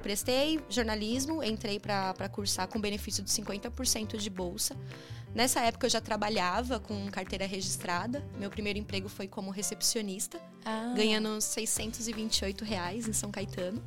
prestei 0.00 0.60
jornalismo, 0.68 1.42
entrei 1.42 1.78
para 1.78 2.28
cursar 2.28 2.66
com 2.68 2.80
benefício 2.80 3.22
de 3.22 3.30
50% 3.30 4.16
de 4.16 4.30
bolsa. 4.30 4.76
Nessa 5.32 5.60
época 5.60 5.86
eu 5.86 5.90
já 5.90 6.00
trabalhava 6.00 6.80
com 6.80 7.08
carteira 7.08 7.46
registrada. 7.46 8.24
Meu 8.38 8.50
primeiro 8.50 8.78
emprego 8.78 9.08
foi 9.08 9.28
como 9.28 9.50
recepcionista, 9.50 10.40
ah. 10.64 10.92
ganhando 10.96 11.40
628 11.40 12.64
reais 12.64 13.06
em 13.06 13.12
São 13.12 13.30
Caetano. 13.30 13.80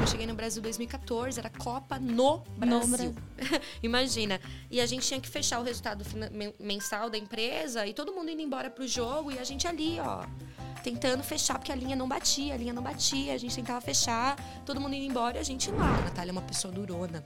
Eu 0.00 0.06
cheguei 0.06 0.26
no 0.26 0.34
Brasil 0.34 0.60
em 0.60 0.62
2014, 0.64 1.40
era 1.40 1.48
Copa 1.48 1.98
no 1.98 2.42
Brasil. 2.56 3.14
No 3.14 3.60
Imagina. 3.82 4.38
E 4.70 4.80
a 4.80 4.86
gente 4.86 5.06
tinha 5.06 5.20
que 5.20 5.28
fechar 5.28 5.60
o 5.60 5.62
resultado 5.62 6.04
mensal 6.60 7.08
da 7.08 7.16
empresa 7.16 7.86
e 7.86 7.94
todo 7.94 8.12
mundo 8.12 8.30
indo 8.30 8.42
embora 8.42 8.68
pro 8.68 8.86
jogo 8.86 9.32
e 9.32 9.38
a 9.38 9.44
gente 9.44 9.66
ali, 9.66 9.98
ó, 9.98 10.26
tentando 10.82 11.22
fechar, 11.22 11.58
porque 11.58 11.72
a 11.72 11.74
linha 11.74 11.96
não 11.96 12.08
batia, 12.08 12.54
a 12.54 12.56
linha 12.56 12.72
não 12.72 12.82
batia, 12.82 13.34
a 13.34 13.38
gente 13.38 13.54
tentava 13.54 13.80
fechar, 13.80 14.36
todo 14.66 14.80
mundo 14.80 14.94
indo 14.94 15.04
embora 15.04 15.38
e 15.38 15.40
a 15.40 15.44
gente 15.44 15.70
lá. 15.70 15.98
A 15.98 16.00
Natália 16.02 16.30
é 16.30 16.32
uma 16.32 16.42
pessoa 16.42 16.72
durona. 16.72 17.24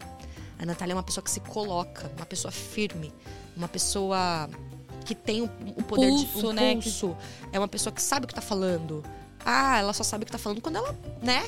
A 0.58 0.64
Natália 0.64 0.92
é 0.92 0.96
uma 0.96 1.02
pessoa 1.02 1.22
que 1.22 1.30
se 1.30 1.40
coloca, 1.40 2.10
uma 2.16 2.26
pessoa 2.26 2.50
firme, 2.52 3.12
uma 3.56 3.68
pessoa 3.68 4.48
que 5.04 5.14
tem 5.14 5.42
o, 5.42 5.48
poder 5.84 6.08
pulso, 6.08 6.40
de 6.40 6.46
um 6.46 6.52
né? 6.52 6.74
pulso. 6.74 7.16
É 7.52 7.58
uma 7.58 7.68
pessoa 7.68 7.92
que 7.92 8.02
sabe 8.02 8.24
o 8.24 8.28
que 8.28 8.34
tá 8.34 8.40
falando. 8.40 9.04
Ah, 9.44 9.78
ela 9.78 9.92
só 9.92 10.02
sabe 10.02 10.24
o 10.24 10.26
que 10.26 10.32
tá 10.32 10.38
falando 10.38 10.60
quando 10.60 10.76
ela, 10.76 10.96
né? 11.22 11.44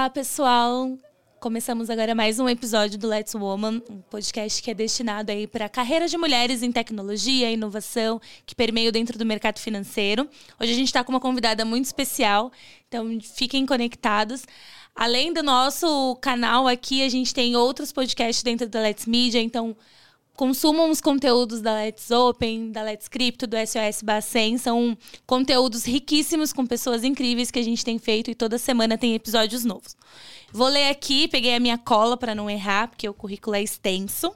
Olá, 0.00 0.08
pessoal. 0.08 0.98
Começamos 1.38 1.90
agora 1.90 2.14
mais 2.14 2.40
um 2.40 2.48
episódio 2.48 2.98
do 2.98 3.06
Let's 3.06 3.34
Woman, 3.34 3.82
um 3.90 4.00
podcast 4.00 4.62
que 4.62 4.70
é 4.70 4.74
destinado 4.74 5.30
aí 5.30 5.46
para 5.46 5.68
carreiras 5.68 6.10
de 6.10 6.16
mulheres 6.16 6.62
em 6.62 6.72
tecnologia, 6.72 7.50
inovação, 7.50 8.18
que 8.46 8.54
permeiam 8.54 8.90
dentro 8.90 9.18
do 9.18 9.26
mercado 9.26 9.58
financeiro. 9.58 10.26
Hoje 10.58 10.72
a 10.72 10.74
gente 10.74 10.86
está 10.86 11.04
com 11.04 11.12
uma 11.12 11.20
convidada 11.20 11.66
muito 11.66 11.84
especial, 11.84 12.50
então 12.88 13.18
fiquem 13.20 13.66
conectados. 13.66 14.46
Além 14.96 15.34
do 15.34 15.42
nosso 15.42 16.16
canal 16.22 16.66
aqui, 16.66 17.02
a 17.02 17.08
gente 17.10 17.34
tem 17.34 17.54
outros 17.54 17.92
podcasts 17.92 18.42
dentro 18.42 18.70
da 18.70 18.80
Let's 18.80 19.04
Media, 19.04 19.42
então 19.42 19.76
consumam 20.40 20.90
os 20.90 21.02
conteúdos 21.02 21.60
da 21.60 21.74
Let's 21.74 22.10
Open, 22.10 22.72
da 22.72 22.82
Let's 22.82 23.08
Crypto, 23.08 23.46
do 23.46 23.58
SOS 23.58 24.00
Bacen. 24.02 24.56
São 24.56 24.96
conteúdos 25.26 25.84
riquíssimos 25.84 26.50
com 26.50 26.64
pessoas 26.64 27.04
incríveis 27.04 27.50
que 27.50 27.58
a 27.58 27.62
gente 27.62 27.84
tem 27.84 27.98
feito 27.98 28.30
e 28.30 28.34
toda 28.34 28.56
semana 28.56 28.96
tem 28.96 29.14
episódios 29.14 29.66
novos. 29.66 29.94
Vou 30.50 30.68
ler 30.68 30.88
aqui, 30.88 31.28
peguei 31.28 31.54
a 31.54 31.60
minha 31.60 31.76
cola 31.76 32.16
para 32.16 32.34
não 32.34 32.48
errar, 32.48 32.88
porque 32.88 33.06
o 33.06 33.12
currículo 33.12 33.54
é 33.54 33.62
extenso. 33.62 34.32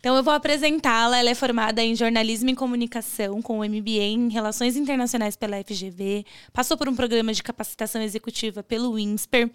Então 0.00 0.16
eu 0.16 0.22
vou 0.22 0.32
apresentá-la. 0.32 1.18
Ela 1.18 1.30
é 1.30 1.34
formada 1.34 1.82
em 1.82 1.94
jornalismo 1.94 2.48
e 2.48 2.54
comunicação, 2.56 3.40
com 3.42 3.58
MBA 3.58 4.02
em 4.02 4.30
Relações 4.30 4.74
Internacionais 4.76 5.36
pela 5.36 5.62
FGV, 5.62 6.24
passou 6.52 6.76
por 6.76 6.88
um 6.88 6.96
programa 6.96 7.32
de 7.32 7.42
capacitação 7.42 8.00
executiva 8.02 8.62
pelo 8.62 8.98
INSPER. 8.98 9.50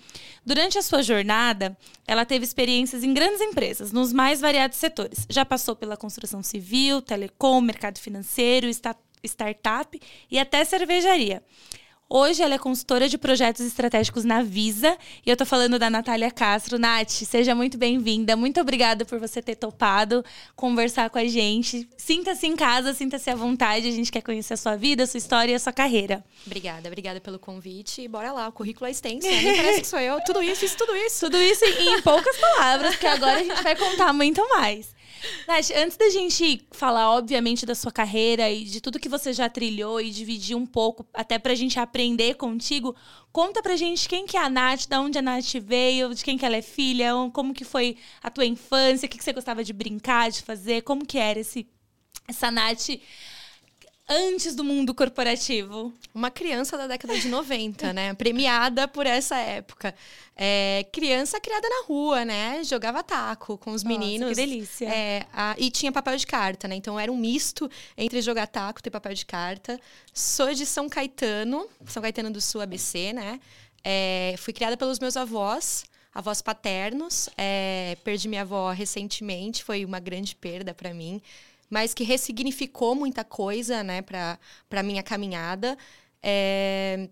Durante 0.46 0.78
a 0.78 0.84
sua 0.84 1.02
jornada, 1.02 1.76
ela 2.08 2.26
teve 2.26 2.46
experiências 2.46 3.04
em 3.04 3.14
grandes 3.14 3.42
empresas, 3.42 3.92
nos 3.92 4.14
mais 4.14 4.40
variados 4.40 4.78
setores. 4.78 5.26
Já 5.30 5.44
passou 5.44 5.76
pela 5.76 5.98
construção 5.98 6.44
civil, 6.44 7.02
telecom, 7.02 7.60
mercado 7.60 7.98
financeiro, 7.98 8.70
startup 9.24 10.00
e 10.30 10.38
até 10.38 10.64
cervejaria. 10.64 11.42
Hoje 12.08 12.44
ela 12.44 12.54
é 12.54 12.60
consultora 12.60 13.10
de 13.10 13.18
projetos 13.18 13.66
estratégicos 13.66 14.24
na 14.24 14.44
Visa 14.44 14.96
e 15.26 15.30
eu 15.30 15.36
tô 15.36 15.44
falando 15.44 15.80
da 15.80 15.90
Natália 15.90 16.30
Castro. 16.30 16.78
Nath, 16.78 17.10
seja 17.10 17.56
muito 17.56 17.80
bem-vinda. 17.80 18.36
Muito 18.36 18.62
obrigada 18.62 19.04
por 19.04 19.20
você 19.20 19.42
ter 19.42 19.56
topado 19.56 20.24
conversar 20.56 21.10
com 21.10 21.18
a 21.18 21.26
gente. 21.26 21.90
Sinta-se 21.98 22.46
em 22.46 22.56
casa, 22.56 22.94
sinta-se 22.94 23.28
à 23.32 23.36
vontade. 23.36 23.88
A 23.88 23.92
gente 23.92 24.12
quer 24.12 24.22
conhecer 24.22 24.54
a 24.54 24.58
sua 24.58 24.76
vida, 24.76 25.02
a 25.02 25.08
sua 25.08 25.18
história 25.18 25.52
e 25.54 25.56
a 25.56 25.60
sua 25.60 25.74
carreira. 25.74 26.24
Obrigada, 26.46 26.88
obrigada 26.88 27.20
pelo 27.20 27.40
convite. 27.40 28.04
E 28.04 28.08
bora 28.08 28.32
lá, 28.32 28.50
o 28.50 28.52
currículo 28.52 28.86
é 28.86 28.92
extenso, 28.92 29.26
né? 29.26 29.42
Nem 29.42 29.56
parece 29.56 29.82
que 29.82 29.88
sou 29.88 30.00
eu. 30.00 30.22
Tudo 30.24 30.44
isso, 30.44 30.64
isso, 30.64 30.78
tudo 30.78 30.96
isso. 30.96 31.26
Tudo 31.26 31.38
isso 31.42 31.66
em 31.66 32.04
poucas 32.04 32.38
palavras, 32.38 32.92
porque 32.92 33.08
agora 33.08 33.40
a 33.40 33.44
gente 33.44 33.64
vai 33.64 33.76
contar 33.76 34.14
muito 34.14 34.48
mais. 34.50 34.94
Nath, 35.48 35.72
antes 35.76 35.98
da 35.98 36.10
gente 36.10 36.66
falar, 36.72 37.12
obviamente, 37.12 37.66
da 37.66 37.76
sua 37.76 37.92
carreira 37.92 38.50
e 38.50 38.64
de 38.64 38.82
tudo 38.82 39.00
que 39.00 39.10
você 39.10 39.34
já 39.34 39.50
trilhou 39.50 40.02
e 40.02 40.10
dividir 40.10 40.56
um 40.56 40.66
pouco, 40.66 41.06
até 41.14 41.38
pra 41.38 41.56
gente 41.56 41.80
aprender 41.80 42.36
contigo, 42.36 42.96
conta 43.32 43.62
pra 43.62 43.76
gente 43.76 44.08
quem 44.08 44.26
que 44.26 44.38
é 44.38 44.42
a 44.42 44.50
Nath, 44.50 44.88
da 44.88 45.00
onde 45.00 45.18
a 45.18 45.22
Nath 45.22 45.54
veio, 45.62 46.14
de 46.14 46.24
quem 46.24 46.38
que 46.38 46.46
ela 46.46 46.56
é 46.56 46.62
filha, 46.62 47.12
como 47.34 47.54
que 47.54 47.64
foi 47.64 47.98
a 48.22 48.30
tua 48.30 48.46
infância, 48.46 49.06
o 49.06 49.10
que, 49.10 49.18
que 49.18 49.24
você 49.24 49.34
gostava 49.34 49.64
de 49.64 49.74
brincar, 49.74 50.32
de 50.32 50.42
fazer, 50.42 50.82
como 50.84 51.06
que 51.06 51.18
era 51.18 51.40
esse, 51.40 51.68
essa 52.28 52.50
Nath 52.50 52.90
antes 54.08 54.56
do 54.56 54.64
mundo 54.64 54.94
corporativo? 54.94 55.94
Uma 56.14 56.30
criança 56.30 56.78
da 56.78 56.88
década 56.88 57.18
de 57.18 57.28
90, 57.28 57.94
né? 57.94 58.14
Premiada 58.14 58.88
por 58.88 59.06
essa 59.06 59.38
época. 59.38 59.94
É, 60.36 60.86
criança 60.92 61.40
criada 61.40 61.68
na 61.68 61.86
rua, 61.86 62.24
né? 62.24 62.64
Jogava 62.64 63.04
taco 63.04 63.58
com 63.58 63.72
os 63.72 63.84
Nossa, 63.84 63.98
meninos. 63.98 64.30
Que 64.30 64.36
delícia. 64.36 64.88
É, 64.88 65.26
a, 65.34 65.56
e 65.58 65.72
tinha 65.72 65.92
papel 65.92 66.16
de 66.18 66.28
carta, 66.28 66.68
né? 66.68 66.76
Então 66.76 67.00
era 67.00 67.12
um 67.12 67.18
misto 67.18 67.70
entre 67.98 68.22
jogar 68.22 68.48
taco 68.48 68.80
e 68.80 68.84
ter 68.84 68.92
papel 68.92 69.14
de 69.14 69.26
carta. 69.26 69.80
Sou 70.14 70.54
de 70.54 70.66
São 70.66 70.88
Caetano, 70.88 71.68
São 71.88 72.02
Caetano 72.02 72.32
do 72.32 72.42
Sul, 72.42 72.62
ABC, 72.62 73.14
né? 73.14 73.40
É, 73.84 74.36
fui 74.38 74.54
criada 74.54 74.78
pelos 74.78 75.00
meus 75.00 75.18
avós 75.18 75.84
avós 76.14 76.42
paternos. 76.42 77.28
É, 77.38 77.98
perdi 78.06 78.30
minha 78.30 78.44
avó 78.44 78.72
recentemente, 78.72 79.66
foi 79.66 79.84
uma 79.84 80.00
grande 80.00 80.34
perda 80.34 80.74
para 80.74 80.94
mim 80.94 81.22
mas 81.70 81.94
que 81.94 82.04
ressignificou 82.04 82.96
muita 82.96 83.24
coisa, 83.24 83.84
né, 83.84 84.02
para 84.02 84.40
a 84.72 84.84
minha 84.84 85.04
caminhada. 85.04 85.78
É... 86.22 87.10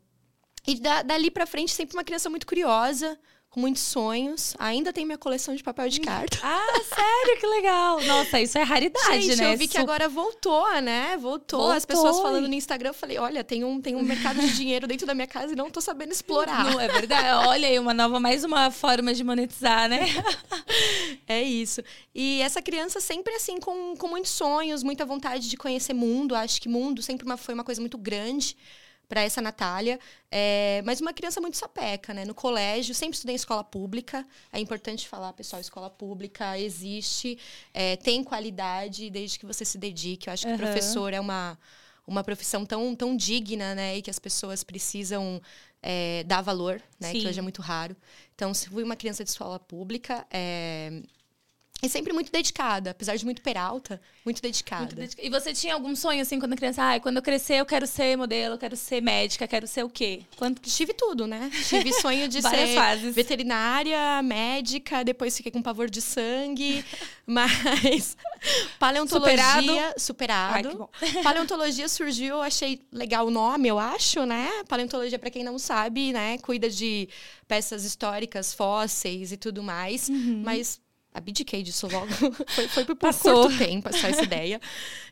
E 0.66 0.80
da, 0.80 1.02
dali 1.02 1.30
para 1.30 1.46
frente, 1.46 1.74
sempre 1.74 1.96
uma 1.96 2.04
criança 2.04 2.30
muito 2.30 2.48
curiosa, 2.48 3.20
com 3.54 3.60
muitos 3.60 3.84
sonhos. 3.84 4.56
Ainda 4.58 4.92
tem 4.92 5.06
minha 5.06 5.18
coleção 5.18 5.56
de 5.56 5.64
papel 5.64 5.88
de 5.88 6.02
carta. 6.02 6.40
Ah, 6.44 6.82
sério? 6.84 7.40
Que 7.40 7.48
legal. 7.48 8.02
Nossa, 8.02 8.40
isso 8.40 8.58
é 8.58 8.64
raridade, 8.64 9.22
Gente, 9.22 9.38
né? 9.38 9.54
eu 9.54 9.58
vi 9.58 9.68
que 9.68 9.78
agora 9.78 10.10
voltou, 10.10 10.70
né? 10.82 11.18
Voltou. 11.18 11.60
voltou. 11.60 11.72
As 11.72 11.86
pessoas 11.86 12.20
falando 12.20 12.48
no 12.48 12.54
Instagram, 12.54 12.90
eu 12.90 12.94
falei, 12.94 13.18
olha, 13.18 13.44
tem 13.44 13.64
um, 13.64 13.80
tem 13.80 13.96
um 13.96 14.02
mercado 14.02 14.40
de 14.40 14.54
dinheiro 14.56 14.88
dentro 14.88 15.06
da 15.06 15.14
minha 15.14 15.28
casa 15.28 15.54
e 15.54 15.56
não 15.56 15.70
tô 15.70 15.82
sabendo 15.82 16.12
explorar. 16.12 16.64
Não, 16.64 16.80
é 16.80 16.88
verdade. 16.88 17.48
Olha 17.48 17.68
aí, 17.68 17.78
uma 17.78 17.94
nova, 17.94 18.20
mais 18.20 18.44
uma 18.44 18.72
forma 18.72 19.14
de 19.14 19.24
monetizar, 19.24 19.88
né? 19.88 20.02
é 21.28 21.42
isso. 21.42 21.82
E 22.14 22.42
essa 22.42 22.62
criança 22.62 23.00
sempre, 23.00 23.34
assim, 23.36 23.60
com, 23.60 23.96
com 23.96 24.08
muitos 24.08 24.32
sonhos, 24.32 24.84
muita 24.84 25.06
vontade 25.06 25.50
de 25.50 25.58
conhecer 25.58 25.94
mundo. 25.94 26.36
Acho 26.36 26.62
que 26.62 26.70
mundo 26.70 27.02
sempre 27.02 27.26
uma, 27.26 27.38
foi 27.38 27.54
uma 27.54 27.64
coisa 27.64 27.82
muito 27.82 27.98
grande 27.98 28.56
para 29.08 29.22
essa 29.22 29.42
Natália. 29.42 30.00
É, 30.32 30.82
mas 30.86 31.02
uma 31.02 31.14
criança 31.14 31.40
muito 31.40 31.58
sapeca, 31.58 32.14
né? 32.14 32.26
No 32.26 32.34
colégio, 32.34 32.96
sempre 32.96 33.16
estudei 33.16 33.34
em 33.34 33.36
escola 33.36 33.64
pública. 33.64 34.26
É 34.52 34.60
importante 34.60 35.08
falar, 35.08 35.34
pessoal, 35.34 35.62
escola 35.62 35.90
pública 35.90 36.58
existe, 36.58 37.38
é, 37.74 37.96
tem 37.98 38.24
qualidade 38.24 39.10
desde 39.10 39.38
que 39.38 39.46
você 39.46 39.64
se 39.64 39.78
dedique. 39.78 40.28
Eu 40.28 40.34
acho 40.34 40.46
que 40.46 40.52
uhum. 40.52 40.58
professor 40.58 41.14
é 41.14 41.20
uma, 41.20 41.58
uma 42.08 42.24
profissão 42.24 42.66
tão, 42.66 42.96
tão 42.96 43.16
digna, 43.16 43.76
né? 43.76 43.98
E 43.98 44.02
que 44.02 44.10
as 44.10 44.20
pessoas 44.20 44.64
precisam 44.64 45.42
é, 45.82 46.24
dar 46.24 46.42
valor, 46.42 46.82
né? 47.00 47.12
Sim. 47.12 47.20
Que 47.22 47.28
hoje 47.28 47.40
é 47.40 47.42
muito 47.42 47.62
raro. 47.62 47.96
Então, 48.34 48.54
se 48.54 48.70
fui 48.70 48.84
uma 48.84 48.96
criança 48.96 49.24
de 49.24 49.30
escola 49.30 49.60
pública, 49.60 50.26
é, 50.32 51.04
e 51.84 51.90
sempre 51.90 52.14
muito 52.14 52.32
dedicada, 52.32 52.92
apesar 52.92 53.18
de 53.18 53.26
muito 53.26 53.42
peralta, 53.42 54.00
muito 54.24 54.42
dedicada. 54.42 54.84
Muito 54.84 54.96
dedica... 54.96 55.22
E 55.22 55.30
você 55.30 55.52
tinha 55.52 55.74
algum 55.74 55.94
sonho, 55.94 56.22
assim, 56.22 56.40
quando 56.40 56.56
criança? 56.56 56.94
Ah, 56.94 56.98
quando 56.98 57.18
eu 57.18 57.22
crescer, 57.22 57.56
eu 57.56 57.66
quero 57.66 57.86
ser 57.86 58.18
modelo, 58.18 58.56
eu 58.56 58.58
quero 58.58 58.78
ser 58.78 59.02
médica, 59.02 59.46
quero 59.46 59.68
ser 59.68 59.84
o 59.84 59.90
quê? 59.90 60.22
Quando... 60.38 60.60
Tive 60.62 60.94
tudo, 60.94 61.28
né? 61.28 61.52
Tive 61.68 61.92
sonho 61.92 62.30
de 62.30 62.40
ser 62.42 62.74
fases. 62.74 63.14
veterinária, 63.14 64.24
médica, 64.24 65.04
depois 65.04 65.36
fiquei 65.36 65.52
com 65.52 65.62
pavor 65.62 65.90
de 65.90 66.02
sangue, 66.02 66.86
mas 67.28 68.16
paleontologia... 68.80 69.94
Superado. 69.98 70.00
Superado. 70.00 70.90
Ai, 71.02 71.22
paleontologia 71.22 71.90
surgiu, 71.90 72.42
achei 72.42 72.82
legal 72.94 73.28
o 73.28 73.32
nome, 73.32 73.68
eu 73.68 73.78
acho, 73.78 74.26
né? 74.26 74.50
Paleontologia, 74.70 75.20
para 75.20 75.30
quem 75.30 75.44
não 75.44 75.60
sabe, 75.60 76.14
né? 76.14 76.38
Cuida 76.38 76.70
de 76.70 77.10
peças 77.46 77.84
históricas, 77.84 78.54
fósseis 78.54 79.34
e 79.34 79.38
tudo 79.38 79.62
mais, 79.62 80.08
uhum. 80.08 80.44
mas 80.46 80.82
abdiquei 81.14 81.64
disso 81.64 81.88
logo. 81.88 82.08
foi, 82.48 82.68
foi 82.68 82.86
por 82.86 82.96
Passou. 82.96 83.44
curto 83.44 83.58
tempo 83.58 83.94
só 83.96 84.08
essa 84.08 84.24
ideia. 84.26 84.60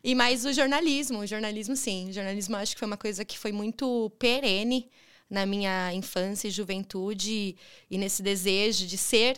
E 0.04 0.16
mais 0.16 0.46
o 0.46 0.54
jornalismo. 0.54 1.20
O 1.20 1.28
jornalismo, 1.28 1.76
sim. 1.76 2.10
O 2.10 2.14
jornalismo 2.14 2.56
acho 2.56 2.74
que 2.74 2.80
foi 2.80 2.88
uma 2.88 2.98
coisa 2.98 3.24
que 3.24 3.38
foi 3.38 3.52
muito 3.52 4.10
perene 4.18 4.90
na 5.30 5.46
minha 5.46 5.94
infância 5.94 6.48
e 6.48 6.52
juventude 6.52 7.56
e 7.90 7.98
nesse 7.98 8.22
desejo 8.22 8.86
de 8.86 8.98
ser. 8.98 9.38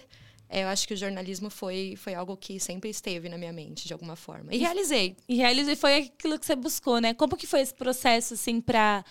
É, 0.49 0.63
eu 0.63 0.67
acho 0.67 0.87
que 0.87 0.93
o 0.93 0.97
jornalismo 0.97 1.49
foi, 1.49 1.95
foi 1.97 2.13
algo 2.13 2.37
que 2.37 2.59
sempre 2.59 2.87
esteve 2.89 3.27
na 3.27 3.39
minha 3.39 3.51
mente, 3.51 3.87
de 3.87 3.93
alguma 3.93 4.15
forma. 4.15 4.53
E 4.53 4.59
realizei. 4.59 5.15
E 5.27 5.35
realizei 5.35 5.75
foi 5.75 5.95
aquilo 5.95 6.37
que 6.37 6.45
você 6.45 6.55
buscou, 6.55 6.99
né? 6.99 7.13
Como 7.13 7.35
que 7.35 7.47
foi 7.47 7.61
esse 7.61 7.73
processo, 7.73 8.35
assim, 8.35 8.61
para 8.61 9.03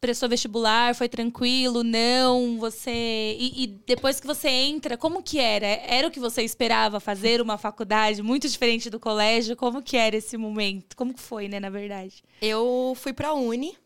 prestou 0.00 0.28
vestibular, 0.28 0.94
foi 0.94 1.08
tranquilo, 1.08 1.82
não, 1.82 2.58
você... 2.58 2.90
E, 3.38 3.64
e, 3.64 3.66
depois 3.66 4.20
que 4.20 4.26
você 4.26 4.48
entra, 4.48 4.96
como 4.96 5.22
que 5.22 5.38
era? 5.38 5.66
Era 5.66 6.08
o 6.08 6.10
que 6.10 6.20
você 6.20 6.42
esperava 6.42 7.00
fazer 7.00 7.40
uma 7.40 7.56
faculdade 7.56 8.22
muito 8.22 8.48
diferente 8.48 8.90
do 8.90 9.00
colégio? 9.00 9.56
Como 9.56 9.82
que 9.82 9.96
era 9.96 10.16
esse 10.16 10.36
momento? 10.36 10.96
Como 10.96 11.14
que 11.14 11.20
foi, 11.20 11.48
né, 11.48 11.58
na 11.58 11.70
verdade? 11.70 12.22
Eu 12.40 12.94
fui 12.96 13.12
para 13.12 13.28
a 13.28 13.34
Uni, 13.34 13.76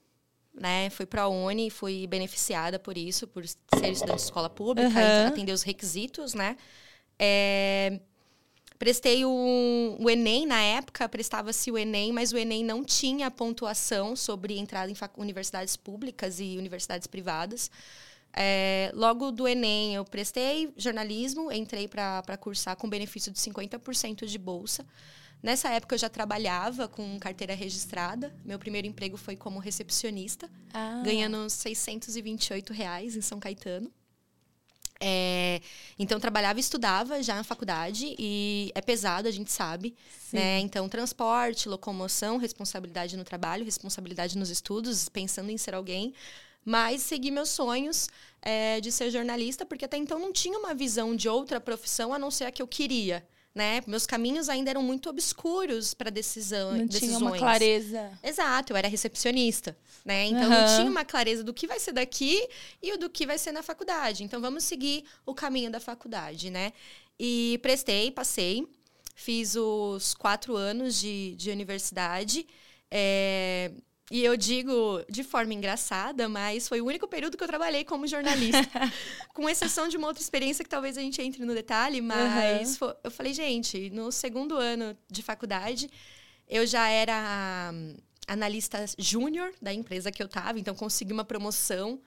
né? 0.54 0.90
Fui 0.90 1.06
para 1.06 1.22
a 1.22 1.28
Uni, 1.28 1.70
fui 1.70 2.06
beneficiada 2.06 2.78
por 2.78 2.96
isso, 2.96 3.26
por 3.26 3.46
ser 3.46 3.90
estudante 3.90 4.16
de 4.16 4.22
escola 4.22 4.48
pública, 4.48 4.88
uhum. 4.88 5.28
atender 5.28 5.52
os 5.52 5.62
requisitos, 5.62 6.34
né? 6.34 6.56
É... 7.18 8.00
Prestei 8.78 9.24
o, 9.24 9.96
o, 9.98 10.10
Enem 10.10 10.46
na 10.46 10.60
época, 10.60 11.08
prestava-se 11.08 11.70
o 11.70 11.78
Enem, 11.78 12.12
mas 12.12 12.32
o 12.32 12.36
Enem 12.36 12.62
não 12.62 12.84
tinha 12.84 13.30
pontuação 13.30 14.14
sobre 14.14 14.58
entrada 14.58 14.90
em 14.90 14.96
universidades 15.16 15.76
públicas 15.76 16.40
e 16.40 16.56
universidades 16.58 17.06
privadas. 17.06 17.70
É, 18.34 18.90
logo 18.94 19.30
do 19.32 19.48
Enem, 19.48 19.94
eu 19.94 20.04
prestei 20.04 20.70
jornalismo, 20.76 21.50
entrei 21.50 21.88
para 21.88 22.36
cursar 22.38 22.76
com 22.76 22.88
benefício 22.88 23.32
de 23.32 23.38
50% 23.38 24.26
de 24.26 24.38
bolsa. 24.38 24.84
Nessa 25.42 25.70
época, 25.70 25.94
eu 25.94 25.98
já 25.98 26.08
trabalhava 26.08 26.88
com 26.88 27.18
carteira 27.18 27.54
registrada. 27.54 28.34
Meu 28.44 28.58
primeiro 28.58 28.86
emprego 28.86 29.16
foi 29.16 29.36
como 29.36 29.58
recepcionista, 29.58 30.50
ah. 30.74 31.02
ganhando 31.04 31.48
628 31.48 32.72
reais 32.72 33.16
em 33.16 33.20
São 33.20 33.38
Caetano. 33.38 33.90
É, 35.00 35.60
então, 35.98 36.18
trabalhava 36.18 36.58
e 36.58 36.60
estudava 36.60 37.22
já 37.22 37.34
na 37.34 37.44
faculdade 37.44 38.14
e 38.18 38.70
é 38.74 38.80
pesado, 38.80 39.28
a 39.28 39.30
gente 39.30 39.52
sabe. 39.52 39.94
Né? 40.32 40.60
Então, 40.60 40.88
transporte, 40.88 41.68
locomoção, 41.68 42.36
responsabilidade 42.36 43.16
no 43.16 43.24
trabalho, 43.24 43.64
responsabilidade 43.64 44.36
nos 44.38 44.50
estudos, 44.50 45.08
pensando 45.08 45.50
em 45.50 45.58
ser 45.58 45.74
alguém. 45.74 46.14
Mas 46.64 47.02
segui 47.02 47.30
meus 47.30 47.50
sonhos 47.50 48.08
é, 48.42 48.80
de 48.80 48.90
ser 48.90 49.10
jornalista, 49.10 49.64
porque 49.64 49.84
até 49.84 49.96
então 49.96 50.18
não 50.18 50.32
tinha 50.32 50.58
uma 50.58 50.74
visão 50.74 51.14
de 51.14 51.28
outra 51.28 51.60
profissão 51.60 52.12
a 52.12 52.18
não 52.18 52.30
ser 52.30 52.44
a 52.44 52.50
que 52.50 52.60
eu 52.60 52.66
queria 52.66 53.24
né? 53.56 53.80
Meus 53.86 54.06
caminhos 54.06 54.50
ainda 54.50 54.68
eram 54.68 54.82
muito 54.82 55.08
obscuros 55.08 55.94
para 55.94 56.10
decisão, 56.10 56.72
não 56.76 56.86
decisões. 56.86 57.12
Não 57.12 57.18
tinha 57.18 57.30
uma 57.30 57.38
clareza. 57.38 58.10
Exato, 58.22 58.74
eu 58.74 58.76
era 58.76 58.86
recepcionista, 58.86 59.74
né? 60.04 60.26
Então 60.26 60.42
uhum. 60.42 60.50
não 60.50 60.76
tinha 60.76 60.90
uma 60.90 61.06
clareza 61.06 61.42
do 61.42 61.54
que 61.54 61.66
vai 61.66 61.80
ser 61.80 61.92
daqui 61.92 62.46
e 62.82 62.94
do 62.98 63.08
que 63.08 63.26
vai 63.26 63.38
ser 63.38 63.52
na 63.52 63.62
faculdade. 63.62 64.22
Então 64.22 64.42
vamos 64.42 64.62
seguir 64.62 65.04
o 65.24 65.34
caminho 65.34 65.70
da 65.70 65.80
faculdade, 65.80 66.50
né? 66.50 66.70
E 67.18 67.58
prestei, 67.62 68.10
passei, 68.10 68.68
fiz 69.14 69.56
os 69.56 70.12
quatro 70.12 70.54
anos 70.54 71.00
de, 71.00 71.34
de 71.36 71.50
universidade. 71.50 72.46
É, 72.90 73.72
e 74.10 74.24
eu 74.24 74.36
digo 74.36 75.04
de 75.08 75.24
forma 75.24 75.52
engraçada, 75.52 76.28
mas 76.28 76.68
foi 76.68 76.80
o 76.80 76.86
único 76.86 77.08
período 77.08 77.36
que 77.36 77.42
eu 77.42 77.48
trabalhei 77.48 77.84
como 77.84 78.06
jornalista. 78.06 78.70
com 79.34 79.48
exceção 79.48 79.88
de 79.88 79.96
uma 79.96 80.06
outra 80.06 80.22
experiência 80.22 80.64
que 80.64 80.70
talvez 80.70 80.96
a 80.96 81.00
gente 81.00 81.20
entre 81.20 81.44
no 81.44 81.54
detalhe, 81.54 82.00
mas 82.00 82.70
uhum. 82.70 82.76
foi, 82.76 82.94
eu 83.02 83.10
falei, 83.10 83.34
gente, 83.34 83.90
no 83.90 84.12
segundo 84.12 84.56
ano 84.56 84.96
de 85.10 85.22
faculdade, 85.22 85.90
eu 86.48 86.64
já 86.64 86.88
era 86.88 87.72
analista 88.28 88.84
júnior 88.96 89.52
da 89.60 89.72
empresa 89.72 90.12
que 90.12 90.22
eu 90.22 90.26
estava, 90.26 90.58
então 90.58 90.74
consegui 90.74 91.12
uma 91.12 91.24
promoção 91.24 92.00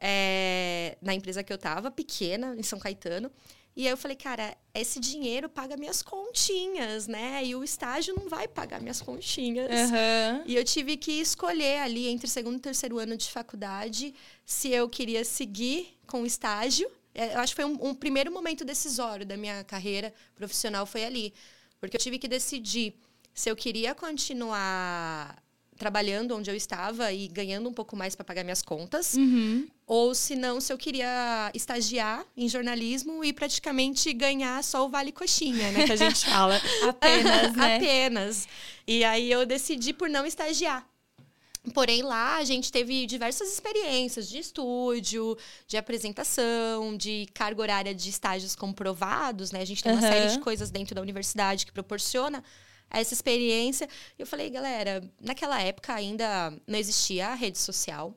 é, 0.00 0.96
na 1.02 1.12
empresa 1.12 1.42
que 1.42 1.52
eu 1.52 1.56
estava, 1.56 1.90
pequena, 1.90 2.54
em 2.56 2.62
São 2.62 2.78
Caetano. 2.78 3.30
E 3.74 3.86
aí 3.86 3.92
eu 3.92 3.96
falei, 3.96 4.16
cara, 4.16 4.54
esse 4.74 5.00
dinheiro 5.00 5.48
paga 5.48 5.76
minhas 5.76 6.02
continhas, 6.02 7.06
né? 7.06 7.42
E 7.44 7.54
o 7.54 7.64
estágio 7.64 8.14
não 8.14 8.28
vai 8.28 8.46
pagar 8.46 8.80
minhas 8.80 9.00
continhas. 9.00 9.90
Uhum. 9.90 10.42
E 10.44 10.54
eu 10.54 10.64
tive 10.64 10.96
que 10.96 11.12
escolher 11.12 11.78
ali 11.78 12.06
entre 12.06 12.28
segundo 12.28 12.56
e 12.56 12.60
terceiro 12.60 12.98
ano 12.98 13.16
de 13.16 13.30
faculdade 13.30 14.14
se 14.44 14.68
eu 14.70 14.88
queria 14.88 15.24
seguir 15.24 15.98
com 16.06 16.22
o 16.22 16.26
estágio. 16.26 16.90
É, 17.14 17.34
eu 17.34 17.40
acho 17.40 17.54
que 17.54 17.62
foi 17.62 17.70
um, 17.70 17.78
um 17.88 17.94
primeiro 17.94 18.30
momento 18.30 18.64
decisório 18.64 19.24
da 19.24 19.36
minha 19.36 19.64
carreira 19.64 20.12
profissional 20.34 20.84
foi 20.84 21.04
ali. 21.04 21.32
Porque 21.80 21.96
eu 21.96 22.00
tive 22.00 22.18
que 22.18 22.28
decidir 22.28 22.94
se 23.34 23.50
eu 23.50 23.56
queria 23.56 23.94
continuar 23.94 25.41
trabalhando 25.82 26.36
onde 26.36 26.48
eu 26.48 26.54
estava 26.54 27.12
e 27.12 27.26
ganhando 27.26 27.68
um 27.68 27.72
pouco 27.72 27.96
mais 27.96 28.14
para 28.14 28.24
pagar 28.24 28.44
minhas 28.44 28.62
contas. 28.62 29.14
Uhum. 29.14 29.66
Ou 29.84 30.14
se 30.14 30.36
não, 30.36 30.60
se 30.60 30.72
eu 30.72 30.78
queria 30.78 31.50
estagiar 31.52 32.24
em 32.36 32.48
jornalismo 32.48 33.24
e 33.24 33.32
praticamente 33.32 34.12
ganhar 34.12 34.62
só 34.62 34.86
o 34.86 34.88
vale 34.88 35.10
coxinha, 35.10 35.72
né? 35.72 35.84
Que 35.84 35.92
a 35.92 35.96
gente 35.96 36.24
fala. 36.30 36.54
Apenas, 36.88 37.56
né? 37.56 37.76
Apenas. 37.76 38.48
E 38.86 39.02
aí 39.02 39.28
eu 39.28 39.44
decidi 39.44 39.92
por 39.92 40.08
não 40.08 40.24
estagiar. 40.24 40.86
Porém, 41.74 42.02
lá 42.02 42.36
a 42.36 42.44
gente 42.44 42.70
teve 42.70 43.04
diversas 43.06 43.52
experiências 43.52 44.28
de 44.28 44.38
estúdio, 44.38 45.36
de 45.66 45.76
apresentação, 45.76 46.96
de 46.96 47.26
carga 47.34 47.60
horária 47.60 47.94
de 47.94 48.08
estágios 48.08 48.54
comprovados, 48.54 49.50
né? 49.50 49.62
A 49.62 49.64
gente 49.64 49.82
tem 49.82 49.92
uma 49.92 50.00
uhum. 50.00 50.08
série 50.08 50.30
de 50.30 50.38
coisas 50.38 50.70
dentro 50.70 50.94
da 50.94 51.02
universidade 51.02 51.66
que 51.66 51.72
proporciona 51.72 52.42
essa 52.92 53.14
experiência. 53.14 53.88
Eu 54.18 54.26
falei, 54.26 54.50
galera, 54.50 55.02
naquela 55.20 55.60
época 55.60 55.94
ainda 55.94 56.50
não 56.66 56.78
existia 56.78 57.34
rede 57.34 57.58
social, 57.58 58.16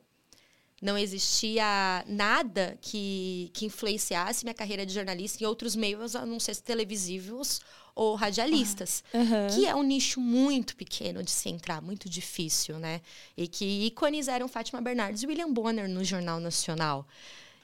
não 0.80 0.96
existia 0.98 2.04
nada 2.06 2.76
que, 2.80 3.50
que 3.54 3.64
influenciasse 3.64 4.44
minha 4.44 4.54
carreira 4.54 4.84
de 4.84 4.92
jornalista 4.92 5.42
em 5.42 5.46
outros 5.46 5.74
meios, 5.74 6.14
a 6.14 6.26
não 6.26 6.38
ser 6.38 6.56
televisivos 6.56 7.60
ou 7.94 8.14
radialistas, 8.14 9.02
uhum. 9.14 9.54
que 9.54 9.66
é 9.66 9.74
um 9.74 9.82
nicho 9.82 10.20
muito 10.20 10.76
pequeno 10.76 11.22
de 11.22 11.30
se 11.30 11.48
entrar, 11.48 11.80
muito 11.80 12.10
difícil, 12.10 12.78
né? 12.78 13.00
E 13.34 13.48
que 13.48 13.86
iconizaram 13.86 14.46
Fátima 14.46 14.82
Bernardes 14.82 15.22
e 15.22 15.26
William 15.26 15.50
Bonner 15.50 15.88
no 15.88 16.04
Jornal 16.04 16.38
Nacional. 16.38 17.08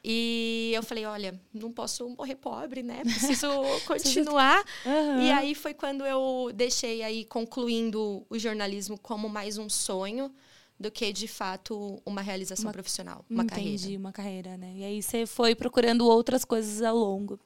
E 0.04 0.72
eu 0.74 0.82
falei, 0.82 1.04
olha, 1.06 1.40
não 1.54 1.70
posso 1.70 2.08
morrer 2.08 2.34
pobre, 2.34 2.82
né? 2.82 3.02
Preciso 3.04 3.48
continuar. 3.86 4.64
uhum. 4.84 5.22
E 5.22 5.30
aí 5.30 5.54
foi 5.54 5.72
quando 5.74 6.04
eu 6.04 6.50
deixei 6.52 7.02
aí 7.02 7.24
concluindo 7.24 8.26
o 8.28 8.38
jornalismo 8.38 8.98
como 8.98 9.28
mais 9.28 9.58
um 9.58 9.68
sonho 9.68 10.32
do 10.82 10.90
que 10.90 11.12
de 11.12 11.26
fato 11.26 12.02
uma 12.04 12.20
realização 12.20 12.66
uma, 12.66 12.72
profissional, 12.72 13.24
uma 13.30 13.44
entendi, 13.44 13.78
carreira. 13.78 13.98
uma 13.98 14.12
carreira, 14.12 14.56
né? 14.56 14.72
E 14.76 14.84
aí 14.84 15.02
você 15.02 15.24
foi 15.24 15.54
procurando 15.54 16.06
outras 16.06 16.44
coisas 16.44 16.82
ao 16.82 16.96
longo. 16.96 17.38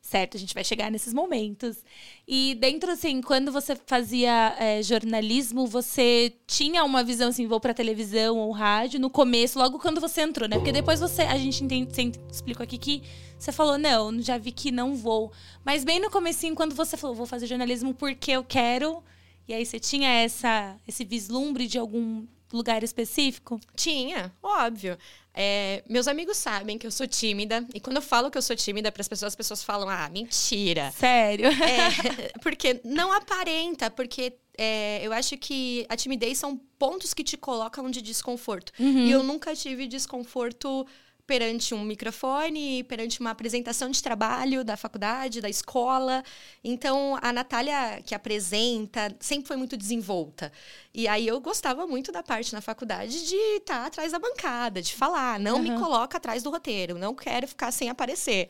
Certo, 0.00 0.36
a 0.36 0.40
gente 0.40 0.52
vai 0.52 0.62
chegar 0.64 0.90
nesses 0.90 1.14
momentos. 1.14 1.78
E 2.26 2.56
dentro, 2.60 2.90
assim, 2.90 3.20
quando 3.20 3.50
você 3.50 3.74
fazia 3.86 4.54
é, 4.58 4.82
jornalismo, 4.82 5.66
você 5.66 6.34
tinha 6.46 6.84
uma 6.84 7.02
visão 7.02 7.30
assim, 7.30 7.46
vou 7.46 7.60
para 7.60 7.72
televisão 7.72 8.38
ou 8.38 8.50
rádio 8.50 9.00
no 9.00 9.08
começo, 9.08 9.58
logo 9.58 9.78
quando 9.78 10.00
você 10.00 10.20
entrou, 10.22 10.48
né? 10.48 10.56
Porque 10.56 10.72
depois 10.72 11.00
você, 11.00 11.22
a 11.22 11.38
gente 11.38 11.64
entende, 11.64 11.88
você 11.92 12.12
explicou 12.30 12.64
aqui 12.64 12.78
que 12.78 13.02
você 13.38 13.50
falou, 13.50 13.78
não, 13.78 14.20
já 14.20 14.38
vi 14.38 14.52
que 14.52 14.70
não 14.70 14.94
vou. 14.94 15.32
Mas 15.64 15.82
bem 15.82 15.98
no 15.98 16.10
comecinho, 16.10 16.54
quando 16.54 16.74
você 16.74 16.96
falou, 16.96 17.16
vou 17.16 17.26
fazer 17.26 17.46
jornalismo 17.46 17.94
porque 17.94 18.32
eu 18.32 18.44
quero, 18.44 19.02
e 19.48 19.54
aí 19.54 19.66
você 19.66 19.80
tinha 19.80 20.08
essa, 20.08 20.76
esse 20.86 21.04
vislumbre 21.04 21.66
de 21.66 21.78
algum 21.78 22.26
lugar 22.56 22.82
específico? 22.82 23.60
Tinha, 23.74 24.32
óbvio. 24.42 24.98
É, 25.34 25.82
meus 25.88 26.06
amigos 26.06 26.36
sabem 26.36 26.76
que 26.76 26.86
eu 26.86 26.90
sou 26.90 27.06
tímida. 27.06 27.66
E 27.74 27.80
quando 27.80 27.96
eu 27.96 28.02
falo 28.02 28.30
que 28.30 28.36
eu 28.36 28.42
sou 28.42 28.54
tímida 28.54 28.92
para 28.92 29.00
as 29.00 29.08
pessoas, 29.08 29.32
as 29.32 29.36
pessoas 29.36 29.62
falam: 29.62 29.88
ah, 29.88 30.08
mentira. 30.10 30.90
Sério? 30.92 31.46
É, 31.46 32.32
porque 32.42 32.80
não 32.84 33.12
aparenta, 33.12 33.90
porque 33.90 34.34
é, 34.58 35.00
eu 35.02 35.12
acho 35.12 35.36
que 35.38 35.86
a 35.88 35.96
timidez 35.96 36.38
são 36.38 36.56
pontos 36.78 37.14
que 37.14 37.24
te 37.24 37.36
colocam 37.36 37.90
de 37.90 38.02
desconforto. 38.02 38.72
Uhum. 38.78 39.06
E 39.06 39.10
eu 39.10 39.22
nunca 39.22 39.54
tive 39.54 39.86
desconforto 39.86 40.86
perante 41.26 41.74
um 41.74 41.84
microfone, 41.84 42.82
perante 42.84 43.20
uma 43.20 43.30
apresentação 43.30 43.90
de 43.90 44.02
trabalho 44.02 44.64
da 44.64 44.76
faculdade, 44.76 45.40
da 45.40 45.48
escola. 45.48 46.22
Então, 46.62 47.18
a 47.22 47.32
Natália, 47.32 48.02
que 48.04 48.14
apresenta, 48.14 49.14
sempre 49.20 49.46
foi 49.46 49.56
muito 49.56 49.76
desenvolta. 49.76 50.52
E 50.92 51.08
aí 51.08 51.26
eu 51.26 51.40
gostava 51.40 51.86
muito 51.86 52.12
da 52.12 52.22
parte 52.22 52.52
na 52.52 52.60
faculdade 52.60 53.26
de 53.26 53.36
estar 53.36 53.80
tá 53.80 53.86
atrás 53.86 54.12
da 54.12 54.18
bancada, 54.18 54.82
de 54.82 54.94
falar. 54.94 55.38
Não 55.38 55.56
uhum. 55.56 55.62
me 55.62 55.78
coloca 55.78 56.18
atrás 56.18 56.42
do 56.42 56.50
roteiro, 56.50 56.98
não 56.98 57.14
quero 57.14 57.46
ficar 57.46 57.70
sem 57.72 57.88
aparecer. 57.88 58.48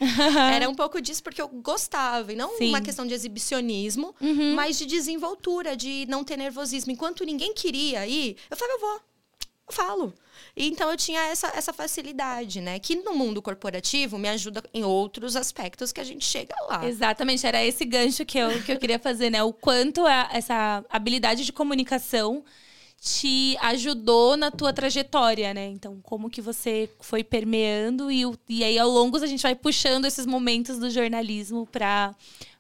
Era 0.52 0.69
um 0.69 0.75
pouco 0.75 1.00
disso 1.00 1.23
porque 1.23 1.41
eu 1.41 1.49
gostava. 1.49 2.33
E 2.33 2.37
não 2.37 2.57
Sim. 2.57 2.69
uma 2.69 2.81
questão 2.81 3.07
de 3.07 3.14
exibicionismo, 3.14 4.14
uhum. 4.21 4.55
mas 4.55 4.79
de 4.79 4.87
desenvoltura, 4.87 5.76
de 5.76 6.07
não 6.09 6.25
ter 6.25 6.37
nervosismo. 6.37 6.91
Enquanto 6.91 7.25
ninguém 7.25 7.52
queria 7.55 8.07
ir, 8.07 8.37
eu 8.50 8.57
falava, 8.57 8.76
eu 8.76 8.81
vou. 8.81 9.12
Falo. 9.73 10.12
Então 10.55 10.91
eu 10.91 10.97
tinha 10.99 11.21
essa, 11.23 11.49
essa 11.49 11.73
facilidade, 11.73 12.61
né? 12.61 12.79
Que 12.79 12.97
no 12.97 13.14
mundo 13.14 13.41
corporativo 13.41 14.19
me 14.19 14.29
ajuda 14.29 14.62
em 14.75 14.85
outros 14.85 15.35
aspectos 15.35 15.93
que 15.93 16.00
a 16.00 16.05
gente 16.05 16.25
chega 16.25 16.55
lá. 16.69 16.87
Exatamente, 16.87 17.47
era 17.47 17.64
esse 17.64 17.85
gancho 17.87 18.25
que 18.26 18.37
eu, 18.37 18.62
que 18.62 18.73
eu 18.73 18.79
queria 18.79 18.99
fazer, 18.99 19.31
né? 19.31 19.43
O 19.43 19.52
quanto 19.52 20.07
a, 20.07 20.29
essa 20.31 20.85
habilidade 20.91 21.45
de 21.45 21.52
comunicação 21.52 22.45
te 23.00 23.57
ajudou 23.62 24.37
na 24.37 24.50
tua 24.50 24.75
trajetória, 24.75 25.55
né? 25.55 25.69
Então, 25.69 26.00
como 26.02 26.29
que 26.29 26.43
você 26.43 26.88
foi 27.00 27.25
permeando 27.25 28.12
e, 28.12 28.23
e 28.49 28.62
aí 28.62 28.79
ao 28.79 28.91
longo 28.91 29.17
a 29.17 29.26
gente 29.26 29.43
vai 29.43 29.55
puxando 29.55 30.05
esses 30.05 30.26
momentos 30.26 30.79
do 30.79 30.91
jornalismo 30.91 31.67
para 31.67 32.14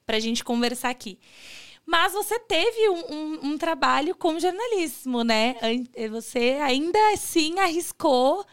a 0.08 0.18
gente 0.18 0.42
conversar 0.42 0.88
aqui. 0.88 1.18
Mas 1.84 2.12
você 2.12 2.38
teve 2.38 2.88
um, 2.88 3.12
um, 3.12 3.46
um 3.48 3.58
trabalho 3.58 4.14
com 4.14 4.38
jornalismo, 4.38 5.22
né? 5.24 5.56
Você 6.10 6.58
ainda 6.62 6.98
assim 7.12 7.58
arriscou. 7.58 8.44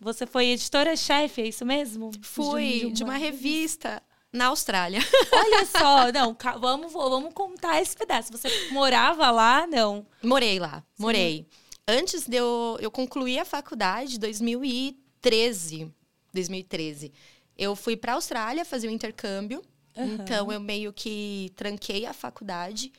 Você 0.00 0.26
foi 0.26 0.46
editora-chefe, 0.46 1.42
é 1.42 1.46
isso 1.46 1.64
mesmo? 1.64 2.10
Fui, 2.22 2.80
de, 2.80 2.86
uma, 2.86 2.92
de 2.92 3.04
uma 3.04 3.16
revista 3.16 4.02
na 4.32 4.46
Austrália. 4.46 5.00
Olha 5.32 5.66
só, 5.66 6.10
não, 6.10 6.36
vamos, 6.58 6.92
vamos 6.92 7.32
contar 7.34 7.80
esse 7.80 7.96
pedaço. 7.96 8.32
Você 8.32 8.48
morava 8.70 9.30
lá, 9.30 9.66
não? 9.66 10.06
Morei 10.22 10.58
lá, 10.58 10.82
morei. 10.98 11.38
Sim. 11.38 11.46
Antes 11.86 12.26
de 12.26 12.36
eu, 12.36 12.78
eu 12.80 12.90
concluir 12.90 13.38
a 13.38 13.44
faculdade, 13.44 14.18
2013, 14.18 15.92
2013, 16.32 17.12
eu 17.58 17.76
fui 17.76 17.96
para 17.96 18.12
a 18.12 18.14
Austrália 18.14 18.64
fazer 18.64 18.88
o 18.88 18.90
um 18.90 18.94
intercâmbio. 18.94 19.62
Uhum. 19.96 20.14
Então, 20.14 20.50
eu 20.50 20.60
meio 20.60 20.92
que 20.92 21.52
tranquei 21.56 22.06
a 22.06 22.12
faculdade 22.12 22.92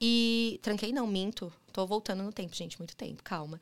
e... 0.00 0.58
Tranquei 0.62 0.92
não, 0.92 1.06
minto. 1.06 1.52
Tô 1.72 1.86
voltando 1.86 2.22
no 2.22 2.32
tempo, 2.32 2.54
gente, 2.54 2.78
muito 2.78 2.96
tempo, 2.96 3.22
calma. 3.22 3.60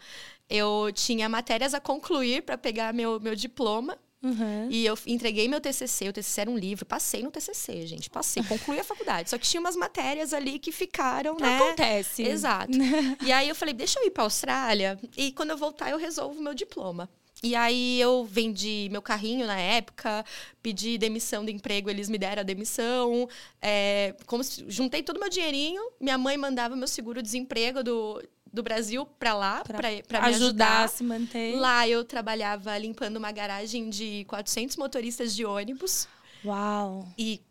Eu 0.49 0.91
tinha 0.95 1.29
matérias 1.29 1.73
a 1.75 1.81
concluir 1.81 2.43
para 2.43 2.59
pegar 2.59 2.93
meu, 2.93 3.19
meu 3.21 3.35
diploma. 3.35 3.99
Uhum. 4.23 4.69
E 4.71 4.87
eu 4.87 4.97
entreguei 5.07 5.49
meu 5.49 5.61
TCC, 5.61 6.09
o 6.09 6.13
TCC 6.13 6.43
era 6.43 6.51
um 6.51 6.57
livro, 6.57 6.87
passei 6.87 7.25
no 7.25 7.31
TCC, 7.31 7.87
gente, 7.89 8.09
passei, 8.09 8.43
concluí 8.45 8.79
a 8.79 8.85
faculdade. 8.85 9.29
Só 9.29 9.37
que 9.37 9.49
tinha 9.49 9.61
umas 9.61 9.75
matérias 9.75 10.33
ali 10.33 10.61
que 10.61 10.71
ficaram, 10.71 11.37
né? 11.37 11.57
Acontece. 11.57 12.23
Exato. 12.23 12.71
e 13.25 13.33
aí 13.33 13.49
eu 13.49 13.55
falei, 13.55 13.75
deixa 13.75 13.99
eu 13.99 14.07
ir 14.07 14.11
para 14.11 14.23
Austrália 14.23 14.99
e 15.17 15.33
quando 15.33 15.51
eu 15.51 15.57
voltar 15.57 15.91
eu 15.91 15.99
resolvo 15.99 16.41
meu 16.41 16.55
diploma. 16.55 17.11
E 17.45 17.57
aí 17.57 18.01
eu 18.01 18.25
vendi 18.25 18.89
meu 18.93 19.03
carrinho 19.03 19.49
na 19.49 19.59
época, 19.59 20.25
pedi 20.63 20.97
demissão 20.97 21.45
do 21.45 21.51
emprego, 21.51 21.91
eles 21.91 22.09
me 22.09 22.17
deram 22.17 22.41
a 22.41 22.45
demissão. 22.45 23.29
É, 23.61 24.15
como 24.27 24.45
se, 24.45 24.65
juntei 24.69 25.03
todo 25.03 25.17
o 25.17 25.21
meu 25.21 25.29
dinheirinho, 25.29 25.83
minha 26.01 26.17
mãe 26.17 26.37
mandava 26.37 26.77
meu 26.77 26.87
seguro-desemprego 26.87 27.83
do, 27.83 28.23
do 28.53 28.63
Brasil 28.63 29.05
para 29.19 29.35
lá, 29.35 29.65
para 29.65 29.89
ajudar, 29.89 30.25
ajudar 30.27 30.85
a 30.85 30.89
se 30.89 31.03
manter. 31.03 31.57
Lá 31.57 31.89
eu 31.89 32.05
trabalhava 32.05 32.79
limpando 32.79 33.17
uma 33.17 33.33
garagem 33.33 33.91
de 33.91 34.25
400 34.29 34.77
motoristas 34.77 35.35
de 35.35 35.45
ônibus. 35.45 36.07
Uau! 36.45 37.09
E 37.19 37.43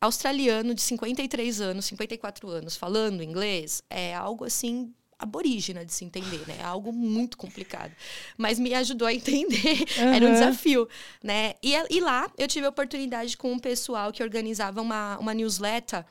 australiano 0.00 0.74
de 0.74 0.82
53 0.82 1.60
anos, 1.60 1.84
54 1.84 2.48
anos, 2.48 2.76
falando 2.76 3.22
inglês, 3.22 3.80
é 3.88 4.12
algo 4.12 4.44
assim 4.44 4.92
aborígena 5.18 5.84
de 5.84 5.92
se 5.92 6.04
entender, 6.04 6.46
né? 6.46 6.56
É 6.60 6.64
algo 6.64 6.92
muito 6.92 7.36
complicado. 7.36 7.92
Mas 8.36 8.58
me 8.58 8.74
ajudou 8.74 9.08
a 9.08 9.14
entender. 9.14 9.84
Uhum. 9.98 10.08
Era 10.14 10.26
um 10.26 10.32
desafio, 10.32 10.88
né? 11.22 11.54
E, 11.62 11.74
e 11.90 12.00
lá 12.00 12.30
eu 12.36 12.46
tive 12.46 12.66
a 12.66 12.70
oportunidade 12.70 13.36
com 13.36 13.52
um 13.52 13.58
pessoal 13.58 14.12
que 14.12 14.22
organizava 14.22 14.80
uma, 14.80 15.18
uma 15.18 15.32
newsletter 15.32 16.04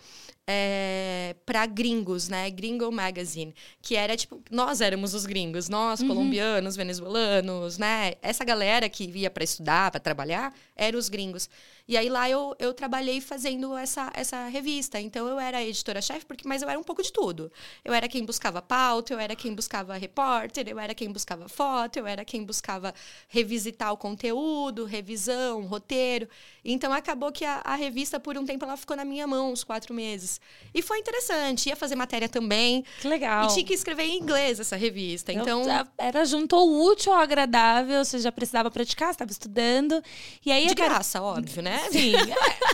é, 0.47 1.35
para 1.45 1.65
gringos, 1.65 2.29
né? 2.29 2.49
Gringo 2.51 2.91
Magazine, 2.91 3.53
que 3.81 3.95
era 3.95 4.15
tipo, 4.15 4.41
nós 4.51 4.79
éramos 4.79 5.13
os 5.13 5.25
gringos, 5.25 5.67
nós, 5.69 6.01
uhum. 6.01 6.07
colombianos, 6.07 6.75
venezuelanos, 6.75 7.77
né? 7.77 8.13
Essa 8.21 8.43
galera 8.43 8.87
que 8.87 9.07
via 9.07 9.29
para 9.29 9.43
estudar, 9.43 9.89
para 9.91 9.99
trabalhar, 9.99 10.53
eram 10.75 10.99
os 10.99 11.09
gringos. 11.09 11.49
E 11.87 11.95
aí 11.95 12.09
lá 12.09 12.27
eu, 12.27 12.55
eu 12.57 12.73
trabalhei 12.73 13.21
fazendo 13.21 13.77
essa, 13.77 14.11
essa 14.15 14.47
revista. 14.47 14.99
Então 14.99 15.27
eu 15.27 15.39
era 15.39 15.63
editora-chefe, 15.63 16.25
porque 16.25 16.47
mas 16.47 16.61
eu 16.61 16.69
era 16.69 16.79
um 16.79 16.83
pouco 16.83 17.03
de 17.03 17.11
tudo. 17.11 17.51
Eu 17.83 17.93
era 17.93 18.07
quem 18.07 18.25
buscava 18.25 18.61
pauta, 18.61 19.13
eu 19.13 19.19
era 19.19 19.35
quem 19.35 19.53
buscava 19.53 19.95
repórter, 19.95 20.67
eu 20.67 20.79
era 20.79 20.95
quem 20.95 21.11
buscava 21.11 21.47
foto, 21.47 21.97
eu 21.97 22.07
era 22.07 22.25
quem 22.25 22.43
buscava 22.43 22.93
revisitar 23.27 23.93
o 23.93 23.97
conteúdo, 23.97 24.85
revisão, 24.85 25.65
roteiro. 25.67 26.27
Então 26.63 26.91
acabou 26.91 27.31
que 27.31 27.45
a, 27.45 27.61
a 27.63 27.75
revista, 27.75 28.19
por 28.19 28.35
um 28.37 28.45
tempo, 28.45 28.65
ela 28.65 28.77
ficou 28.77 28.97
na 28.97 29.05
minha 29.05 29.27
mão 29.27 29.51
uns 29.51 29.63
quatro 29.63 29.93
meses. 29.93 30.34
E 30.73 30.81
foi 30.81 30.99
interessante. 30.99 31.69
Ia 31.69 31.75
fazer 31.75 31.95
matéria 31.95 32.27
também. 32.27 32.83
Que 33.01 33.07
legal. 33.07 33.45
E 33.45 33.53
tinha 33.53 33.65
que 33.65 33.73
escrever 33.73 34.03
em 34.03 34.17
inglês 34.17 34.59
essa 34.59 34.75
revista. 34.75 35.31
Então. 35.31 35.63
era 35.97 36.25
juntou 36.25 36.69
o 36.69 36.85
útil 36.91 37.13
ao 37.13 37.19
agradável, 37.19 38.03
você 38.03 38.19
já 38.19 38.31
precisava 38.31 38.69
praticar, 38.69 39.11
estava 39.11 39.31
estudando. 39.31 40.01
E 40.45 40.51
aí, 40.51 40.67
de 40.67 40.75
graça, 40.75 41.21
óbvio, 41.21 41.61
né? 41.61 41.79
Sim. 41.91 42.13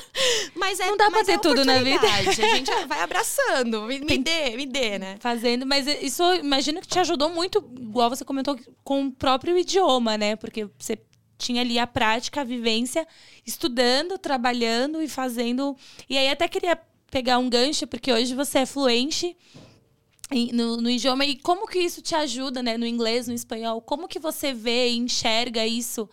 mas 0.55 0.79
é, 0.79 0.87
não 0.87 0.97
dá 0.97 1.09
pra 1.09 1.23
ter 1.23 1.33
é 1.33 1.37
tudo 1.37 1.63
na 1.63 1.79
vida. 1.79 2.07
A 2.07 2.31
gente 2.31 2.71
vai 2.87 3.01
abraçando, 3.01 3.83
me, 3.83 3.99
me 3.99 4.17
dê, 4.17 4.55
me 4.55 4.65
dê, 4.65 4.97
né? 4.99 5.17
Fazendo, 5.19 5.65
mas 5.65 5.87
isso 5.87 6.23
imagino 6.35 6.81
que 6.81 6.87
te 6.87 6.99
ajudou 6.99 7.29
muito, 7.29 7.63
igual 7.79 8.09
você 8.09 8.25
comentou, 8.25 8.59
com 8.83 9.05
o 9.05 9.11
próprio 9.11 9.57
idioma, 9.57 10.17
né? 10.17 10.35
Porque 10.35 10.67
você 10.77 10.97
tinha 11.37 11.61
ali 11.61 11.79
a 11.79 11.87
prática, 11.87 12.41
a 12.41 12.43
vivência, 12.43 13.07
estudando, 13.45 14.17
trabalhando 14.17 15.01
e 15.01 15.07
fazendo. 15.07 15.75
E 16.09 16.17
aí 16.17 16.29
até 16.29 16.47
queria 16.47 16.79
pegar 17.11 17.37
um 17.37 17.49
gancho, 17.49 17.85
porque 17.85 18.11
hoje 18.11 18.33
você 18.33 18.59
é 18.59 18.65
fluente 18.65 19.37
no, 20.53 20.77
no, 20.77 20.89
idioma. 20.89 21.25
E 21.25 21.35
como 21.35 21.67
que 21.67 21.79
isso 21.79 22.01
te 22.01 22.15
ajuda, 22.15 22.63
né? 22.63 22.77
No 22.77 22.87
inglês, 22.87 23.27
no 23.27 23.33
espanhol? 23.33 23.81
Como 23.81 24.07
que 24.07 24.17
você 24.17 24.53
vê 24.53 24.89
e 24.89 24.97
enxerga 24.97 25.67
isso 25.67 26.09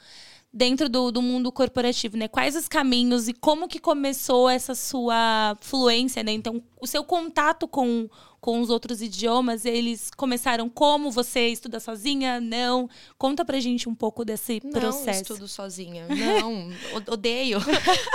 dentro 0.53 0.89
do, 0.89 1.13
do 1.13 1.23
mundo 1.23 1.53
corporativo, 1.53 2.17
né? 2.17 2.27
Quais 2.27 2.57
os 2.57 2.67
caminhos 2.67 3.29
e 3.29 3.33
como 3.33 3.69
que 3.69 3.79
começou 3.79 4.49
essa 4.49 4.75
sua 4.75 5.57
fluência, 5.61 6.23
né? 6.23 6.33
Então, 6.33 6.63
o 6.81 6.87
seu 6.87 7.05
contato 7.05 7.69
com, 7.69 8.09
com 8.49 8.63
os 8.63 8.71
outros 8.71 9.03
idiomas, 9.03 9.67
eles 9.67 10.11
começaram 10.17 10.71
como? 10.71 11.11
Você 11.11 11.49
estuda 11.49 11.79
sozinha? 11.79 12.41
Não? 12.41 12.89
Conta 13.19 13.45
pra 13.45 13.61
gente 13.61 13.91
um 13.91 13.95
pouco 13.95 14.25
desse 14.25 14.59
não, 14.65 14.71
processo. 14.71 15.07
Não 15.07 15.21
estudo 15.21 15.47
sozinha. 15.47 16.09
Não, 16.09 16.71
odeio. 17.13 17.59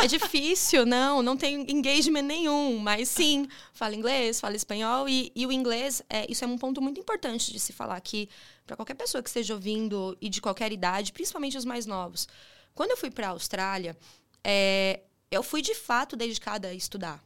É 0.02 0.08
difícil, 0.08 0.88
não, 0.88 1.22
não 1.22 1.38
tenho 1.38 1.62
engagement 1.70 2.24
nenhum. 2.24 2.80
Mas 2.80 3.10
sim, 3.10 3.48
falo 3.74 3.94
inglês, 3.94 4.40
falo 4.40 4.56
espanhol. 4.56 5.08
E, 5.08 5.32
e 5.36 5.46
o 5.46 5.52
inglês, 5.52 6.02
é, 6.10 6.26
isso 6.28 6.44
é 6.44 6.48
um 6.48 6.58
ponto 6.58 6.82
muito 6.82 7.00
importante 7.00 7.54
de 7.54 7.60
se 7.60 7.72
falar 7.72 7.98
aqui 7.98 8.28
para 8.66 8.76
qualquer 8.76 8.96
pessoa 8.96 9.22
que 9.22 9.30
esteja 9.30 9.54
ouvindo 9.54 10.18
e 10.20 10.30
de 10.30 10.42
qualquer 10.42 10.72
idade, 10.72 11.14
principalmente 11.14 11.60
os 11.60 11.64
mais 11.64 11.86
novos. 11.86 12.28
Quando 12.74 12.90
eu 12.90 12.98
fui 12.98 13.12
para 13.12 13.28
a 13.28 13.30
Austrália, 13.30 13.96
é, 14.44 15.02
eu 15.30 15.44
fui 15.44 15.62
de 15.62 15.76
fato 15.76 16.16
dedicada 16.16 16.70
a 16.70 16.74
estudar. 16.74 17.24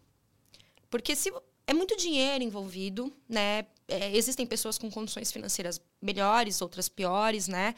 Porque 0.90 1.16
se 1.16 1.32
é 1.68 1.74
muito 1.74 1.96
dinheiro 1.98 2.44
envolvido, 2.44 3.14
né? 3.28 3.66
É, 3.88 4.16
existem 4.16 4.46
pessoas 4.46 4.78
com 4.78 4.90
condições 4.90 5.32
financeiras 5.32 5.80
melhores, 6.02 6.62
outras 6.62 6.88
piores, 6.90 7.48
né? 7.48 7.76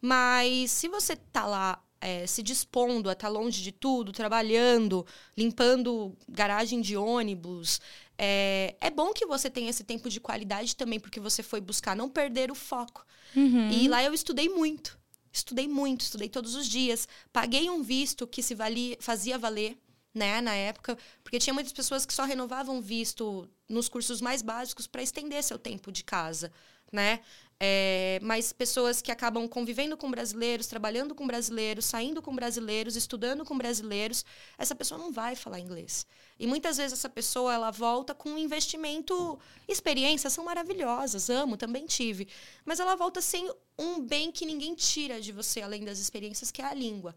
Mas 0.00 0.70
se 0.70 0.88
você 0.88 1.16
tá 1.16 1.44
lá 1.44 1.82
é, 2.00 2.26
se 2.26 2.42
dispondo 2.42 3.08
a 3.08 3.12
estar 3.12 3.28
tá 3.28 3.32
longe 3.32 3.62
de 3.62 3.70
tudo, 3.70 4.10
trabalhando, 4.10 5.06
limpando 5.36 6.16
garagem 6.28 6.80
de 6.80 6.96
ônibus, 6.96 7.80
é, 8.18 8.76
é 8.80 8.90
bom 8.90 9.12
que 9.12 9.24
você 9.26 9.48
tenha 9.48 9.70
esse 9.70 9.84
tempo 9.84 10.10
de 10.10 10.20
qualidade 10.20 10.74
também, 10.74 10.98
porque 10.98 11.20
você 11.20 11.42
foi 11.42 11.60
buscar 11.60 11.94
não 11.94 12.08
perder 12.08 12.50
o 12.50 12.54
foco. 12.54 13.06
Uhum. 13.34 13.70
E 13.70 13.88
lá 13.88 14.02
eu 14.02 14.12
estudei 14.12 14.48
muito. 14.48 15.00
Estudei 15.32 15.66
muito, 15.66 16.02
estudei 16.02 16.28
todos 16.28 16.54
os 16.54 16.68
dias. 16.68 17.08
Paguei 17.32 17.70
um 17.70 17.82
visto 17.82 18.26
que 18.26 18.42
se 18.42 18.54
valia, 18.54 18.96
fazia 19.00 19.38
valer, 19.38 19.78
né, 20.14 20.40
na 20.40 20.54
época, 20.54 20.98
porque 21.22 21.38
tinha 21.38 21.54
muitas 21.54 21.72
pessoas 21.72 22.04
que 22.04 22.12
só 22.12 22.24
renovavam 22.24 22.80
visto 22.80 23.48
nos 23.68 23.88
cursos 23.88 24.20
mais 24.20 24.42
básicos 24.42 24.86
para 24.86 25.02
estender 25.02 25.42
seu 25.42 25.58
tempo 25.58 25.90
de 25.90 26.04
casa, 26.04 26.52
né? 26.90 27.20
É, 27.64 28.18
mas 28.20 28.52
pessoas 28.52 29.00
que 29.00 29.12
acabam 29.12 29.46
convivendo 29.48 29.96
com 29.96 30.10
brasileiros, 30.10 30.66
trabalhando 30.66 31.14
com 31.14 31.24
brasileiros, 31.24 31.84
saindo 31.84 32.20
com 32.20 32.34
brasileiros, 32.34 32.96
estudando 32.96 33.44
com 33.44 33.56
brasileiros, 33.56 34.24
essa 34.58 34.74
pessoa 34.74 34.98
não 34.98 35.12
vai 35.12 35.36
falar 35.36 35.60
inglês. 35.60 36.04
E 36.40 36.44
muitas 36.44 36.76
vezes 36.76 36.94
essa 36.94 37.08
pessoa 37.08 37.54
ela 37.54 37.70
volta 37.70 38.16
com 38.16 38.30
um 38.30 38.38
investimento, 38.38 39.38
experiências 39.68 40.32
são 40.32 40.44
maravilhosas, 40.44 41.30
amo, 41.30 41.56
também 41.56 41.86
tive, 41.86 42.26
mas 42.64 42.80
ela 42.80 42.96
volta 42.96 43.20
sem 43.20 43.48
um 43.78 44.00
bem 44.00 44.32
que 44.32 44.44
ninguém 44.44 44.74
tira 44.74 45.20
de 45.20 45.30
você 45.30 45.62
além 45.62 45.84
das 45.84 46.00
experiências, 46.00 46.50
que 46.50 46.60
é 46.60 46.64
a 46.64 46.74
língua. 46.74 47.14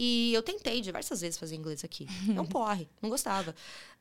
E 0.00 0.32
eu 0.32 0.44
tentei 0.44 0.80
diversas 0.80 1.22
vezes 1.22 1.36
fazer 1.36 1.56
inglês 1.56 1.82
aqui. 1.82 2.06
Não 2.28 2.46
porre, 2.46 2.88
não 3.02 3.10
gostava. 3.10 3.52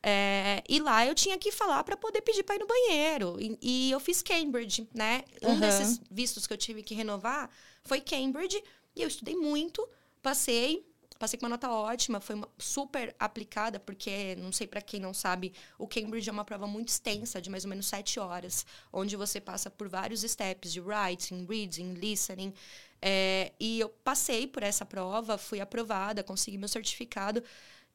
É, 0.04 0.64
e 0.70 0.80
lá 0.80 1.04
eu 1.08 1.16
tinha 1.16 1.40
que 1.40 1.52
falar 1.52 1.84
para 1.84 1.98
poder 1.98 2.22
pedir 2.22 2.44
para 2.44 2.56
ir 2.56 2.60
no 2.60 2.68
banheiro. 2.68 3.36
E, 3.40 3.58
e, 3.60 3.92
eu 3.92 4.00
fiz 4.00 4.22
Cambridge, 4.22 4.88
né? 4.94 5.24
Um 5.42 5.54
uhum. 5.54 5.60
desses 5.60 6.00
vistos 6.12 6.46
que 6.46 6.54
eu 6.54 6.58
tive 6.58 6.84
que 6.84 6.94
renovar 6.94 7.50
foi 7.84 8.00
Cambridge. 8.00 8.64
E 8.96 9.02
eu 9.02 9.08
estudei 9.08 9.36
muito, 9.36 9.88
passei, 10.22 10.86
passei 11.18 11.40
com 11.40 11.46
uma 11.46 11.50
nota 11.50 11.70
ótima, 11.70 12.20
foi 12.20 12.40
super 12.60 13.16
aplicada, 13.18 13.80
porque, 13.80 14.36
não 14.36 14.52
sei 14.52 14.68
para 14.68 14.82
quem 14.82 15.00
não 15.00 15.14
sabe, 15.14 15.52
o 15.80 15.88
Cambridge 15.88 16.30
é 16.30 16.32
uma 16.32 16.46
prova 16.46 16.68
muito 16.68 16.90
extensa, 16.90 17.42
de 17.42 17.50
mais 17.50 17.64
ou 17.64 17.70
menos 17.70 17.88
sete 17.88 18.20
horas, 18.20 18.66
onde 18.94 19.16
você 19.16 19.42
passa 19.42 19.70
por 19.70 19.90
vários 19.90 20.22
steps 20.22 20.72
de 20.72 20.80
writing, 20.80 21.46
reading, 21.50 21.94
listening. 21.94 22.54
É, 23.02 23.52
e 23.60 23.80
eu 23.80 23.90
passei 23.90 24.48
por 24.48 24.64
essa 24.64 24.86
prova, 24.86 25.38
fui 25.38 25.60
aprovada, 25.60 26.24
consegui 26.24 26.58
meu 26.58 26.68
certificado. 26.68 27.44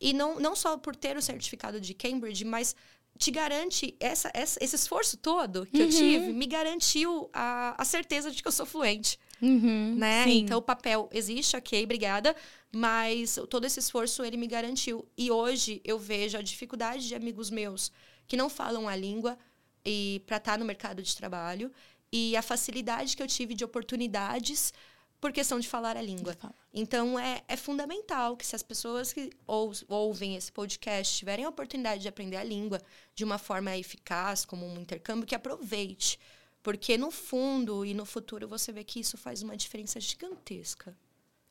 E 0.01 0.13
não, 0.13 0.39
não 0.41 0.57
só 0.57 0.77
por 0.77 0.97
ter 0.97 1.17
o 1.17 1.23
certificado 1.23 1.81
de 1.81 1.95
Cambridge, 1.95 2.45
mas 2.45 2.75
te 3.19 3.31
garante 3.31 3.95
essa, 4.01 4.31
essa 4.35 4.59
esse 4.63 4.75
esforço 4.75 5.17
todo 5.17 5.67
que 5.67 5.77
uhum. 5.77 5.85
eu 5.85 5.91
tive 5.91 6.33
me 6.33 6.47
garantiu 6.47 7.29
a, 7.33 7.75
a 7.81 7.85
certeza 7.85 8.31
de 8.31 8.43
que 8.43 8.49
eu 8.49 8.53
sou 8.53 8.67
fluente. 8.67 9.19
Uhum, 9.41 9.97
né? 9.97 10.25
Sim. 10.25 10.39
Então 10.39 10.59
o 10.59 10.63
papel 10.63 11.09
existe, 11.13 11.57
ok, 11.57 11.83
obrigada, 11.83 12.35
mas 12.71 13.39
todo 13.51 13.65
esse 13.65 13.81
esforço 13.81 14.25
ele 14.25 14.37
me 14.37 14.47
garantiu. 14.47 15.07
E 15.17 15.31
hoje 15.31 15.81
eu 15.85 15.99
vejo 15.99 16.39
a 16.39 16.43
dificuldade 16.43 17.09
de 17.09 17.15
amigos 17.15 17.51
meus 17.51 17.93
que 18.27 18.37
não 18.37 18.49
falam 18.49 18.89
a 18.89 18.95
língua 18.95 19.37
e 19.85 20.23
para 20.27 20.37
estar 20.37 20.53
tá 20.53 20.59
no 20.59 20.65
mercado 20.65 21.03
de 21.03 21.15
trabalho 21.15 21.73
e 22.13 22.37
a 22.37 22.43
facilidade 22.43 23.17
que 23.17 23.23
eu 23.23 23.27
tive 23.27 23.55
de 23.55 23.65
oportunidades 23.65 24.73
por 25.23 25.33
questão 25.33 25.61
de 25.61 25.69
falar 25.69 25.97
a 25.97 26.03
língua. 26.03 26.37
Então, 26.75 27.17
é, 27.17 27.43
é 27.47 27.57
fundamental 27.57 28.37
que 28.37 28.45
se 28.45 28.57
as 28.57 28.63
pessoas 28.63 29.13
que 29.13 29.31
ou, 29.47 29.73
ouvem 29.89 30.35
esse 30.35 30.51
podcast 30.51 31.17
tiverem 31.17 31.45
a 31.45 31.49
oportunidade 31.49 32.03
de 32.03 32.09
aprender 32.09 32.37
a 32.37 32.43
língua 32.43 32.83
de 33.15 33.23
uma 33.23 33.39
forma 33.39 33.75
eficaz, 33.79 34.45
como 34.45 34.67
um 34.67 34.81
intercâmbio, 34.81 35.25
que 35.25 35.37
aproveite. 35.37 36.19
Porque 36.61 36.99
no 36.99 37.13
fundo 37.13 37.85
e 37.87 37.95
no 37.95 38.05
futuro 38.05 38.49
você 38.49 38.73
vê 38.73 38.83
que 38.83 38.99
isso 38.99 39.17
faz 39.17 39.45
uma 39.45 39.57
diferença 39.57 40.01
gigantesca. 40.01 40.93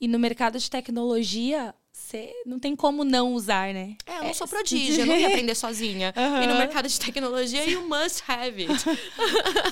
E 0.01 0.07
no 0.07 0.19
mercado 0.19 0.59
de 0.59 0.69
tecnologia, 0.69 1.73
você 1.93 2.29
não 2.45 2.59
tem 2.59 2.75
como 2.75 3.05
não 3.05 3.33
usar, 3.33 3.73
né? 3.73 3.95
É, 4.05 4.17
eu 4.17 4.23
não 4.23 4.29
é, 4.31 4.33
sou 4.33 4.49
prodígio, 4.49 5.03
eu 5.03 5.05
não 5.07 5.15
ia 5.15 5.27
aprender 5.27 5.55
sozinha. 5.55 6.13
Uhum. 6.17 6.43
E 6.43 6.47
no 6.47 6.55
mercado 6.55 6.89
de 6.89 6.99
tecnologia, 6.99 7.63
you 7.69 7.87
must 7.87 8.21
have 8.27 8.67
it. 8.67 8.83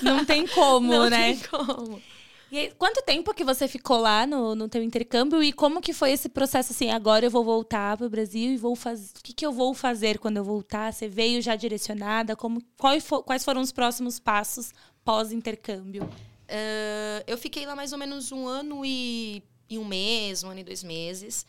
Não 0.02 0.24
tem 0.24 0.46
como, 0.46 0.88
não 0.90 1.10
né? 1.10 1.32
Não 1.32 1.36
tem 1.36 1.48
como. 1.50 2.02
E 2.50 2.58
aí, 2.58 2.72
quanto 2.76 3.00
tempo 3.02 3.32
que 3.32 3.44
você 3.44 3.68
ficou 3.68 3.98
lá 3.98 4.26
no, 4.26 4.56
no 4.56 4.68
teu 4.68 4.82
intercâmbio 4.82 5.40
e 5.40 5.52
como 5.52 5.80
que 5.80 5.92
foi 5.92 6.10
esse 6.10 6.28
processo 6.28 6.72
assim? 6.72 6.90
Agora 6.90 7.24
eu 7.24 7.30
vou 7.30 7.44
voltar 7.44 7.96
para 7.96 8.06
o 8.06 8.10
Brasil 8.10 8.50
e 8.52 8.56
vou 8.56 8.74
fazer. 8.74 9.12
O 9.18 9.22
que, 9.22 9.32
que 9.32 9.46
eu 9.46 9.52
vou 9.52 9.72
fazer 9.72 10.18
quando 10.18 10.38
eu 10.38 10.44
voltar? 10.44 10.92
Você 10.92 11.06
veio 11.06 11.40
já 11.40 11.54
direcionada? 11.54 12.34
Como, 12.34 12.60
quais, 12.76 13.04
for, 13.06 13.22
quais 13.22 13.44
foram 13.44 13.60
os 13.60 13.70
próximos 13.70 14.18
passos 14.18 14.72
pós-intercâmbio? 15.04 16.02
Uh, 16.02 17.22
eu 17.24 17.38
fiquei 17.38 17.64
lá 17.64 17.76
mais 17.76 17.92
ou 17.92 17.98
menos 17.98 18.32
um 18.32 18.48
ano 18.48 18.84
e, 18.84 19.44
e 19.68 19.78
um 19.78 19.84
mês, 19.84 20.42
um 20.42 20.50
ano 20.50 20.58
e 20.58 20.64
dois 20.64 20.82
meses. 20.82 21.46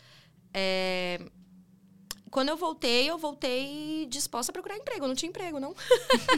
É, 0.53 1.20
quando 2.32 2.50
eu 2.50 2.56
voltei, 2.56 3.10
eu 3.10 3.18
voltei 3.18 4.08
disposta 4.10 4.52
a 4.52 4.54
procurar 4.54 4.78
emprego. 4.78 5.04
Eu 5.04 5.10
não 5.10 5.16
tinha 5.16 5.30
emprego, 5.30 5.60
não. 5.60 5.76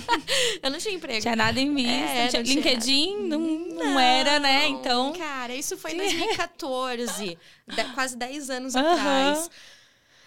eu 0.61 0.71
não 0.71 0.79
tinha 0.79 0.93
emprego. 0.93 1.21
Tinha 1.21 1.35
nada 1.35 1.59
em 1.59 1.73
vista. 1.73 1.91
É, 1.91 2.27
tinha 2.29 2.41
LinkedIn 2.41 3.27
não, 3.27 3.39
não, 3.39 3.75
não, 3.75 3.99
era, 3.99 4.39
né? 4.39 4.67
Então. 4.67 5.13
Cara, 5.13 5.55
isso 5.55 5.77
foi 5.77 5.93
em 5.93 5.97
2014. 5.97 7.37
de, 7.67 7.83
quase 7.93 8.17
10 8.17 8.49
anos 8.49 8.75
atrás. 8.75 9.49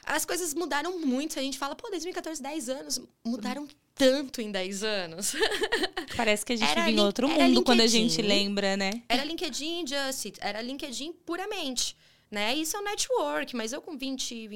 As 0.04 0.24
coisas 0.24 0.54
mudaram 0.54 1.00
muito. 1.00 1.36
A 1.36 1.42
gente 1.42 1.58
fala, 1.58 1.74
pô, 1.74 1.90
2014, 1.90 2.40
10 2.40 2.68
anos. 2.68 3.00
Mudaram 3.24 3.66
tanto 3.92 4.40
em 4.40 4.52
10 4.52 4.84
anos. 4.84 5.34
Parece 6.16 6.46
que 6.46 6.52
a 6.52 6.56
gente 6.56 6.70
era 6.70 6.84
vive 6.84 6.96
em 6.96 7.00
outro 7.00 7.28
mundo 7.28 7.64
quando 7.64 7.80
a 7.80 7.86
gente 7.88 8.22
lembra, 8.22 8.76
né? 8.76 9.02
Era 9.08 9.24
LinkedIn 9.24 9.84
Just 9.84 10.26
It. 10.26 10.38
Era 10.40 10.62
LinkedIn 10.62 11.12
puramente. 11.24 11.96
Né? 12.30 12.54
Isso 12.54 12.76
é 12.76 12.80
um 12.80 12.84
network, 12.84 13.54
mas 13.54 13.72
eu 13.72 13.80
com 13.80 13.96
20, 13.96 14.48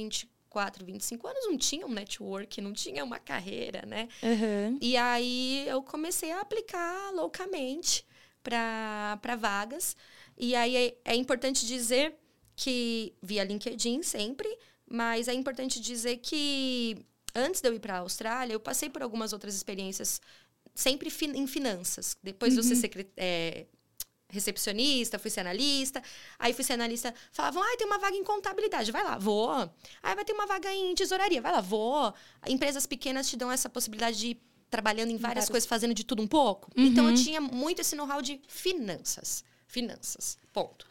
24, 0.51 0.85
25 0.85 1.27
anos 1.27 1.47
não 1.47 1.57
tinha 1.57 1.87
um 1.87 1.93
network, 1.93 2.61
não 2.61 2.73
tinha 2.73 3.05
uma 3.05 3.19
carreira, 3.19 3.85
né? 3.87 4.09
Uhum. 4.23 4.79
E 4.81 4.97
aí 4.97 5.65
eu 5.69 5.83
comecei 5.83 6.33
a 6.33 6.41
aplicar 6.41 7.13
loucamente 7.13 8.05
para 8.43 9.37
vagas. 9.39 9.97
E 10.37 10.55
aí 10.55 10.77
é, 10.77 10.97
é 11.05 11.15
importante 11.15 11.67
dizer 11.67 12.15
que 12.57 13.15
via 13.23 13.45
LinkedIn 13.45 14.03
sempre, 14.03 14.49
mas 14.91 15.29
é 15.29 15.33
importante 15.33 15.81
dizer 15.81 16.17
que 16.19 16.99
antes 17.35 17.61
de 17.61 17.69
eu 17.69 17.75
ir 17.75 17.81
para 17.81 17.95
a 17.95 17.99
Austrália, 18.01 18.53
eu 18.53 18.61
passei 18.61 18.91
por 18.91 19.03
algumas 19.03 19.33
outras 19.33 19.55
experiências 19.55 20.21
sempre 20.75 21.11
em 21.35 21.47
finanças. 21.47 22.17
Depois 22.23 22.57
uhum. 22.57 22.63
de 22.63 22.73
eu 22.73 22.77
ser 22.77 23.13
é, 23.17 23.67
recepcionista, 24.31 25.19
fui 25.19 25.31
ser 25.31 25.41
analista. 25.41 26.03
Aí 26.39 26.53
fui 26.53 26.65
ser 26.65 26.75
analista, 26.75 27.15
falavam, 27.33 27.63
ah, 27.63 27.77
tem 27.77 27.87
uma 27.87 27.99
vaga 27.99 28.17
em 28.17 28.25
contabilidade, 28.25 28.91
vai 28.91 29.03
lá, 29.03 29.19
vou. 29.19 29.71
Aí 30.03 30.15
vai 30.15 30.25
ter 30.25 30.33
uma 30.33 30.47
vaga 30.47 30.73
em 30.73 30.95
tesouraria, 30.95 31.41
vai 31.41 31.53
lá, 31.53 31.61
vou. 31.61 32.13
Empresas 32.47 32.87
pequenas 32.87 33.29
te 33.29 33.37
dão 33.37 33.51
essa 33.51 33.69
possibilidade 33.69 34.19
de 34.19 34.27
ir 34.29 34.43
trabalhando 34.71 35.11
em 35.11 35.17
várias 35.17 35.49
coisas, 35.49 35.69
fazendo 35.69 35.93
de 35.93 36.05
tudo 36.05 36.23
um 36.23 36.29
pouco. 36.29 36.71
Uhum. 36.77 36.87
Então 36.87 37.09
eu 37.11 37.15
tinha 37.15 37.41
muito 37.41 37.81
esse 37.81 37.97
know-how 37.97 38.23
de 38.23 38.41
finanças. 38.47 39.45
Finanças. 39.67 40.39
Ponto. 40.53 40.87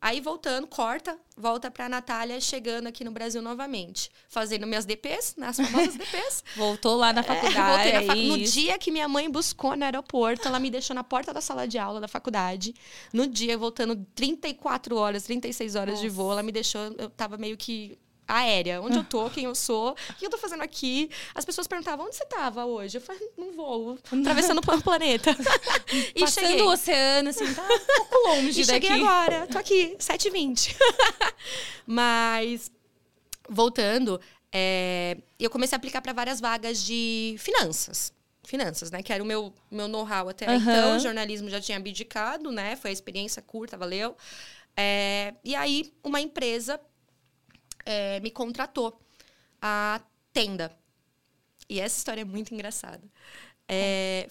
Aí 0.00 0.20
voltando, 0.20 0.66
corta, 0.66 1.18
volta 1.36 1.70
para 1.70 1.86
a 1.86 1.88
Natália 1.88 2.40
chegando 2.40 2.86
aqui 2.86 3.02
no 3.02 3.10
Brasil 3.10 3.40
novamente, 3.40 4.10
fazendo 4.28 4.66
minhas 4.66 4.84
DPs, 4.84 5.34
nas 5.36 5.56
famosas 5.56 5.96
DPs. 5.96 6.44
Voltou 6.54 6.96
lá 6.96 7.12
na 7.12 7.22
faculdade. 7.22 7.88
É, 7.88 8.00
na 8.00 8.02
fac... 8.02 8.28
No 8.28 8.38
dia 8.38 8.78
que 8.78 8.90
minha 8.90 9.08
mãe 9.08 9.28
buscou 9.30 9.74
no 9.74 9.84
aeroporto, 9.84 10.46
ela 10.46 10.60
me 10.60 10.70
deixou 10.70 10.94
na 10.94 11.02
porta 11.02 11.32
da 11.32 11.40
sala 11.40 11.66
de 11.66 11.78
aula 11.78 12.00
da 12.00 12.06
faculdade. 12.08 12.74
No 13.12 13.26
dia, 13.26 13.56
voltando 13.56 13.96
34 14.14 14.96
horas, 14.96 15.24
36 15.24 15.74
horas 15.74 15.94
Nossa. 15.94 16.02
de 16.02 16.08
voo, 16.10 16.30
ela 16.30 16.42
me 16.42 16.52
deixou, 16.52 16.94
eu 16.98 17.08
tava 17.08 17.38
meio 17.38 17.56
que 17.56 17.98
aérea. 18.26 18.80
Onde 18.80 18.98
eu 18.98 19.04
tô, 19.04 19.28
quem 19.30 19.44
eu 19.44 19.54
sou, 19.54 19.92
o 19.92 20.14
que 20.14 20.26
eu 20.26 20.30
tô 20.30 20.38
fazendo 20.38 20.62
aqui. 20.62 21.10
As 21.34 21.44
pessoas 21.44 21.66
perguntavam, 21.66 22.06
onde 22.06 22.16
você 22.16 22.24
tava 22.26 22.64
hoje? 22.64 22.98
Eu 22.98 23.00
falei, 23.00 23.30
não 23.36 23.52
vou, 23.52 23.98
atravessando 24.10 24.58
o 24.58 24.82
planeta. 24.82 25.30
e 26.14 26.20
Passando 26.20 26.46
cheguei. 26.46 26.62
o 26.62 26.70
oceano, 26.70 27.28
assim, 27.30 27.54
tá 27.54 27.62
um 27.62 27.86
pouco 27.96 28.28
longe 28.28 28.60
e 28.60 28.66
daqui. 28.66 28.86
cheguei 28.86 29.02
agora, 29.02 29.46
tô 29.46 29.58
aqui, 29.58 29.96
7h20. 29.98 30.76
Mas, 31.86 32.70
voltando, 33.48 34.20
é, 34.52 35.18
eu 35.38 35.50
comecei 35.50 35.76
a 35.76 35.78
aplicar 35.78 36.00
para 36.00 36.12
várias 36.12 36.40
vagas 36.40 36.82
de 36.82 37.36
finanças. 37.38 38.12
Finanças, 38.42 38.90
né? 38.90 39.02
Que 39.02 39.12
era 39.12 39.22
o 39.22 39.26
meu, 39.26 39.52
meu 39.70 39.88
know-how 39.88 40.28
até 40.28 40.48
uhum. 40.48 40.56
então. 40.56 40.96
O 40.96 40.98
jornalismo 41.00 41.50
já 41.50 41.60
tinha 41.60 41.76
abdicado, 41.76 42.50
né? 42.52 42.76
Foi 42.76 42.90
a 42.90 42.92
experiência 42.92 43.42
curta, 43.42 43.76
valeu. 43.76 44.16
É, 44.76 45.34
e 45.42 45.54
aí, 45.54 45.92
uma 46.04 46.20
empresa 46.20 46.80
é, 47.86 48.20
me 48.20 48.30
contratou 48.30 49.00
a 49.62 50.00
tenda. 50.32 50.76
E 51.68 51.80
essa 51.80 51.96
história 51.96 52.20
é 52.20 52.24
muito 52.24 52.52
engraçada. 52.52 53.02
É, 53.68 54.28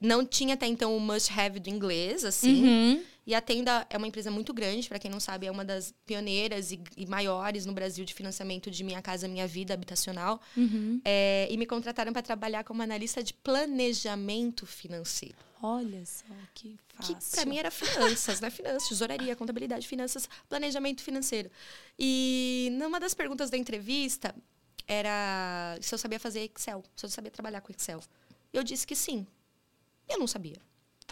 não 0.00 0.24
tinha 0.24 0.54
até 0.54 0.66
então 0.66 0.96
o 0.96 1.00
must-have 1.00 1.60
do 1.60 1.68
inglês, 1.68 2.24
assim. 2.24 2.64
Uhum. 2.64 3.04
E 3.24 3.34
a 3.36 3.40
Tenda 3.40 3.86
é 3.88 3.96
uma 3.96 4.06
empresa 4.08 4.32
muito 4.32 4.52
grande, 4.52 4.88
para 4.88 4.98
quem 4.98 5.08
não 5.08 5.20
sabe, 5.20 5.46
é 5.46 5.50
uma 5.50 5.64
das 5.64 5.94
pioneiras 6.04 6.72
e, 6.72 6.80
e, 6.96 7.06
maiores 7.06 7.64
no 7.64 7.72
Brasil 7.72 8.04
de 8.04 8.12
financiamento 8.12 8.68
de 8.68 8.82
Minha 8.82 9.00
Casa 9.00 9.28
Minha 9.28 9.46
Vida 9.46 9.72
habitacional. 9.72 10.40
Uhum. 10.56 11.00
É, 11.04 11.46
e 11.48 11.56
me 11.56 11.64
contrataram 11.64 12.12
para 12.12 12.22
trabalhar 12.22 12.64
como 12.64 12.82
analista 12.82 13.22
de 13.22 13.32
planejamento 13.32 14.66
financeiro. 14.66 15.36
Olha 15.64 16.04
só, 16.04 16.24
que 16.54 16.76
fácil. 16.88 17.14
Que 17.14 17.30
para 17.30 17.46
mim 17.46 17.56
era 17.56 17.70
finanças, 17.70 18.40
né? 18.40 18.50
Finanças, 18.50 18.88
tesouraria, 18.88 19.36
contabilidade, 19.36 19.86
finanças, 19.86 20.28
planejamento 20.48 21.02
financeiro. 21.02 21.48
E 21.96 22.68
numa 22.72 22.98
das 22.98 23.14
perguntas 23.14 23.48
da 23.48 23.56
entrevista 23.56 24.34
era 24.88 25.78
se 25.80 25.94
eu 25.94 25.98
sabia 25.98 26.18
fazer 26.18 26.40
Excel, 26.40 26.82
se 26.96 27.06
eu 27.06 27.10
sabia 27.10 27.30
trabalhar 27.30 27.60
com 27.60 27.70
Excel. 27.70 28.00
Eu 28.52 28.64
disse 28.64 28.84
que 28.84 28.96
sim. 28.96 29.24
Eu 30.08 30.18
não 30.18 30.26
sabia. 30.26 30.60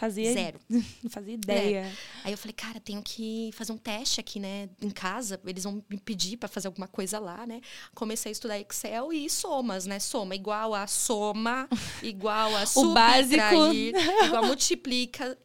Fazia 0.01 0.33
zero. 0.33 0.59
Não 0.67 0.81
fazia 1.11 1.35
ideia. 1.35 1.77
É. 1.81 1.93
Aí 2.23 2.31
eu 2.31 2.37
falei, 2.37 2.53
cara, 2.53 2.79
tenho 2.79 3.03
que 3.03 3.51
fazer 3.53 3.71
um 3.71 3.77
teste 3.77 4.19
aqui, 4.19 4.39
né, 4.39 4.67
em 4.81 4.89
casa. 4.89 5.39
Eles 5.45 5.63
vão 5.63 5.83
me 5.87 5.99
pedir 5.99 6.37
para 6.37 6.49
fazer 6.49 6.65
alguma 6.65 6.87
coisa 6.87 7.19
lá, 7.19 7.45
né? 7.45 7.61
Comecei 7.93 8.31
a 8.31 8.33
estudar 8.33 8.59
Excel 8.59 9.13
e 9.13 9.29
somas, 9.29 9.85
né? 9.85 9.99
Soma 9.99 10.33
igual 10.33 10.73
a 10.73 10.87
soma, 10.87 11.69
igual 12.01 12.49
a 12.55 12.63
básico, 12.95 13.73
igual 14.25 14.43
multiplica, 14.43 15.37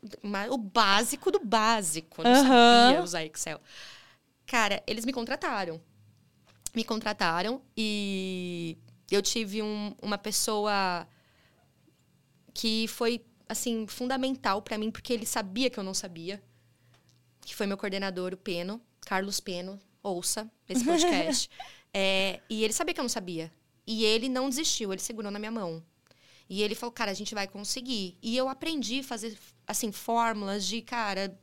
o 0.48 0.56
básico 0.56 1.30
do 1.30 1.40
básico. 1.44 2.22
Não 2.22 2.30
uhum. 2.30 2.46
sabia 2.46 3.02
usar 3.02 3.24
Excel. 3.26 3.60
Cara, 4.46 4.82
eles 4.86 5.04
me 5.04 5.12
contrataram. 5.12 5.78
Me 6.74 6.82
contrataram 6.82 7.60
e 7.76 8.78
eu 9.10 9.20
tive 9.20 9.60
um, 9.60 9.94
uma 10.00 10.16
pessoa 10.16 11.06
que 12.54 12.88
foi 12.88 13.22
assim, 13.48 13.86
fundamental 13.86 14.62
para 14.62 14.78
mim, 14.78 14.90
porque 14.90 15.12
ele 15.12 15.26
sabia 15.26 15.70
que 15.70 15.78
eu 15.78 15.84
não 15.84 15.94
sabia. 15.94 16.42
Que 17.40 17.54
foi 17.54 17.66
meu 17.66 17.76
coordenador, 17.76 18.34
o 18.34 18.36
Peno, 18.36 18.80
Carlos 19.00 19.40
Peno, 19.40 19.78
ouça 20.02 20.50
esse 20.68 20.82
podcast. 20.84 21.48
é, 21.92 22.40
e 22.50 22.64
ele 22.64 22.72
sabia 22.72 22.92
que 22.94 23.00
eu 23.00 23.04
não 23.04 23.08
sabia. 23.08 23.52
E 23.86 24.04
ele 24.04 24.28
não 24.28 24.48
desistiu, 24.48 24.92
ele 24.92 25.00
segurou 25.00 25.30
na 25.30 25.38
minha 25.38 25.50
mão. 25.50 25.82
E 26.48 26.62
ele 26.62 26.74
falou, 26.74 26.92
cara, 26.92 27.10
a 27.10 27.14
gente 27.14 27.34
vai 27.34 27.46
conseguir. 27.46 28.16
E 28.22 28.36
eu 28.36 28.48
aprendi 28.48 29.00
a 29.00 29.04
fazer, 29.04 29.36
assim, 29.66 29.90
fórmulas 29.90 30.64
de, 30.64 30.80
cara, 30.80 31.36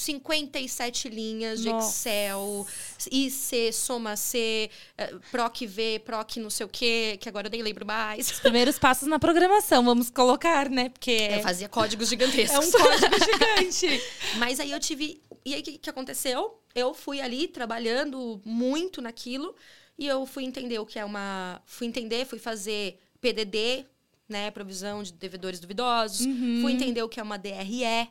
57 0.00 1.08
linhas 1.08 1.60
de 1.60 1.68
Nossa. 1.68 2.08
Excel, 2.08 2.66
IC, 3.10 3.72
soma 3.72 4.16
C, 4.16 4.70
eh, 4.96 5.14
PROC 5.30 5.66
V, 5.66 6.02
PROC 6.04 6.36
não 6.38 6.48
sei 6.48 6.64
o 6.64 6.68
quê, 6.68 7.18
que 7.20 7.28
agora 7.28 7.48
eu 7.48 7.50
nem 7.50 7.62
lembro 7.62 7.84
mais. 7.84 8.30
Os 8.30 8.40
primeiros 8.40 8.78
passos 8.78 9.06
na 9.06 9.18
programação, 9.18 9.84
vamos 9.84 10.08
colocar, 10.08 10.70
né? 10.70 10.88
Porque. 10.88 11.28
Eu 11.30 11.42
fazia 11.42 11.68
códigos 11.68 12.08
gigantescos. 12.08 12.72
É 12.72 12.78
um 12.78 12.80
código 12.80 13.14
gigante. 13.24 14.02
Mas 14.38 14.58
aí 14.58 14.70
eu 14.70 14.80
tive. 14.80 15.20
E 15.44 15.54
aí 15.54 15.60
o 15.60 15.64
que, 15.64 15.78
que 15.78 15.90
aconteceu? 15.90 16.58
Eu 16.74 16.94
fui 16.94 17.20
ali 17.20 17.46
trabalhando 17.46 18.40
muito 18.44 19.02
naquilo 19.02 19.54
e 19.98 20.06
eu 20.06 20.24
fui 20.24 20.44
entender 20.44 20.78
o 20.78 20.86
que 20.86 20.98
é 20.98 21.04
uma. 21.04 21.60
Fui 21.66 21.86
entender, 21.86 22.24
fui 22.24 22.38
fazer 22.38 22.98
PDD, 23.20 23.84
né? 24.26 24.50
Provisão 24.50 25.02
de 25.02 25.12
devedores 25.12 25.60
duvidosos. 25.60 26.24
Uhum. 26.24 26.60
Fui 26.62 26.72
entender 26.72 27.02
o 27.02 27.08
que 27.08 27.20
é 27.20 27.22
uma 27.22 27.36
DRE 27.36 28.08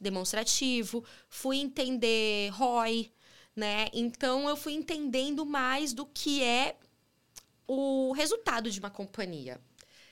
demonstrativo, 0.00 1.04
fui 1.28 1.58
entender 1.58 2.50
ROI, 2.50 3.10
né? 3.54 3.86
Então 3.92 4.48
eu 4.48 4.56
fui 4.56 4.72
entendendo 4.72 5.44
mais 5.44 5.92
do 5.92 6.06
que 6.06 6.42
é 6.42 6.76
o 7.66 8.12
resultado 8.12 8.70
de 8.70 8.78
uma 8.78 8.90
companhia. 8.90 9.60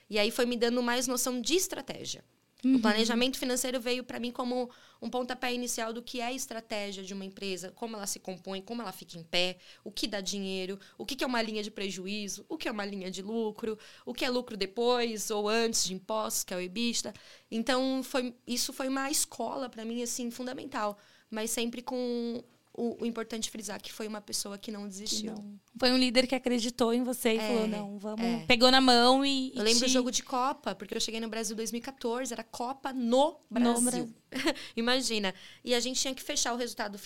E 0.09 0.19
aí 0.19 0.31
foi 0.31 0.47
me 0.47 0.57
dando 0.57 0.83
mais 0.83 1.07
noção 1.07 1.41
de 1.41 1.55
estratégia. 1.55 2.25
Uhum. 2.67 2.77
O 2.77 2.81
planejamento 2.81 3.39
financeiro 3.39 3.81
veio 3.81 4.03
para 4.03 4.19
mim 4.19 4.33
como 4.33 4.69
um 5.01 5.09
pontapé 5.09 5.55
inicial 5.55 5.93
do 5.93 6.03
que 6.03 6.21
é 6.21 6.27
a 6.27 6.33
estratégia 6.33 7.05
de 7.05 7.15
uma 7.15 7.25
empresa, 7.25 7.71
como 7.71 7.95
ela 7.95 8.09
se 8.09 8.19
compõe, 8.19 8.61
como 8.61 8.83
ela 8.83 8.91
fica 8.91 9.17
em 9.17 9.23
pé, 9.23 9.59
o 9.85 9.91
que 9.93 10.09
dá 10.09 10.21
dinheiro, 10.21 10.77
o 10.99 11.07
que 11.07 11.23
é 11.23 11.27
uma 11.27 11.41
linha 11.41 11.63
de 11.63 11.71
prejuízo, 11.71 12.45
o 12.49 12.59
que 12.59 12.67
é 12.67 12.73
uma 12.73 12.85
linha 12.85 13.09
de 13.09 13.23
lucro, 13.23 13.79
o 14.05 14.13
que 14.13 14.25
é 14.25 14.31
lucro 14.31 14.57
depois 14.57 15.31
ou 15.31 15.49
antes 15.49 15.85
de 15.85 15.95
impostos, 15.95 16.43
que 16.43 16.53
é 16.53 16.57
o 16.57 16.61
EBITDA. 16.61 17.15
Então, 17.53 18.03
foi, 18.03 18.35
isso 18.45 18.73
foi 18.73 18.89
uma 18.89 19.09
escola 19.13 19.69
para 19.69 19.85
mim, 19.85 20.03
assim, 20.03 20.29
fundamental. 20.33 20.99
Mas 21.31 21.51
sempre 21.53 21.83
com 21.83 22.43
o, 22.77 23.03
o, 23.03 23.07
importante 23.07 23.51
frisar 23.51 23.81
que 23.81 23.93
foi 23.93 24.07
uma 24.07 24.21
pessoa 24.21 24.59
que 24.59 24.71
não 24.71 24.87
desistiu. 24.87 25.35
Não. 25.35 25.61
Foi 25.79 25.91
um 25.91 25.97
líder 25.97 26.27
que 26.27 26.35
acreditou 26.35 26.93
em 26.93 27.03
você 27.03 27.35
e 27.35 27.39
é, 27.39 27.49
falou: 27.49 27.67
não, 27.67 27.99
vamos. 27.99 28.25
É. 28.25 28.45
Pegou 28.47 28.71
na 28.71 28.81
mão 28.81 29.25
e. 29.25 29.53
Eu 29.55 29.63
lembro 29.63 29.81
do 29.81 29.87
te... 29.87 29.93
jogo 29.93 30.11
de 30.11 30.23
Copa, 30.23 30.75
porque 30.75 30.95
eu 30.95 31.01
cheguei 31.01 31.21
no 31.21 31.29
Brasil 31.29 31.55
em 31.55 31.57
2014, 31.57 32.33
era 32.33 32.45
Copa 32.45 32.93
no 32.93 33.41
Brasil. 33.51 33.75
No 33.75 33.81
Brasil. 33.83 34.15
Imagina. 34.77 35.35
E 35.65 35.75
a 35.75 35.81
gente 35.81 36.01
tinha 36.01 36.15
que 36.15 36.23
fechar 36.23 36.53
o 36.53 36.57
resultado 36.57 36.99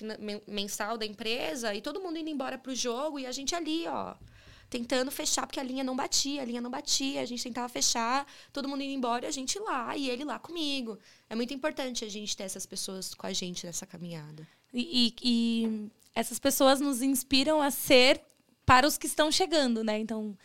mensal 0.47 0.99
da 0.99 1.07
empresa 1.07 1.75
e 1.75 1.81
todo 1.81 2.01
mundo 2.01 2.19
indo 2.19 2.31
embora 2.31 2.59
pro 2.59 2.75
jogo 2.75 3.19
e 3.19 3.27
a 3.27 3.33
gente 3.33 3.55
ali, 3.55 3.87
ó 3.87 4.15
tentando 4.71 5.11
fechar, 5.11 5.47
porque 5.47 5.59
a 5.59 5.65
linha 5.65 5.83
não 5.83 5.97
batia, 5.97 6.41
a 6.41 6.45
linha 6.45 6.61
não 6.61 6.71
batia, 6.71 7.21
a 7.21 7.25
gente 7.25 7.43
tentava 7.43 7.69
fechar, 7.69 8.25
todo 8.53 8.69
mundo 8.69 8.83
indo 8.83 8.93
embora 8.93 9.25
e 9.25 9.29
a 9.29 9.31
gente 9.33 9.59
lá, 9.59 9.97
e 9.97 10.09
ele 10.09 10.25
lá 10.25 10.39
comigo. 10.39 10.97
É 11.29 11.35
muito 11.35 11.53
importante 11.53 12.05
a 12.05 12.09
gente 12.09 12.37
ter 12.37 12.45
essas 12.45 12.65
pessoas 12.65 13.13
com 13.13 13.27
a 13.27 13.33
gente 13.33 13.67
nessa 13.67 13.85
caminhada. 13.85 14.47
E, 14.73 15.15
e, 15.23 15.91
essas 16.15 16.39
pessoas 16.39 16.81
nos 16.81 17.03
inspiram 17.03 17.61
a 17.61 17.71
ser 17.71 18.21
para 18.65 18.87
os 18.87 18.97
que 18.97 19.07
estão 19.07 19.31
chegando, 19.31 19.83
né? 19.83 19.99
Então, 19.99 20.37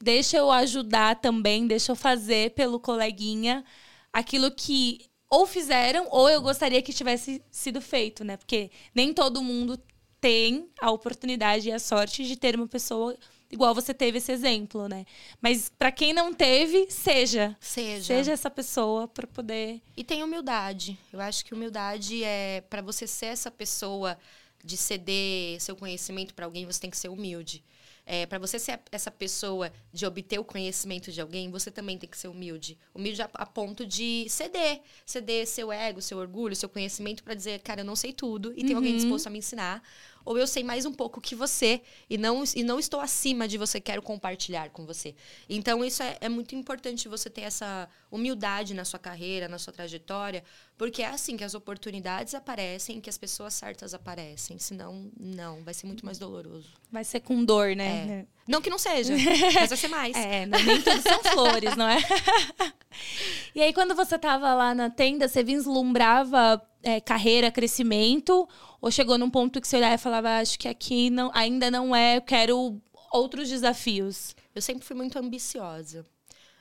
deixa 0.00 0.36
eu 0.36 0.50
ajudar 0.50 1.20
também, 1.20 1.66
deixa 1.66 1.92
eu 1.92 1.96
fazer 1.96 2.52
pelo 2.52 2.78
coleguinha 2.78 3.64
aquilo 4.12 4.50
que 4.50 5.10
ou 5.28 5.46
fizeram 5.46 6.08
ou 6.10 6.28
eu 6.28 6.42
gostaria 6.42 6.82
que 6.82 6.92
tivesse 6.92 7.42
sido 7.50 7.80
feito, 7.80 8.24
né? 8.24 8.36
Porque 8.36 8.70
nem 8.94 9.14
todo 9.14 9.42
mundo 9.42 9.80
tem 10.20 10.68
a 10.80 10.90
oportunidade 10.90 11.68
e 11.68 11.72
a 11.72 11.78
sorte 11.78 12.24
de 12.24 12.36
ter 12.36 12.56
uma 12.56 12.66
pessoa 12.66 13.16
igual 13.50 13.74
você 13.74 13.92
teve 13.92 14.18
esse 14.18 14.30
exemplo, 14.30 14.88
né? 14.88 15.04
Mas 15.40 15.68
para 15.68 15.90
quem 15.90 16.12
não 16.12 16.32
teve, 16.32 16.90
seja. 16.90 17.56
Seja. 17.60 18.04
Seja 18.04 18.32
essa 18.32 18.50
pessoa 18.50 19.08
para 19.08 19.26
poder. 19.26 19.80
E 19.96 20.04
tem 20.04 20.22
humildade. 20.22 20.98
Eu 21.12 21.20
acho 21.20 21.44
que 21.44 21.54
humildade 21.54 22.22
é 22.22 22.62
para 22.68 22.80
você 22.80 23.06
ser 23.06 23.26
essa 23.26 23.50
pessoa 23.50 24.16
de 24.62 24.76
ceder 24.76 25.60
seu 25.60 25.74
conhecimento 25.74 26.34
para 26.34 26.44
alguém, 26.44 26.66
você 26.66 26.80
tem 26.80 26.90
que 26.90 26.98
ser 26.98 27.08
humilde. 27.08 27.64
É, 28.06 28.26
para 28.26 28.38
você 28.38 28.58
ser 28.58 28.80
essa 28.90 29.10
pessoa 29.10 29.72
de 29.92 30.04
obter 30.04 30.38
o 30.38 30.44
conhecimento 30.44 31.12
de 31.12 31.20
alguém, 31.20 31.50
você 31.50 31.70
também 31.70 31.96
tem 31.96 32.08
que 32.08 32.18
ser 32.18 32.28
humilde. 32.28 32.76
Humilde 32.94 33.22
a, 33.22 33.30
a 33.34 33.46
ponto 33.46 33.86
de 33.86 34.26
ceder. 34.28 34.80
Ceder 35.06 35.46
seu 35.46 35.70
ego, 35.70 36.02
seu 36.02 36.18
orgulho, 36.18 36.56
seu 36.56 36.68
conhecimento 36.68 37.22
para 37.22 37.34
dizer, 37.34 37.60
cara, 37.60 37.82
eu 37.82 37.84
não 37.84 37.94
sei 37.94 38.12
tudo 38.12 38.52
e 38.56 38.64
tem 38.64 38.74
alguém 38.74 38.92
uhum. 38.92 38.98
disposto 38.98 39.26
a 39.28 39.30
me 39.30 39.38
ensinar 39.38 39.82
ou 40.24 40.38
eu 40.38 40.46
sei 40.46 40.62
mais 40.62 40.84
um 40.86 40.92
pouco 40.92 41.20
que 41.20 41.34
você 41.34 41.82
e 42.08 42.18
não, 42.18 42.42
e 42.54 42.62
não 42.62 42.78
estou 42.78 43.00
acima 43.00 43.48
de 43.48 43.56
você, 43.58 43.80
quero 43.80 44.02
compartilhar 44.02 44.70
com 44.70 44.84
você. 44.84 45.14
Então, 45.48 45.84
isso 45.84 46.02
é, 46.02 46.16
é 46.20 46.28
muito 46.28 46.54
importante 46.54 47.08
você 47.08 47.30
ter 47.30 47.42
essa 47.42 47.88
humildade 48.10 48.74
na 48.74 48.84
sua 48.84 48.98
carreira, 48.98 49.48
na 49.48 49.58
sua 49.58 49.72
trajetória, 49.72 50.42
porque 50.76 51.02
é 51.02 51.06
assim 51.06 51.36
que 51.36 51.44
as 51.44 51.54
oportunidades 51.54 52.34
aparecem, 52.34 53.00
que 53.00 53.10
as 53.10 53.18
pessoas 53.18 53.54
certas 53.54 53.94
aparecem. 53.94 54.58
Senão, 54.58 55.10
não, 55.18 55.62
vai 55.62 55.74
ser 55.74 55.86
muito 55.86 56.04
mais 56.04 56.18
doloroso. 56.18 56.68
Vai 56.90 57.04
ser 57.04 57.20
com 57.20 57.44
dor, 57.44 57.76
né? 57.76 58.26
É. 58.26 58.26
Não 58.48 58.60
que 58.60 58.70
não 58.70 58.78
seja, 58.78 59.14
mas 59.54 59.68
vai 59.68 59.76
ser 59.76 59.88
mais. 59.88 60.16
É, 60.20 60.44
nem 60.46 60.82
tudo 60.82 61.02
são 61.02 61.22
flores, 61.22 61.76
não 61.76 61.88
é? 61.88 61.98
e 63.54 63.62
aí, 63.62 63.72
quando 63.72 63.94
você 63.94 64.16
estava 64.16 64.54
lá 64.54 64.74
na 64.74 64.90
tenda, 64.90 65.28
você 65.28 65.42
vislumbrava 65.42 66.60
é, 66.82 67.00
carreira, 67.00 67.50
crescimento? 67.50 68.48
Ou 68.80 68.90
chegou 68.90 69.18
num 69.18 69.30
ponto 69.30 69.60
que 69.60 69.68
você 69.68 69.76
olhava 69.76 69.94
e 69.94 69.98
falava, 69.98 70.38
acho 70.38 70.58
que 70.58 70.68
aqui 70.68 71.10
não, 71.10 71.30
ainda 71.34 71.70
não 71.70 71.94
é, 71.94 72.16
eu 72.16 72.22
quero 72.22 72.80
outros 73.12 73.48
desafios? 73.48 74.34
Eu 74.54 74.62
sempre 74.62 74.84
fui 74.84 74.96
muito 74.96 75.18
ambiciosa. 75.18 76.06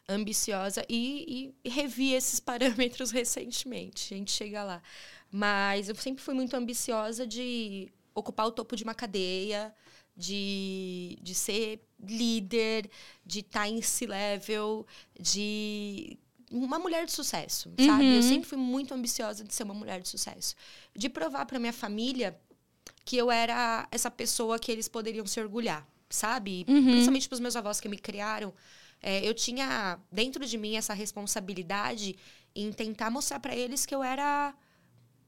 Ambiciosa 0.08 0.86
e, 0.90 1.54
e 1.64 1.70
revi 1.70 2.14
esses 2.14 2.40
parâmetros 2.42 3.12
recentemente. 3.12 4.14
A 4.14 4.18
gente 4.18 4.32
chega 4.32 4.64
lá. 4.64 4.82
Mas 5.32 5.90
eu 5.90 5.96
sempre 5.96 6.24
fui 6.24 6.34
muito 6.34 6.56
ambiciosa 6.56 7.26
de 7.26 7.92
ocupar 8.16 8.48
o 8.48 8.52
topo 8.52 8.76
de 8.76 8.84
uma 8.84 8.96
cadeia, 8.96 9.74
de, 10.16 11.18
de 11.22 11.36
ser 11.36 11.82
líder, 12.00 12.90
de 13.26 13.40
estar 13.40 13.70
em 13.70 13.82
C-level, 13.82 14.86
de 15.20 16.18
uma 16.52 16.80
mulher 16.80 17.06
de 17.06 17.12
sucesso, 17.12 17.70
uhum. 17.78 17.86
sabe? 17.86 18.16
Eu 18.16 18.24
sempre 18.24 18.48
fui 18.48 18.58
muito 18.58 18.94
ambiciosa 18.94 19.44
de 19.44 19.54
ser 19.54 19.64
uma 19.64 19.74
mulher 19.74 20.02
de 20.02 20.10
sucesso. 20.10 20.56
De 20.96 21.10
provar 21.10 21.46
para 21.46 21.60
minha 21.60 21.74
família 21.74 22.40
que 23.06 23.18
eu 23.18 23.32
era 23.32 23.88
essa 23.92 24.10
pessoa 24.10 24.60
que 24.60 24.72
eles 24.72 24.88
poderiam 24.88 25.26
se 25.26 25.40
orgulhar, 25.40 25.88
sabe? 26.10 26.66
Uhum. 26.68 26.84
Principalmente 26.84 27.28
para 27.28 27.36
os 27.36 27.40
meus 27.40 27.56
avós 27.56 27.80
que 27.80 27.90
me 27.90 27.98
criaram. 27.98 28.54
É, 29.02 29.28
eu 29.28 29.34
tinha 29.34 30.00
dentro 30.12 30.46
de 30.46 30.58
mim 30.58 30.76
essa 30.76 30.94
responsabilidade 30.94 32.18
em 32.56 32.72
tentar 32.72 33.10
mostrar 33.10 33.40
para 33.40 33.56
eles 33.56 33.86
que 33.86 33.96
eu 33.96 34.04
era 34.04 34.54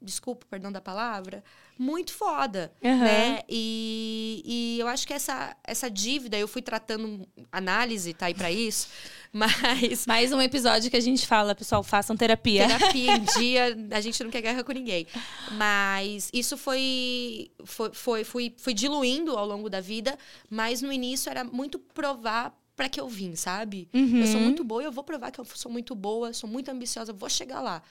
desculpa, 0.02 0.46
perdão 0.50 0.72
da 0.72 0.82
palavra, 0.82 1.44
muito 1.78 2.14
foda, 2.14 2.72
uhum. 2.84 3.00
né? 3.00 3.42
E, 3.48 4.42
e 4.46 4.80
eu 4.80 4.88
acho 4.88 5.06
que 5.06 5.14
essa, 5.14 5.56
essa 5.64 5.90
dívida, 5.90 6.38
eu 6.38 6.48
fui 6.48 6.62
tratando 6.62 7.28
análise, 7.52 8.14
tá 8.14 8.26
aí 8.26 8.34
para 8.34 8.52
isso, 8.52 8.88
mas... 9.32 10.06
Mais 10.06 10.34
um 10.34 10.42
episódio 10.42 10.90
que 10.90 10.98
a 10.98 11.02
gente 11.02 11.28
fala, 11.28 11.54
pessoal, 11.54 11.84
façam 11.84 12.18
terapia. 12.18 12.68
Terapia 12.68 13.16
em 13.16 13.24
dia, 13.38 13.78
a 13.92 14.02
gente 14.02 14.24
não 14.24 14.32
quer 14.32 14.42
guerra 14.42 14.64
com 14.64 14.72
ninguém. 14.72 15.06
Mas 15.52 16.30
isso 16.34 16.58
foi, 16.58 17.52
foi, 17.64 17.94
foi 17.94 18.24
fui, 18.24 18.54
fui 18.58 18.74
diluindo 18.74 19.38
ao 19.38 19.46
longo 19.46 19.70
da 19.70 19.82
vida, 19.82 20.18
mas 20.50 20.82
no 20.82 20.92
início 20.92 21.30
era 21.30 21.44
muito 21.44 21.78
provar 21.78 22.56
para 22.76 22.90
que 22.90 23.00
eu 23.00 23.08
vim, 23.08 23.36
sabe? 23.36 23.88
Uhum. 23.94 24.22
Eu 24.22 24.28
sou 24.28 24.40
muito 24.40 24.64
boa, 24.64 24.82
eu 24.82 24.92
vou 24.92 25.04
provar 25.04 25.32
que 25.32 25.40
eu 25.40 25.46
sou 25.46 25.72
muito 25.72 25.94
boa, 25.94 26.34
sou 26.34 26.50
muito 26.50 26.70
ambiciosa, 26.70 27.14
vou 27.14 27.30
chegar 27.30 27.62
lá. 27.62 27.84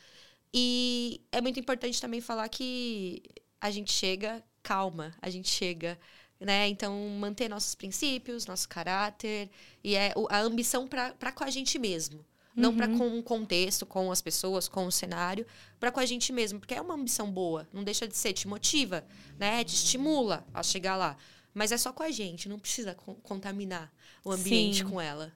E 0.53 1.21
é 1.31 1.41
muito 1.41 1.61
importante 1.61 2.01
também 2.01 2.21
falar 2.21 2.49
que 2.49 3.23
a 3.61 3.71
gente 3.71 3.93
chega 3.93 4.43
calma, 4.63 5.15
a 5.21 5.31
gente 5.31 5.49
chega, 5.49 5.99
né? 6.39 6.69
Então, 6.69 6.97
manter 7.19 7.49
nossos 7.49 7.75
princípios, 7.75 8.47
nosso 8.47 8.69
caráter 8.69 9.51
e 9.83 9.95
é 9.95 10.13
a 10.29 10.41
ambição 10.41 10.87
para 10.89 11.33
com 11.33 11.45
a 11.45 11.51
gente 11.51 11.79
mesmo. 11.79 12.25
Não 12.55 12.77
para 12.77 12.89
uhum. 12.89 12.99
com 12.99 13.19
o 13.19 13.23
contexto, 13.23 13.87
com 13.87 14.11
as 14.11 14.21
pessoas, 14.21 14.69
com 14.69 14.85
o 14.85 14.93
cenário, 14.93 15.47
para 15.79 15.93
com 15.93 16.01
a 16.01 16.05
gente 16.05 16.33
mesmo, 16.33 16.59
porque 16.59 16.75
é 16.75 16.81
uma 16.81 16.95
ambição 16.95 17.31
boa, 17.31 17.67
não 17.73 17.85
deixa 17.85 18.09
de 18.09 18.17
ser, 18.17 18.33
te 18.33 18.49
motiva, 18.49 19.05
né? 19.39 19.63
Te 19.63 19.75
estimula 19.75 20.45
a 20.53 20.63
chegar 20.63 20.97
lá. 20.97 21.17
Mas 21.55 21.73
é 21.73 21.79
só 21.79 21.93
com 21.93 22.03
a 22.03 22.11
gente, 22.11 22.49
não 22.49 22.59
precisa 22.59 22.95
contaminar 23.23 23.93
o 24.25 24.33
ambiente 24.33 24.79
Sim. 24.79 24.91
com 24.91 25.01
ela. 25.01 25.33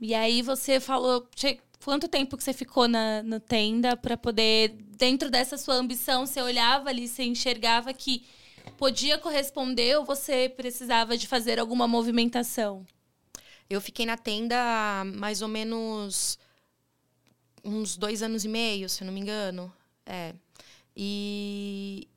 E 0.00 0.14
aí 0.14 0.42
você 0.42 0.78
falou, 0.78 1.26
quanto 1.84 2.08
tempo 2.08 2.36
que 2.36 2.44
você 2.44 2.52
ficou 2.52 2.88
na, 2.88 3.22
na 3.22 3.40
tenda 3.40 3.96
para 3.96 4.16
poder, 4.16 4.76
dentro 4.96 5.30
dessa 5.30 5.56
sua 5.56 5.74
ambição, 5.74 6.26
você 6.26 6.40
olhava 6.42 6.88
ali, 6.88 7.08
você 7.08 7.24
enxergava 7.24 7.92
que 7.92 8.26
podia 8.76 9.18
corresponder 9.18 9.98
ou 9.98 10.04
você 10.04 10.48
precisava 10.48 11.16
de 11.16 11.26
fazer 11.26 11.58
alguma 11.58 11.88
movimentação? 11.88 12.84
Eu 13.68 13.80
fiquei 13.80 14.06
na 14.06 14.16
tenda 14.16 14.56
mais 15.04 15.42
ou 15.42 15.48
menos 15.48 16.38
uns 17.64 17.96
dois 17.96 18.22
anos 18.22 18.44
e 18.44 18.48
meio, 18.48 18.88
se 18.88 19.02
eu 19.02 19.06
não 19.06 19.12
me 19.12 19.20
engano. 19.20 19.72
É. 20.06 20.34
E, 20.96 22.08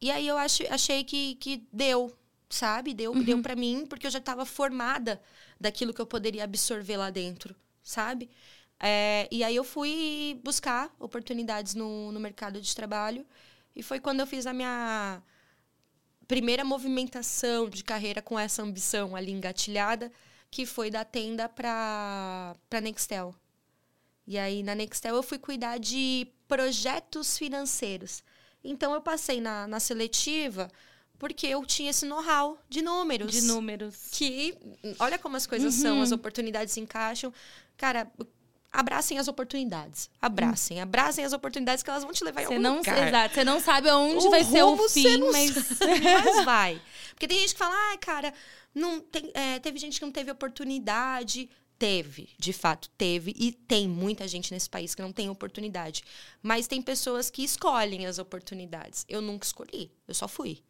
e 0.00 0.10
aí 0.10 0.26
eu 0.26 0.36
ach, 0.36 0.60
achei 0.68 1.04
que, 1.04 1.36
que 1.36 1.66
deu, 1.72 2.16
sabe? 2.50 2.92
Deu, 2.92 3.12
uhum. 3.12 3.22
deu 3.22 3.40
para 3.40 3.56
mim, 3.56 3.86
porque 3.88 4.06
eu 4.06 4.10
já 4.10 4.18
estava 4.18 4.44
formada 4.44 5.20
daquilo 5.60 5.94
que 5.94 6.00
eu 6.00 6.06
poderia 6.06 6.44
absorver 6.44 6.96
lá 6.96 7.10
dentro, 7.10 7.54
sabe? 7.82 8.28
É, 8.78 9.26
e 9.30 9.42
aí 9.42 9.56
eu 9.56 9.64
fui 9.64 10.38
buscar 10.44 10.94
oportunidades 10.98 11.74
no, 11.74 12.12
no 12.12 12.20
mercado 12.20 12.60
de 12.60 12.74
trabalho. 12.74 13.26
E 13.74 13.82
foi 13.82 14.00
quando 14.00 14.20
eu 14.20 14.26
fiz 14.26 14.46
a 14.46 14.52
minha 14.52 15.22
primeira 16.26 16.64
movimentação 16.64 17.68
de 17.68 17.84
carreira 17.84 18.20
com 18.20 18.38
essa 18.38 18.62
ambição 18.62 19.14
ali 19.14 19.32
engatilhada, 19.32 20.10
que 20.50 20.66
foi 20.66 20.90
da 20.90 21.04
tenda 21.04 21.48
para 21.48 22.54
a 22.70 22.80
Nextel. 22.80 23.34
E 24.26 24.38
aí 24.38 24.62
na 24.62 24.74
Nextel 24.74 25.14
eu 25.14 25.22
fui 25.22 25.38
cuidar 25.38 25.78
de 25.78 26.26
projetos 26.48 27.38
financeiros. 27.38 28.24
Então 28.62 28.92
eu 28.92 29.00
passei 29.00 29.40
na, 29.40 29.66
na 29.66 29.78
seletiva 29.78 30.68
porque 31.18 31.46
eu 31.46 31.64
tinha 31.64 31.90
esse 31.90 32.04
know-how 32.04 32.58
de 32.68 32.82
números. 32.82 33.32
De 33.32 33.42
números. 33.42 34.08
Que, 34.10 34.54
olha 34.98 35.18
como 35.18 35.36
as 35.36 35.46
coisas 35.46 35.76
uhum. 35.76 35.82
são, 35.82 36.02
as 36.02 36.12
oportunidades 36.12 36.74
se 36.74 36.80
encaixam. 36.80 37.32
Cara, 37.76 38.10
abracem 38.76 39.18
as 39.18 39.26
oportunidades. 39.26 40.10
Abracem, 40.20 40.80
abracem 40.80 41.24
as 41.24 41.32
oportunidades 41.32 41.82
que 41.82 41.88
elas 41.88 42.04
vão 42.04 42.12
te 42.12 42.22
levar 42.22 42.42
em 42.42 42.44
algum 42.44 42.60
não, 42.60 42.76
lugar. 42.76 43.08
Exato, 43.08 43.34
você 43.34 43.44
não 43.44 43.58
sabe 43.58 43.88
aonde 43.88 44.26
o 44.26 44.30
vai 44.30 44.44
ser 44.44 44.62
o 44.62 44.88
fim, 44.88 45.18
mas... 45.32 45.54
mas 45.80 46.44
vai. 46.44 46.82
Porque 47.10 47.26
tem 47.26 47.40
gente 47.40 47.54
que 47.54 47.58
fala, 47.58 47.74
ah, 47.74 47.98
cara, 47.98 48.34
não 48.74 49.00
tem, 49.00 49.30
é, 49.32 49.58
teve 49.58 49.78
gente 49.78 49.98
que 49.98 50.04
não 50.04 50.12
teve 50.12 50.30
oportunidade. 50.30 51.48
Teve, 51.78 52.30
de 52.38 52.52
fato, 52.52 52.88
teve. 52.96 53.34
E 53.36 53.52
tem 53.52 53.86
muita 53.86 54.26
gente 54.26 54.52
nesse 54.52 54.68
país 54.68 54.94
que 54.94 55.02
não 55.02 55.12
tem 55.12 55.28
oportunidade. 55.28 56.02
Mas 56.42 56.66
tem 56.66 56.80
pessoas 56.80 57.28
que 57.28 57.44
escolhem 57.44 58.06
as 58.06 58.18
oportunidades. 58.18 59.04
Eu 59.08 59.20
nunca 59.20 59.46
escolhi, 59.46 59.90
eu 60.06 60.14
só 60.14 60.26
fui. 60.26 60.62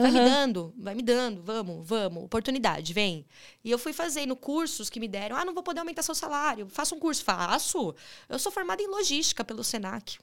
Vai 0.00 0.10
uhum. 0.10 0.24
me 0.24 0.30
dando, 0.30 0.74
vai 0.78 0.94
me 0.94 1.02
dando, 1.02 1.42
vamos, 1.42 1.86
vamos, 1.86 2.24
oportunidade, 2.24 2.92
vem. 2.92 3.26
E 3.62 3.70
eu 3.70 3.78
fui 3.78 3.92
fazendo 3.92 4.34
cursos 4.34 4.88
que 4.88 5.00
me 5.00 5.08
deram. 5.08 5.36
Ah, 5.36 5.44
não 5.44 5.54
vou 5.54 5.62
poder 5.62 5.80
aumentar 5.80 6.02
seu 6.02 6.14
salário. 6.14 6.68
Faça 6.70 6.94
um 6.94 6.98
curso. 6.98 7.24
Faço. 7.24 7.94
Eu 8.28 8.38
sou 8.38 8.50
formada 8.50 8.82
em 8.82 8.86
logística 8.86 9.44
pelo 9.44 9.62
SENAC. 9.62 10.18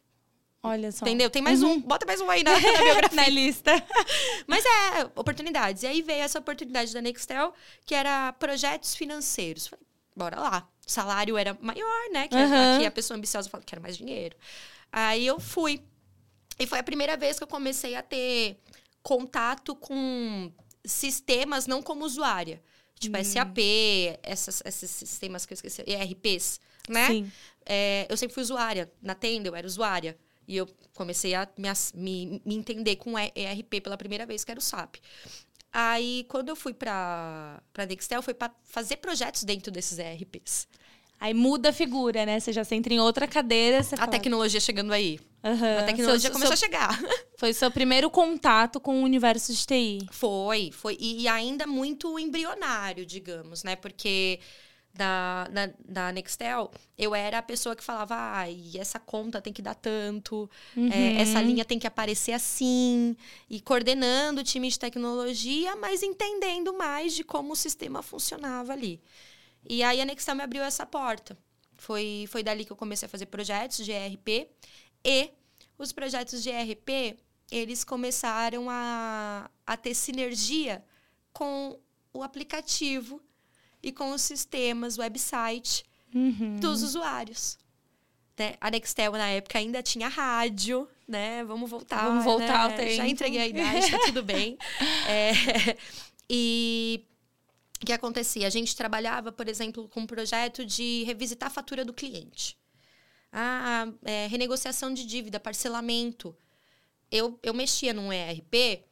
Olha 0.63 0.91
só. 0.91 1.05
Entendeu? 1.05 1.29
Tem 1.29 1.41
mais 1.41 1.61
uhum. 1.61 1.73
um. 1.73 1.81
Bota 1.81 2.05
mais 2.05 2.19
um 2.19 2.29
aí 2.29 2.43
na, 2.43 2.51
na 2.59 2.59
biografia. 2.59 3.15
na 3.15 3.27
lista. 3.29 3.71
Mas 4.47 4.65
é, 4.65 5.09
oportunidades. 5.15 5.83
E 5.83 5.87
aí 5.87 6.01
veio 6.01 6.21
essa 6.21 6.39
oportunidade 6.39 6.93
da 6.93 7.01
Nextel, 7.01 7.53
que 7.85 7.93
era 7.93 8.33
projetos 8.33 8.95
financeiros. 8.95 9.67
Falei, 9.67 9.85
bora 10.15 10.39
lá. 10.39 10.67
O 10.85 10.91
salário 10.91 11.37
era 11.37 11.57
maior, 11.61 12.09
né? 12.11 12.27
Que 12.27 12.35
uhum. 12.35 12.75
aqui 12.75 12.85
a 12.85 12.91
pessoa 12.91 13.17
ambiciosa 13.17 13.49
fala, 13.49 13.63
quero 13.65 13.81
mais 13.81 13.97
dinheiro. 13.97 14.35
Aí 14.91 15.25
eu 15.25 15.39
fui. 15.39 15.81
E 16.59 16.65
foi 16.65 16.79
a 16.79 16.83
primeira 16.83 17.15
vez 17.15 17.37
que 17.37 17.43
eu 17.43 17.47
comecei 17.47 17.95
a 17.95 18.01
ter 18.01 18.57
contato 19.07 19.73
com 19.73 20.51
sistemas 20.83 21.65
não 21.65 21.81
como 21.81 22.03
usuária. 22.03 22.61
Tipo, 22.99 23.17
hum. 23.17 23.23
SAP, 23.23 23.57
essas, 24.21 24.61
esses 24.65 24.91
sistemas 24.91 25.45
que 25.45 25.53
eu 25.53 25.55
esqueci, 25.55 25.81
ERPs, 25.87 26.59
né? 26.89 27.07
Sim. 27.07 27.31
É, 27.65 28.05
eu 28.09 28.17
sempre 28.17 28.33
fui 28.33 28.43
usuária. 28.43 28.91
Na 29.01 29.15
tenda, 29.15 29.47
eu 29.47 29.55
era 29.55 29.65
usuária. 29.65 30.17
E 30.45 30.57
eu 30.57 30.67
comecei 30.93 31.33
a 31.35 31.47
me, 31.57 31.69
me, 31.93 32.41
me 32.45 32.55
entender 32.55 32.97
com 32.97 33.17
ERP 33.17 33.81
pela 33.81 33.97
primeira 33.97 34.25
vez, 34.25 34.43
que 34.43 34.51
era 34.51 34.59
o 34.59 34.63
SAP. 34.63 34.97
Aí, 35.71 36.25
quando 36.27 36.49
eu 36.49 36.55
fui 36.55 36.73
para 36.73 37.61
a 37.77 37.85
Nextel, 37.85 38.21
foi 38.21 38.33
para 38.33 38.53
fazer 38.65 38.97
projetos 38.97 39.45
dentro 39.45 39.71
desses 39.71 39.99
ERPs. 39.99 40.67
Aí 41.19 41.33
muda 41.33 41.69
a 41.69 41.73
figura, 41.73 42.25
né? 42.25 42.39
Você 42.39 42.53
já 42.53 42.63
se 42.63 42.75
entra 42.75 42.93
em 42.93 42.99
outra 42.99 43.27
cadeira. 43.27 43.79
a 43.79 43.83
fala... 43.83 44.07
tecnologia 44.07 44.59
chegando 44.59 44.91
aí. 44.93 45.19
Uhum. 45.43 45.79
A 45.79 45.83
tecnologia 45.83 46.29
seu, 46.29 46.31
começou 46.31 46.55
seu, 46.55 46.67
a 46.67 46.69
chegar. 46.69 46.99
Foi 47.37 47.53
seu 47.53 47.71
primeiro 47.71 48.09
contato 48.09 48.79
com 48.79 49.01
o 49.01 49.03
universo 49.03 49.53
de 49.53 49.65
TI. 49.65 50.07
Foi, 50.11 50.71
foi. 50.71 50.97
E, 50.99 51.21
e 51.21 51.27
ainda 51.27 51.67
muito 51.67 52.17
embrionário, 52.17 53.05
digamos, 53.05 53.63
né? 53.63 53.75
Porque 53.75 54.39
da, 54.97 55.47
da, 55.47 55.69
da 55.87 56.11
Nextel, 56.11 56.71
eu 56.97 57.13
era 57.13 57.37
a 57.37 57.41
pessoa 57.41 57.75
que 57.75 57.83
falava, 57.83 58.15
ah, 58.17 58.49
e 58.49 58.77
essa 58.77 58.99
conta 58.99 59.39
tem 59.39 59.53
que 59.53 59.61
dar 59.61 59.75
tanto, 59.75 60.49
uhum. 60.75 60.91
é, 60.91 61.21
essa 61.21 61.39
linha 61.41 61.63
tem 61.63 61.77
que 61.77 61.85
aparecer 61.85 62.31
assim, 62.31 63.15
e 63.49 63.61
coordenando 63.61 64.41
o 64.41 64.43
time 64.43 64.67
de 64.67 64.79
tecnologia, 64.79 65.75
mas 65.75 66.01
entendendo 66.01 66.73
mais 66.73 67.13
de 67.13 67.23
como 67.23 67.53
o 67.53 67.55
sistema 67.55 68.01
funcionava 68.01 68.73
ali. 68.73 68.99
E 69.69 69.83
aí 69.83 70.01
a 70.01 70.05
Nextel 70.05 70.35
me 70.35 70.43
abriu 70.43 70.63
essa 70.63 70.85
porta. 70.85 71.37
Foi, 71.75 72.25
foi 72.29 72.41
dali 72.41 72.65
que 72.65 72.71
eu 72.71 72.77
comecei 72.77 73.05
a 73.05 73.09
fazer 73.09 73.27
projetos 73.27 73.85
de 73.85 73.91
ERP 73.91 74.49
e 75.03 75.31
os 75.77 75.91
projetos 75.91 76.41
de 76.41 76.49
ERP, 76.49 77.17
eles 77.51 77.83
começaram 77.83 78.67
a, 78.69 79.49
a 79.65 79.77
ter 79.77 79.93
sinergia 79.93 80.83
com 81.31 81.79
o 82.11 82.23
aplicativo 82.23 83.21
e 83.81 83.91
com 83.91 84.11
os 84.11 84.21
sistemas, 84.21 84.97
website 84.97 85.85
uhum. 86.13 86.59
dos 86.59 86.81
usuários. 86.81 87.59
Né? 88.37 88.55
A 88.59 88.71
Nextel, 88.71 89.11
na 89.11 89.29
época, 89.29 89.59
ainda 89.59 89.83
tinha 89.83 90.07
rádio, 90.07 90.87
né? 91.07 91.43
Vamos 91.43 91.69
voltar. 91.69 92.05
Vamos 92.05 92.23
voltar 92.23 92.69
né? 92.71 92.91
Já 92.91 93.07
entreguei 93.07 93.39
a 93.39 93.47
idade, 93.47 93.91
tá 93.91 93.99
tudo 94.05 94.23
bem. 94.23 94.57
É, 95.07 95.31
e 96.29 97.05
que 97.85 97.93
acontecia? 97.93 98.47
A 98.47 98.49
gente 98.49 98.75
trabalhava, 98.75 99.31
por 99.31 99.47
exemplo, 99.47 99.87
com 99.89 100.01
um 100.01 100.07
projeto 100.07 100.65
de 100.65 101.03
revisitar 101.03 101.47
a 101.47 101.51
fatura 101.51 101.85
do 101.85 101.93
cliente. 101.93 102.57
Ah, 103.31 103.87
é, 104.03 104.27
renegociação 104.27 104.93
de 104.93 105.05
dívida, 105.05 105.39
parcelamento. 105.39 106.35
Eu, 107.11 107.39
eu 107.43 107.53
mexia 107.53 107.93
num 107.93 108.11
ERP, 108.11 108.83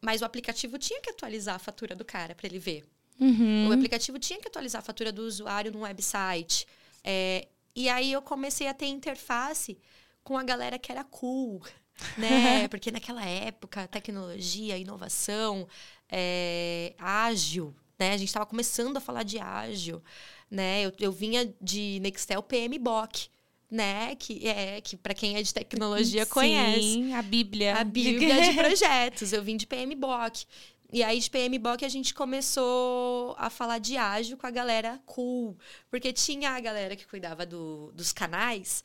mas 0.00 0.22
o 0.22 0.24
aplicativo 0.24 0.78
tinha 0.78 1.00
que 1.00 1.10
atualizar 1.10 1.54
a 1.56 1.58
fatura 1.58 1.94
do 1.94 2.04
cara 2.04 2.34
para 2.34 2.46
ele 2.46 2.58
ver. 2.58 2.84
Uhum. 3.18 3.68
O 3.68 3.72
aplicativo 3.72 4.18
tinha 4.18 4.38
que 4.38 4.48
atualizar 4.48 4.80
a 4.80 4.84
fatura 4.84 5.10
do 5.10 5.22
usuário 5.22 5.72
no 5.72 5.80
website. 5.80 6.66
É, 7.02 7.48
e 7.74 7.88
aí 7.88 8.12
eu 8.12 8.22
comecei 8.22 8.66
a 8.68 8.74
ter 8.74 8.86
interface 8.86 9.78
com 10.22 10.36
a 10.36 10.42
galera 10.42 10.78
que 10.78 10.92
era 10.92 11.04
cool, 11.04 11.62
né? 12.18 12.68
Porque 12.68 12.90
naquela 12.90 13.24
época, 13.24 13.88
tecnologia, 13.88 14.76
inovação, 14.76 15.66
é, 16.08 16.94
ágil, 16.98 17.74
né? 17.98 18.12
A 18.12 18.16
gente 18.16 18.28
estava 18.28 18.46
começando 18.46 18.96
a 18.96 19.00
falar 19.00 19.22
de 19.22 19.38
ágil, 19.38 20.02
né? 20.50 20.82
Eu, 20.84 20.92
eu 20.98 21.12
vinha 21.12 21.52
de 21.60 21.98
Nextel 22.00 22.42
PMBOK, 22.42 23.28
né? 23.70 24.14
Que 24.16 24.46
é 24.46 24.80
que 24.80 24.96
para 24.96 25.14
quem 25.14 25.36
é 25.36 25.42
de 25.42 25.52
tecnologia 25.52 26.24
Sim, 26.26 26.30
conhece. 26.30 27.12
a 27.12 27.22
Bíblia. 27.22 27.76
A 27.76 27.84
Bíblia 27.84 28.50
de 28.50 28.54
projetos. 28.58 29.32
Eu 29.32 29.42
vim 29.42 29.56
de 29.56 29.66
PMBOK. 29.66 30.44
E 30.92 31.02
aí, 31.02 31.18
de 31.18 31.28
PMBOK, 31.28 31.84
a 31.84 31.88
gente 31.88 32.14
começou 32.14 33.34
a 33.38 33.50
falar 33.50 33.78
de 33.78 33.96
ágil 33.96 34.36
com 34.36 34.46
a 34.46 34.50
galera 34.50 35.00
cool. 35.04 35.58
Porque 35.90 36.12
tinha 36.12 36.50
a 36.50 36.60
galera 36.60 36.94
que 36.94 37.06
cuidava 37.06 37.44
do, 37.44 37.90
dos 37.92 38.12
canais, 38.12 38.84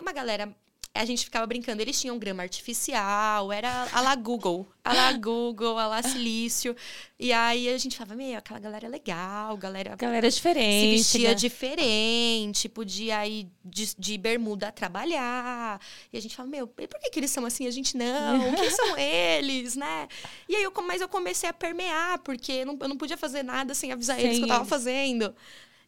uma 0.00 0.12
galera 0.12 0.54
a 0.94 1.04
gente 1.04 1.24
ficava 1.24 1.46
brincando, 1.46 1.80
eles 1.80 2.00
tinham 2.00 2.18
grama 2.18 2.42
artificial, 2.42 3.52
era 3.52 3.88
a 3.92 4.00
la 4.00 4.16
Google, 4.16 4.66
a 4.82 4.92
la 4.92 5.12
Google, 5.12 5.78
a 5.78 5.86
la 5.86 6.02
Silício. 6.02 6.74
E 7.18 7.32
aí 7.32 7.68
a 7.68 7.78
gente 7.78 7.96
falava, 7.96 8.16
meu, 8.16 8.36
aquela 8.36 8.58
galera 8.58 8.86
é 8.86 8.88
legal, 8.88 9.56
galera. 9.56 9.94
Galera 9.96 10.28
diferente. 10.28 11.04
Se 11.04 11.14
vestia 11.14 11.28
né? 11.28 11.34
diferente, 11.34 12.68
podia 12.68 13.26
ir 13.26 13.48
de, 13.64 13.94
de, 13.96 14.18
bermuda 14.18 14.72
trabalhar. 14.72 15.80
E 16.12 16.18
a 16.18 16.20
gente 16.20 16.34
falava, 16.34 16.50
meu, 16.50 16.66
por 16.66 16.98
que, 17.00 17.10
que 17.10 17.20
eles 17.20 17.30
são 17.30 17.46
assim? 17.46 17.66
A 17.66 17.70
gente 17.70 17.96
não, 17.96 18.54
quem 18.56 18.70
são 18.70 18.96
eles, 18.98 19.76
né? 19.76 20.08
E 20.48 20.56
aí 20.56 20.62
eu, 20.62 20.72
mas 20.82 21.00
eu 21.00 21.08
comecei 21.08 21.48
a 21.48 21.52
permear, 21.52 22.18
porque 22.20 22.52
eu 22.52 22.66
não, 22.66 22.78
eu 22.80 22.88
não 22.88 22.96
podia 22.96 23.16
fazer 23.16 23.42
nada 23.42 23.74
sem 23.74 23.92
avisar 23.92 24.18
Sim. 24.18 24.24
eles 24.24 24.38
que 24.38 24.44
eu 24.44 24.48
tava 24.48 24.64
fazendo. 24.64 25.34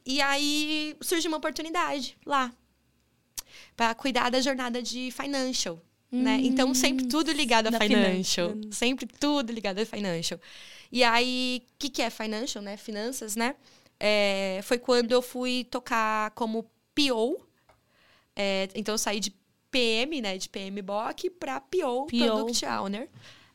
E 0.06 0.20
aí 0.20 0.96
surgiu 1.00 1.30
uma 1.30 1.38
oportunidade 1.38 2.16
lá 2.24 2.52
para 3.80 3.94
cuidar 3.94 4.28
da 4.28 4.42
jornada 4.42 4.82
de 4.82 5.10
financial. 5.10 5.80
Hum, 6.12 6.22
né? 6.22 6.38
Então, 6.42 6.74
sempre 6.74 7.06
tudo 7.06 7.32
ligado 7.32 7.68
a 7.68 7.72
financial. 7.80 8.52
Sempre 8.70 9.06
tudo 9.06 9.50
ligado 9.50 9.78
a 9.78 9.86
financial. 9.86 10.38
E 10.92 11.02
aí, 11.02 11.62
o 11.64 11.78
que, 11.78 11.88
que 11.88 12.02
é 12.02 12.10
financial, 12.10 12.62
né? 12.62 12.76
Finanças, 12.76 13.36
né? 13.36 13.56
É, 13.98 14.60
foi 14.64 14.78
quando 14.78 15.12
eu 15.12 15.22
fui 15.22 15.64
tocar 15.64 16.30
como 16.32 16.70
PO. 16.94 17.40
É, 18.36 18.68
então, 18.74 18.92
eu 18.92 18.98
saí 18.98 19.18
de 19.18 19.32
PM, 19.70 20.20
né? 20.20 20.36
De 20.36 20.50
PMBOK 20.50 21.30
para 21.30 21.58
PO, 21.58 22.04
PO, 22.04 22.18
Product 22.18 22.66
Owner. 22.66 23.08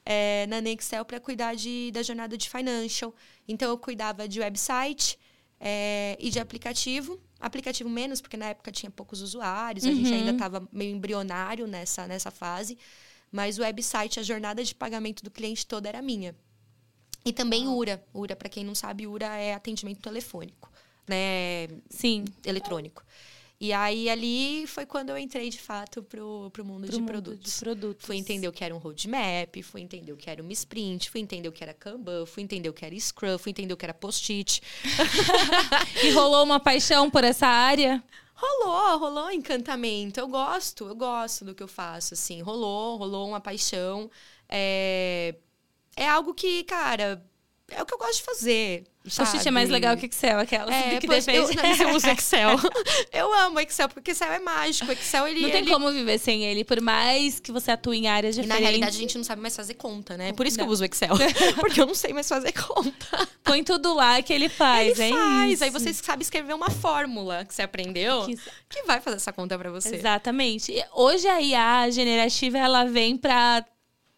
É, 0.04 0.48
na 0.48 0.60
Nextel 0.60 1.06
para 1.06 1.20
cuidar 1.20 1.56
de, 1.56 1.92
da 1.92 2.02
jornada 2.02 2.36
de 2.36 2.50
financial. 2.50 3.14
Então, 3.48 3.70
eu 3.70 3.78
cuidava 3.78 4.28
de 4.28 4.40
website 4.40 5.20
é, 5.60 6.18
e 6.20 6.32
de 6.32 6.40
aplicativo 6.40 7.22
aplicativo 7.46 7.90
menos, 7.90 8.22
porque 8.22 8.36
na 8.36 8.48
época 8.48 8.72
tinha 8.72 8.90
poucos 8.90 9.22
usuários, 9.22 9.86
uhum. 9.86 9.92
a 9.92 9.94
gente 9.94 10.14
ainda 10.14 10.32
estava 10.32 10.60
uhum. 10.60 10.68
meio 10.72 10.96
embrionário 10.96 11.68
nessa, 11.68 12.08
nessa 12.08 12.32
fase. 12.32 12.78
Mas 13.32 13.60
o 13.60 13.62
website, 13.62 14.20
a 14.20 14.24
jornada 14.24 14.64
de 14.64 14.74
pagamento 14.74 15.24
do 15.24 15.30
cliente 15.30 15.66
toda 15.66 15.88
era 15.88 16.02
minha. 16.02 16.36
E 17.24 17.32
também 17.32 17.68
URA. 17.68 18.04
URA, 18.14 18.36
para 18.36 18.50
quem 18.50 18.64
não 18.64 18.74
sabe, 18.74 19.06
URA 19.06 19.36
é 19.38 19.54
atendimento 19.54 20.02
telefônico, 20.02 20.72
né? 21.08 21.68
Sim. 21.90 22.26
Eletrônico. 22.44 23.04
E 23.60 23.72
aí 23.72 24.10
ali 24.10 24.68
foi 24.68 24.86
quando 24.86 25.12
eu 25.12 25.18
entrei 25.18 25.50
de 25.50 25.60
fato 25.60 26.04
pro, 26.04 26.50
pro 26.52 26.66
mundo, 26.66 26.88
pro 26.88 26.92
de, 26.92 27.00
mundo 27.00 27.08
produtos. 27.08 27.54
de 27.54 27.60
produtos. 27.60 28.06
Fui 28.06 28.18
entender 28.18 28.48
o 28.48 28.52
que 28.52 28.64
era 28.64 28.76
um 28.76 28.78
roadmap, 28.78 29.62
fui 29.64 29.82
entender 29.82 30.12
o 30.12 30.18
que 30.18 30.30
era 30.30 30.42
uma 30.42 30.52
sprint, 30.52 31.10
fui 31.10 31.22
entender 31.22 31.48
o 31.48 31.52
que 31.52 31.64
era 31.64 31.74
Kanban, 31.74 32.26
fui 32.26 32.44
entender 32.44 32.68
o 32.68 32.74
que 32.74 32.86
era 32.86 33.00
Scrum, 33.00 33.38
fui 33.38 33.52
entender 33.52 33.74
o 33.74 33.78
que 33.78 33.86
era 33.86 33.94
post-it. 33.94 34.62
e 36.04 36.12
rolou 36.12 36.44
uma 36.44 36.60
paixão 36.60 37.10
por 37.10 37.24
essa 37.24 37.48
área? 37.48 38.04
Rolou, 38.36 39.00
rolou 39.00 39.32
encantamento. 39.32 40.20
Eu 40.20 40.28
gosto, 40.28 40.86
eu 40.88 40.96
gosto 40.96 41.46
do 41.46 41.56
que 41.56 41.64
eu 41.64 41.68
faço, 41.70 42.14
assim. 42.14 42.42
Rolou, 42.42 42.98
rolou 42.98 43.30
uma 43.30 43.40
paixão. 43.40 44.12
É, 44.50 45.36
é 45.96 46.10
algo 46.10 46.34
que, 46.34 46.66
cara, 46.66 47.26
é 47.72 47.82
o 47.82 47.86
que 47.86 47.94
eu 47.94 47.98
gosto 47.98 48.18
de 48.18 48.24
fazer. 48.24 48.84
Post-it 49.04 49.48
é 49.48 49.52
mais 49.52 49.70
legal 49.70 49.96
que 49.96 50.08
Excel, 50.08 50.40
aquela 50.40 50.74
é, 50.74 50.98
que 50.98 51.06
pois, 51.06 51.28
eu, 51.28 51.48
não, 51.48 51.90
eu 51.90 51.96
uso 51.96 52.08
Excel. 52.08 52.50
eu 53.14 53.34
amo 53.34 53.60
Excel, 53.60 53.88
porque 53.88 54.12
Excel 54.12 54.32
é 54.32 54.40
mágico. 54.40 54.92
Excel, 54.92 55.28
ele... 55.28 55.42
Não 55.42 55.50
tem 55.52 55.62
ele... 55.62 55.70
como 55.70 55.92
viver 55.92 56.18
sem 56.18 56.44
ele, 56.44 56.64
por 56.64 56.82
mais 56.82 57.40
que 57.40 57.52
você 57.52 57.72
atue 57.72 57.98
em 57.98 58.08
áreas 58.08 58.36
diferentes. 58.36 58.58
E 58.58 58.62
na 58.62 58.68
realidade, 58.68 58.98
a 58.98 59.00
gente 59.00 59.16
não 59.18 59.24
sabe 59.24 59.42
mais 59.42 59.56
fazer 59.56 59.76
conta, 59.76 60.18
né? 60.18 60.34
Por 60.34 60.48
isso 60.48 60.58
não. 60.58 60.66
que 60.66 60.70
eu 60.70 60.74
uso 60.74 60.86
Excel. 60.86 61.16
porque 61.60 61.82
eu 61.82 61.86
não 61.86 61.94
sei 61.94 62.14
mais 62.14 62.28
fazer 62.28 62.52
conta. 62.52 63.30
Põe 63.44 63.64
tudo 63.64 63.94
lá 63.94 64.22
que 64.24 64.34
ele 64.34 64.50
faz, 64.50 65.00
ele 65.00 65.14
é 65.14 65.16
faz. 65.16 65.52
Isso. 65.54 65.64
Aí 65.64 65.70
você 65.70 65.94
sabe 65.94 66.24
escrever 66.24 66.54
uma 66.56 66.72
fórmula 66.72 67.46
que 67.46 67.54
você 67.54 67.62
aprendeu, 67.62 68.26
que, 68.26 68.36
que 68.70 68.84
vai 68.84 69.00
fazer 69.02 69.18
essa 69.18 69.32
conta 69.32 69.58
para 69.58 69.70
você. 69.70 69.96
Exatamente. 69.96 70.74
Hoje 70.94 71.28
a 71.28 71.40
IA 71.40 71.90
generativa, 71.92 72.58
ela 72.58 72.86
vem 72.86 73.18
para 73.18 73.64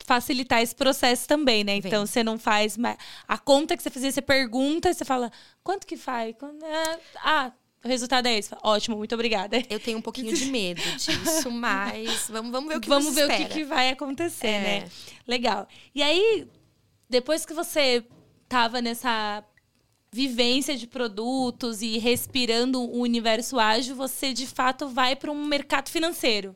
facilitar 0.07 0.61
esse 0.61 0.73
processo 0.73 1.27
também, 1.27 1.65
né? 1.65 1.73
Vem. 1.81 1.89
Então 1.89 2.05
você 2.05 2.23
não 2.23 2.39
faz 2.39 2.77
mais. 2.77 2.97
A 3.27 3.37
conta 3.37 3.75
que 3.75 3.83
você 3.83 3.89
fazia, 3.89 4.09
você 4.09 4.21
pergunta, 4.21 4.93
você 4.93 5.03
fala, 5.03 5.29
quanto 5.61 5.85
que 5.85 5.97
faz? 5.97 6.33
É, 6.63 6.99
ah, 7.17 7.51
o 7.83 7.87
resultado 7.89 8.25
é 8.25 8.37
esse. 8.37 8.55
Ótimo, 8.63 8.95
muito 8.95 9.13
obrigada. 9.13 9.61
Eu 9.69 9.81
tenho 9.81 9.97
um 9.97 10.01
pouquinho 10.01 10.33
de 10.33 10.45
medo 10.45 10.81
disso, 10.95 11.51
mas 11.51 12.29
vamos, 12.29 12.53
vamos 12.53 12.69
ver 12.69 12.77
o 12.77 12.81
que 12.81 12.87
Vamos 12.87 13.13
ver 13.13 13.23
espera. 13.23 13.43
o 13.43 13.47
que, 13.47 13.53
que, 13.53 13.65
vai 13.65 13.89
acontecer, 13.89 14.47
é. 14.47 14.61
né? 14.61 14.89
Legal. 15.27 15.67
E 15.93 16.01
aí, 16.01 16.47
depois 17.09 17.45
que 17.45 17.53
você 17.53 18.05
tava 18.47 18.81
nessa 18.81 19.43
vivência 20.09 20.77
de 20.77 20.87
produtos 20.87 21.81
e 21.81 21.97
respirando 21.97 22.81
o 22.81 23.01
universo 23.01 23.59
ágil, 23.59 23.93
você 23.93 24.31
de 24.31 24.47
fato 24.47 24.87
vai 24.87 25.17
para 25.17 25.29
um 25.29 25.45
mercado 25.45 25.89
financeiro. 25.89 26.55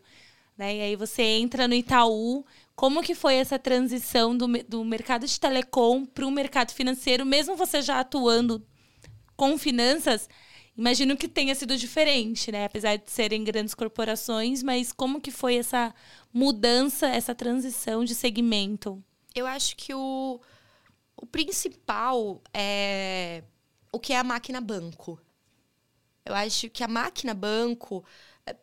Né? 0.57 0.77
E 0.77 0.81
aí 0.81 0.95
você 0.95 1.21
entra 1.21 1.67
no 1.67 1.73
Itaú 1.73 2.45
como 2.75 3.01
que 3.01 3.13
foi 3.13 3.35
essa 3.35 3.59
transição 3.59 4.35
do, 4.35 4.47
do 4.67 4.83
mercado 4.83 5.25
de 5.25 5.39
telecom 5.39 6.05
para 6.05 6.25
o 6.25 6.31
mercado 6.31 6.71
financeiro, 6.71 7.25
mesmo 7.25 7.55
você 7.55 7.81
já 7.81 7.99
atuando 7.99 8.65
com 9.35 9.57
finanças? 9.57 10.27
Imagino 10.75 11.17
que 11.17 11.27
tenha 11.27 11.53
sido 11.53 11.75
diferente, 11.77 12.51
né? 12.51 12.65
Apesar 12.65 12.95
de 12.95 13.11
serem 13.11 13.43
grandes 13.43 13.73
corporações, 13.73 14.63
mas 14.63 14.91
como 14.91 15.21
que 15.21 15.29
foi 15.29 15.55
essa 15.55 15.93
mudança, 16.33 17.07
essa 17.07 17.35
transição 17.35 18.05
de 18.05 18.15
segmento? 18.15 19.03
Eu 19.35 19.45
acho 19.45 19.75
que 19.75 19.93
o, 19.93 20.39
o 21.15 21.25
principal 21.25 22.41
é 22.53 23.43
o 23.91 23.99
que 23.99 24.13
é 24.13 24.17
a 24.17 24.23
máquina 24.23 24.61
banco. 24.61 25.19
Eu 26.25 26.33
acho 26.33 26.69
que 26.69 26.83
a 26.83 26.87
máquina 26.87 27.33
banco 27.33 28.03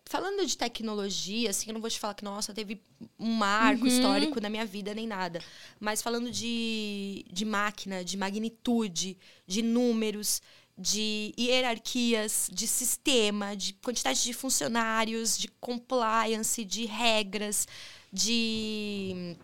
falando 0.05 0.45
de 0.45 0.57
tecnologia, 0.57 1.51
assim, 1.51 1.69
eu 1.69 1.75
não 1.75 1.81
vou 1.81 1.91
te 1.91 1.99
falar 1.99 2.14
que, 2.14 2.25
nossa, 2.25 2.53
teve 2.53 2.83
um 3.19 3.33
marco 3.33 3.83
uhum. 3.83 3.88
histórico 3.88 4.41
na 4.41 4.49
minha 4.49 4.67
vida, 4.67 4.95
nem 4.95 5.07
nada. 5.07 5.43
Mas 5.79 6.03
falando 6.03 6.31
de, 6.31 7.25
de 7.31 7.45
máquina, 7.45 8.05
de 8.05 8.17
magnitude, 8.17 9.17
de 9.47 9.62
números, 9.62 10.43
de 10.77 11.35
hierarquias, 11.37 12.49
de 12.53 12.67
sistema, 12.67 13.57
de 13.57 13.73
quantidade 13.75 14.23
de 14.23 14.33
funcionários, 14.33 15.37
de 15.37 15.49
compliance, 15.61 16.64
de 16.64 16.87
regras, 16.87 17.67
de 18.12 19.37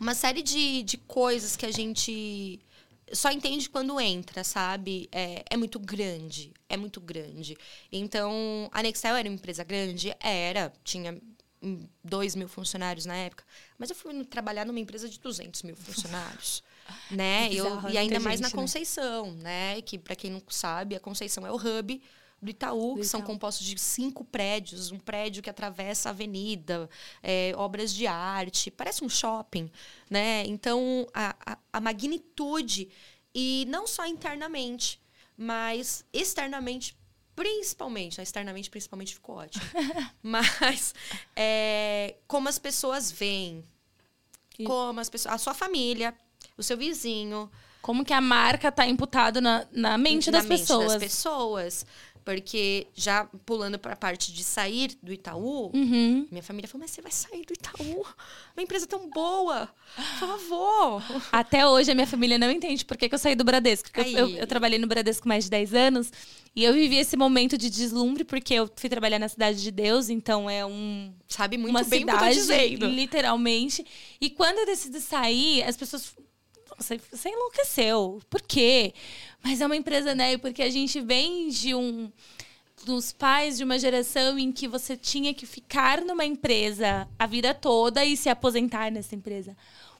uma 0.00 0.14
série 0.14 0.42
de, 0.42 0.82
de 0.82 0.96
coisas 0.96 1.56
que 1.56 1.66
a 1.66 1.70
gente 1.70 2.60
só 3.14 3.30
entende 3.30 3.68
quando 3.68 4.00
entra, 4.00 4.44
sabe? 4.44 5.08
É, 5.12 5.44
é 5.50 5.56
muito 5.56 5.78
grande, 5.78 6.52
é 6.68 6.76
muito 6.76 7.00
grande. 7.00 7.56
Então, 7.90 8.68
a 8.72 8.82
Nextel 8.82 9.16
era 9.16 9.28
uma 9.28 9.34
empresa 9.34 9.64
grande? 9.64 10.14
Era, 10.20 10.72
tinha 10.82 11.20
dois 12.02 12.34
mil 12.34 12.48
funcionários 12.48 13.06
na 13.06 13.16
época. 13.16 13.44
Mas 13.78 13.90
eu 13.90 13.96
fui 13.96 14.24
trabalhar 14.24 14.64
numa 14.64 14.78
empresa 14.78 15.08
de 15.08 15.18
200 15.18 15.62
mil 15.62 15.76
funcionários, 15.76 16.62
né? 17.10 17.48
Bizarro, 17.48 17.88
eu, 17.88 17.94
e 17.94 17.98
ainda 17.98 18.20
mais 18.20 18.38
gente, 18.38 18.42
na 18.42 18.48
né? 18.48 18.62
Conceição, 18.62 19.32
né? 19.32 19.82
Que, 19.82 19.98
para 19.98 20.14
quem 20.14 20.30
não 20.30 20.42
sabe, 20.48 20.94
a 20.94 21.00
Conceição 21.00 21.46
é 21.46 21.50
o 21.50 21.56
hub 21.56 22.02
do 22.44 22.50
Itaú, 22.50 22.94
do 22.94 23.00
que 23.00 23.06
são 23.06 23.22
compostos 23.22 23.66
de 23.66 23.78
cinco 23.80 24.24
prédios, 24.24 24.92
um 24.92 24.98
prédio 24.98 25.42
que 25.42 25.50
atravessa 25.50 26.10
a 26.10 26.12
avenida, 26.12 26.88
é, 27.22 27.52
obras 27.56 27.92
de 27.92 28.06
arte, 28.06 28.70
parece 28.70 29.02
um 29.02 29.08
shopping, 29.08 29.70
né? 30.10 30.44
Então, 30.46 31.06
a, 31.14 31.34
a, 31.44 31.58
a 31.72 31.80
magnitude, 31.80 32.88
e 33.34 33.66
não 33.68 33.86
só 33.86 34.06
internamente, 34.06 35.00
mas 35.36 36.04
externamente 36.12 36.96
principalmente, 37.34 38.18
né? 38.18 38.22
externamente 38.22 38.70
principalmente 38.70 39.14
ficou 39.14 39.36
ótimo. 39.36 39.64
Mas 40.22 40.94
é, 41.34 42.14
como 42.28 42.48
as 42.48 42.60
pessoas 42.60 43.10
veem, 43.10 43.64
e... 44.56 44.64
como 44.64 45.00
as 45.00 45.10
pessoas, 45.10 45.34
a 45.34 45.38
sua 45.38 45.52
família, 45.52 46.14
o 46.56 46.62
seu 46.62 46.76
vizinho, 46.76 47.50
como 47.82 48.02
que 48.02 48.14
a 48.14 48.20
marca 48.20 48.68
está 48.68 48.86
imputado 48.86 49.42
na, 49.42 49.66
na 49.70 49.98
mente 49.98 50.30
na 50.30 50.38
das 50.38 50.46
mente 50.46 50.60
pessoas. 50.60 50.92
Das 50.92 51.02
pessoas. 51.02 51.86
Porque 52.24 52.86
já 52.94 53.26
pulando 53.44 53.78
para 53.78 53.92
a 53.92 53.96
parte 53.96 54.32
de 54.32 54.42
sair 54.42 54.96
do 55.02 55.12
Itaú, 55.12 55.70
uhum. 55.74 56.26
minha 56.30 56.42
família 56.42 56.66
falou: 56.66 56.82
Mas 56.82 56.92
você 56.92 57.02
vai 57.02 57.12
sair 57.12 57.44
do 57.44 57.52
Itaú? 57.52 58.02
Uma 58.56 58.62
empresa 58.62 58.86
tão 58.86 59.10
boa! 59.10 59.68
Por 59.94 60.04
favor! 60.04 61.02
Até 61.30 61.66
hoje 61.66 61.90
a 61.90 61.94
minha 61.94 62.06
família 62.06 62.38
não 62.38 62.50
entende 62.50 62.82
por 62.82 62.96
que, 62.96 63.10
que 63.10 63.14
eu 63.14 63.18
saí 63.18 63.34
do 63.34 63.44
Bradesco. 63.44 63.90
Eu, 63.94 64.04
eu, 64.04 64.28
eu, 64.30 64.46
trabalhei 64.46 64.78
no 64.78 64.86
Bradesco 64.86 65.28
mais 65.28 65.44
de 65.44 65.50
10 65.50 65.74
anos 65.74 66.10
e 66.56 66.64
eu 66.64 66.72
vivi 66.72 66.96
esse 66.96 67.14
momento 67.14 67.58
de 67.58 67.68
deslumbre 67.68 68.24
porque 68.24 68.54
eu 68.54 68.70
fui 68.74 68.88
trabalhar 68.88 69.18
na 69.18 69.28
Cidade 69.28 69.62
de 69.62 69.70
Deus, 69.70 70.08
então 70.08 70.48
é 70.48 70.64
um. 70.64 71.12
Sabe 71.28 71.58
muito 71.58 71.70
uma 71.70 71.84
bem 71.84 72.00
cidade, 72.00 72.16
o 72.16 72.20
que 72.20 72.24
eu 72.24 72.28
tô 72.28 72.40
dizendo. 72.40 72.86
Literalmente. 72.86 73.84
E 74.18 74.30
quando 74.30 74.60
eu 74.60 74.66
decidi 74.66 74.98
sair, 74.98 75.62
as 75.64 75.76
pessoas 75.76 76.14
você 76.78 77.28
enlouqueceu. 77.28 78.20
Por 78.28 78.42
quê? 78.42 78.92
Mas 79.44 79.60
é 79.60 79.66
uma 79.66 79.76
empresa, 79.76 80.14
né? 80.14 80.38
Porque 80.38 80.62
a 80.62 80.70
gente 80.70 81.02
vem 81.02 81.48
de 81.50 81.74
um 81.74 82.10
dos 82.86 83.12
pais 83.12 83.58
de 83.58 83.64
uma 83.64 83.78
geração 83.78 84.38
em 84.38 84.50
que 84.50 84.66
você 84.66 84.96
tinha 84.96 85.34
que 85.34 85.44
ficar 85.44 86.00
numa 86.00 86.24
empresa 86.24 87.06
a 87.18 87.26
vida 87.26 87.52
toda 87.52 88.04
e 88.04 88.16
se 88.16 88.30
aposentar 88.30 88.90
nessa 88.90 89.14
empresa. 89.14 89.54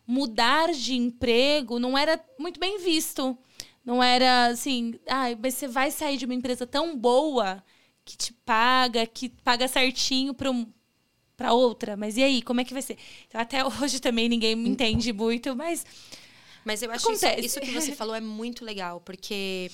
Mudar 0.06 0.72
de 0.72 0.94
emprego 0.94 1.78
não 1.78 1.96
era 1.96 2.18
muito 2.38 2.58
bem 2.58 2.78
visto. 2.78 3.36
Não 3.84 4.02
era 4.02 4.46
assim, 4.46 4.94
ah, 5.06 5.26
mas 5.38 5.54
você 5.54 5.68
vai 5.68 5.90
sair 5.90 6.16
de 6.16 6.24
uma 6.24 6.34
empresa 6.34 6.66
tão 6.66 6.96
boa 6.96 7.62
que 8.02 8.16
te 8.16 8.32
paga, 8.32 9.06
que 9.06 9.28
paga 9.28 9.68
certinho 9.68 10.32
para 10.32 10.50
um, 10.50 10.66
outra. 11.50 11.98
Mas 11.98 12.16
e 12.16 12.22
aí, 12.22 12.40
como 12.40 12.62
é 12.62 12.64
que 12.64 12.72
vai 12.72 12.82
ser? 12.82 12.96
Então, 13.28 13.38
até 13.38 13.62
hoje 13.82 14.00
também 14.00 14.26
ninguém 14.26 14.56
me 14.56 14.70
entende 14.70 15.12
muito, 15.12 15.54
mas 15.54 15.84
mas 16.64 16.82
eu 16.82 16.90
acho 16.90 17.12
isso, 17.12 17.26
isso, 17.38 17.60
que 17.60 17.70
você 17.70 17.92
falou 17.92 18.14
é 18.14 18.20
muito 18.20 18.64
legal, 18.64 19.00
porque 19.00 19.70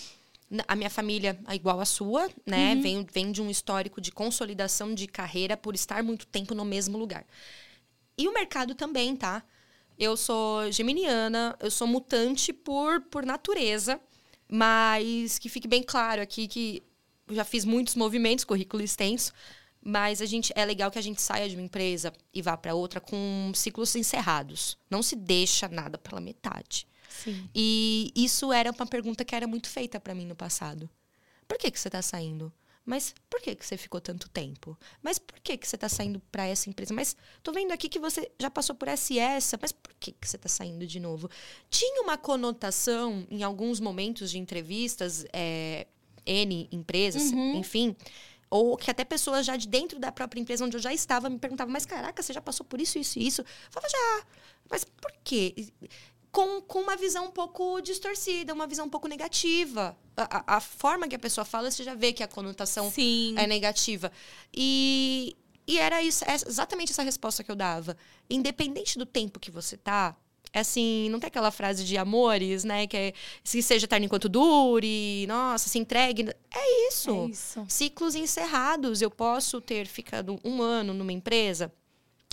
a 0.66 0.74
minha 0.74 0.90
família 0.90 1.38
é 1.48 1.54
igual 1.54 1.80
à 1.80 1.84
sua, 1.84 2.28
né? 2.44 2.74
Uhum. 2.74 2.82
Vem, 2.82 3.06
vem 3.12 3.32
de 3.32 3.40
um 3.40 3.48
histórico 3.48 4.00
de 4.00 4.10
consolidação 4.10 4.94
de 4.94 5.06
carreira 5.06 5.56
por 5.56 5.74
estar 5.74 6.02
muito 6.02 6.26
tempo 6.26 6.54
no 6.54 6.64
mesmo 6.64 6.98
lugar. 6.98 7.24
E 8.18 8.26
o 8.26 8.34
mercado 8.34 8.74
também, 8.74 9.14
tá? 9.14 9.44
Eu 9.98 10.16
sou 10.16 10.70
geminiana, 10.72 11.56
eu 11.60 11.70
sou 11.70 11.86
mutante 11.86 12.52
por, 12.52 13.00
por 13.02 13.24
natureza, 13.24 14.00
mas 14.48 15.38
que 15.38 15.48
fique 15.48 15.68
bem 15.68 15.82
claro 15.82 16.20
aqui 16.20 16.48
que 16.48 16.82
já 17.30 17.44
fiz 17.44 17.64
muitos 17.64 17.94
movimentos, 17.94 18.44
currículo 18.44 18.82
extenso, 18.82 19.32
mas 19.82 20.20
a 20.20 20.26
gente 20.26 20.52
é 20.54 20.64
legal 20.64 20.90
que 20.90 20.98
a 20.98 21.02
gente 21.02 21.22
saia 21.22 21.48
de 21.48 21.56
uma 21.56 21.62
empresa 21.62 22.12
e 22.32 22.42
vá 22.42 22.56
para 22.56 22.74
outra 22.74 23.00
com 23.00 23.52
ciclos 23.54 23.94
encerrados. 23.96 24.76
Não 24.90 25.02
se 25.02 25.16
deixa 25.16 25.68
nada 25.68 25.96
pela 25.96 26.20
metade. 26.20 26.86
Sim. 27.08 27.48
E 27.54 28.12
isso 28.14 28.52
era 28.52 28.70
uma 28.70 28.86
pergunta 28.86 29.24
que 29.24 29.34
era 29.34 29.46
muito 29.46 29.68
feita 29.68 29.98
para 29.98 30.14
mim 30.14 30.26
no 30.26 30.36
passado. 30.36 30.88
Por 31.48 31.58
que 31.58 31.70
que 31.70 31.80
você 31.80 31.88
está 31.88 32.02
saindo? 32.02 32.52
Mas 32.84 33.14
por 33.28 33.40
que 33.40 33.54
que 33.54 33.64
você 33.64 33.76
ficou 33.76 34.00
tanto 34.00 34.28
tempo? 34.28 34.76
Mas 35.02 35.18
por 35.18 35.38
que 35.40 35.56
que 35.56 35.68
você 35.68 35.76
está 35.76 35.88
saindo 35.88 36.20
para 36.32 36.46
essa 36.46 36.68
empresa? 36.68 36.94
Mas 36.94 37.16
tô 37.42 37.52
vendo 37.52 37.72
aqui 37.72 37.88
que 37.88 37.98
você 37.98 38.30
já 38.38 38.50
passou 38.50 38.74
por 38.74 38.88
essa 38.88 39.12
e 39.12 39.18
essa, 39.18 39.58
mas 39.60 39.70
por 39.70 39.94
que 40.00 40.12
que 40.12 40.26
você 40.26 40.36
está 40.36 40.48
saindo 40.48 40.86
de 40.86 40.98
novo? 40.98 41.30
Tinha 41.68 42.02
uma 42.02 42.16
conotação 42.16 43.26
em 43.30 43.42
alguns 43.42 43.80
momentos 43.80 44.30
de 44.30 44.38
entrevistas, 44.38 45.24
é, 45.32 45.86
N 46.26 46.68
empresas, 46.72 47.32
uhum. 47.32 47.56
enfim, 47.56 47.94
ou 48.50 48.76
que 48.76 48.90
até 48.90 49.04
pessoas 49.04 49.46
já 49.46 49.56
de 49.56 49.68
dentro 49.68 49.98
da 50.00 50.10
própria 50.10 50.40
empresa 50.40 50.64
onde 50.64 50.76
eu 50.76 50.80
já 50.80 50.92
estava 50.92 51.30
me 51.30 51.38
perguntavam, 51.38 51.72
mas 51.72 51.86
caraca, 51.86 52.20
você 52.20 52.32
já 52.32 52.40
passou 52.40 52.66
por 52.66 52.80
isso, 52.80 52.98
isso 52.98 53.18
e 53.18 53.26
isso? 53.26 53.42
Eu 53.42 53.46
falava, 53.70 53.88
já. 53.88 54.26
Mas 54.68 54.84
por 54.84 55.12
quê? 55.22 55.68
Com, 56.32 56.60
com 56.62 56.80
uma 56.80 56.96
visão 56.96 57.26
um 57.26 57.30
pouco 57.30 57.80
distorcida, 57.80 58.52
uma 58.52 58.66
visão 58.66 58.86
um 58.86 58.90
pouco 58.90 59.06
negativa. 59.06 59.96
A, 60.16 60.56
a 60.56 60.60
forma 60.60 61.06
que 61.06 61.14
a 61.14 61.18
pessoa 61.18 61.44
fala, 61.44 61.70
você 61.70 61.84
já 61.84 61.94
vê 61.94 62.12
que 62.12 62.22
a 62.22 62.28
conotação 62.28 62.90
Sim. 62.90 63.34
é 63.38 63.46
negativa. 63.46 64.10
E, 64.52 65.36
e 65.66 65.78
era 65.78 66.02
isso, 66.02 66.24
é 66.24 66.34
exatamente 66.34 66.90
essa 66.90 67.02
resposta 67.02 67.44
que 67.44 67.50
eu 67.50 67.56
dava. 67.56 67.96
Independente 68.28 68.98
do 68.98 69.06
tempo 69.06 69.38
que 69.38 69.50
você 69.50 69.76
tá, 69.76 70.16
é 70.16 70.29
assim, 70.58 71.08
não 71.10 71.20
tem 71.20 71.28
aquela 71.28 71.50
frase 71.50 71.84
de 71.84 71.96
amores, 71.96 72.64
né? 72.64 72.86
Que 72.86 72.96
é 72.96 73.12
se 73.44 73.62
seja 73.62 73.86
eterno 73.86 74.06
enquanto 74.06 74.28
dure, 74.28 75.26
nossa, 75.26 75.68
se 75.68 75.78
entregue. 75.78 76.28
É 76.52 76.88
isso. 76.88 77.10
É 77.10 77.30
isso. 77.30 77.64
Ciclos 77.68 78.14
encerrados. 78.14 79.00
Eu 79.00 79.10
posso 79.10 79.60
ter 79.60 79.86
ficado 79.86 80.40
um 80.44 80.60
ano 80.60 80.92
numa 80.92 81.12
empresa 81.12 81.72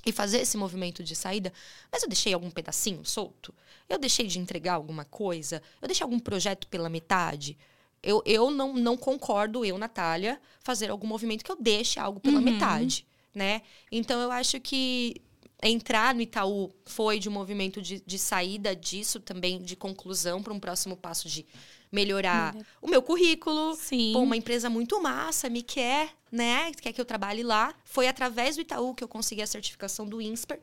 e 0.06 0.12
fazer 0.12 0.40
esse 0.40 0.58
movimento 0.58 1.04
de 1.04 1.16
saída, 1.16 1.52
mas 1.92 2.02
eu 2.02 2.08
deixei 2.08 2.34
algum 2.34 2.50
pedacinho 2.50 3.04
solto? 3.04 3.54
Eu 3.90 4.00
deixei 4.00 4.26
de 4.26 4.40
entregar 4.40 4.76
alguma 4.76 5.04
coisa? 5.04 5.62
Eu 5.82 5.88
deixei 5.88 6.04
algum 6.04 6.20
projeto 6.20 6.66
pela 6.68 6.90
metade? 6.90 7.58
Eu, 8.02 8.24
eu 8.26 8.50
não, 8.50 8.74
não 8.74 8.96
concordo, 8.96 9.66
eu, 9.66 9.78
Natália, 9.78 10.40
fazer 10.62 10.90
algum 10.90 11.08
movimento 11.08 11.44
que 11.44 11.52
eu 11.52 11.58
deixe 11.60 12.00
algo 12.00 12.22
pela 12.22 12.38
uhum. 12.38 12.44
metade, 12.44 13.06
né? 13.36 13.62
Então, 13.92 14.22
eu 14.22 14.32
acho 14.32 14.62
que 14.62 15.22
entrar 15.62 16.14
no 16.14 16.22
Itaú 16.22 16.72
foi 16.86 17.20
de 17.20 17.28
um 17.30 17.32
movimento 17.32 17.82
de, 17.82 18.02
de 18.06 18.20
saída 18.20 18.76
disso 18.76 19.20
também, 19.20 19.62
de 19.62 19.76
conclusão 19.76 20.42
para 20.42 20.54
um 20.54 20.60
próximo 20.60 20.96
passo 20.96 21.28
de 21.28 21.46
melhorar 21.92 22.56
o 22.82 22.88
meu 22.88 23.02
currículo. 23.02 23.76
Sim. 23.76 24.12
Pô, 24.14 24.20
uma 24.20 24.38
empresa 24.38 24.70
muito 24.70 25.02
massa, 25.02 25.50
me 25.50 25.64
quer, 25.64 26.14
né? 26.32 26.72
Quer 26.74 26.94
que 26.94 27.02
eu 27.02 27.06
trabalhe 27.06 27.44
lá. 27.44 27.74
Foi 27.86 28.08
através 28.08 28.56
do 28.56 28.62
Itaú 28.62 28.94
que 28.94 29.04
eu 29.04 29.08
consegui 29.08 29.42
a 29.42 29.48
certificação 29.48 30.08
do 30.08 30.22
INSPER, 30.22 30.60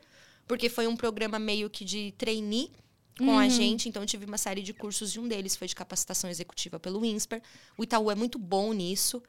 porque 0.47 0.69
foi 0.69 0.87
um 0.87 0.95
programa 0.95 1.39
meio 1.39 1.69
que 1.69 1.83
de 1.83 2.13
trainee 2.17 2.71
com 3.17 3.25
uhum. 3.25 3.39
a 3.39 3.49
gente. 3.49 3.89
Então, 3.89 4.03
eu 4.03 4.07
tive 4.07 4.25
uma 4.25 4.37
série 4.37 4.61
de 4.61 4.73
cursos 4.73 5.15
e 5.15 5.19
um 5.19 5.27
deles 5.27 5.55
foi 5.55 5.67
de 5.67 5.75
capacitação 5.75 6.29
executiva 6.29 6.79
pelo 6.79 7.03
INSPER. 7.03 7.41
O 7.77 7.83
Itaú 7.83 8.11
é 8.11 8.15
muito 8.15 8.37
bom 8.37 8.73
nisso, 8.73 9.21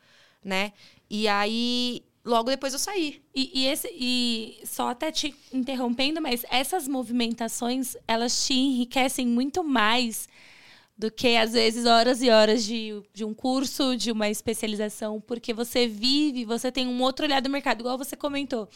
né? 0.44 0.72
E 1.08 1.26
aí, 1.28 2.02
logo 2.26 2.50
depois 2.50 2.72
eu 2.72 2.78
saí. 2.78 3.22
E, 3.34 3.50
e, 3.54 3.66
esse, 3.66 3.88
e 3.92 4.58
só 4.64 4.90
até 4.90 5.12
te 5.12 5.34
interrompendo, 5.52 6.20
mas 6.20 6.44
essas 6.50 6.88
movimentações, 6.88 7.96
elas 8.06 8.44
te 8.44 8.52
enriquecem 8.52 9.26
muito 9.26 9.62
mais 9.62 10.28
do 10.98 11.10
que, 11.10 11.36
às 11.36 11.52
vezes, 11.52 11.84
horas 11.84 12.22
e 12.22 12.30
horas 12.30 12.64
de, 12.64 13.02
de 13.12 13.24
um 13.24 13.34
curso, 13.34 13.96
de 13.96 14.10
uma 14.10 14.30
especialização, 14.30 15.20
porque 15.20 15.52
você 15.52 15.86
vive, 15.86 16.44
você 16.46 16.72
tem 16.72 16.88
um 16.88 17.02
outro 17.02 17.26
olhar 17.26 17.42
do 17.42 17.50
mercado, 17.50 17.80
igual 17.80 17.98
você 17.98 18.16
comentou. 18.16 18.66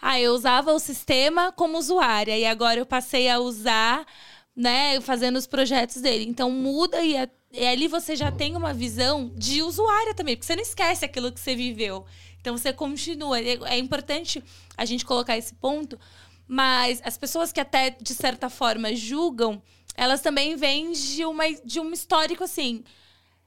Ah, 0.00 0.18
eu 0.18 0.32
usava 0.32 0.72
o 0.72 0.78
sistema 0.78 1.52
como 1.52 1.78
usuária, 1.78 2.36
e 2.36 2.46
agora 2.46 2.80
eu 2.80 2.86
passei 2.86 3.28
a 3.28 3.38
usar, 3.38 4.06
né, 4.54 4.98
fazendo 5.02 5.36
os 5.36 5.46
projetos 5.46 6.00
dele. 6.00 6.24
Então, 6.26 6.50
muda 6.50 7.02
e, 7.04 7.14
a, 7.14 7.28
e 7.52 7.66
ali 7.66 7.88
você 7.88 8.16
já 8.16 8.32
tem 8.32 8.56
uma 8.56 8.72
visão 8.72 9.30
de 9.36 9.62
usuária 9.62 10.14
também, 10.14 10.34
porque 10.34 10.46
você 10.46 10.56
não 10.56 10.62
esquece 10.62 11.04
aquilo 11.04 11.30
que 11.30 11.38
você 11.38 11.54
viveu. 11.54 12.06
Então, 12.46 12.56
você 12.56 12.72
continua. 12.72 13.40
É, 13.40 13.58
é 13.64 13.76
importante 13.76 14.40
a 14.76 14.84
gente 14.84 15.04
colocar 15.04 15.36
esse 15.36 15.52
ponto, 15.54 15.98
mas 16.46 17.02
as 17.04 17.18
pessoas 17.18 17.50
que 17.50 17.58
até, 17.58 17.90
de 17.90 18.14
certa 18.14 18.48
forma, 18.48 18.94
julgam 18.94 19.60
elas 19.96 20.20
também 20.20 20.54
vêm 20.54 20.92
de, 20.92 21.24
uma, 21.24 21.50
de 21.64 21.80
um 21.80 21.90
histórico 21.92 22.44
assim. 22.44 22.84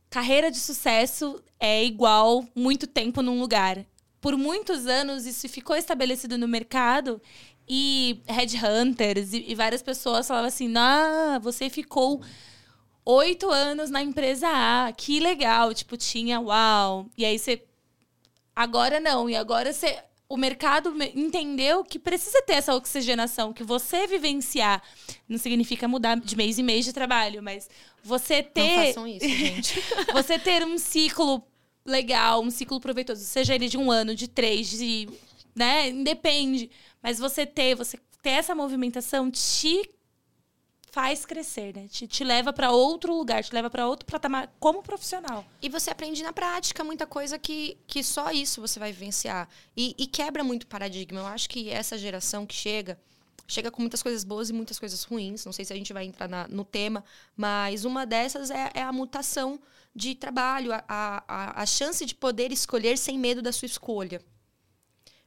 Carreira 0.10 0.52
de 0.52 0.58
sucesso 0.58 1.42
é 1.58 1.86
igual 1.86 2.46
muito 2.54 2.88
tempo 2.88 3.22
num 3.22 3.40
lugar. 3.40 3.86
Por 4.20 4.36
muitos 4.36 4.86
anos, 4.86 5.26
isso 5.26 5.48
ficou 5.48 5.78
estabelecido 5.78 6.38
no 6.38 6.48
mercado 6.48 7.22
e 7.70 8.22
headhunters 8.28 9.32
e, 9.32 9.46
e 9.48 9.56
várias 9.56 9.82
pessoas 9.82 10.28
falavam 10.28 10.50
assim: 10.50 10.74
ah, 10.76 11.40
você 11.42 11.70
ficou 11.70 12.22
oito 13.06 13.50
anos 13.50 13.90
na 13.90 14.02
empresa 14.02 14.50
A, 14.50 14.92
que 14.92 15.22
legal. 15.22 15.74
Tipo, 15.74 15.96
tinha 15.96 16.42
uau. 16.42 17.06
E 17.18 17.24
aí 17.24 17.40
você. 17.40 17.64
Agora 18.60 19.00
não, 19.00 19.30
e 19.30 19.38
agora 19.38 19.72
você 19.72 19.98
o 20.28 20.36
mercado 20.36 20.94
entendeu 21.16 21.82
que 21.82 21.98
precisa 21.98 22.42
ter 22.42 22.56
essa 22.56 22.76
oxigenação, 22.76 23.54
que 23.54 23.64
você 23.64 24.06
vivenciar 24.06 24.84
não 25.30 25.38
significa 25.38 25.88
mudar 25.88 26.20
de 26.20 26.36
mês 26.36 26.60
em 26.60 26.64
mês 26.64 26.84
de 26.84 26.92
trabalho, 26.92 27.42
mas 27.42 27.70
você 28.04 28.44
ter. 28.44 28.76
Não 28.76 28.86
façam 28.86 29.08
isso, 29.08 29.26
gente. 29.32 29.82
você 30.12 30.38
ter 30.38 30.62
um 30.66 30.78
ciclo 30.78 31.42
legal, 31.86 32.44
um 32.44 32.52
ciclo 32.52 32.82
proveitoso, 32.82 33.24
seja 33.24 33.56
ele 33.56 33.70
de 33.70 33.78
um 33.78 33.90
ano, 33.90 34.14
de 34.14 34.28
três, 34.28 34.70
de. 34.70 35.08
né? 35.56 35.88
Independe. 35.88 36.70
Mas 37.02 37.18
você 37.18 37.46
ter, 37.46 37.76
você 37.76 37.98
ter 38.22 38.32
essa 38.32 38.54
movimentação 38.54 39.32
te 39.32 39.90
faz 40.92 41.26
crescer, 41.26 41.76
né? 41.76 41.88
Te, 41.88 42.08
te 42.08 42.24
leva 42.24 42.52
para 42.52 42.72
outro 42.72 43.16
lugar, 43.16 43.44
te 43.44 43.54
leva 43.54 43.70
para 43.70 43.88
outro 43.88 44.06
patamar 44.06 44.52
como 44.60 44.82
profissional. 44.82 45.46
E 45.62 45.70
você 45.70 45.90
aprende 45.90 46.24
na 46.24 46.34
prática 46.34 46.84
muita 46.84 47.06
coisa 47.06 47.38
que, 47.38 47.78
que 47.88 48.04
só 48.04 48.32
isso 48.32 48.62
você 48.62 48.80
vai 48.80 48.92
vivenciar. 48.92 49.48
E, 49.76 49.96
e 49.98 50.08
quebra 50.08 50.44
muito 50.44 50.68
paradigma. 50.68 51.20
Eu 51.20 51.28
acho 51.28 51.50
que 51.50 51.70
essa 51.70 51.98
geração 51.98 52.46
que 52.46 52.56
chega, 52.56 53.00
chega 53.48 53.72
com 53.72 53.82
muitas 53.82 54.02
coisas 54.02 54.24
boas 54.24 54.50
e 54.50 54.54
muitas 54.54 54.80
coisas 54.80 55.04
ruins. 55.04 55.46
Não 55.46 55.54
sei 55.54 55.66
se 55.66 55.74
a 55.74 55.76
gente 55.76 55.94
vai 55.94 56.06
entrar 56.06 56.28
na, 56.28 56.48
no 56.48 56.66
tema, 56.66 57.04
mas 57.36 57.86
uma 57.86 58.06
dessas 58.06 58.50
é, 58.50 58.72
é 58.74 58.82
a 58.82 58.92
mutação 58.92 59.60
de 59.96 60.16
trabalho, 60.16 60.72
a, 60.74 60.84
a, 60.88 61.62
a 61.62 61.66
chance 61.66 62.06
de 62.06 62.16
poder 62.16 62.52
escolher 62.52 62.98
sem 62.98 63.18
medo 63.18 63.42
da 63.42 63.52
sua 63.52 63.66
escolha. 63.66 64.22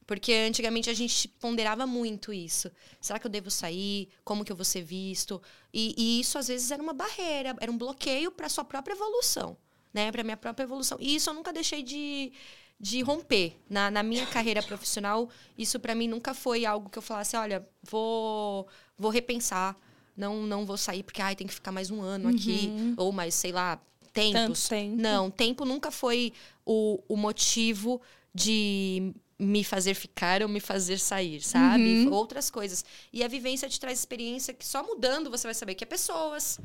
Porque 0.05 0.33
antigamente 0.33 0.89
a 0.89 0.93
gente 0.93 1.27
ponderava 1.27 1.85
muito 1.87 2.33
isso. 2.33 2.71
Será 2.99 3.19
que 3.19 3.27
eu 3.27 3.31
devo 3.31 3.49
sair? 3.49 4.09
Como 4.23 4.43
que 4.43 4.51
eu 4.51 4.55
vou 4.55 4.65
ser 4.65 4.81
visto? 4.81 5.41
E, 5.73 5.93
e 5.97 6.19
isso 6.19 6.37
às 6.37 6.47
vezes 6.47 6.71
era 6.71 6.81
uma 6.81 6.93
barreira, 6.93 7.55
era 7.59 7.71
um 7.71 7.77
bloqueio 7.77 8.31
para 8.31 8.49
sua 8.49 8.63
própria 8.63 8.93
evolução, 8.93 9.57
né? 9.93 10.11
Para 10.11 10.23
minha 10.23 10.37
própria 10.37 10.63
evolução. 10.63 10.97
E 10.99 11.15
isso 11.15 11.29
eu 11.29 11.33
nunca 11.33 11.53
deixei 11.53 11.83
de, 11.83 12.31
de 12.79 13.01
romper 13.01 13.55
na, 13.69 13.89
na 13.89 14.03
minha 14.03 14.25
carreira 14.27 14.61
profissional. 14.61 15.29
Isso 15.57 15.79
para 15.79 15.95
mim 15.95 16.07
nunca 16.07 16.33
foi 16.33 16.65
algo 16.65 16.89
que 16.89 16.97
eu 16.97 17.03
falasse, 17.03 17.35
olha, 17.35 17.67
vou 17.81 18.67
vou 18.97 19.09
repensar, 19.09 19.75
não 20.15 20.43
não 20.43 20.65
vou 20.65 20.77
sair 20.77 21.03
porque 21.03 21.21
ai 21.21 21.35
tem 21.35 21.47
que 21.47 21.53
ficar 21.53 21.71
mais 21.71 21.89
um 21.89 22.01
ano 22.01 22.29
uhum. 22.29 22.35
aqui 22.35 22.71
ou 22.97 23.11
mais 23.11 23.33
sei 23.35 23.51
lá 23.51 23.81
tempos. 24.13 24.67
Tempo. 24.67 25.01
Não, 25.01 25.31
tempo 25.31 25.65
nunca 25.65 25.89
foi 25.89 26.31
o, 26.65 27.03
o 27.07 27.17
motivo 27.17 27.99
de 28.33 29.13
me 29.37 29.63
fazer 29.63 29.93
ficar 29.93 30.41
ou 30.41 30.47
me 30.47 30.59
fazer 30.59 30.99
sair, 30.99 31.41
sabe? 31.41 32.05
Uhum. 32.05 32.13
Outras 32.13 32.49
coisas. 32.49 32.83
E 33.11 33.23
a 33.23 33.27
vivência 33.27 33.67
te 33.69 33.79
traz 33.79 33.99
experiência 33.99 34.53
que 34.53 34.65
só 34.65 34.83
mudando 34.83 35.29
você 35.29 35.47
vai 35.47 35.53
saber 35.53 35.75
que 35.75 35.83
é 35.83 35.87
pessoas. 35.87 36.59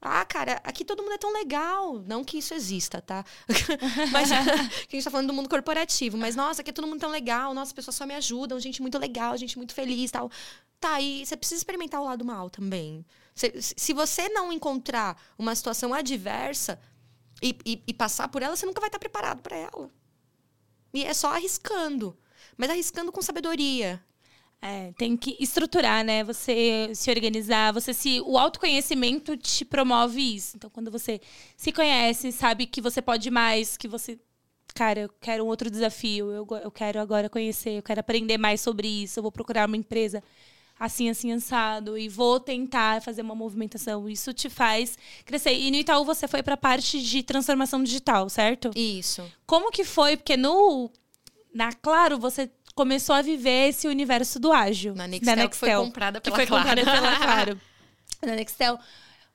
Ah, 0.00 0.24
cara, 0.24 0.60
aqui 0.62 0.84
todo 0.84 1.02
mundo 1.02 1.14
é 1.14 1.18
tão 1.18 1.32
legal. 1.32 1.98
Não 2.06 2.22
que 2.22 2.38
isso 2.38 2.54
exista, 2.54 3.00
tá? 3.00 3.24
mas 4.12 4.28
que 4.28 4.34
a 4.34 4.96
gente 4.96 5.04
tá 5.04 5.10
falando 5.10 5.28
do 5.28 5.32
mundo 5.32 5.48
corporativo. 5.48 6.16
Mas, 6.16 6.36
nossa, 6.36 6.60
aqui 6.60 6.70
é 6.70 6.72
todo 6.72 6.86
mundo 6.86 7.00
tão 7.00 7.10
legal. 7.10 7.54
Nossa, 7.54 7.70
as 7.70 7.72
pessoas 7.72 7.96
só 7.96 8.06
me 8.06 8.14
ajudam. 8.14 8.60
Gente 8.60 8.80
muito 8.82 8.98
legal, 8.98 9.36
gente 9.36 9.56
muito 9.56 9.74
feliz 9.74 10.10
tal. 10.10 10.30
Tá, 10.78 11.00
e 11.00 11.24
você 11.24 11.36
precisa 11.36 11.60
experimentar 11.60 12.00
o 12.00 12.04
lado 12.04 12.24
mal 12.24 12.50
também. 12.50 13.04
Se, 13.34 13.52
se 13.60 13.92
você 13.92 14.28
não 14.28 14.52
encontrar 14.52 15.20
uma 15.38 15.54
situação 15.54 15.92
adversa 15.92 16.78
e, 17.42 17.56
e, 17.64 17.82
e 17.86 17.94
passar 17.94 18.28
por 18.28 18.42
ela, 18.42 18.54
você 18.54 18.66
nunca 18.66 18.80
vai 18.80 18.88
estar 18.88 18.98
preparado 18.98 19.42
para 19.42 19.56
ela. 19.56 19.90
E 20.96 21.04
é 21.04 21.12
só 21.12 21.28
arriscando. 21.28 22.16
Mas 22.56 22.70
arriscando 22.70 23.12
com 23.12 23.20
sabedoria. 23.20 24.02
É, 24.62 24.92
tem 24.96 25.14
que 25.14 25.36
estruturar, 25.38 26.02
né? 26.02 26.24
Você 26.24 26.90
se 26.94 27.10
organizar, 27.10 27.70
você 27.70 27.92
se. 27.92 28.22
O 28.22 28.38
autoconhecimento 28.38 29.36
te 29.36 29.62
promove 29.62 30.36
isso. 30.36 30.56
Então, 30.56 30.70
quando 30.70 30.90
você 30.90 31.20
se 31.54 31.70
conhece, 31.70 32.32
sabe 32.32 32.64
que 32.64 32.80
você 32.80 33.02
pode 33.02 33.30
mais, 33.30 33.76
que 33.76 33.86
você. 33.86 34.18
Cara, 34.74 35.00
eu 35.00 35.10
quero 35.20 35.44
um 35.44 35.48
outro 35.48 35.70
desafio, 35.70 36.30
eu, 36.30 36.46
eu 36.62 36.70
quero 36.70 36.98
agora 36.98 37.28
conhecer, 37.28 37.78
eu 37.78 37.82
quero 37.82 38.00
aprender 38.00 38.38
mais 38.38 38.60
sobre 38.62 38.88
isso, 38.88 39.18
eu 39.18 39.22
vou 39.22 39.32
procurar 39.32 39.66
uma 39.66 39.76
empresa 39.76 40.22
assim, 40.78 41.08
assim, 41.08 41.32
ansado, 41.32 41.96
e 41.96 42.08
vou 42.08 42.38
tentar 42.38 43.00
fazer 43.02 43.22
uma 43.22 43.34
movimentação. 43.34 44.08
Isso 44.08 44.32
te 44.32 44.48
faz 44.50 44.98
crescer. 45.24 45.52
E 45.54 45.70
no 45.70 45.76
Itaú 45.76 46.04
você 46.04 46.28
foi 46.28 46.42
para 46.42 46.54
a 46.54 46.58
parte 46.58 47.02
de 47.02 47.22
transformação 47.22 47.82
digital, 47.82 48.28
certo? 48.28 48.70
Isso. 48.76 49.24
Como 49.46 49.70
que 49.70 49.84
foi? 49.84 50.16
Porque 50.16 50.36
no. 50.36 50.90
Na 51.54 51.72
Claro, 51.72 52.18
você 52.18 52.50
começou 52.74 53.14
a 53.14 53.22
viver 53.22 53.70
esse 53.70 53.88
universo 53.88 54.38
do 54.38 54.52
ágil. 54.52 54.94
Na 54.94 55.06
Nextel, 55.08 55.34
na 55.36 55.42
Nextel 55.42 55.48
que 55.48 55.56
foi 55.76 55.86
comprada 55.86 56.20
pela 56.20 56.36
que 56.36 56.40
foi 56.42 56.46
Claro. 56.46 56.68
comprada 56.76 56.92
pela 57.00 57.16
Claro. 57.24 57.60
na 58.26 58.34
Nextel. 58.36 58.78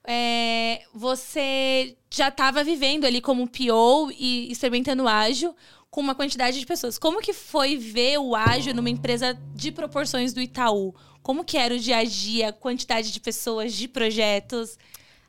É, 0.04 0.82
você 0.94 1.96
já 2.12 2.28
estava 2.30 2.64
vivendo 2.64 3.06
ali 3.06 3.22
como 3.22 3.48
PO 3.48 4.12
e 4.18 4.52
experimentando 4.52 5.08
ágil 5.08 5.56
com 5.92 6.00
uma 6.00 6.16
quantidade 6.16 6.58
de 6.58 6.66
pessoas. 6.66 6.98
Como 6.98 7.22
que 7.22 7.34
foi 7.34 7.78
ver 7.78 8.18
o 8.18 8.34
ágil 8.34 8.74
numa 8.74 8.90
empresa 8.90 9.38
de 9.54 9.72
proporções 9.74 10.34
do 10.34 10.40
Itaú? 10.42 10.96
Como 11.22 11.44
que 11.44 11.58
era 11.58 11.76
o 11.76 11.78
dia 11.78 11.98
a 11.98 12.04
dia, 12.04 12.48
a 12.50 12.54
quantidade 12.54 13.12
de 13.12 13.20
pessoas, 13.20 13.74
de 13.74 13.90
projetos? 13.90 14.80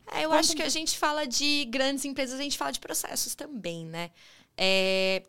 É, 0.06 0.24
eu 0.24 0.30
Quanto... 0.30 0.38
acho 0.38 0.56
que 0.56 0.62
a 0.62 0.68
gente 0.68 0.96
fala 0.96 1.26
de 1.26 1.64
grandes 1.64 2.04
empresas, 2.04 2.38
a 2.38 2.42
gente 2.42 2.56
fala 2.56 2.70
de 2.70 2.78
processos 2.78 3.34
também, 3.34 3.84
né? 3.84 4.10
É, 4.56 5.24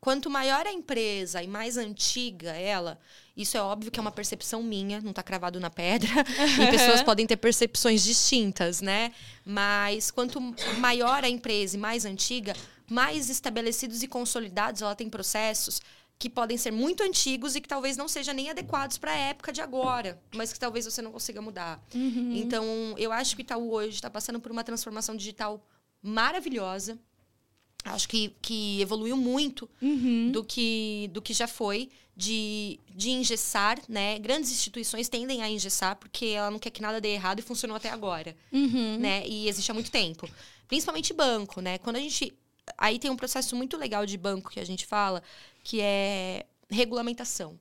quanto 0.00 0.28
maior 0.28 0.66
a 0.66 0.72
empresa 0.72 1.40
e 1.40 1.46
mais 1.46 1.76
antiga 1.76 2.50
ela, 2.50 2.98
isso 3.36 3.56
é 3.56 3.62
óbvio 3.62 3.90
que 3.90 4.00
é 4.00 4.02
uma 4.02 4.10
percepção 4.10 4.62
minha, 4.62 5.00
não 5.00 5.10
está 5.10 5.22
cravado 5.22 5.60
na 5.60 5.70
pedra, 5.70 6.10
e 6.60 6.70
pessoas 6.70 7.02
podem 7.02 7.24
ter 7.24 7.36
percepções 7.36 8.02
distintas, 8.02 8.80
né? 8.80 9.12
Mas 9.44 10.10
quanto 10.10 10.40
maior 10.78 11.22
a 11.24 11.28
empresa 11.28 11.76
e 11.76 11.78
mais 11.78 12.04
antiga, 12.04 12.54
mais 12.90 13.30
estabelecidos 13.30 14.02
e 14.02 14.08
consolidados 14.08 14.82
ela 14.82 14.94
tem 14.94 15.08
processos, 15.08 15.80
que 16.18 16.30
podem 16.30 16.56
ser 16.56 16.70
muito 16.70 17.02
antigos 17.02 17.56
e 17.56 17.60
que 17.60 17.68
talvez 17.68 17.96
não 17.96 18.06
sejam 18.06 18.32
nem 18.32 18.48
adequados 18.48 18.96
para 18.96 19.10
a 19.10 19.16
época 19.16 19.52
de 19.52 19.60
agora, 19.60 20.22
mas 20.32 20.52
que 20.52 20.60
talvez 20.60 20.84
você 20.84 21.02
não 21.02 21.10
consiga 21.10 21.42
mudar. 21.42 21.82
Uhum. 21.92 22.32
Então, 22.36 22.64
eu 22.96 23.10
acho 23.10 23.34
que 23.34 23.42
o 23.42 23.44
Itaú 23.44 23.72
hoje 23.72 23.96
está 23.96 24.08
passando 24.08 24.38
por 24.38 24.52
uma 24.52 24.62
transformação 24.62 25.16
digital 25.16 25.66
maravilhosa. 26.00 26.96
acho 27.84 28.08
que, 28.08 28.36
que 28.40 28.80
evoluiu 28.80 29.16
muito 29.16 29.68
uhum. 29.80 30.30
do, 30.30 30.44
que, 30.44 31.10
do 31.12 31.20
que 31.20 31.32
já 31.32 31.48
foi 31.48 31.90
de, 32.16 32.78
de 32.94 33.10
engessar, 33.10 33.80
né? 33.88 34.18
Grandes 34.20 34.52
instituições 34.52 35.08
tendem 35.08 35.42
a 35.42 35.50
engessar 35.50 35.96
porque 35.96 36.26
ela 36.26 36.50
não 36.50 36.58
quer 36.58 36.70
que 36.70 36.82
nada 36.82 37.00
dê 37.00 37.14
errado 37.14 37.40
e 37.40 37.42
funcionou 37.42 37.76
até 37.76 37.90
agora, 37.90 38.36
uhum. 38.52 38.98
né? 38.98 39.26
E 39.26 39.48
existe 39.48 39.70
há 39.70 39.74
muito 39.74 39.90
tempo. 39.90 40.28
Principalmente 40.68 41.12
banco, 41.12 41.60
né? 41.60 41.78
Quando 41.78 41.96
a 41.96 42.00
gente... 42.00 42.32
Aí 42.78 42.98
tem 42.98 43.10
um 43.10 43.16
processo 43.16 43.56
muito 43.56 43.76
legal 43.76 44.06
de 44.06 44.16
banco 44.16 44.50
que 44.50 44.60
a 44.60 44.64
gente 44.64 44.86
fala, 44.86 45.22
que 45.62 45.80
é 45.80 46.46
regulamentação. 46.70 47.58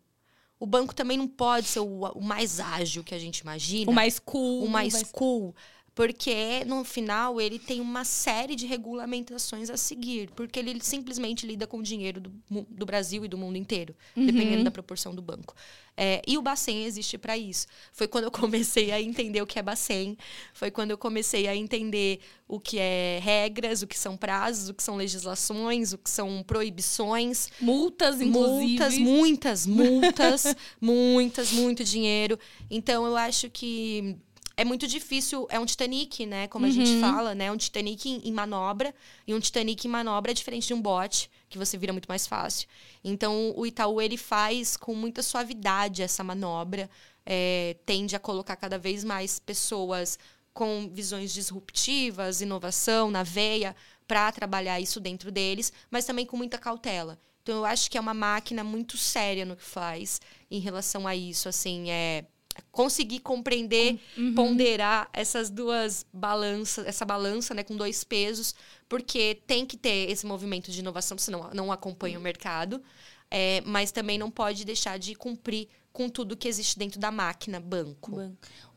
O 0.59 0.65
banco 0.65 0.93
também 0.93 1.17
não 1.17 1.27
pode 1.27 1.67
ser 1.67 1.79
o, 1.79 2.01
o 2.11 2.21
mais 2.21 2.59
ágil 2.59 3.03
que 3.03 3.15
a 3.15 3.19
gente 3.19 3.39
imagina. 3.39 3.89
O 3.89 3.93
mais 3.93 4.19
cool. 4.19 4.65
O 4.65 4.69
mais, 4.69 4.93
mais 4.93 5.11
cool 5.11 5.55
porque 6.01 6.65
no 6.65 6.83
final 6.83 7.39
ele 7.39 7.59
tem 7.59 7.79
uma 7.79 8.03
série 8.03 8.55
de 8.55 8.65
regulamentações 8.65 9.69
a 9.69 9.77
seguir, 9.77 10.31
porque 10.35 10.57
ele 10.57 10.79
simplesmente 10.81 11.45
lida 11.45 11.67
com 11.67 11.77
o 11.77 11.83
dinheiro 11.83 12.19
do, 12.19 12.31
do 12.67 12.85
Brasil 12.87 13.23
e 13.23 13.27
do 13.27 13.37
mundo 13.37 13.55
inteiro, 13.55 13.95
uhum. 14.17 14.25
dependendo 14.25 14.63
da 14.63 14.71
proporção 14.71 15.13
do 15.13 15.21
banco. 15.21 15.53
É, 15.95 16.19
e 16.25 16.39
o 16.39 16.41
Bacen 16.41 16.85
existe 16.85 17.19
para 17.19 17.37
isso. 17.37 17.67
Foi 17.93 18.07
quando 18.07 18.23
eu 18.23 18.31
comecei 18.31 18.91
a 18.91 18.99
entender 18.99 19.43
o 19.43 19.45
que 19.45 19.59
é 19.59 19.61
Bacen, 19.61 20.17
foi 20.55 20.71
quando 20.71 20.89
eu 20.89 20.97
comecei 20.97 21.47
a 21.47 21.55
entender 21.55 22.19
o 22.47 22.59
que 22.59 22.79
é 22.79 23.19
regras, 23.21 23.83
o 23.83 23.87
que 23.87 23.99
são 23.99 24.17
prazos, 24.17 24.69
o 24.69 24.73
que 24.73 24.81
são 24.81 24.95
legislações, 24.95 25.93
o 25.93 25.99
que 25.99 26.09
são 26.09 26.41
proibições. 26.41 27.49
Multas, 27.61 28.19
inclusive. 28.19 28.69
Multas, 28.71 28.97
muitas 28.97 29.67
multas, 29.67 30.55
muitas, 30.81 31.51
muito 31.51 31.83
dinheiro. 31.83 32.39
Então 32.71 33.05
eu 33.05 33.15
acho 33.15 33.51
que 33.51 34.17
é 34.61 34.65
muito 34.65 34.87
difícil, 34.87 35.47
é 35.49 35.59
um 35.59 35.65
Titanic, 35.65 36.23
né? 36.27 36.47
Como 36.47 36.65
uhum. 36.65 36.71
a 36.71 36.73
gente 36.73 36.99
fala, 37.01 37.33
né? 37.33 37.51
Um 37.51 37.57
Titanic 37.57 38.07
em, 38.07 38.21
em, 38.23 38.31
manobra. 38.31 38.93
E 39.25 39.33
um 39.33 39.39
Titanic 39.39 39.87
em 39.87 39.89
manobra 39.89 40.31
é 40.31 40.35
diferente 40.35 40.67
de 40.67 40.73
um 40.75 40.81
bote, 40.81 41.31
que 41.49 41.57
você 41.57 41.79
vira 41.79 41.91
muito 41.91 42.07
mais 42.07 42.27
fácil. 42.27 42.67
Então, 43.03 43.53
o 43.57 43.65
Itaú, 43.65 43.99
ele 43.99 44.17
faz 44.17 44.77
com 44.77 44.93
muita 44.93 45.23
suavidade 45.23 46.03
essa 46.03 46.23
manobra. 46.23 46.87
É, 47.25 47.75
tende 47.87 48.15
a 48.15 48.19
colocar 48.19 48.55
cada 48.55 48.77
vez 48.77 49.03
mais 49.03 49.39
pessoas 49.39 50.19
com 50.53 50.87
visões 50.93 51.33
disruptivas, 51.33 52.41
inovação 52.41 53.09
na 53.09 53.23
veia, 53.23 53.75
para 54.07 54.31
trabalhar 54.31 54.79
isso 54.79 54.99
dentro 54.99 55.31
deles, 55.31 55.73
mas 55.89 56.05
também 56.05 56.25
com 56.25 56.37
muita 56.37 56.59
cautela. 56.59 57.17
Então, 57.41 57.55
eu 57.57 57.65
acho 57.65 57.89
que 57.89 57.97
é 57.97 58.01
uma 58.01 58.13
máquina 58.13 58.63
muito 58.63 58.95
séria 58.95 59.43
no 59.43 59.55
que 59.55 59.63
faz 59.63 60.21
em 60.51 60.59
relação 60.59 61.07
a 61.07 61.15
isso. 61.15 61.49
Assim, 61.49 61.89
é 61.89 62.25
conseguir 62.71 63.19
compreender, 63.19 63.99
uhum. 64.17 64.33
ponderar 64.33 65.09
essas 65.13 65.49
duas 65.49 66.05
balanças, 66.11 66.85
essa 66.85 67.05
balança, 67.05 67.53
né, 67.53 67.63
com 67.63 67.75
dois 67.75 68.03
pesos, 68.03 68.55
porque 68.87 69.39
tem 69.47 69.65
que 69.65 69.77
ter 69.77 70.09
esse 70.09 70.25
movimento 70.25 70.71
de 70.71 70.79
inovação, 70.79 71.17
senão 71.17 71.49
não 71.53 71.71
acompanha 71.71 72.15
uhum. 72.17 72.21
o 72.21 72.23
mercado, 72.23 72.81
é, 73.29 73.61
mas 73.65 73.91
também 73.91 74.17
não 74.17 74.29
pode 74.29 74.65
deixar 74.65 74.99
de 74.99 75.15
cumprir 75.15 75.67
com 75.93 76.07
tudo 76.09 76.37
que 76.37 76.47
existe 76.47 76.77
dentro 76.77 76.99
da 76.99 77.11
máquina 77.11 77.59
banco. 77.59 78.17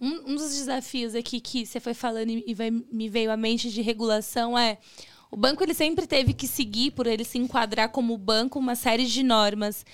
Um, 0.01 0.33
um 0.33 0.35
dos 0.35 0.55
desafios 0.55 1.15
aqui 1.15 1.41
que 1.41 1.65
você 1.65 1.79
foi 1.79 1.95
falando 1.95 2.31
e 2.31 2.55
vai, 2.55 2.71
me 2.71 3.09
veio 3.09 3.31
à 3.31 3.37
mente 3.37 3.71
de 3.71 3.81
regulação 3.83 4.59
é 4.59 4.79
o 5.35 5.37
banco 5.37 5.65
ele 5.65 5.75
sempre 5.75 6.07
teve 6.07 6.33
que 6.33 6.47
seguir, 6.47 6.93
por 6.93 7.09
ele 7.09 7.25
se 7.25 7.39
enquadrar 7.39 7.89
como 7.89 8.17
banco, 8.17 8.57
uma 8.57 8.77
série 8.77 9.05
de 9.05 9.21
normas. 9.25 9.85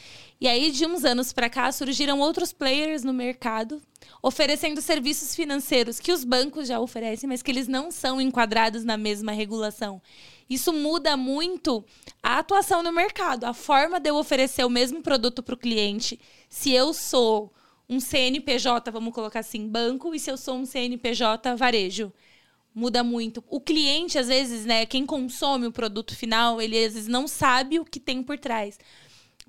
E 0.41 0.49
aí, 0.49 0.71
de 0.71 0.87
uns 0.87 1.05
anos 1.05 1.33
para 1.33 1.51
cá, 1.51 1.71
surgiram 1.71 2.19
outros 2.19 2.53
players 2.53 3.05
no 3.05 3.13
mercado 3.13 3.83
oferecendo 4.23 4.81
serviços 4.81 5.35
financeiros 5.35 6.01
que 6.01 6.13
os 6.13 6.25
bancos 6.25 6.69
já 6.69 6.81
oferecem, 6.81 7.29
mas 7.29 7.43
que 7.43 7.51
eles 7.51 7.69
não 7.69 7.91
são 7.91 8.21
enquadrados 8.21 8.85
na 8.85 8.97
mesma 8.97 9.33
regulação. 9.33 10.01
Isso 10.49 10.73
muda 10.73 11.17
muito 11.17 11.85
a 12.23 12.39
atuação 12.39 12.83
no 12.83 12.93
mercado, 12.93 13.45
a 13.45 13.55
forma 13.55 14.01
de 14.01 14.11
eu 14.11 14.17
oferecer 14.17 14.65
o 14.65 14.71
mesmo 14.71 15.03
produto 15.03 15.43
para 15.43 15.55
o 15.55 15.59
cliente. 15.59 16.19
Se 16.49 16.73
eu 16.73 16.93
sou 16.93 17.53
um 17.89 18.01
CNPJ, 18.01 18.91
vamos 18.91 19.15
colocar 19.15 19.41
assim, 19.41 19.69
banco, 19.69 20.15
e 20.15 20.19
se 20.19 20.31
eu 20.31 20.37
sou 20.37 20.57
um 20.57 20.65
CNPJ 20.65 21.55
varejo 21.57 22.13
muda 22.75 23.03
muito. 23.03 23.43
O 23.49 23.61
cliente, 23.61 24.17
às 24.17 24.29
vezes, 24.29 24.65
né, 24.65 24.87
quem 24.87 25.05
consome 25.05 25.67
o 25.67 25.73
produto 25.73 26.15
final, 26.15 26.63
ele 26.63 26.77
às 26.85 26.95
vezes 26.95 27.09
não 27.09 27.27
sabe 27.27 27.81
o 27.81 27.85
que 27.85 27.99
tem 27.99 28.23
por 28.23 28.39
trás. 28.39 28.79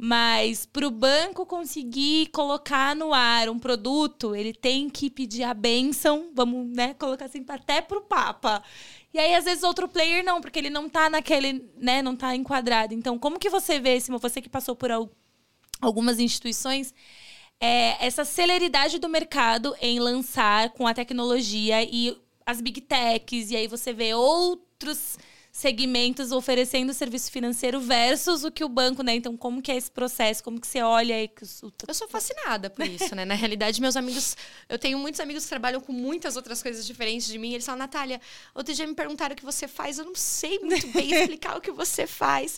Mas 0.03 0.65
para 0.65 0.87
o 0.87 0.89
banco 0.89 1.45
conseguir 1.45 2.25
colocar 2.31 2.95
no 2.95 3.13
ar 3.13 3.47
um 3.49 3.59
produto, 3.59 4.35
ele 4.35 4.51
tem 4.51 4.89
que 4.89 5.11
pedir 5.11 5.43
a 5.43 5.53
benção, 5.53 6.31
vamos 6.33 6.75
né, 6.75 6.95
colocar 6.95 7.25
assim, 7.25 7.45
até 7.47 7.81
para 7.81 7.99
o 7.99 8.01
Papa. 8.01 8.63
E 9.13 9.19
aí, 9.19 9.35
às 9.35 9.45
vezes, 9.45 9.61
outro 9.61 9.87
player 9.87 10.25
não, 10.25 10.41
porque 10.41 10.57
ele 10.57 10.71
não 10.71 10.87
está 10.87 11.07
naquele, 11.07 11.69
né, 11.77 12.01
não 12.01 12.15
tá 12.15 12.35
enquadrado. 12.35 12.95
Então, 12.95 13.19
como 13.19 13.37
que 13.37 13.47
você 13.47 13.79
vê, 13.79 13.99
Simo, 13.99 14.17
você 14.17 14.41
que 14.41 14.49
passou 14.49 14.75
por 14.75 14.89
algumas 15.79 16.17
instituições, 16.17 16.95
é, 17.59 18.03
essa 18.03 18.25
celeridade 18.25 18.97
do 18.97 19.07
mercado 19.07 19.75
em 19.79 19.99
lançar 19.99 20.71
com 20.71 20.87
a 20.87 20.95
tecnologia 20.95 21.83
e 21.83 22.19
as 22.43 22.59
big 22.59 22.81
techs, 22.81 23.51
e 23.51 23.55
aí 23.55 23.67
você 23.67 23.93
vê 23.93 24.15
outros 24.15 25.19
segmentos 25.51 26.31
oferecendo 26.31 26.93
serviço 26.93 27.29
financeiro 27.29 27.81
versus 27.81 28.45
o 28.45 28.51
que 28.51 28.63
o 28.63 28.69
banco, 28.69 29.03
né? 29.03 29.15
Então, 29.15 29.35
como 29.35 29.61
que 29.61 29.71
é 29.71 29.75
esse 29.75 29.91
processo? 29.91 30.41
Como 30.41 30.61
que 30.61 30.65
você 30.65 30.81
olha 30.81 31.15
aí? 31.15 31.29
Eu 31.87 31.93
sou 31.93 32.07
fascinada 32.07 32.69
por 32.69 32.87
isso, 32.87 33.13
né? 33.13 33.25
Na 33.25 33.33
realidade, 33.33 33.81
meus 33.81 33.97
amigos... 33.97 34.37
Eu 34.69 34.79
tenho 34.79 34.97
muitos 34.97 35.19
amigos 35.19 35.43
que 35.43 35.49
trabalham 35.49 35.81
com 35.81 35.91
muitas 35.91 36.37
outras 36.37 36.63
coisas 36.63 36.85
diferentes 36.85 37.27
de 37.27 37.37
mim. 37.37 37.51
Eles 37.51 37.65
falam, 37.65 37.79
Natália, 37.79 38.21
outro 38.55 38.73
dia 38.73 38.87
me 38.87 38.95
perguntaram 38.95 39.33
o 39.33 39.35
que 39.35 39.43
você 39.43 39.67
faz. 39.67 39.99
Eu 39.99 40.05
não 40.05 40.15
sei 40.15 40.57
muito 40.59 40.87
bem 40.87 41.11
explicar 41.13 41.57
o 41.57 41.61
que 41.61 41.71
você 41.71 42.07
faz. 42.07 42.57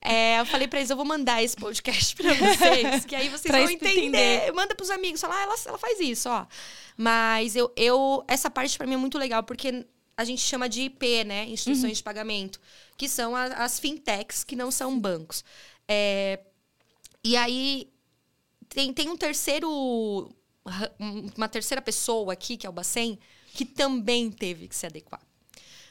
É, 0.00 0.38
eu 0.38 0.46
falei 0.46 0.68
pra 0.68 0.78
eles, 0.78 0.90
eu 0.90 0.96
vou 0.96 1.04
mandar 1.04 1.42
esse 1.42 1.56
podcast 1.56 2.14
pra 2.14 2.32
vocês, 2.34 3.04
que 3.04 3.16
aí 3.16 3.28
vocês 3.28 3.52
vão 3.52 3.68
entender. 3.68 3.98
entender. 3.98 4.52
Manda 4.52 4.74
pros 4.76 4.90
amigos, 4.90 5.20
fala, 5.20 5.34
ah, 5.34 5.42
ela, 5.42 5.54
ela 5.66 5.78
faz 5.78 5.98
isso, 5.98 6.28
ó. 6.28 6.46
Mas 6.96 7.56
eu, 7.56 7.72
eu 7.76 8.24
essa 8.28 8.48
parte 8.48 8.78
para 8.78 8.86
mim 8.86 8.94
é 8.94 8.96
muito 8.96 9.18
legal, 9.18 9.42
porque 9.42 9.84
a 10.18 10.24
gente 10.24 10.42
chama 10.42 10.68
de 10.68 10.82
IP, 10.82 11.22
né? 11.22 11.44
Instituições 11.48 11.92
uhum. 11.92 11.96
de 11.96 12.02
pagamento, 12.02 12.60
que 12.96 13.08
são 13.08 13.36
a, 13.36 13.44
as 13.44 13.78
fintechs, 13.78 14.42
que 14.42 14.56
não 14.56 14.68
são 14.68 14.98
bancos. 14.98 15.44
É, 15.86 16.40
e 17.22 17.36
aí 17.36 17.88
tem, 18.68 18.92
tem 18.92 19.08
um 19.08 19.16
terceiro. 19.16 20.34
Uma 21.36 21.48
terceira 21.48 21.80
pessoa 21.80 22.32
aqui, 22.32 22.56
que 22.56 22.66
é 22.66 22.68
o 22.68 22.72
Bacen, 22.72 23.16
que 23.54 23.64
também 23.64 24.28
teve 24.28 24.66
que 24.66 24.74
se 24.74 24.86
adequar. 24.86 25.22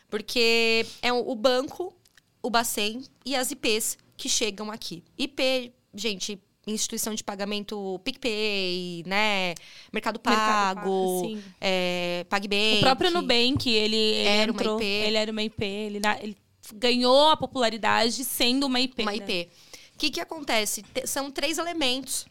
Porque 0.09 0.85
é 1.01 1.11
o 1.11 1.33
banco, 1.33 1.95
o 2.43 2.49
Bacen 2.49 3.03
e 3.25 3.33
as 3.33 3.49
IPs 3.49 3.97
que 4.17 4.27
chegam 4.27 4.69
aqui. 4.69 5.05
IP, 5.17 5.73
gente, 5.95 6.39
instituição 6.67 7.15
de 7.15 7.23
pagamento 7.23 7.99
PicPay, 8.03 9.03
né? 9.05 9.55
Mercado 9.91 10.19
Pago, 10.19 10.37
Mercado 10.37 10.75
Pago 10.75 11.39
é, 11.61 12.25
PagBank. 12.29 12.77
O 12.77 12.81
próprio 12.81 13.11
Nubank, 13.11 13.69
ele, 13.69 13.95
ele 13.95 14.27
era 14.27 14.51
entrou, 14.51 14.75
uma 14.75 14.83
IP. 14.83 14.85
Ele 14.85 15.17
era 15.17 15.31
uma 15.31 15.43
IP, 15.43 15.63
ele, 15.63 16.01
ele 16.21 16.37
ganhou 16.75 17.29
a 17.29 17.37
popularidade 17.37 18.23
sendo 18.23 18.65
uma 18.65 18.79
IP. 18.79 19.01
Uma 19.01 19.11
né? 19.11 19.17
IP. 19.17 19.49
O 19.95 19.97
que, 19.97 20.11
que 20.11 20.19
acontece? 20.19 20.83
São 21.05 21.31
três 21.31 21.57
elementos 21.57 22.25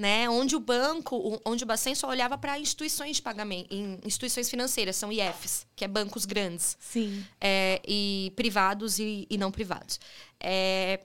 né? 0.00 0.30
Onde 0.30 0.56
o 0.56 0.60
banco, 0.60 1.40
onde 1.44 1.62
o 1.62 1.66
Bacen 1.66 1.94
só 1.94 2.08
olhava 2.08 2.38
para 2.38 2.58
instituições 2.58 3.16
de 3.16 3.22
pagamento, 3.22 3.68
instituições 4.02 4.48
financeiras, 4.48 4.96
são 4.96 5.12
IFs, 5.12 5.66
que 5.76 5.84
é 5.84 5.88
bancos 5.88 6.24
grandes. 6.24 6.76
Sim. 6.80 7.22
É, 7.38 7.82
e 7.86 8.32
privados 8.34 8.98
e, 8.98 9.26
e 9.28 9.36
não 9.36 9.52
privados. 9.52 10.00
É, 10.40 11.00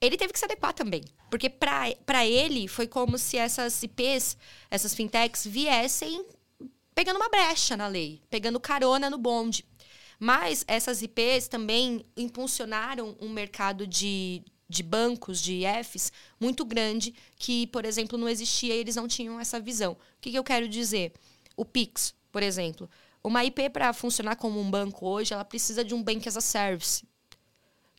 ele 0.00 0.16
teve 0.16 0.32
que 0.32 0.38
se 0.38 0.44
adequar 0.44 0.72
também. 0.72 1.04
Porque 1.30 1.50
para 1.50 2.26
ele 2.26 2.66
foi 2.66 2.86
como 2.86 3.18
se 3.18 3.36
essas 3.36 3.82
IPs, 3.82 4.36
essas 4.70 4.94
fintechs, 4.94 5.46
viessem 5.46 6.24
pegando 6.94 7.16
uma 7.16 7.28
brecha 7.28 7.76
na 7.76 7.86
lei, 7.86 8.20
pegando 8.30 8.58
carona 8.58 9.10
no 9.10 9.18
bonde. 9.18 9.64
Mas 10.18 10.64
essas 10.66 11.02
IPs 11.02 11.48
também 11.48 12.04
impulsionaram 12.16 13.16
um 13.20 13.28
mercado 13.28 13.86
de, 13.86 14.42
de 14.68 14.82
bancos, 14.82 15.40
de 15.40 15.64
IFs, 15.64 16.12
muito 16.38 16.64
grande, 16.64 17.14
que, 17.36 17.66
por 17.68 17.84
exemplo, 17.84 18.18
não 18.18 18.28
existia 18.28 18.74
e 18.74 18.78
eles 18.78 18.96
não 18.96 19.08
tinham 19.08 19.40
essa 19.40 19.58
visão. 19.58 19.92
O 19.92 19.96
que, 20.20 20.30
que 20.30 20.38
eu 20.38 20.44
quero 20.44 20.68
dizer? 20.68 21.14
O 21.56 21.64
Pix, 21.64 22.14
por 22.30 22.42
exemplo. 22.42 22.88
Uma 23.24 23.44
IP, 23.44 23.70
para 23.70 23.92
funcionar 23.92 24.36
como 24.36 24.60
um 24.60 24.70
banco 24.70 25.06
hoje, 25.06 25.32
ela 25.32 25.44
precisa 25.44 25.84
de 25.84 25.94
um 25.94 26.02
Bank 26.02 26.28
as 26.28 26.36
a 26.36 26.40
Service 26.40 27.04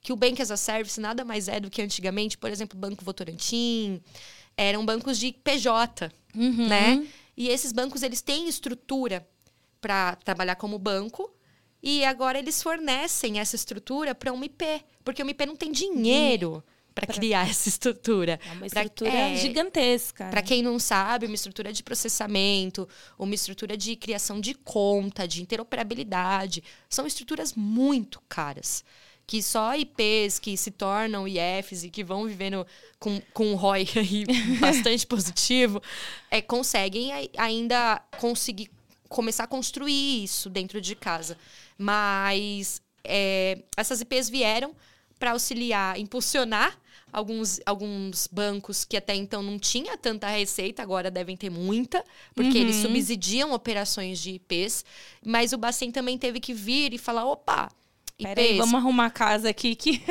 que 0.01 0.11
o 0.11 0.15
Bank 0.15 0.41
as 0.41 0.51
a 0.51 0.57
Service 0.57 0.99
nada 0.99 1.23
mais 1.23 1.47
é 1.47 1.59
do 1.59 1.69
que 1.69 1.81
antigamente, 1.81 2.37
por 2.37 2.49
exemplo, 2.49 2.77
o 2.77 2.81
Banco 2.81 3.05
Votorantim, 3.05 4.01
eram 4.57 4.85
bancos 4.85 5.17
de 5.17 5.31
PJ, 5.31 6.11
uhum. 6.35 6.67
né? 6.67 7.07
E 7.37 7.47
esses 7.47 7.71
bancos 7.71 8.03
eles 8.03 8.21
têm 8.21 8.49
estrutura 8.49 9.25
para 9.79 10.15
trabalhar 10.17 10.55
como 10.55 10.77
banco 10.77 11.31
e 11.81 12.03
agora 12.03 12.37
eles 12.37 12.61
fornecem 12.61 13.39
essa 13.39 13.55
estrutura 13.55 14.13
para 14.13 14.33
uma 14.33 14.45
IP, 14.45 14.65
porque 15.03 15.21
uma 15.23 15.31
IP 15.31 15.45
não 15.45 15.55
tem 15.55 15.71
dinheiro 15.71 16.63
para 16.93 17.07
criar 17.07 17.47
essa 17.49 17.69
estrutura. 17.69 18.39
É 18.45 18.51
uma 18.53 18.67
estrutura 18.67 19.09
pra, 19.09 19.19
é, 19.19 19.37
gigantesca. 19.37 20.25
Para 20.29 20.41
quem 20.41 20.61
não 20.61 20.77
sabe, 20.77 21.25
uma 21.25 21.35
estrutura 21.35 21.71
de 21.71 21.81
processamento, 21.81 22.87
uma 23.17 23.33
estrutura 23.33 23.77
de 23.77 23.95
criação 23.95 24.39
de 24.39 24.53
conta, 24.53 25.27
de 25.27 25.41
interoperabilidade, 25.41 26.63
são 26.89 27.07
estruturas 27.07 27.53
muito 27.53 28.21
caras. 28.27 28.83
Que 29.25 29.41
só 29.41 29.75
IPs 29.75 30.39
que 30.39 30.57
se 30.57 30.71
tornam 30.71 31.27
IFs 31.27 31.83
e 31.83 31.89
que 31.89 32.03
vão 32.03 32.25
vivendo 32.25 32.65
com, 32.99 33.21
com 33.33 33.47
um 33.51 33.55
ROI 33.55 33.87
aí 33.95 34.25
bastante 34.59 35.07
positivo, 35.07 35.81
é, 36.29 36.41
conseguem 36.41 37.11
ainda 37.37 38.01
conseguir 38.19 38.69
começar 39.07 39.43
a 39.43 39.47
construir 39.47 40.23
isso 40.23 40.49
dentro 40.49 40.79
de 40.79 40.95
casa. 40.95 41.37
Mas 41.77 42.81
é, 43.03 43.63
essas 43.75 44.01
IPs 44.01 44.29
vieram 44.29 44.75
para 45.19 45.31
auxiliar, 45.31 45.99
impulsionar 45.99 46.77
alguns, 47.11 47.59
alguns 47.65 48.27
bancos 48.27 48.85
que 48.85 48.97
até 48.97 49.13
então 49.13 49.43
não 49.43 49.59
tinha 49.59 49.97
tanta 49.97 50.27
receita, 50.27 50.81
agora 50.81 51.11
devem 51.11 51.35
ter 51.35 51.49
muita, 51.49 52.03
porque 52.33 52.57
uhum. 52.57 52.63
eles 52.63 52.77
subsidiam 52.77 53.53
operações 53.53 54.19
de 54.19 54.31
IPs. 54.31 54.85
Mas 55.25 55.53
o 55.53 55.57
Bacen 55.57 55.91
também 55.91 56.17
teve 56.17 56.39
que 56.39 56.53
vir 56.53 56.93
e 56.93 56.97
falar: 56.97 57.25
opa, 57.25 57.69
Peraí, 58.23 58.57
vamos 58.57 58.75
arrumar 58.75 59.09
casa 59.09 59.49
aqui. 59.49 59.75
que 59.75 60.01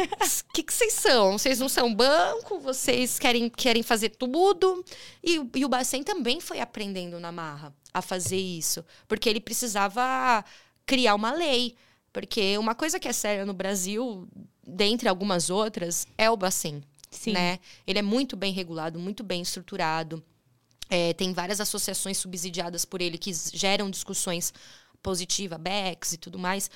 que, 0.52 0.62
que 0.62 0.74
vocês 0.74 0.92
são? 0.94 1.38
Vocês 1.38 1.58
não 1.58 1.68
são 1.68 1.94
banco? 1.94 2.58
Vocês 2.60 3.18
querem, 3.18 3.48
querem 3.48 3.82
fazer 3.82 4.10
tudo? 4.10 4.84
E, 5.22 5.40
e 5.54 5.64
o 5.64 5.68
Bacen 5.68 6.02
também 6.02 6.40
foi 6.40 6.60
aprendendo 6.60 7.18
na 7.18 7.32
marra 7.32 7.74
a 7.92 8.02
fazer 8.02 8.38
isso, 8.38 8.84
porque 9.08 9.28
ele 9.28 9.40
precisava 9.40 10.44
criar 10.86 11.14
uma 11.14 11.32
lei. 11.32 11.74
Porque 12.12 12.58
uma 12.58 12.74
coisa 12.74 12.98
que 12.98 13.06
é 13.06 13.12
séria 13.12 13.46
no 13.46 13.54
Brasil, 13.54 14.28
dentre 14.66 15.08
algumas 15.08 15.48
outras, 15.48 16.06
é 16.18 16.28
o 16.28 16.36
Bacen. 16.36 16.82
Sim. 17.10 17.32
Né? 17.32 17.58
Ele 17.86 17.98
é 17.98 18.02
muito 18.02 18.36
bem 18.36 18.52
regulado, 18.52 18.98
muito 18.98 19.22
bem 19.22 19.42
estruturado. 19.42 20.22
É, 20.88 21.12
tem 21.14 21.32
várias 21.32 21.60
associações 21.60 22.18
subsidiadas 22.18 22.84
por 22.84 23.00
ele 23.00 23.16
que 23.16 23.32
geram 23.32 23.88
discussões 23.88 24.52
positiva, 25.00 25.56
BEX 25.56 26.14
e 26.14 26.18
tudo 26.18 26.38
mais. 26.38 26.70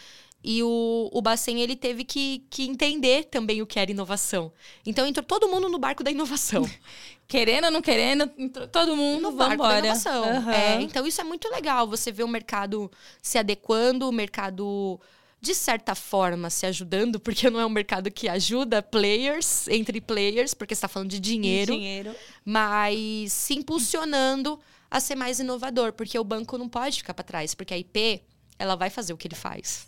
E 0.46 0.62
o, 0.62 1.08
o 1.10 1.22
Bacen, 1.22 1.58
ele 1.62 1.74
teve 1.74 2.04
que, 2.04 2.44
que 2.50 2.64
entender 2.64 3.24
também 3.24 3.62
o 3.62 3.66
que 3.66 3.78
era 3.78 3.90
inovação. 3.90 4.52
Então, 4.84 5.06
entrou 5.06 5.24
todo 5.24 5.48
mundo 5.48 5.70
no 5.70 5.78
barco 5.78 6.04
da 6.04 6.10
inovação. 6.10 6.68
querendo 7.26 7.64
ou 7.64 7.70
não 7.70 7.80
querendo, 7.80 8.30
entrou 8.36 8.68
todo 8.68 8.94
mundo 8.94 9.22
no 9.22 9.32
barco 9.32 9.54
embora. 9.54 9.80
da 9.80 9.86
inovação. 9.86 10.22
Uhum. 10.22 10.50
É, 10.50 10.82
então, 10.82 11.06
isso 11.06 11.18
é 11.18 11.24
muito 11.24 11.48
legal. 11.48 11.88
Você 11.88 12.12
vê 12.12 12.22
o 12.22 12.28
mercado 12.28 12.90
se 13.22 13.38
adequando, 13.38 14.06
o 14.06 14.12
mercado 14.12 15.00
de 15.40 15.54
certa 15.54 15.94
forma, 15.94 16.50
se 16.50 16.66
ajudando, 16.66 17.18
porque 17.18 17.48
não 17.48 17.60
é 17.60 17.64
um 17.64 17.70
mercado 17.70 18.10
que 18.10 18.28
ajuda 18.28 18.82
players, 18.82 19.66
entre 19.68 20.00
players, 20.00 20.52
porque 20.52 20.74
está 20.74 20.88
falando 20.88 21.10
de 21.10 21.20
dinheiro, 21.20 21.72
dinheiro, 21.72 22.14
mas 22.44 23.32
se 23.32 23.54
impulsionando 23.54 24.58
a 24.90 25.00
ser 25.00 25.14
mais 25.14 25.40
inovador, 25.40 25.92
porque 25.92 26.18
o 26.18 26.24
banco 26.24 26.56
não 26.56 26.68
pode 26.68 26.98
ficar 26.98 27.12
para 27.14 27.24
trás, 27.24 27.54
porque 27.54 27.74
a 27.74 27.78
IP, 27.78 28.22
ela 28.58 28.74
vai 28.74 28.88
fazer 28.88 29.12
o 29.12 29.16
que 29.18 29.26
ele 29.26 29.34
faz. 29.34 29.86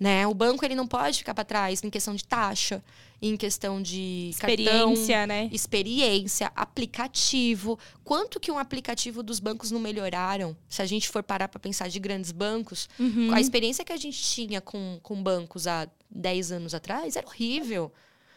Né? 0.00 0.26
O 0.26 0.32
banco 0.32 0.64
ele 0.64 0.74
não 0.74 0.86
pode 0.86 1.18
ficar 1.18 1.34
para 1.34 1.44
trás 1.44 1.84
em 1.84 1.90
questão 1.90 2.14
de 2.14 2.24
taxa, 2.24 2.82
em 3.20 3.36
questão 3.36 3.82
de 3.82 4.30
experiência, 4.30 5.18
cartão, 5.18 5.26
né? 5.26 5.50
experiência, 5.52 6.50
aplicativo. 6.56 7.78
Quanto 8.02 8.40
que 8.40 8.50
um 8.50 8.58
aplicativo 8.58 9.22
dos 9.22 9.38
bancos 9.38 9.70
não 9.70 9.78
melhoraram? 9.78 10.56
Se 10.70 10.80
a 10.80 10.86
gente 10.86 11.06
for 11.06 11.22
parar 11.22 11.48
para 11.48 11.60
pensar 11.60 11.88
de 11.88 12.00
grandes 12.00 12.32
bancos, 12.32 12.88
uhum. 12.98 13.30
a 13.34 13.42
experiência 13.42 13.84
que 13.84 13.92
a 13.92 13.96
gente 13.98 14.18
tinha 14.22 14.58
com, 14.58 14.98
com 15.02 15.22
bancos 15.22 15.66
há 15.66 15.86
10 16.10 16.52
anos 16.52 16.74
atrás 16.74 17.14
era 17.14 17.26
horrível. 17.26 17.92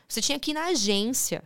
Você 0.06 0.22
tinha 0.22 0.38
que 0.38 0.52
ir 0.52 0.56
na 0.56 0.66
agência 0.66 1.44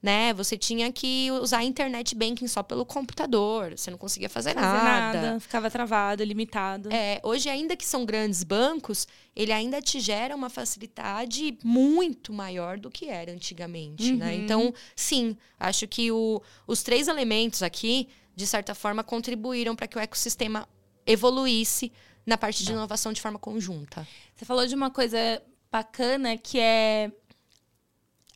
né? 0.00 0.32
Você 0.34 0.56
tinha 0.56 0.92
que 0.92 1.28
usar 1.42 1.64
internet 1.64 2.14
banking 2.14 2.46
só 2.46 2.62
pelo 2.62 2.86
computador, 2.86 3.76
você 3.76 3.90
não 3.90 3.98
conseguia 3.98 4.28
fazer, 4.28 4.54
fazer 4.54 4.84
nada. 4.84 5.20
nada. 5.20 5.40
Ficava 5.40 5.70
travado, 5.70 6.22
limitado. 6.22 6.92
É, 6.92 7.20
hoje, 7.24 7.48
ainda 7.48 7.76
que 7.76 7.84
são 7.84 8.06
grandes 8.06 8.44
bancos, 8.44 9.08
ele 9.34 9.52
ainda 9.52 9.82
te 9.82 9.98
gera 9.98 10.34
uma 10.36 10.48
facilidade 10.48 11.58
muito 11.64 12.32
maior 12.32 12.78
do 12.78 12.90
que 12.90 13.06
era 13.06 13.32
antigamente, 13.32 14.12
né? 14.12 14.12
uhum. 14.12 14.18
né? 14.18 14.34
Então, 14.36 14.74
sim, 14.94 15.36
acho 15.58 15.88
que 15.88 16.12
o, 16.12 16.40
os 16.66 16.82
três 16.82 17.08
elementos 17.08 17.62
aqui, 17.62 18.08
de 18.36 18.46
certa 18.46 18.74
forma, 18.74 19.02
contribuíram 19.02 19.74
para 19.74 19.88
que 19.88 19.98
o 19.98 20.00
ecossistema 20.00 20.68
evoluísse 21.04 21.92
na 22.24 22.38
parte 22.38 22.62
de 22.62 22.70
inovação 22.70 23.12
de 23.12 23.20
forma 23.20 23.38
conjunta. 23.38 24.06
Você 24.36 24.44
falou 24.44 24.66
de 24.66 24.74
uma 24.74 24.90
coisa 24.90 25.42
bacana 25.72 26.36
que 26.36 26.60
é 26.60 27.10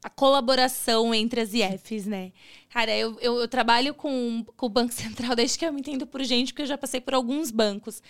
a 0.02 0.10
colaboração 0.10 1.14
entre 1.14 1.40
as 1.40 1.54
IFs, 1.54 2.06
né? 2.06 2.32
Cara, 2.68 2.94
eu, 2.96 3.16
eu, 3.20 3.38
eu, 3.38 3.48
trabalho 3.48 3.94
com, 3.94 4.44
com 4.56 4.66
o 4.66 4.68
Banco 4.68 4.92
Central 4.94 5.36
desde 5.36 5.58
que 5.58 5.64
eu 5.64 5.72
me 5.72 5.80
entendo 5.80 6.06
por 6.06 6.22
gente, 6.24 6.52
porque 6.52 6.62
eu 6.62 6.66
já 6.66 6.76
passei 6.76 7.00
por 7.00 7.14
alguns 7.14 7.50
bancos. 7.50 8.02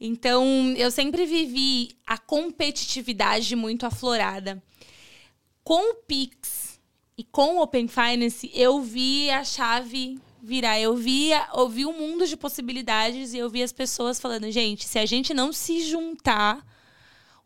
Então, 0.00 0.44
eu 0.76 0.90
sempre 0.90 1.24
vivi 1.24 1.96
a 2.06 2.18
competitividade 2.18 3.54
muito 3.54 3.86
aflorada. 3.86 4.60
Com 5.62 5.92
o 5.92 5.94
Pix 5.94 6.80
e 7.16 7.22
com 7.22 7.56
o 7.56 7.62
Open 7.62 7.86
Finance, 7.86 8.50
eu 8.52 8.80
vi 8.80 9.30
a 9.30 9.44
chave 9.44 10.18
virar. 10.42 10.80
Eu 10.80 10.96
vi, 10.96 11.30
eu 11.54 11.68
vi 11.68 11.86
um 11.86 11.92
mundo 11.92 12.26
de 12.26 12.36
possibilidades 12.36 13.34
e 13.34 13.38
eu 13.38 13.50
vi 13.50 13.62
as 13.62 13.72
pessoas 13.72 14.20
falando, 14.20 14.50
gente, 14.50 14.84
se 14.84 14.98
a 14.98 15.06
gente 15.06 15.32
não 15.34 15.52
se 15.52 15.80
juntar 15.80 16.64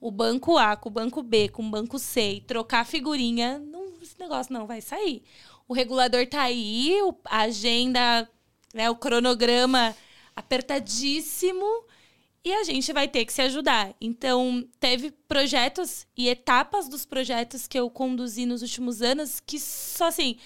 o 0.00 0.10
banco 0.10 0.56
A 0.56 0.76
com 0.76 0.88
o 0.88 0.92
banco 0.92 1.22
B, 1.22 1.48
com 1.48 1.66
o 1.66 1.70
banco 1.70 1.98
C 1.98 2.34
e 2.34 2.40
trocar 2.40 2.86
figurinha, 2.86 3.58
não 3.58 3.79
negócio 4.20 4.52
não 4.52 4.66
vai 4.66 4.80
sair. 4.80 5.22
O 5.66 5.74
regulador 5.74 6.26
tá 6.26 6.42
aí, 6.42 6.96
a 7.24 7.42
agenda, 7.42 8.28
né, 8.74 8.90
o 8.90 8.96
cronograma 8.96 9.96
apertadíssimo 10.34 11.84
e 12.44 12.52
a 12.52 12.64
gente 12.64 12.92
vai 12.92 13.06
ter 13.06 13.24
que 13.24 13.32
se 13.32 13.42
ajudar. 13.42 13.94
Então, 14.00 14.66
teve 14.78 15.10
projetos 15.28 16.06
e 16.16 16.28
etapas 16.28 16.88
dos 16.88 17.04
projetos 17.04 17.66
que 17.66 17.78
eu 17.78 17.90
conduzi 17.90 18.46
nos 18.46 18.62
últimos 18.62 19.02
anos 19.02 19.40
que 19.40 19.58
só 19.58 20.06
assim, 20.06 20.38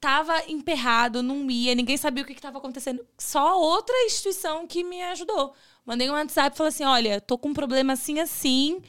tava 0.00 0.42
emperrado, 0.48 1.22
não 1.22 1.48
ia, 1.50 1.74
ninguém 1.74 1.96
sabia 1.96 2.24
o 2.24 2.26
que 2.26 2.32
estava 2.32 2.58
acontecendo. 2.58 3.06
Só 3.18 3.60
outra 3.60 3.94
instituição 4.04 4.66
que 4.66 4.82
me 4.82 5.02
ajudou. 5.02 5.54
Mandei 5.84 6.10
um 6.10 6.14
WhatsApp 6.14 6.54
e 6.54 6.58
falei 6.58 6.68
assim: 6.68 6.84
olha, 6.84 7.20
tô 7.20 7.38
com 7.38 7.50
um 7.50 7.54
problema 7.54 7.92
assim, 7.92 8.18
assim, 8.18 8.82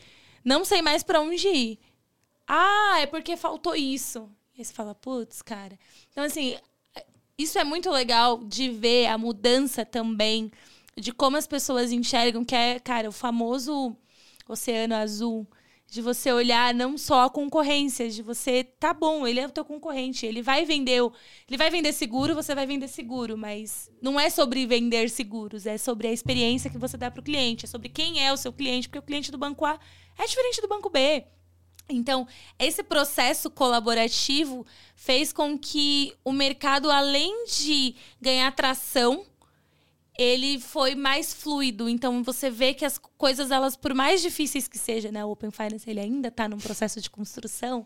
não 0.44 0.66
sei 0.66 0.82
mais 0.82 1.04
para 1.04 1.22
onde 1.22 1.48
ir. 1.48 1.80
Ah, 2.48 2.98
é 3.00 3.06
porque 3.06 3.38
faltou 3.38 3.76
isso. 3.76 4.30
Aí 4.58 4.64
você 4.64 4.74
fala, 4.74 4.94
putz, 4.94 5.42
cara. 5.42 5.78
Então, 6.12 6.24
assim, 6.24 6.58
isso 7.38 7.58
é 7.58 7.64
muito 7.64 7.90
legal 7.90 8.44
de 8.44 8.70
ver 8.70 9.08
a 9.08 9.18
mudança 9.18 9.86
também 9.86 10.52
de 10.96 11.12
como 11.12 11.38
as 11.38 11.48
pessoas 11.48 11.92
enxergam, 11.92 12.46
que 12.46 12.56
é, 12.56 12.80
cara, 12.80 13.10
o 13.10 13.12
famoso 13.12 13.96
oceano 14.48 14.96
azul. 14.96 15.48
De 15.88 16.02
você 16.02 16.32
olhar 16.32 16.74
não 16.74 16.98
só 16.98 17.26
a 17.26 17.30
concorrência, 17.30 18.10
de 18.10 18.24
você, 18.24 18.64
tá 18.64 18.94
bom, 18.96 19.28
ele 19.28 19.40
é 19.40 19.46
o 19.46 19.52
teu 19.52 19.64
concorrente, 19.64 20.26
ele 20.26 20.42
vai 20.42 20.66
vender, 20.66 21.02
ele 21.48 21.58
vai 21.58 21.70
vender 21.70 21.94
seguro, 21.94 22.34
você 22.34 22.56
vai 22.56 22.66
vender 22.66 22.88
seguro, 22.88 23.38
mas 23.38 23.92
não 24.02 24.20
é 24.20 24.28
sobre 24.28 24.66
vender 24.66 25.08
seguros, 25.12 25.68
é 25.68 25.78
sobre 25.78 26.08
a 26.08 26.12
experiência 26.12 26.72
que 26.72 26.80
você 26.80 26.98
dá 26.98 27.12
para 27.12 27.20
o 27.22 27.24
cliente, 27.24 27.66
é 27.66 27.68
sobre 27.68 27.90
quem 27.90 28.26
é 28.26 28.34
o 28.34 28.38
seu 28.38 28.52
cliente, 28.52 28.90
porque 28.90 28.98
o 28.98 29.04
cliente 29.04 29.32
do 29.32 29.38
banco 29.38 29.66
A 29.66 29.80
é 30.18 30.26
diferente 30.26 30.62
do 30.62 30.68
banco 30.68 30.90
B. 30.90 31.26
Então, 31.90 32.28
esse 32.58 32.82
processo 32.82 33.50
colaborativo 33.50 34.66
fez 34.96 35.34
com 35.34 35.58
que 35.58 36.14
o 36.24 36.32
mercado, 36.32 36.90
além 36.90 37.46
de 37.46 37.96
ganhar 38.22 38.52
tração, 38.56 39.26
ele 40.18 40.60
foi 40.60 40.96
mais 40.96 41.34
fluido. 41.34 41.90
Então, 41.90 42.24
você 42.24 42.50
vê 42.50 42.74
que 42.74 42.86
as 42.86 42.98
coisas, 42.98 43.52
elas, 43.52 43.76
por 43.76 43.94
mais 43.94 44.22
difíceis 44.22 44.68
que 44.68 44.78
seja, 44.78 45.12
né? 45.12 45.26
O 45.26 45.32
Open 45.32 45.52
Finance, 45.52 45.90
ele 45.90 46.00
ainda 46.00 46.30
está 46.30 46.48
num 46.48 46.58
processo 46.58 47.02
de 47.02 47.10
construção. 47.10 47.86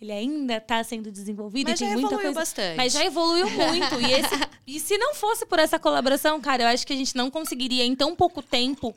Ele 0.00 0.12
ainda 0.12 0.56
está 0.56 0.82
sendo 0.82 1.10
desenvolvido. 1.10 1.70
Mas 1.70 1.80
e 1.80 1.84
tem 1.84 1.88
já 1.88 1.94
muita 1.94 2.14
evoluiu 2.14 2.34
coisa... 2.34 2.40
bastante. 2.40 2.76
Mas 2.76 2.92
já 2.92 3.04
evoluiu 3.04 3.48
muito. 3.50 4.00
e, 4.00 4.12
esse... 4.12 4.34
e 4.66 4.80
se 4.80 4.98
não 4.98 5.14
fosse 5.14 5.46
por 5.46 5.58
essa 5.58 5.78
colaboração, 5.78 6.40
cara, 6.40 6.64
eu 6.64 6.68
acho 6.68 6.86
que 6.86 6.92
a 6.92 6.96
gente 6.96 7.14
não 7.16 7.30
conseguiria, 7.30 7.84
em 7.84 7.94
tão 7.94 8.14
pouco 8.14 8.42
tempo, 8.42 8.94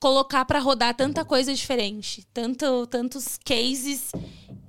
colocar 0.00 0.44
para 0.44 0.58
rodar 0.58 0.94
tanta 0.94 1.24
coisa 1.24 1.52
diferente, 1.52 2.26
tanto, 2.32 2.86
tantos 2.86 3.38
cases 3.44 4.12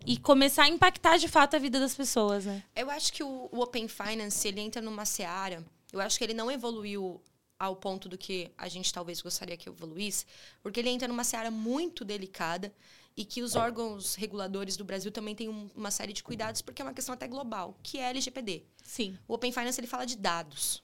e 0.06 0.18
começar 0.18 0.64
a 0.64 0.70
impactar 0.70 1.18
de 1.18 1.28
fato 1.28 1.56
a 1.56 1.60
vida 1.60 1.80
das 1.80 1.96
pessoas, 1.96 2.46
né? 2.46 2.64
Eu 2.76 2.90
acho 2.90 3.14
que 3.14 3.24
o, 3.24 3.50
o 3.52 3.60
Open 3.62 3.88
Finance, 3.88 4.48
ele 4.48 4.60
entra 4.60 4.82
numa 4.82 5.06
seara, 5.06 5.64
eu 5.94 6.00
acho 6.00 6.18
que 6.18 6.24
ele 6.24 6.34
não 6.34 6.50
evoluiu 6.50 7.22
ao 7.60 7.76
ponto 7.76 8.08
do 8.08 8.18
que 8.18 8.52
a 8.58 8.68
gente 8.68 8.92
talvez 8.92 9.22
gostaria 9.22 9.58
que 9.58 9.68
evoluísse, 9.68 10.26
porque 10.64 10.80
ele 10.80 10.90
entra 10.90 11.08
numa 11.08 11.24
seara 11.24 11.52
muito 11.52 12.06
delicada 12.06 12.74
e 13.18 13.26
que 13.26 13.42
os 13.42 13.56
órgãos 13.56 14.16
reguladores 14.16 14.78
do 14.78 14.86
Brasil 14.86 15.12
também 15.12 15.36
têm 15.36 15.50
um, 15.50 15.70
uma 15.76 15.92
série 15.92 16.14
de 16.14 16.24
cuidados, 16.24 16.62
porque 16.62 16.82
é 16.82 16.86
uma 16.86 16.94
questão 16.94 17.14
até 17.14 17.28
global, 17.28 17.78
que 17.84 17.98
é 17.98 18.06
a 18.06 18.10
LGPD. 18.12 18.64
Sim. 18.82 19.18
O 19.28 19.34
Open 19.34 19.52
Finance 19.52 19.80
ele 19.80 19.88
fala 19.88 20.06
de 20.06 20.16
dados. 20.16 20.82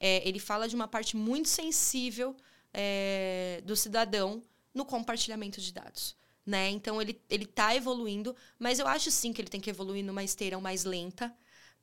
É, 0.00 0.26
ele 0.26 0.38
fala 0.38 0.66
de 0.66 0.74
uma 0.74 0.88
parte 0.88 1.14
muito 1.14 1.48
sensível 1.48 2.34
é, 2.72 3.62
do 3.64 3.76
cidadão 3.76 4.42
no 4.74 4.84
compartilhamento 4.84 5.60
de 5.60 5.72
dados. 5.72 6.16
Né? 6.44 6.70
Então, 6.70 7.00
ele 7.00 7.20
está 7.30 7.74
evoluindo, 7.74 8.34
mas 8.58 8.78
eu 8.78 8.86
acho 8.86 9.10
sim 9.10 9.32
que 9.32 9.40
ele 9.40 9.50
tem 9.50 9.60
que 9.60 9.68
evoluir 9.68 10.04
numa 10.04 10.24
esteira 10.24 10.58
mais 10.58 10.84
lenta, 10.84 11.34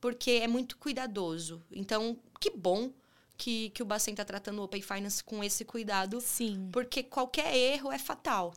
porque 0.01 0.31
é 0.31 0.47
muito 0.47 0.77
cuidadoso. 0.77 1.63
Então, 1.71 2.17
que 2.39 2.49
bom 2.49 2.91
que, 3.37 3.69
que 3.71 3.83
o 3.83 3.85
Bacen 3.85 4.13
está 4.13 4.25
tratando 4.25 4.59
o 4.59 4.63
Open 4.63 4.81
Finance 4.81 5.23
com 5.23 5.43
esse 5.43 5.63
cuidado. 5.65 6.19
Sim. 6.21 6.69
Porque 6.71 7.03
qualquer 7.03 7.55
erro 7.55 7.91
é 7.91 7.99
fatal. 7.99 8.53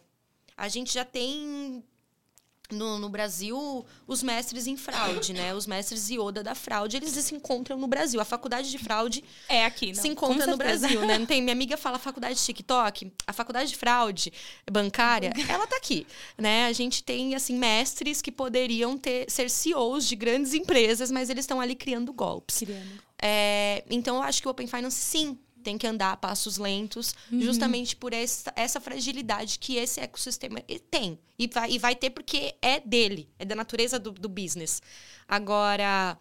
a 0.56 0.68
gente 0.68 0.92
já 0.92 1.04
tem 1.04 1.84
no, 2.70 2.98
no, 2.98 3.08
Brasil, 3.08 3.86
os 4.06 4.22
mestres 4.22 4.66
em 4.66 4.76
fraude, 4.76 5.32
né? 5.32 5.54
Os 5.54 5.66
mestres 5.66 6.10
Yoda 6.10 6.42
da 6.42 6.54
fraude, 6.54 6.96
eles 6.96 7.10
se 7.12 7.34
encontram 7.34 7.78
no 7.78 7.86
Brasil. 7.86 8.20
A 8.20 8.24
faculdade 8.24 8.70
de 8.70 8.78
fraude 8.78 9.24
é 9.48 9.64
aqui, 9.64 9.92
não? 9.92 9.94
se 10.02 10.08
encontra 10.08 10.46
no 10.46 10.56
Brasil, 10.56 11.00
né? 11.06 11.16
Não 11.18 11.26
tem 11.26 11.40
minha 11.40 11.52
amiga 11.52 11.76
fala 11.76 11.98
faculdade 11.98 12.34
de 12.38 12.44
TikTok, 12.44 13.10
a 13.26 13.32
faculdade 13.32 13.70
de 13.70 13.76
fraude 13.76 14.32
bancária, 14.70 15.32
ela 15.48 15.66
tá 15.66 15.76
aqui, 15.76 16.06
né? 16.36 16.66
A 16.66 16.72
gente 16.72 17.02
tem 17.02 17.34
assim 17.34 17.56
mestres 17.56 18.20
que 18.20 18.30
poderiam 18.30 18.96
ter 18.98 19.30
ser 19.30 19.48
CEOs 19.50 20.06
de 20.06 20.14
grandes 20.14 20.54
empresas, 20.54 21.10
mas 21.10 21.30
eles 21.30 21.44
estão 21.44 21.60
ali 21.60 21.74
criando 21.74 22.12
golpes. 22.12 22.58
Criando. 22.58 23.08
É, 23.20 23.84
então 23.90 24.16
eu 24.16 24.22
acho 24.22 24.40
que 24.40 24.46
o 24.46 24.50
Open 24.50 24.66
Finance 24.66 24.96
sim 24.96 25.38
tem 25.68 25.76
que 25.76 25.86
andar 25.86 26.12
a 26.12 26.16
passos 26.16 26.56
lentos, 26.56 27.14
uhum. 27.30 27.42
justamente 27.42 27.94
por 27.94 28.14
essa, 28.14 28.50
essa 28.56 28.80
fragilidade 28.80 29.58
que 29.58 29.76
esse 29.76 30.00
ecossistema 30.00 30.62
tem. 30.90 31.18
E 31.38 31.46
vai, 31.46 31.72
e 31.72 31.78
vai 31.78 31.94
ter 31.94 32.08
porque 32.08 32.54
é 32.62 32.80
dele, 32.80 33.28
é 33.38 33.44
da 33.44 33.54
natureza 33.54 33.98
do, 33.98 34.10
do 34.12 34.30
business. 34.30 34.80
Agora, 35.28 36.16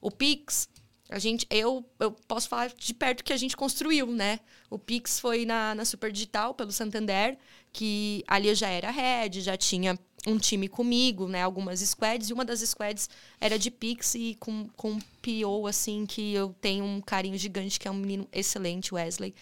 o 0.00 0.10
Pix, 0.10 0.68
a 1.10 1.18
gente, 1.18 1.46
eu, 1.48 1.84
eu 1.98 2.12
posso 2.12 2.48
falar 2.48 2.70
de 2.76 2.92
perto 2.92 3.24
que 3.24 3.32
a 3.32 3.36
gente 3.36 3.56
construiu, 3.56 4.06
né? 4.08 4.40
O 4.68 4.78
Pix 4.78 5.18
foi 5.18 5.46
na, 5.46 5.74
na 5.74 5.84
Super 5.84 6.12
Digital, 6.12 6.52
pelo 6.54 6.70
Santander, 6.70 7.38
que 7.72 8.22
ali 8.28 8.48
eu 8.48 8.54
já 8.54 8.68
era 8.68 8.90
head, 8.90 9.40
já 9.40 9.56
tinha 9.56 9.98
um 10.26 10.36
time 10.36 10.68
comigo, 10.68 11.26
né? 11.26 11.42
Algumas 11.42 11.80
squads. 11.80 12.28
E 12.28 12.32
uma 12.32 12.44
das 12.44 12.60
squads 12.60 13.08
era 13.40 13.58
de 13.58 13.70
Pix 13.70 14.14
e 14.16 14.36
com, 14.38 14.68
com 14.76 14.92
um 14.92 15.00
PO, 15.22 15.66
assim, 15.66 16.04
que 16.04 16.34
eu 16.34 16.54
tenho 16.60 16.84
um 16.84 17.00
carinho 17.00 17.38
gigante, 17.38 17.80
que 17.80 17.88
é 17.88 17.90
um 17.90 17.94
menino 17.94 18.28
excelente, 18.30 18.94
Wesley. 18.94 19.34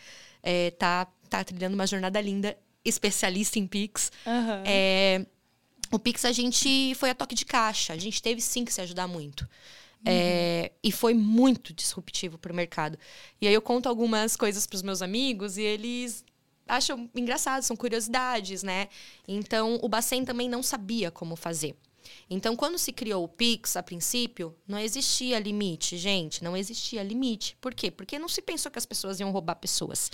É, 0.42 0.70
tá, 0.70 1.08
tá 1.28 1.42
trilhando 1.42 1.74
uma 1.74 1.86
jornada 1.86 2.20
linda, 2.20 2.56
especialista 2.84 3.58
em 3.58 3.66
Pix. 3.66 4.12
Uhum. 4.24 4.62
É, 4.64 5.26
o 5.90 5.98
Pix 5.98 6.24
a 6.24 6.30
gente 6.30 6.94
foi 6.94 7.10
a 7.10 7.14
toque 7.14 7.34
de 7.34 7.44
caixa. 7.44 7.92
A 7.92 7.98
gente 7.98 8.22
teve 8.22 8.40
sim 8.40 8.64
que 8.64 8.72
se 8.72 8.80
ajudar 8.80 9.08
muito. 9.08 9.48
É, 10.04 10.72
e 10.82 10.92
foi 10.92 11.14
muito 11.14 11.72
disruptivo 11.72 12.38
para 12.38 12.52
o 12.52 12.54
mercado. 12.54 12.98
E 13.40 13.48
aí 13.48 13.54
eu 13.54 13.62
conto 13.62 13.88
algumas 13.88 14.36
coisas 14.36 14.66
para 14.66 14.76
os 14.76 14.82
meus 14.82 15.02
amigos 15.02 15.58
e 15.58 15.62
eles 15.62 16.24
acham 16.66 17.08
engraçado, 17.14 17.62
são 17.62 17.76
curiosidades, 17.76 18.62
né? 18.62 18.88
Então, 19.26 19.78
o 19.82 19.88
Bacen 19.88 20.24
também 20.24 20.48
não 20.48 20.62
sabia 20.62 21.10
como 21.10 21.36
fazer. 21.36 21.76
Então, 22.30 22.56
quando 22.56 22.78
se 22.78 22.92
criou 22.92 23.24
o 23.24 23.28
Pix, 23.28 23.76
a 23.76 23.82
princípio, 23.82 24.54
não 24.66 24.78
existia 24.78 25.38
limite, 25.38 25.96
gente, 25.96 26.42
não 26.42 26.56
existia 26.56 27.02
limite. 27.02 27.56
Por 27.60 27.74
quê? 27.74 27.90
Porque 27.90 28.18
não 28.18 28.28
se 28.28 28.42
pensou 28.42 28.70
que 28.70 28.78
as 28.78 28.86
pessoas 28.86 29.20
iam 29.20 29.30
roubar 29.30 29.56
pessoas. 29.56 30.10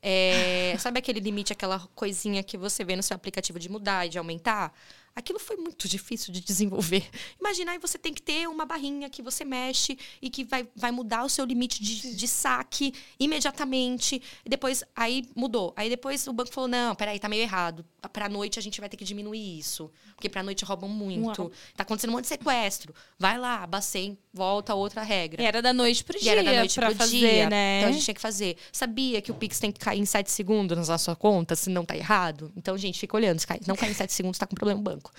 É, 0.00 0.76
sabe 0.78 0.98
aquele 0.98 1.20
limite, 1.20 1.52
aquela 1.52 1.78
coisinha 1.94 2.42
que 2.42 2.58
você 2.58 2.84
vê 2.84 2.96
no 2.96 3.02
seu 3.02 3.14
aplicativo 3.14 3.58
de 3.58 3.68
mudar 3.68 4.06
e 4.06 4.08
de 4.08 4.18
aumentar? 4.18 4.72
Aquilo 5.14 5.38
foi 5.38 5.56
muito 5.56 5.86
difícil 5.86 6.32
de 6.32 6.40
desenvolver. 6.40 7.04
Imagina 7.38 7.72
aí 7.72 7.78
você 7.78 7.98
tem 7.98 8.14
que 8.14 8.22
ter 8.22 8.48
uma 8.48 8.64
barrinha 8.64 9.10
que 9.10 9.20
você 9.20 9.44
mexe 9.44 9.98
e 10.22 10.30
que 10.30 10.42
vai, 10.42 10.66
vai 10.74 10.90
mudar 10.90 11.22
o 11.24 11.28
seu 11.28 11.44
limite 11.44 11.82
de, 11.82 12.16
de 12.16 12.28
saque 12.28 12.94
imediatamente. 13.20 14.22
E 14.44 14.48
depois, 14.48 14.82
aí 14.96 15.28
mudou. 15.36 15.74
Aí 15.76 15.90
depois 15.90 16.26
o 16.26 16.32
banco 16.32 16.52
falou: 16.52 16.66
não, 16.66 16.94
peraí, 16.94 17.18
tá 17.18 17.28
meio 17.28 17.42
errado. 17.42 17.84
Pra 18.10 18.28
noite 18.28 18.58
a 18.58 18.62
gente 18.62 18.80
vai 18.80 18.88
ter 18.88 18.96
que 18.96 19.04
diminuir 19.04 19.58
isso. 19.58 19.90
Porque 20.14 20.30
pra 20.30 20.42
noite 20.42 20.64
roubam 20.64 20.88
muito. 20.88 21.42
Uau. 21.42 21.52
Tá 21.76 21.82
acontecendo 21.82 22.10
um 22.10 22.14
monte 22.14 22.22
de 22.22 22.28
sequestro. 22.28 22.94
Vai 23.18 23.38
lá, 23.38 23.66
Bacen, 23.66 24.16
volta 24.32 24.74
outra 24.74 25.02
regra. 25.02 25.42
E 25.42 25.44
era 25.44 25.60
da 25.60 25.74
noite 25.74 26.02
pro 26.04 26.18
dia. 26.18 26.30
E 26.30 26.38
era 26.38 26.42
da 26.42 26.52
noite 26.52 26.80
pro 26.80 26.94
fazer, 26.94 27.18
dia. 27.18 27.50
Né? 27.50 27.78
Então 27.78 27.90
a 27.90 27.92
gente 27.92 28.04
tinha 28.04 28.14
que 28.14 28.20
fazer. 28.20 28.56
Sabia 28.72 29.20
que 29.20 29.30
o 29.30 29.34
Pix 29.34 29.58
tem 29.58 29.70
que 29.70 29.78
cair 29.78 30.00
em 30.00 30.06
7 30.06 30.30
segundos 30.30 30.88
na 30.88 30.96
sua 30.96 31.14
conta, 31.14 31.54
se 31.54 31.68
não 31.68 31.84
tá 31.84 31.94
errado? 31.94 32.50
Então, 32.56 32.78
gente, 32.78 32.98
fica 32.98 33.14
olhando. 33.14 33.38
Se 33.38 33.46
não 33.66 33.76
cair 33.76 33.90
em 33.90 33.94
7 33.94 34.12
segundos, 34.12 34.38
tá 34.38 34.46
com 34.46 34.54
problema 34.54 34.78
no 34.78 34.82
banco 34.84 35.01
banco. 35.02 35.12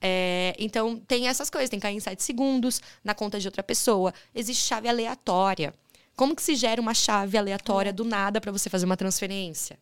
É, 0.00 0.54
então, 0.58 0.98
tem 0.98 1.28
essas 1.28 1.50
coisas. 1.50 1.70
Tem 1.70 1.78
que 1.78 1.82
cair 1.82 1.96
em 1.96 2.00
7 2.00 2.22
segundos 2.22 2.80
na 3.02 3.14
conta 3.14 3.40
de 3.40 3.48
outra 3.48 3.62
pessoa. 3.62 4.12
Existe 4.34 4.66
chave 4.66 4.88
aleatória. 4.88 5.74
Como 6.14 6.36
que 6.36 6.42
se 6.42 6.54
gera 6.54 6.80
uma 6.80 6.94
chave 6.94 7.38
aleatória 7.38 7.92
do 7.92 8.04
nada 8.04 8.40
para 8.40 8.52
você 8.52 8.68
fazer 8.68 8.84
uma 8.84 8.96
transferência? 8.96 9.78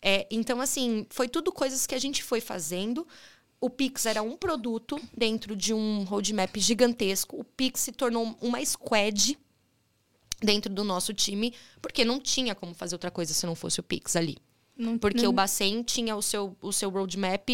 É, 0.00 0.26
então, 0.30 0.60
assim, 0.60 1.06
foi 1.10 1.28
tudo 1.28 1.52
coisas 1.52 1.86
que 1.86 1.94
a 1.94 1.98
gente 1.98 2.22
foi 2.22 2.40
fazendo. 2.40 3.06
O 3.60 3.70
Pix 3.70 4.06
era 4.06 4.22
um 4.22 4.36
produto 4.36 4.98
dentro 5.16 5.54
de 5.54 5.72
um 5.72 6.04
roadmap 6.04 6.56
gigantesco. 6.56 7.38
O 7.38 7.44
Pix 7.44 7.80
se 7.80 7.92
tornou 7.92 8.36
uma 8.40 8.64
squad 8.64 9.38
dentro 10.42 10.72
do 10.72 10.82
nosso 10.82 11.14
time, 11.14 11.54
porque 11.80 12.04
não 12.04 12.18
tinha 12.18 12.52
como 12.54 12.74
fazer 12.74 12.96
outra 12.96 13.12
coisa 13.12 13.32
se 13.32 13.46
não 13.46 13.54
fosse 13.54 13.78
o 13.78 13.82
Pix 13.82 14.16
ali. 14.16 14.38
Não, 14.76 14.98
porque 14.98 15.22
não... 15.22 15.30
o 15.30 15.32
Bacen 15.32 15.82
tinha 15.84 16.16
o 16.16 16.22
seu, 16.22 16.56
o 16.60 16.72
seu 16.72 16.90
roadmap 16.90 17.48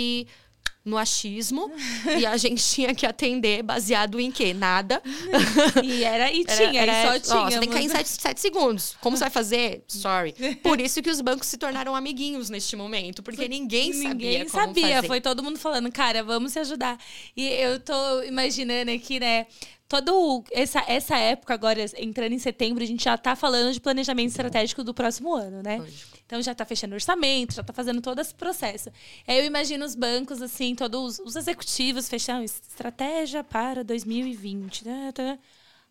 no 0.89 0.97
achismo 0.97 1.71
e 2.19 2.27
a 2.27 2.37
gente 2.37 2.63
tinha 2.65 2.95
que 2.95 3.07
atender 3.07 3.63
baseado 3.63 4.19
em 4.19 4.31
quê? 4.31 4.53
Nada. 4.55 5.03
E 5.85 6.03
era 6.03 6.33
e 6.33 6.45
tinha, 6.45 6.83
era, 6.83 6.93
era, 6.93 7.17
e 7.17 7.25
só 7.25 7.35
tinha. 7.35 7.51
Você 7.51 7.61
tem 7.61 7.69
que 7.69 7.75
cair 7.75 7.85
em 7.85 7.89
7, 7.89 8.09
7 8.09 8.41
segundos. 8.41 8.97
Como 9.01 9.17
você 9.17 9.25
vai 9.25 9.31
fazer? 9.31 9.83
Sorry. 9.89 10.33
Por 10.63 10.81
isso 10.81 11.03
que 11.03 11.11
os 11.11 11.21
bancos 11.21 11.47
se 11.47 11.57
tornaram 11.57 11.95
amiguinhos 11.95 12.51
neste 12.51 12.75
momento, 12.75 13.23
porque 13.23 13.49
ninguém, 13.49 13.93
sabia 13.93 14.09
Ninguém 14.09 14.49
sabia, 14.49 14.97
fazer. 14.97 15.07
foi 15.07 15.21
todo 15.21 15.43
mundo 15.43 15.59
falando, 15.59 15.91
cara, 15.93 16.23
vamos 16.25 16.53
se 16.53 16.59
ajudar. 16.59 16.99
E 17.37 17.47
eu 17.47 17.79
tô 17.81 18.23
imaginando 18.23 18.91
aqui, 18.91 19.21
né, 19.21 19.47
todo 19.89 20.45
essa, 20.53 20.85
essa 20.87 21.17
época 21.17 21.55
agora, 21.55 21.85
entrando 21.97 22.33
em 22.33 22.39
setembro, 22.39 22.85
a 22.85 22.87
gente 22.87 23.03
já 23.03 23.15
está 23.15 23.35
falando 23.35 23.73
de 23.73 23.81
planejamento 23.81 24.29
estratégico 24.29 24.85
do 24.85 24.93
próximo 24.93 25.35
ano, 25.35 25.63
né? 25.63 25.83
Então 26.29 26.43
já 26.43 26.53
está 26.53 26.67
fechando 26.67 26.95
orçamento, 26.95 27.55
já 27.55 27.63
está 27.63 27.73
fazendo 27.73 28.03
todo 28.03 28.21
esse 28.21 28.35
processo. 28.35 28.91
Aí 29.27 29.39
eu 29.39 29.47
imagino 29.47 29.83
os 29.83 29.95
bancos, 29.95 30.43
assim, 30.43 30.75
todos 30.75 31.19
os 31.21 31.37
executivos 31.37 32.07
fechando 32.07 32.45
estratégia 32.45 33.43
para 33.43 33.83
2020. 33.83 34.85
Né? 34.85 35.39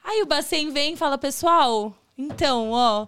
Aí 0.04 0.22
o 0.22 0.28
Bacen 0.28 0.70
vem 0.70 0.94
e 0.94 0.96
fala, 0.96 1.18
pessoal, 1.18 1.98
então, 2.16 2.70
ó, 2.70 3.08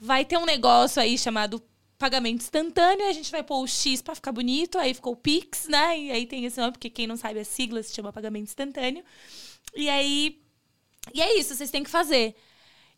vai 0.00 0.24
ter 0.24 0.38
um 0.38 0.46
negócio 0.46 1.02
aí 1.02 1.18
chamado 1.18 1.62
pagamento 1.98 2.40
instantâneo, 2.40 3.06
a 3.06 3.12
gente 3.12 3.30
vai 3.30 3.42
pôr 3.42 3.62
o 3.62 3.66
X 3.66 4.00
para 4.00 4.14
ficar 4.14 4.32
bonito, 4.32 4.78
aí 4.78 4.94
ficou 4.94 5.12
o 5.12 5.16
Pix, 5.16 5.68
né? 5.68 5.98
E 5.98 6.10
aí 6.10 6.24
tem 6.26 6.42
esse 6.46 6.58
nome, 6.58 6.72
porque 6.72 6.88
quem 6.88 7.06
não 7.06 7.18
sabe 7.18 7.38
a 7.38 7.44
sigla 7.44 7.82
se 7.82 7.94
chama 7.94 8.10
pagamento 8.14 8.44
instantâneo. 8.44 9.04
E 9.76 9.90
aí. 9.90 10.40
E 11.12 11.20
é 11.20 11.38
isso, 11.38 11.54
vocês 11.54 11.70
têm 11.70 11.84
que 11.84 11.90
fazer. 11.90 12.34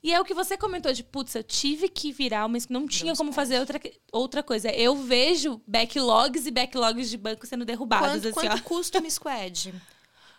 E 0.05 0.13
é 0.13 0.21
o 0.21 0.25
que 0.25 0.35
você 0.35 0.55
comentou 0.59 0.93
de, 0.93 1.03
putz, 1.03 1.35
eu 1.35 1.43
tive 1.43 1.89
que 1.89 2.13
virar, 2.13 2.47
mas 2.47 2.69
não 2.69 2.87
tinha 2.87 3.17
como 3.17 3.33
fazer 3.33 3.59
outra, 3.59 3.81
outra 4.13 4.43
coisa. 4.43 4.69
Eu 4.69 4.95
vejo 4.95 5.63
backlogs 5.67 6.47
e 6.47 6.51
backlogs 6.51 7.09
de 7.09 7.17
banco 7.17 7.47
sendo 7.47 7.65
derrubados. 7.65 8.09
Quanto, 8.09 8.29
assim, 8.29 8.49
quanto 8.49 8.63
custa 8.65 8.99
uma 9.01 9.09
squad? 9.09 9.75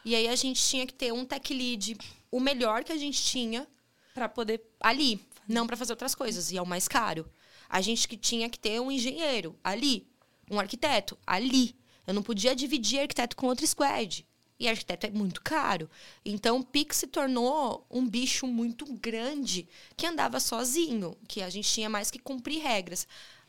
E 0.05 0.13
aí 0.13 0.27
a 0.27 0.35
gente 0.35 0.61
tinha 0.61 0.85
que 0.85 0.93
ter 0.93 1.11
um 1.11 1.25
tech 1.25 1.51
lead, 1.51 1.97
o 2.29 2.39
melhor 2.39 2.83
que 2.83 2.91
a 2.91 2.95
gente 2.95 3.19
tinha 3.19 3.67
para 4.13 4.29
poder 4.29 4.61
ali, 4.79 5.19
não 5.47 5.65
para 5.65 5.75
fazer 5.75 5.93
outras 5.93 6.13
coisas, 6.13 6.51
e 6.51 6.57
é 6.57 6.61
o 6.61 6.67
mais 6.67 6.87
caro. 6.87 7.27
A 7.67 7.81
gente 7.81 8.07
que 8.07 8.15
tinha 8.15 8.47
que 8.47 8.59
ter 8.59 8.79
um 8.79 8.91
engenheiro 8.91 9.57
ali, 9.63 10.07
um 10.51 10.59
arquiteto 10.59 11.17
ali. 11.25 11.75
Eu 12.05 12.13
não 12.13 12.21
podia 12.21 12.55
dividir 12.55 12.99
arquiteto 12.99 13.35
com 13.35 13.47
outro 13.47 13.65
squad. 13.65 14.27
E 14.57 14.69
arquiteto 14.69 15.05
é 15.05 15.11
muito 15.11 15.41
caro. 15.41 15.89
Então, 16.23 16.59
o 16.59 16.63
Pix 16.63 16.97
se 16.97 17.07
tornou 17.07 17.85
um 17.91 18.07
bicho 18.07 18.47
muito 18.47 18.85
grande 18.93 19.67
que 19.97 20.07
andava 20.07 20.39
sozinho, 20.39 21.15
que 21.27 21.41
a 21.41 21.49
gente 21.49 21.69
tinha 21.69 21.89
mais 21.89 22.09
que 22.09 22.19
cumprir 22.19 22.61
regras. 22.61 23.05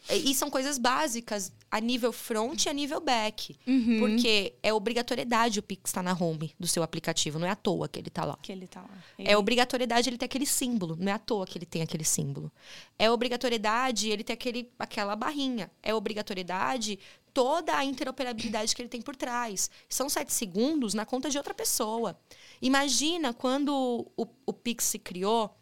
E 0.08 0.34
são 0.34 0.48
coisas 0.48 0.78
básicas 0.78 1.52
a 1.68 1.80
nível 1.80 2.12
front 2.12 2.64
e 2.64 2.68
a 2.68 2.72
nível 2.72 3.00
back. 3.00 3.56
Uhum. 3.66 3.98
Porque 3.98 4.54
é 4.62 4.72
obrigatoriedade 4.72 5.58
o 5.58 5.62
Pix 5.62 5.90
estar 5.90 6.02
tá 6.02 6.14
na 6.14 6.16
home 6.16 6.54
do 6.60 6.66
seu 6.66 6.82
aplicativo. 6.82 7.40
Não 7.40 7.46
é 7.46 7.50
à 7.50 7.56
toa 7.56 7.88
que 7.88 7.98
ele 7.98 8.08
está 8.08 8.24
lá. 8.24 8.38
Que 8.40 8.52
ele 8.52 8.68
tá 8.68 8.82
lá. 8.82 8.90
É 9.18 9.36
obrigatoriedade 9.36 10.08
ele 10.08 10.16
ter 10.16 10.26
aquele 10.26 10.46
símbolo. 10.46 10.96
Não 10.96 11.10
é 11.10 11.14
à 11.14 11.18
toa 11.18 11.44
que 11.44 11.58
ele 11.58 11.66
tem 11.66 11.82
aquele 11.82 12.04
símbolo. 12.04 12.52
É 12.96 13.10
obrigatoriedade 13.10 14.08
ele 14.08 14.22
ter 14.22 14.34
aquele, 14.34 14.70
aquela 14.78 15.16
barrinha. 15.16 15.70
É 15.82 15.92
obrigatoriedade 15.92 17.00
toda 17.36 17.76
a 17.76 17.84
interoperabilidade 17.84 18.74
que 18.74 18.80
ele 18.80 18.88
tem 18.88 19.02
por 19.02 19.14
trás. 19.14 19.70
São 19.90 20.08
sete 20.08 20.32
segundos 20.32 20.94
na 20.94 21.04
conta 21.04 21.28
de 21.28 21.36
outra 21.36 21.52
pessoa. 21.52 22.18
Imagina 22.62 23.34
quando 23.34 24.08
o, 24.16 24.26
o 24.46 24.52
Pix 24.54 24.84
se 24.84 24.98
criou 24.98 25.54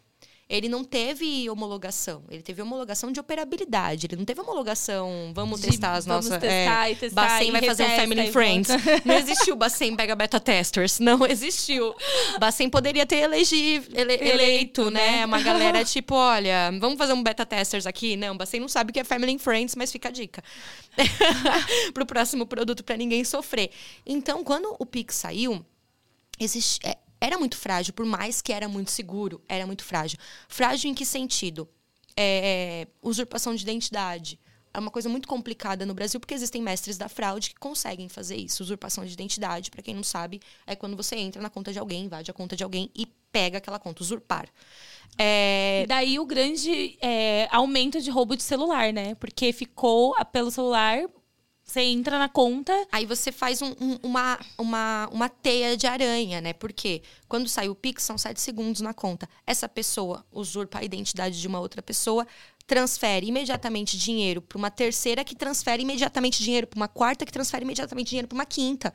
ele 0.47 0.69
não 0.69 0.83
teve 0.83 1.49
homologação. 1.49 2.23
Ele 2.29 2.43
teve 2.43 2.61
homologação 2.61 3.11
de 3.11 3.19
operabilidade. 3.19 4.05
Ele 4.05 4.15
não 4.15 4.25
teve 4.25 4.41
homologação, 4.41 5.31
vamos 5.33 5.59
de, 5.59 5.67
testar 5.67 5.93
as 5.93 6.05
vamos 6.05 6.25
nossas. 6.25 6.39
Testar 6.39 6.87
é, 6.87 6.91
e 6.91 6.95
testar. 6.95 7.21
Bacen 7.27 7.51
vai 7.51 7.61
fazer 7.63 7.83
um 7.83 7.95
Family 7.95 8.31
Friends. 8.31 8.69
Não 9.03 9.15
existiu 9.15 9.55
Bacen 9.55 9.95
Pega 9.95 10.15
Beta 10.15 10.39
Testers. 10.39 10.99
Não 10.99 11.25
existiu. 11.25 11.95
Bacen 12.39 12.69
poderia 12.69 13.05
ter 13.07 13.17
elegi, 13.17 13.83
ele, 13.91 14.13
eleito, 14.13 14.23
eleito, 14.23 14.91
né? 14.91 15.17
né? 15.17 15.25
Uma 15.25 15.41
galera 15.41 15.83
tipo, 15.85 16.13
olha, 16.13 16.71
vamos 16.79 16.97
fazer 16.97 17.13
um 17.13 17.23
Beta 17.23 17.45
Testers 17.45 17.87
aqui? 17.87 18.15
Não, 18.15 18.37
Bacen 18.37 18.59
não 18.59 18.67
sabe 18.67 18.91
o 18.91 18.93
que 18.93 18.99
é 18.99 19.03
Family 19.03 19.39
Friends, 19.39 19.75
mas 19.75 19.91
fica 19.91 20.09
a 20.09 20.11
dica. 20.11 20.43
Para 21.91 22.03
o 22.03 22.05
próximo 22.05 22.45
produto, 22.45 22.83
para 22.83 22.95
ninguém 22.95 23.23
sofrer. 23.23 23.71
Então, 24.05 24.43
quando 24.43 24.75
o 24.77 24.85
Pix 24.85 25.15
saiu, 25.15 25.65
existe, 26.39 26.79
é, 26.85 26.97
era 27.25 27.39
muito 27.39 27.57
frágil, 27.57 27.91
por 27.91 28.05
mais 28.05 28.39
que 28.39 28.53
era 28.53 28.67
muito 28.67 28.91
seguro, 28.91 29.41
era 29.49 29.65
muito 29.65 29.83
frágil. 29.83 30.19
Frágil 30.47 30.91
em 30.91 30.93
que 30.93 31.03
sentido? 31.03 31.67
É, 32.15 32.87
usurpação 33.01 33.55
de 33.55 33.63
identidade. 33.63 34.39
é 34.71 34.79
uma 34.79 34.91
coisa 34.91 35.09
muito 35.09 35.27
complicada 35.27 35.85
no 35.85 35.93
Brasil, 35.93 36.19
porque 36.19 36.35
existem 36.35 36.61
mestres 36.61 36.97
da 36.97 37.09
fraude 37.09 37.49
que 37.49 37.55
conseguem 37.55 38.07
fazer 38.09 38.35
isso. 38.35 38.61
Usurpação 38.61 39.03
de 39.03 39.11
identidade, 39.11 39.71
para 39.71 39.81
quem 39.81 39.95
não 39.95 40.03
sabe, 40.03 40.39
é 40.67 40.75
quando 40.75 40.95
você 40.95 41.15
entra 41.15 41.41
na 41.41 41.49
conta 41.49 41.73
de 41.73 41.79
alguém, 41.79 42.05
invade 42.05 42.29
a 42.29 42.33
conta 42.33 42.55
de 42.55 42.63
alguém 42.63 42.91
e 42.93 43.07
pega 43.31 43.57
aquela 43.57 43.79
conta, 43.79 44.03
usurpar. 44.03 44.47
É... 45.17 45.85
Daí 45.87 46.19
o 46.19 46.25
grande 46.25 46.97
é, 47.01 47.47
aumento 47.51 47.99
de 48.01 48.11
roubo 48.11 48.35
de 48.35 48.43
celular, 48.43 48.93
né? 48.93 49.15
Porque 49.15 49.51
ficou 49.51 50.13
pelo 50.31 50.51
celular 50.51 51.05
você 51.65 51.81
entra 51.81 52.19
na 52.19 52.29
conta. 52.29 52.71
Aí 52.91 53.05
você 53.05 53.31
faz 53.31 53.61
um, 53.61 53.73
um, 53.81 53.99
uma, 54.03 54.39
uma, 54.57 55.09
uma 55.11 55.29
teia 55.29 55.75
de 55.75 55.87
aranha, 55.87 56.39
né? 56.39 56.53
Porque 56.53 57.01
quando 57.27 57.49
sai 57.49 57.67
o 57.67 57.75
Pix, 57.75 58.03
são 58.03 58.17
sete 58.17 58.39
segundos 58.39 58.81
na 58.81 58.93
conta. 58.93 59.27
Essa 59.47 59.67
pessoa 59.67 60.23
usurpa 60.31 60.79
a 60.79 60.83
identidade 60.83 61.41
de 61.41 61.47
uma 61.47 61.59
outra 61.59 61.81
pessoa, 61.81 62.27
transfere 62.67 63.27
imediatamente 63.27 63.97
dinheiro 63.97 64.41
para 64.41 64.57
uma 64.57 64.69
terceira, 64.69 65.23
que 65.23 65.35
transfere 65.35 65.81
imediatamente 65.81 66.43
dinheiro 66.43 66.67
para 66.67 66.77
uma 66.77 66.87
quarta, 66.87 67.25
que 67.25 67.31
transfere 67.31 67.63
imediatamente 67.63 68.09
dinheiro 68.09 68.27
para 68.27 68.35
uma 68.35 68.45
quinta. 68.45 68.93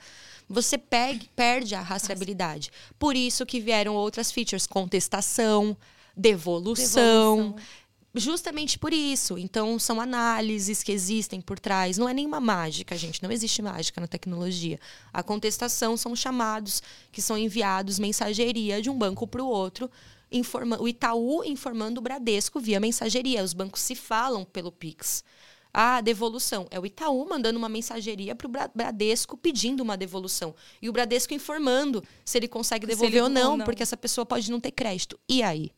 Você 0.48 0.78
pegue, 0.78 1.28
perde 1.34 1.74
a 1.74 1.80
rastreabilidade. 1.80 2.70
Por 2.98 3.16
isso 3.16 3.44
que 3.44 3.60
vieram 3.60 3.94
outras 3.94 4.30
features, 4.30 4.66
contestação, 4.66 5.76
devolução. 6.16 7.36
devolução 7.36 7.79
justamente 8.14 8.78
por 8.78 8.92
isso. 8.92 9.38
Então, 9.38 9.78
são 9.78 10.00
análises 10.00 10.82
que 10.82 10.92
existem 10.92 11.40
por 11.40 11.58
trás. 11.58 11.98
Não 11.98 12.08
é 12.08 12.14
nenhuma 12.14 12.40
mágica, 12.40 12.96
gente. 12.96 13.22
Não 13.22 13.30
existe 13.30 13.62
mágica 13.62 14.00
na 14.00 14.06
tecnologia. 14.06 14.78
A 15.12 15.22
contestação 15.22 15.96
são 15.96 16.14
chamados 16.16 16.82
que 17.12 17.22
são 17.22 17.38
enviados 17.38 17.98
mensageria 17.98 18.82
de 18.82 18.90
um 18.90 18.98
banco 18.98 19.26
para 19.26 19.42
o 19.42 19.46
outro. 19.46 19.90
Informa 20.32 20.80
o 20.80 20.86
Itaú 20.86 21.44
informando 21.44 21.98
o 21.98 22.02
Bradesco 22.02 22.60
via 22.60 22.80
mensageria. 22.80 23.42
Os 23.42 23.52
bancos 23.52 23.80
se 23.80 23.94
falam 23.94 24.44
pelo 24.44 24.70
Pix. 24.70 25.24
A 25.72 26.00
devolução 26.00 26.66
é 26.70 26.80
o 26.80 26.86
Itaú 26.86 27.28
mandando 27.28 27.58
uma 27.58 27.68
mensageria 27.68 28.34
para 28.34 28.46
o 28.46 28.50
Bradesco 28.74 29.36
pedindo 29.36 29.82
uma 29.82 29.96
devolução. 29.96 30.54
E 30.82 30.88
o 30.88 30.92
Bradesco 30.92 31.32
informando 31.32 32.02
se 32.24 32.38
ele 32.38 32.48
consegue 32.48 32.86
devolver 32.86 33.12
ele 33.12 33.20
ou, 33.22 33.28
não, 33.28 33.52
ou 33.52 33.56
não, 33.58 33.64
porque 33.64 33.82
essa 33.82 33.96
pessoa 33.96 34.26
pode 34.26 34.50
não 34.50 34.58
ter 34.58 34.72
crédito. 34.72 35.18
E 35.28 35.42
aí? 35.42 35.70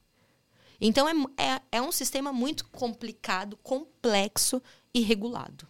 Então 0.85 1.09
é, 1.09 1.13
é, 1.37 1.63
é 1.79 1.81
um 1.81 1.93
sistema 1.93 2.33
muito 2.33 2.69
complicado, 2.71 3.57
complexo 3.63 4.61
e 4.93 5.01
regulado. 5.01 5.69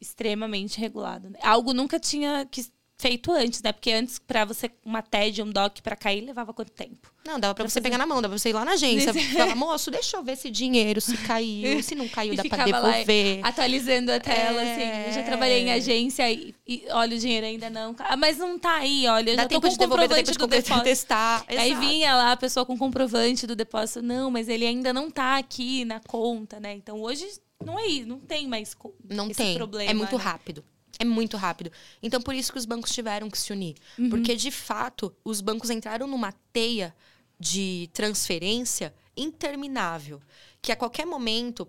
Extremamente 0.00 0.78
regulado. 0.78 1.28
Né? 1.28 1.40
Algo 1.42 1.74
nunca 1.74 1.98
tinha 1.98 2.46
que 2.46 2.64
feito 2.98 3.30
antes, 3.30 3.62
né? 3.62 3.72
Porque 3.72 3.92
antes, 3.92 4.18
para 4.18 4.44
você, 4.44 4.70
uma 4.84 5.02
TED, 5.02 5.42
um 5.42 5.50
DOC 5.50 5.82
para 5.82 5.94
cair, 5.94 6.22
levava 6.22 6.52
quanto 6.52 6.72
tempo? 6.72 7.12
Não, 7.26 7.38
dava 7.38 7.54
para 7.54 7.68
você 7.68 7.74
fazer... 7.74 7.82
pegar 7.82 7.98
na 7.98 8.06
mão, 8.06 8.22
dava 8.22 8.32
pra 8.32 8.38
você 8.38 8.50
ir 8.50 8.52
lá 8.52 8.64
na 8.64 8.72
agência. 8.72 9.12
falar, 9.36 9.54
moço, 9.54 9.90
deixa 9.90 10.16
eu 10.16 10.22
ver 10.22 10.32
esse 10.32 10.50
dinheiro, 10.50 11.00
se 11.00 11.16
caiu, 11.18 11.82
se 11.82 11.94
não 11.94 12.08
caiu, 12.08 12.34
dá 12.36 12.44
pra 12.44 12.64
devolver. 12.64 13.40
Lá, 13.40 13.48
atualizando 13.48 14.12
a 14.12 14.20
tela, 14.20 14.62
é... 14.62 14.72
assim. 14.72 15.08
Eu 15.08 15.12
já 15.14 15.22
trabalhei 15.22 15.62
em 15.62 15.72
agência 15.72 16.30
e, 16.30 16.54
e, 16.66 16.84
olha, 16.90 17.16
o 17.16 17.20
dinheiro 17.20 17.46
ainda 17.46 17.68
não. 17.68 17.94
Ah, 17.98 18.16
mas 18.16 18.38
não 18.38 18.58
tá 18.58 18.76
aí, 18.76 19.06
olha. 19.06 19.30
Eu 19.30 19.36
dá 19.36 19.42
já 19.42 19.48
tempo 19.48 19.60
tô 19.60 19.68
com 19.68 19.72
de 19.72 19.78
devolver, 19.78 20.08
comprovante 20.08 20.32
de 20.32 20.38
do 20.38 20.46
depósito. 20.46 20.84
Testar. 20.84 21.44
Aí 21.48 21.74
vinha 21.74 22.14
lá 22.14 22.32
a 22.32 22.36
pessoa 22.36 22.64
com 22.64 22.78
comprovante 22.78 23.46
do 23.46 23.54
depósito. 23.54 24.00
Não, 24.00 24.30
mas 24.30 24.48
ele 24.48 24.66
ainda 24.66 24.92
não 24.92 25.10
tá 25.10 25.36
aqui 25.36 25.84
na 25.84 26.00
conta, 26.00 26.58
né? 26.60 26.74
Então 26.74 27.00
hoje 27.02 27.26
não 27.64 27.78
é 27.78 27.86
isso, 27.86 28.06
não 28.06 28.20
tem 28.20 28.46
mais 28.46 28.76
não 29.08 29.26
esse 29.26 29.34
tem. 29.34 29.54
problema. 29.56 29.90
É 29.90 29.94
muito 29.94 30.16
né? 30.16 30.22
rápido. 30.22 30.64
É 30.98 31.04
muito 31.04 31.36
rápido. 31.36 31.70
Então, 32.02 32.20
por 32.20 32.34
isso 32.34 32.52
que 32.52 32.58
os 32.58 32.64
bancos 32.64 32.92
tiveram 32.92 33.30
que 33.30 33.38
se 33.38 33.52
unir. 33.52 33.76
Uhum. 33.98 34.10
Porque, 34.10 34.34
de 34.34 34.50
fato, 34.50 35.14
os 35.24 35.40
bancos 35.40 35.70
entraram 35.70 36.06
numa 36.06 36.32
teia 36.52 36.94
de 37.38 37.90
transferência 37.92 38.94
interminável. 39.16 40.20
Que 40.62 40.72
a 40.72 40.76
qualquer 40.76 41.06
momento 41.06 41.68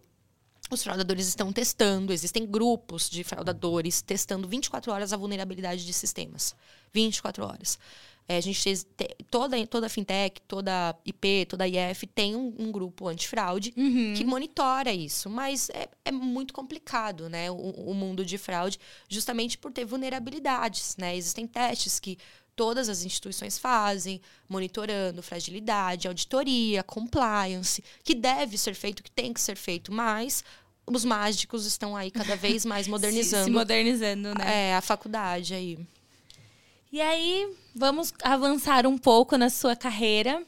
os 0.70 0.84
fraudadores 0.84 1.28
estão 1.28 1.52
testando, 1.54 2.12
existem 2.12 2.46
grupos 2.46 3.10
de 3.10 3.24
fraudadores 3.24 4.02
testando 4.02 4.48
24 4.48 4.92
horas 4.92 5.14
a 5.14 5.18
vulnerabilidade 5.18 5.86
de 5.86 5.94
sistemas. 5.94 6.56
24 6.94 7.46
horas. 7.46 7.80
É, 8.30 8.38
a 8.38 8.42
gente 8.42 8.86
tem, 8.98 9.08
toda, 9.32 9.66
toda 9.68 9.88
fintech, 9.88 10.42
toda 10.48 10.94
IP, 11.06 11.46
toda 11.46 11.66
IF 11.66 12.06
tem 12.08 12.36
um, 12.36 12.54
um 12.60 12.72
grupo 12.72 13.08
antifraude 13.08 13.74
uhum. 13.78 14.14
que 14.18 14.26
monitora 14.26 14.92
isso. 14.92 15.30
Mas 15.30 15.70
é, 15.70 15.88
é 16.04 16.12
muito 16.12 16.54
complicado, 16.54 17.30
né? 17.30 17.50
O, 17.50 17.56
o, 17.56 17.94
mundo 17.94 18.26
de 18.26 18.38
fraude, 18.38 18.80
justamente 19.08 19.58
por 19.58 19.72
ter 19.72 19.86
vulnerabilidades, 19.86 20.98
né? 20.98 21.16
Existem 21.16 21.48
testes 21.48 22.02
que 22.02 22.18
todas 22.54 22.90
as 22.90 23.06
instituições 23.06 23.58
fazem, 23.58 24.20
monitorando 24.50 25.24
fragilidade, 25.24 26.08
auditoria, 26.08 26.84
compliance, 26.84 27.82
que 28.04 28.14
deve 28.14 28.58
ser 28.58 28.74
feito, 28.74 29.04
que 29.04 29.12
tem 29.12 29.32
que 29.32 29.40
ser 29.40 29.56
feito, 29.56 29.94
mas 29.94 30.44
os 30.86 31.06
mágicos 31.06 31.66
estão 31.66 31.96
aí 31.96 32.12
cada 32.12 32.36
vez 32.36 32.66
mais 32.66 32.88
modernizando. 32.88 33.46
se, 33.46 33.52
se 33.52 33.56
modernizando, 33.56 34.34
né? 34.34 34.70
É, 34.72 34.76
a 34.76 34.82
faculdade 34.82 35.54
aí. 35.54 35.78
E 36.92 37.02
aí, 37.02 37.54
vamos 37.78 38.12
avançar 38.24 38.88
um 38.88 38.98
pouco 38.98 39.38
na 39.38 39.50
sua 39.50 39.76
carreira. 39.76 40.44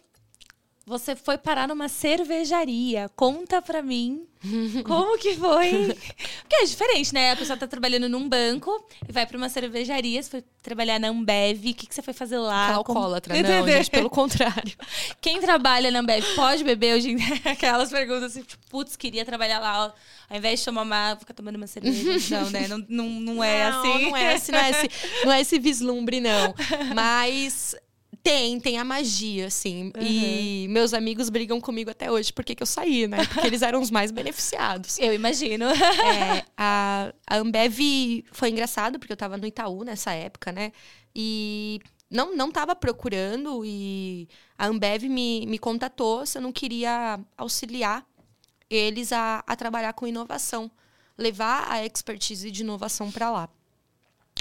Você 0.90 1.16
foi 1.16 1.38
parar 1.38 1.68
numa 1.68 1.88
cervejaria. 1.88 3.12
Conta 3.16 3.62
pra 3.62 3.84
mim 3.84 4.26
como 4.88 5.20
que 5.20 5.36
foi. 5.36 5.96
Porque 6.42 6.56
é 6.56 6.66
diferente, 6.66 7.14
né? 7.14 7.34
A 7.34 7.36
pessoa 7.36 7.56
tá 7.56 7.68
trabalhando 7.68 8.10
num 8.10 8.28
banco 8.28 8.84
e 9.08 9.12
vai 9.12 9.24
pra 9.28 9.38
uma 9.38 9.50
cervejaria. 9.50 10.24
Você 10.24 10.30
foi 10.32 10.44
trabalhar 10.64 11.00
na 11.00 11.10
Ambev. 11.10 11.60
O 11.60 11.74
que, 11.76 11.86
que 11.86 11.94
você 11.94 12.02
foi 12.02 12.12
fazer 12.12 12.40
lá? 12.40 12.74
Alcoólatra, 12.74 13.36
como... 13.36 13.48
não, 13.48 13.68
gente, 13.68 13.92
pelo 13.92 14.10
contrário. 14.10 14.76
Quem 15.22 15.40
trabalha 15.40 15.92
na 15.92 16.00
Ambev 16.00 16.26
pode 16.36 16.64
beber 16.64 16.96
hoje 16.96 17.12
em 17.12 17.18
dia? 17.18 17.36
Aquelas 17.54 17.92
perguntas 17.92 18.32
assim, 18.32 18.42
tipo, 18.42 18.66
putz, 18.68 18.96
queria 18.96 19.24
trabalhar 19.24 19.60
lá. 19.60 19.94
Ao 20.28 20.38
invés 20.38 20.60
de 20.60 20.66
tomar 20.66 20.82
uma 20.82 21.18
ficar 21.18 21.36
tomando 21.36 21.58
uma 21.58 21.68
cerveja. 21.68 22.40
não, 22.42 22.50
né? 22.50 22.68
Não, 22.68 22.80
não, 22.90 23.10
não 23.10 23.44
é 23.44 23.70
não, 23.70 23.80
assim. 23.80 24.10
Não 24.10 24.18
é 24.18 24.34
assim, 24.34 24.52
não 24.52 24.60
é 24.60 24.70
esse, 24.72 24.90
não 25.24 25.32
é 25.34 25.42
esse 25.42 25.60
vislumbre, 25.60 26.20
não. 26.20 26.56
Mas 26.96 27.76
tem, 28.24 28.59
tem 28.59 28.78
a 28.78 28.84
magia, 28.84 29.47
assim. 29.47 29.91
Uhum. 29.95 30.01
E 30.01 30.67
meus 30.70 30.93
amigos 30.93 31.30
brigam 31.30 31.59
comigo 31.59 31.89
até 31.89 32.11
hoje 32.11 32.34
porque 32.34 32.55
que 32.55 32.63
eu 32.63 32.67
saí, 32.67 33.07
né? 33.07 33.26
Porque 33.26 33.47
eles 33.47 33.61
eram 33.61 33.82
os 33.82 33.89
mais 33.89 34.11
beneficiados. 34.11 34.97
Eu 34.99 35.13
imagino. 35.13 35.65
é, 35.65 36.45
a, 36.57 37.13
a 37.28 37.38
Ambev 37.38 37.80
foi 38.32 38.49
engraçado, 38.49 38.99
porque 38.99 39.13
eu 39.13 39.17
tava 39.17 39.38
no 39.38 39.47
Itaú 39.47 39.84
nessa 39.84 40.11
época, 40.11 40.51
né? 40.51 40.72
E 41.15 41.80
não, 42.09 42.36
não 42.36 42.51
tava 42.51 42.76
procurando 42.76 43.63
e 43.65 44.28
a 44.57 44.67
Ambev 44.67 45.03
me, 45.03 45.45
me 45.45 45.57
contatou 45.57 46.26
se 46.26 46.38
eu 46.38 46.41
não 46.41 46.51
queria 46.51 47.20
auxiliar 47.38 48.05
eles 48.70 49.11
a, 49.11 49.43
a 49.47 49.55
trabalhar 49.55 49.93
com 49.93 50.07
inovação. 50.07 50.70
Levar 51.17 51.70
a 51.70 51.86
expertise 51.86 52.49
de 52.49 52.61
inovação 52.61 53.11
para 53.11 53.30
lá. 53.30 53.49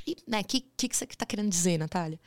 E, 0.06 0.16
né, 0.26 0.40
o 0.40 0.44
que, 0.44 0.60
que, 0.60 0.88
que 0.88 0.96
você 0.96 1.04
está 1.04 1.26
querendo 1.26 1.48
dizer, 1.48 1.78
Natália? 1.78 2.20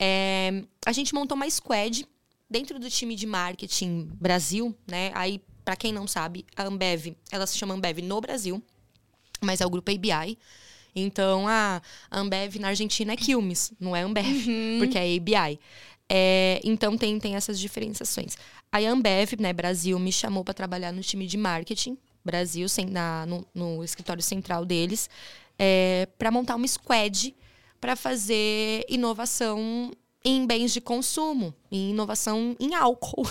É, 0.00 0.64
a 0.86 0.92
gente 0.92 1.14
montou 1.14 1.36
uma 1.36 1.48
squad 1.50 2.08
dentro 2.48 2.78
do 2.78 2.88
time 2.88 3.14
de 3.14 3.26
marketing 3.26 4.08
Brasil, 4.14 4.74
né? 4.86 5.12
Aí, 5.14 5.42
para 5.62 5.76
quem 5.76 5.92
não 5.92 6.08
sabe, 6.08 6.46
a 6.56 6.64
Ambev, 6.64 7.14
ela 7.30 7.46
se 7.46 7.58
chama 7.58 7.74
Ambev 7.74 7.98
no 7.98 8.18
Brasil, 8.18 8.62
mas 9.42 9.60
é 9.60 9.66
o 9.66 9.70
grupo 9.70 9.92
ABI. 9.92 10.38
Então, 10.96 11.46
a 11.46 11.82
Ambev 12.10 12.56
na 12.56 12.68
Argentina 12.68 13.12
é 13.12 13.16
Quilmes, 13.16 13.72
não 13.78 13.94
é 13.94 14.00
Ambev, 14.00 14.48
uhum. 14.48 14.78
porque 14.78 14.98
é 14.98 15.16
ABI. 15.16 15.60
É, 16.08 16.60
então, 16.64 16.96
tem, 16.96 17.20
tem 17.20 17.36
essas 17.36 17.60
diferenciações. 17.60 18.36
Aí, 18.72 18.86
a 18.86 18.90
Ambev, 18.90 19.34
né, 19.38 19.52
Brasil, 19.52 19.98
me 19.98 20.10
chamou 20.10 20.42
para 20.42 20.54
trabalhar 20.54 20.92
no 20.92 21.02
time 21.02 21.26
de 21.26 21.36
marketing 21.36 21.96
Brasil, 22.24 22.68
sem, 22.68 22.86
na, 22.86 23.26
no, 23.26 23.46
no 23.54 23.84
escritório 23.84 24.22
central 24.22 24.64
deles, 24.64 25.08
é, 25.58 26.08
para 26.18 26.30
montar 26.30 26.56
uma 26.56 26.66
squad 26.66 27.34
para 27.80 27.96
fazer 27.96 28.84
inovação 28.88 29.90
em 30.24 30.46
bens 30.46 30.72
de 30.72 30.80
consumo, 30.80 31.54
em 31.70 31.90
inovação 31.90 32.54
em 32.60 32.74
álcool. 32.74 33.24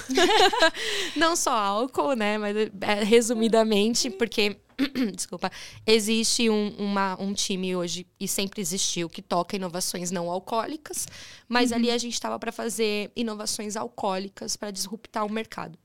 Não 1.16 1.36
só 1.36 1.52
álcool, 1.52 2.14
né? 2.14 2.38
Mas 2.38 2.56
é, 2.58 3.04
resumidamente, 3.04 4.10
porque 4.10 4.58
desculpa, 5.14 5.52
existe 5.86 6.50
um, 6.50 6.70
uma, 6.78 7.22
um 7.22 7.34
time 7.34 7.76
hoje, 7.76 8.08
e 8.20 8.28
sempre 8.28 8.62
existiu, 8.62 9.10
que 9.10 9.22
toca 9.22 9.56
inovações 9.56 10.10
não 10.10 10.30
alcoólicas, 10.30 11.08
mas 11.48 11.72
uhum. 11.72 11.78
ali 11.78 11.92
a 11.92 11.98
gente 11.98 12.14
estava 12.14 12.40
para 12.40 12.52
fazer 12.52 13.12
inovações 13.16 13.76
alcoólicas 13.76 14.56
para 14.56 14.72
disruptar 14.72 15.26
o 15.26 15.32
mercado. 15.32 15.78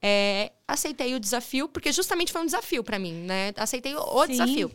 É, 0.00 0.52
aceitei 0.68 1.14
o 1.14 1.20
desafio, 1.20 1.68
porque 1.68 1.90
justamente 1.90 2.30
foi 2.30 2.42
um 2.42 2.46
desafio 2.46 2.84
para 2.84 2.98
mim, 2.98 3.12
né? 3.12 3.52
Aceitei 3.56 3.94
o, 3.94 4.00
o 4.00 4.26
desafio. 4.26 4.70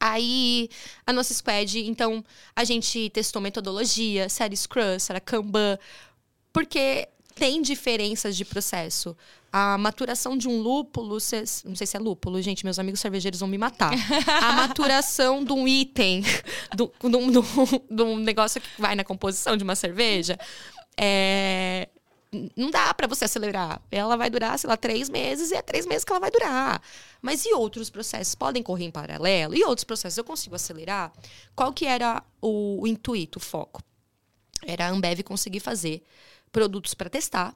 Aí, 0.00 0.68
a 1.06 1.12
nossa 1.12 1.34
squad, 1.34 1.78
então, 1.80 2.24
a 2.54 2.62
gente 2.64 3.10
testou 3.10 3.42
metodologia, 3.42 4.28
era 4.40 4.54
Scrum, 4.54 4.98
se 4.98 5.10
era 5.10 5.20
Kanban, 5.20 5.78
porque 6.52 7.08
tem 7.34 7.62
diferenças 7.62 8.36
de 8.36 8.44
processo. 8.44 9.16
A 9.50 9.78
maturação 9.78 10.36
de 10.36 10.46
um 10.46 10.60
lúpulo, 10.60 11.18
não 11.64 11.76
sei 11.76 11.86
se 11.86 11.96
é 11.96 11.98
lúpulo, 12.00 12.40
gente, 12.42 12.64
meus 12.64 12.78
amigos 12.78 13.00
cervejeiros 13.00 13.40
vão 13.40 13.48
me 13.48 13.56
matar. 13.56 13.92
A 14.42 14.52
maturação 14.52 15.42
de 15.42 15.52
um 15.52 15.66
item, 15.66 16.22
de 16.74 18.02
um 18.02 18.16
negócio 18.18 18.60
que 18.60 18.68
vai 18.78 18.94
na 18.94 19.04
composição 19.04 19.56
de 19.56 19.64
uma 19.64 19.74
cerveja, 19.74 20.38
é, 20.96 21.88
não 22.56 22.70
dá 22.70 22.92
para 22.92 23.06
você 23.06 23.24
acelerar. 23.24 23.80
Ela 23.90 24.16
vai 24.16 24.28
durar, 24.28 24.58
sei 24.58 24.68
lá, 24.68 24.76
três 24.76 25.08
meses 25.08 25.50
e 25.50 25.54
é 25.54 25.62
três 25.62 25.86
meses 25.86 26.04
que 26.04 26.12
ela 26.12 26.20
vai 26.20 26.30
durar. 26.30 26.82
Mas 27.22 27.44
e 27.44 27.54
outros 27.54 27.90
processos 27.90 28.34
podem 28.34 28.62
correr 28.62 28.84
em 28.84 28.90
paralelo? 28.90 29.54
E 29.54 29.64
outros 29.64 29.84
processos 29.84 30.18
eu 30.18 30.24
consigo 30.24 30.54
acelerar? 30.54 31.12
Qual 31.54 31.72
que 31.72 31.86
era 31.86 32.22
o, 32.40 32.82
o 32.82 32.86
intuito, 32.86 33.38
o 33.38 33.42
foco? 33.42 33.82
Era 34.66 34.86
a 34.86 34.90
Ambev 34.90 35.22
conseguir 35.22 35.60
fazer 35.60 36.02
produtos 36.52 36.94
para 36.94 37.08
testar 37.08 37.54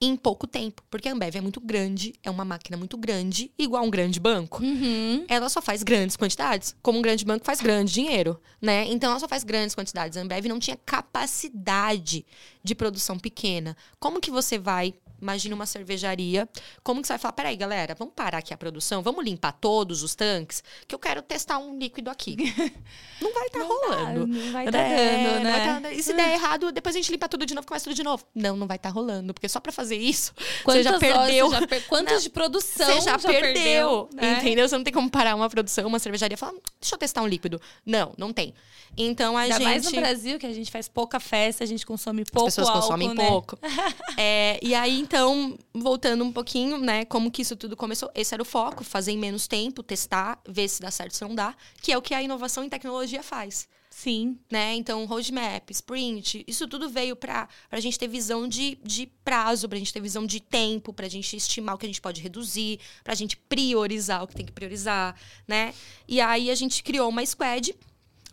em 0.00 0.16
pouco 0.16 0.46
tempo. 0.46 0.82
Porque 0.90 1.08
a 1.08 1.12
Ambev 1.12 1.36
é 1.36 1.40
muito 1.40 1.60
grande, 1.60 2.14
é 2.22 2.30
uma 2.30 2.44
máquina 2.44 2.76
muito 2.76 2.96
grande, 2.96 3.50
igual 3.58 3.84
um 3.84 3.90
grande 3.90 4.18
banco. 4.18 4.62
Uhum. 4.62 5.24
Ela 5.28 5.48
só 5.48 5.60
faz 5.60 5.82
grandes 5.82 6.16
quantidades, 6.16 6.74
como 6.82 6.98
um 6.98 7.02
grande 7.02 7.24
banco 7.24 7.44
faz 7.44 7.60
grande 7.60 7.92
dinheiro, 7.92 8.40
né? 8.60 8.86
Então 8.88 9.10
ela 9.10 9.20
só 9.20 9.28
faz 9.28 9.44
grandes 9.44 9.74
quantidades. 9.74 10.16
A 10.16 10.22
Ambev 10.22 10.46
não 10.46 10.58
tinha 10.58 10.76
capacidade 10.76 12.24
de 12.62 12.74
produção 12.74 13.18
pequena. 13.18 13.76
Como 13.98 14.20
que 14.20 14.30
você 14.30 14.58
vai 14.58 14.94
Imagina 15.20 15.54
uma 15.54 15.66
cervejaria. 15.66 16.48
Como 16.82 17.00
que 17.00 17.06
você 17.06 17.12
vai 17.14 17.18
falar? 17.18 17.32
Peraí, 17.32 17.56
galera, 17.56 17.94
vamos 17.98 18.14
parar 18.14 18.38
aqui 18.38 18.54
a 18.54 18.56
produção, 18.56 19.02
vamos 19.02 19.24
limpar 19.24 19.52
todos 19.52 20.02
os 20.02 20.14
tanques, 20.14 20.62
que 20.86 20.94
eu 20.94 20.98
quero 20.98 21.22
testar 21.22 21.58
um 21.58 21.78
líquido 21.78 22.10
aqui. 22.10 22.36
não 23.20 23.32
vai 23.32 23.46
estar 23.46 23.60
tá 23.60 23.64
rolando. 23.64 24.26
Dá, 24.26 24.38
não 24.38 24.52
vai 24.52 24.66
estar 24.66 24.78
tá 24.78 24.84
é, 24.84 25.24
dando, 25.24 25.44
né? 25.44 25.80
Tá, 25.80 25.92
e 25.92 26.02
se 26.02 26.12
der 26.12 26.32
errado, 26.32 26.72
depois 26.72 26.94
a 26.94 26.98
gente 26.98 27.10
limpa 27.12 27.28
tudo 27.28 27.44
de 27.44 27.54
novo, 27.54 27.66
começa 27.66 27.84
tudo 27.84 27.96
de 27.96 28.02
novo. 28.02 28.24
Não, 28.34 28.56
não 28.56 28.66
vai 28.66 28.76
estar 28.76 28.88
tá 28.90 28.94
rolando, 28.94 29.34
porque 29.34 29.48
só 29.48 29.60
para 29.60 29.72
fazer 29.72 29.96
isso, 29.96 30.32
Quantas 30.64 30.84
você 30.84 30.90
já 30.90 30.98
perdeu. 30.98 31.48
Você 31.48 31.60
já 31.60 31.66
per... 31.66 31.86
Quantas 31.86 32.14
não, 32.14 32.20
de 32.20 32.30
produção 32.30 32.86
você 32.86 33.00
já, 33.00 33.18
já 33.18 33.28
perdeu, 33.28 33.52
perdeu 33.52 34.08
né? 34.14 34.38
entendeu? 34.38 34.68
Você 34.68 34.76
não 34.76 34.84
tem 34.84 34.92
como 34.92 35.10
parar 35.10 35.34
uma 35.34 35.48
produção, 35.48 35.86
uma 35.86 35.98
cervejaria 35.98 36.34
e 36.34 36.38
falar, 36.38 36.52
hum, 36.52 36.60
deixa 36.80 36.94
eu 36.94 36.98
testar 36.98 37.22
um 37.22 37.26
líquido. 37.26 37.60
Não, 37.84 38.12
não 38.16 38.32
tem. 38.32 38.54
Então 38.96 39.36
a 39.36 39.42
Ainda 39.42 39.54
gente. 39.54 39.64
mais 39.64 39.84
no 39.84 39.92
Brasil, 39.92 40.38
que 40.38 40.46
a 40.46 40.52
gente 40.52 40.70
faz 40.70 40.88
pouca 40.88 41.20
festa, 41.20 41.64
a 41.64 41.66
gente 41.66 41.86
consome 41.86 42.24
pouco. 42.24 42.48
As 42.48 42.54
pessoas 42.54 42.68
álcool, 42.68 42.82
consomem 42.82 43.14
né? 43.14 43.26
pouco. 43.26 43.58
é, 44.16 44.58
e 44.62 44.74
aí, 44.74 44.98
então, 45.10 45.58
voltando 45.74 46.22
um 46.22 46.30
pouquinho, 46.30 46.78
né, 46.78 47.04
como 47.04 47.32
que 47.32 47.42
isso 47.42 47.56
tudo 47.56 47.76
começou. 47.76 48.08
Esse 48.14 48.32
era 48.32 48.40
o 48.40 48.46
foco, 48.46 48.84
fazer 48.84 49.10
em 49.10 49.18
menos 49.18 49.48
tempo, 49.48 49.82
testar, 49.82 50.40
ver 50.48 50.68
se 50.68 50.80
dá 50.80 50.88
certo, 50.88 51.16
se 51.16 51.24
não 51.24 51.34
dá, 51.34 51.52
que 51.82 51.90
é 51.90 51.98
o 51.98 52.00
que 52.00 52.14
a 52.14 52.22
inovação 52.22 52.62
em 52.62 52.68
tecnologia 52.68 53.20
faz. 53.20 53.66
Sim. 53.90 54.38
Né? 54.48 54.76
Então, 54.76 55.04
roadmap, 55.06 55.68
sprint, 55.72 56.44
isso 56.46 56.68
tudo 56.68 56.88
veio 56.88 57.16
para 57.16 57.48
a 57.72 57.80
gente 57.80 57.98
ter 57.98 58.06
visão 58.06 58.46
de, 58.46 58.78
de 58.84 59.08
prazo, 59.24 59.68
para 59.68 59.74
a 59.74 59.80
gente 59.80 59.92
ter 59.92 60.00
visão 60.00 60.24
de 60.24 60.38
tempo, 60.38 60.92
para 60.92 61.06
a 61.06 61.10
gente 61.10 61.36
estimar 61.36 61.74
o 61.74 61.78
que 61.78 61.86
a 61.86 61.88
gente 61.88 62.00
pode 62.00 62.20
reduzir, 62.20 62.78
para 63.02 63.12
a 63.12 63.16
gente 63.16 63.36
priorizar 63.36 64.22
o 64.22 64.28
que 64.28 64.36
tem 64.36 64.46
que 64.46 64.52
priorizar, 64.52 65.16
né? 65.46 65.74
E 66.06 66.20
aí 66.20 66.52
a 66.52 66.54
gente 66.54 66.84
criou 66.84 67.08
uma 67.08 67.26
squad 67.26 67.74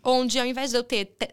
onde 0.02 0.38
ao 0.38 0.46
invés 0.46 0.70
de 0.70 0.78
eu 0.78 0.84
ter 0.84 1.04
te 1.04 1.28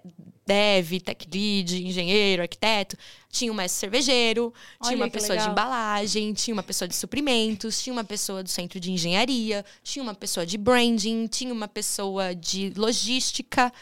dev, 0.45 0.99
tech 1.01 1.27
lead, 1.33 1.83
engenheiro, 1.83 2.43
arquiteto, 2.43 2.95
tinha 3.29 3.51
um 3.51 3.55
mestre 3.55 3.79
cervejeiro, 3.79 4.53
Olha, 4.79 4.89
tinha 4.89 5.03
uma 5.03 5.09
pessoa 5.09 5.31
legal. 5.31 5.47
de 5.47 5.51
embalagem, 5.51 6.33
tinha 6.33 6.53
uma 6.53 6.63
pessoa 6.63 6.87
de 6.87 6.95
suprimentos, 6.95 7.81
tinha 7.81 7.91
uma 7.91 8.03
pessoa 8.03 8.43
do 8.43 8.49
centro 8.49 8.79
de 8.79 8.91
engenharia, 8.91 9.65
tinha 9.83 10.03
uma 10.03 10.13
pessoa 10.13 10.45
de 10.45 10.57
branding, 10.57 11.27
tinha 11.27 11.51
uma 11.51 11.67
pessoa 11.67 12.35
de 12.35 12.71
logística. 12.77 13.73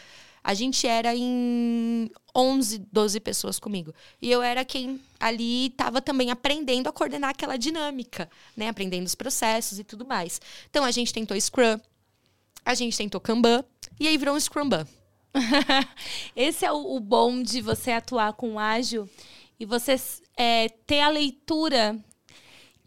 A 0.41 0.53
gente 0.53 0.87
era 0.87 1.15
em 1.15 2.09
11, 2.35 2.79
12 2.91 3.19
pessoas 3.19 3.59
comigo. 3.59 3.93
E 4.21 4.31
eu 4.31 4.41
era 4.41 4.65
quem 4.65 4.99
ali 5.19 5.67
estava 5.67 6.01
também 6.01 6.31
aprendendo 6.31 6.87
a 6.87 6.91
coordenar 6.93 7.29
aquela 7.29 7.57
dinâmica, 7.57 8.29
né? 8.55 8.67
Aprendendo 8.69 9.05
os 9.05 9.15
processos 9.15 9.79
e 9.79 9.83
tudo 9.83 10.05
mais. 10.05 10.41
Então 10.69 10.83
a 10.83 10.91
gente 10.91 11.13
tentou 11.13 11.39
Scrum, 11.39 11.79
a 12.65 12.73
gente 12.73 12.97
tentou 12.97 13.21
Kanban 13.21 13.63
e 13.99 14.07
aí 14.07 14.17
virou 14.17 14.35
um 14.35 14.39
Scrumban. 14.39 14.87
Esse 16.35 16.65
é 16.65 16.71
o, 16.71 16.95
o, 16.95 16.99
bom 16.99 17.41
de 17.41 17.61
você 17.61 17.91
atuar 17.91 18.33
com 18.33 18.59
ágil 18.59 19.09
e 19.59 19.65
você 19.65 19.95
é, 20.37 20.69
ter 20.85 20.99
a 20.99 21.09
leitura 21.09 21.97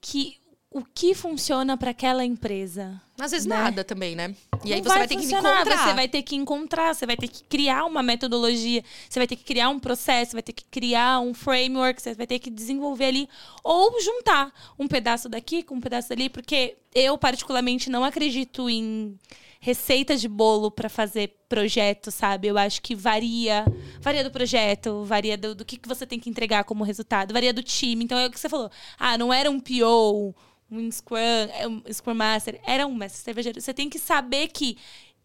que 0.01 0.37
o 0.77 0.85
que 0.85 1.15
funciona 1.15 1.75
para 1.75 1.93
aquela 1.93 2.23
empresa. 2.23 3.01
Às 3.19 3.31
vezes 3.31 3.47
né? 3.47 3.57
nada 3.57 3.83
também, 3.83 4.15
né? 4.15 4.35
E 4.63 4.69
Não 4.69 4.77
aí 4.77 4.83
você 4.83 4.89
vai, 4.89 4.99
vai 4.99 5.09
ter 5.09 5.17
que 5.17 5.25
encontrar. 5.25 5.65
Você 5.65 5.95
vai 5.95 6.09
ter 6.09 6.23
que 6.23 6.37
encontrar, 6.37 6.95
você 6.95 7.07
vai 7.07 7.17
ter 7.17 7.29
que 7.29 7.45
criar 7.45 7.85
uma 7.87 8.03
metodologia, 8.03 8.85
você 9.09 9.19
vai 9.19 9.27
ter 9.27 9.37
que 9.37 9.45
criar 9.45 9.71
um 9.71 9.79
processo, 9.79 10.33
você 10.33 10.37
vai 10.37 10.43
ter 10.43 10.53
que 10.53 10.65
criar 10.65 11.21
um 11.21 11.33
framework, 11.33 12.03
você 12.03 12.13
vai 12.15 12.27
ter 12.27 12.39
que 12.39 12.51
desenvolver 12.51 13.07
ali 13.07 13.29
ou 13.65 13.99
juntar 14.03 14.53
um 14.79 14.87
pedaço 14.87 15.31
daqui 15.31 15.63
com 15.63 15.77
um 15.77 15.81
pedaço 15.81 16.11
dali, 16.11 16.29
porque 16.29 16.77
eu 16.95 17.17
particularmente 17.17 17.89
não 17.89 18.05
acredito 18.05 18.69
em 18.69 19.19
receita 19.61 20.17
de 20.17 20.29
bolo 20.29 20.71
para 20.71 20.89
fazer 20.89 21.37
projeto, 21.49 22.11
sabe? 22.11 22.49
Eu 22.49 22.59
acho 22.59 22.83
que 22.83 22.95
varia, 22.95 23.65
varia 24.01 24.25
do 24.25 24.31
projeto, 24.31 25.05
varia 25.05 25.37
do, 25.37 25.55
do 25.55 25.65
que, 25.65 25.77
que 25.77 25.89
você 25.89 26.07
tem 26.07 26.19
que 26.19 26.31
entregar 26.31 26.65
como 26.65 26.85
resultado, 26.85 27.33
varia 27.33 27.53
do 27.53 27.63
time. 27.63 28.05
Então 28.05 28.19
é 28.19 28.27
o 28.27 28.31
que 28.31 28.39
você 28.39 28.49
falou. 28.49 28.71
Ah, 28.99 29.17
não 29.17 29.33
era 29.33 29.51
um 29.51 29.61
PO, 29.61 30.35
um 30.71 30.91
Scrum, 30.91 31.17
é 31.17 31.67
um 31.67 31.83
Scrum 31.93 32.15
Master, 32.15 32.61
era 32.67 32.87
um 32.87 32.95
mestre 32.95 33.23
cervejeiro. 33.23 33.61
Você 33.61 33.75
tem 33.75 33.89
que 33.89 33.99
saber 33.99 34.49
que 34.49 34.77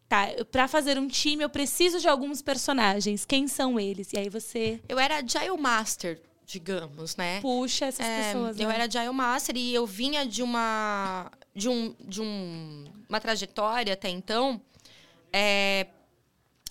tá, 0.07 0.27
para 0.51 0.67
fazer 0.67 0.97
um 0.97 1.07
time 1.07 1.43
eu 1.43 1.49
preciso 1.49 1.99
de 1.99 2.07
alguns 2.07 2.41
personagens. 2.41 3.25
Quem 3.25 3.47
são 3.47 3.79
eles? 3.79 4.13
E 4.13 4.19
aí 4.19 4.29
você 4.29 4.79
Eu 4.87 4.99
era 4.99 5.17
Agile 5.17 5.57
Master 5.57 6.21
digamos, 6.51 7.15
né? 7.15 7.39
Puxa 7.39 7.85
essas 7.85 8.05
é, 8.05 8.23
pessoas. 8.23 8.59
Eu 8.59 8.67
né? 8.67 8.75
era 8.75 8.83
Agile 8.83 9.13
Master 9.13 9.55
e 9.55 9.73
eu 9.73 9.85
vinha 9.85 10.25
de 10.25 10.43
uma 10.43 11.31
de 11.53 11.69
um 11.69 11.95
de 11.99 12.21
um, 12.21 12.85
uma 13.09 13.19
trajetória 13.19 13.93
até 13.93 14.09
então 14.09 14.61
é, 15.33 15.87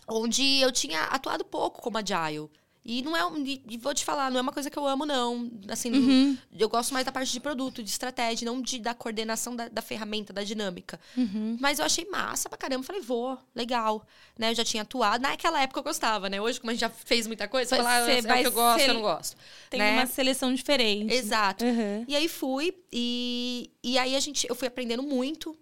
onde 0.09 0.61
eu 0.61 0.73
tinha 0.73 1.03
atuado 1.05 1.45
pouco 1.45 1.81
como 1.81 1.99
Agile. 1.99 2.51
E 2.85 3.03
não 3.03 3.15
é. 3.15 3.21
E 3.69 3.77
vou 3.77 3.93
te 3.93 4.05
falar, 4.05 4.31
não 4.31 4.39
é 4.39 4.41
uma 4.41 4.53
coisa 4.53 4.71
que 4.71 4.79
eu 4.79 4.87
amo, 4.87 5.05
não. 5.05 5.51
Assim, 5.69 5.93
uhum. 5.93 6.39
eu 6.59 6.69
gosto 6.69 6.95
mais 6.95 7.05
da 7.05 7.13
parte 7.13 7.31
de 7.31 7.39
produto, 7.39 7.83
de 7.83 7.91
estratégia, 7.91 8.47
não 8.47 8.61
de, 8.63 8.79
da 8.79 8.95
coordenação 8.95 9.55
da, 9.55 9.69
da 9.69 9.83
ferramenta, 9.83 10.33
da 10.33 10.43
dinâmica. 10.43 10.99
Uhum. 11.17 11.59
Mas 11.61 11.79
eu 11.79 11.85
achei 11.85 12.07
massa 12.07 12.49
pra 12.49 12.57
caramba. 12.57 12.83
Falei, 12.83 13.03
vou, 13.03 13.39
legal. 13.55 14.07
Né? 14.39 14.51
Eu 14.51 14.55
já 14.55 14.65
tinha 14.65 14.83
atuado. 14.83 15.23
Naquela 15.23 15.61
época 15.61 15.81
eu 15.81 15.85
gostava, 15.85 16.31
né? 16.31 16.41
Hoje, 16.41 16.59
como 16.59 16.71
a 16.71 16.75
gente 16.75 16.81
já 16.81 16.89
fez 16.89 17.27
muita 17.27 17.47
coisa, 17.47 17.69
você 17.69 17.77
fala, 17.77 18.07
ah, 18.07 18.11
é 18.11 18.23
vai 18.23 18.41
que 18.41 18.49
eu 18.49 18.53
gosto, 18.53 18.81
eu 18.81 18.95
não 18.95 19.03
gosto. 19.03 19.37
Tem 19.69 19.79
né? 19.79 19.93
uma 19.93 20.07
seleção 20.07 20.55
diferente. 20.55 21.13
Exato. 21.13 21.65
Uhum. 21.65 22.05
E 22.09 22.17
aí 22.17 22.29
fui, 22.29 22.75
e, 22.91 23.71
e 23.83 23.99
aí 23.99 24.17
a 24.17 24.21
gente, 24.21 24.49
eu 24.49 24.55
fui 24.55 24.67
aprendendo 24.67 25.03
muito. 25.03 25.57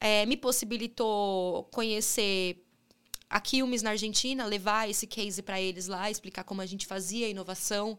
É, 0.00 0.24
me 0.26 0.36
possibilitou 0.36 1.64
conhecer 1.72 2.62
a 3.30 3.40
Quilmes 3.40 3.82
na 3.82 3.90
Argentina, 3.90 4.44
levar 4.46 4.88
esse 4.88 5.06
case 5.06 5.42
para 5.42 5.60
eles 5.60 5.86
lá, 5.86 6.10
explicar 6.10 6.44
como 6.44 6.60
a 6.60 6.66
gente 6.66 6.86
fazia 6.86 7.26
a 7.26 7.30
inovação, 7.30 7.98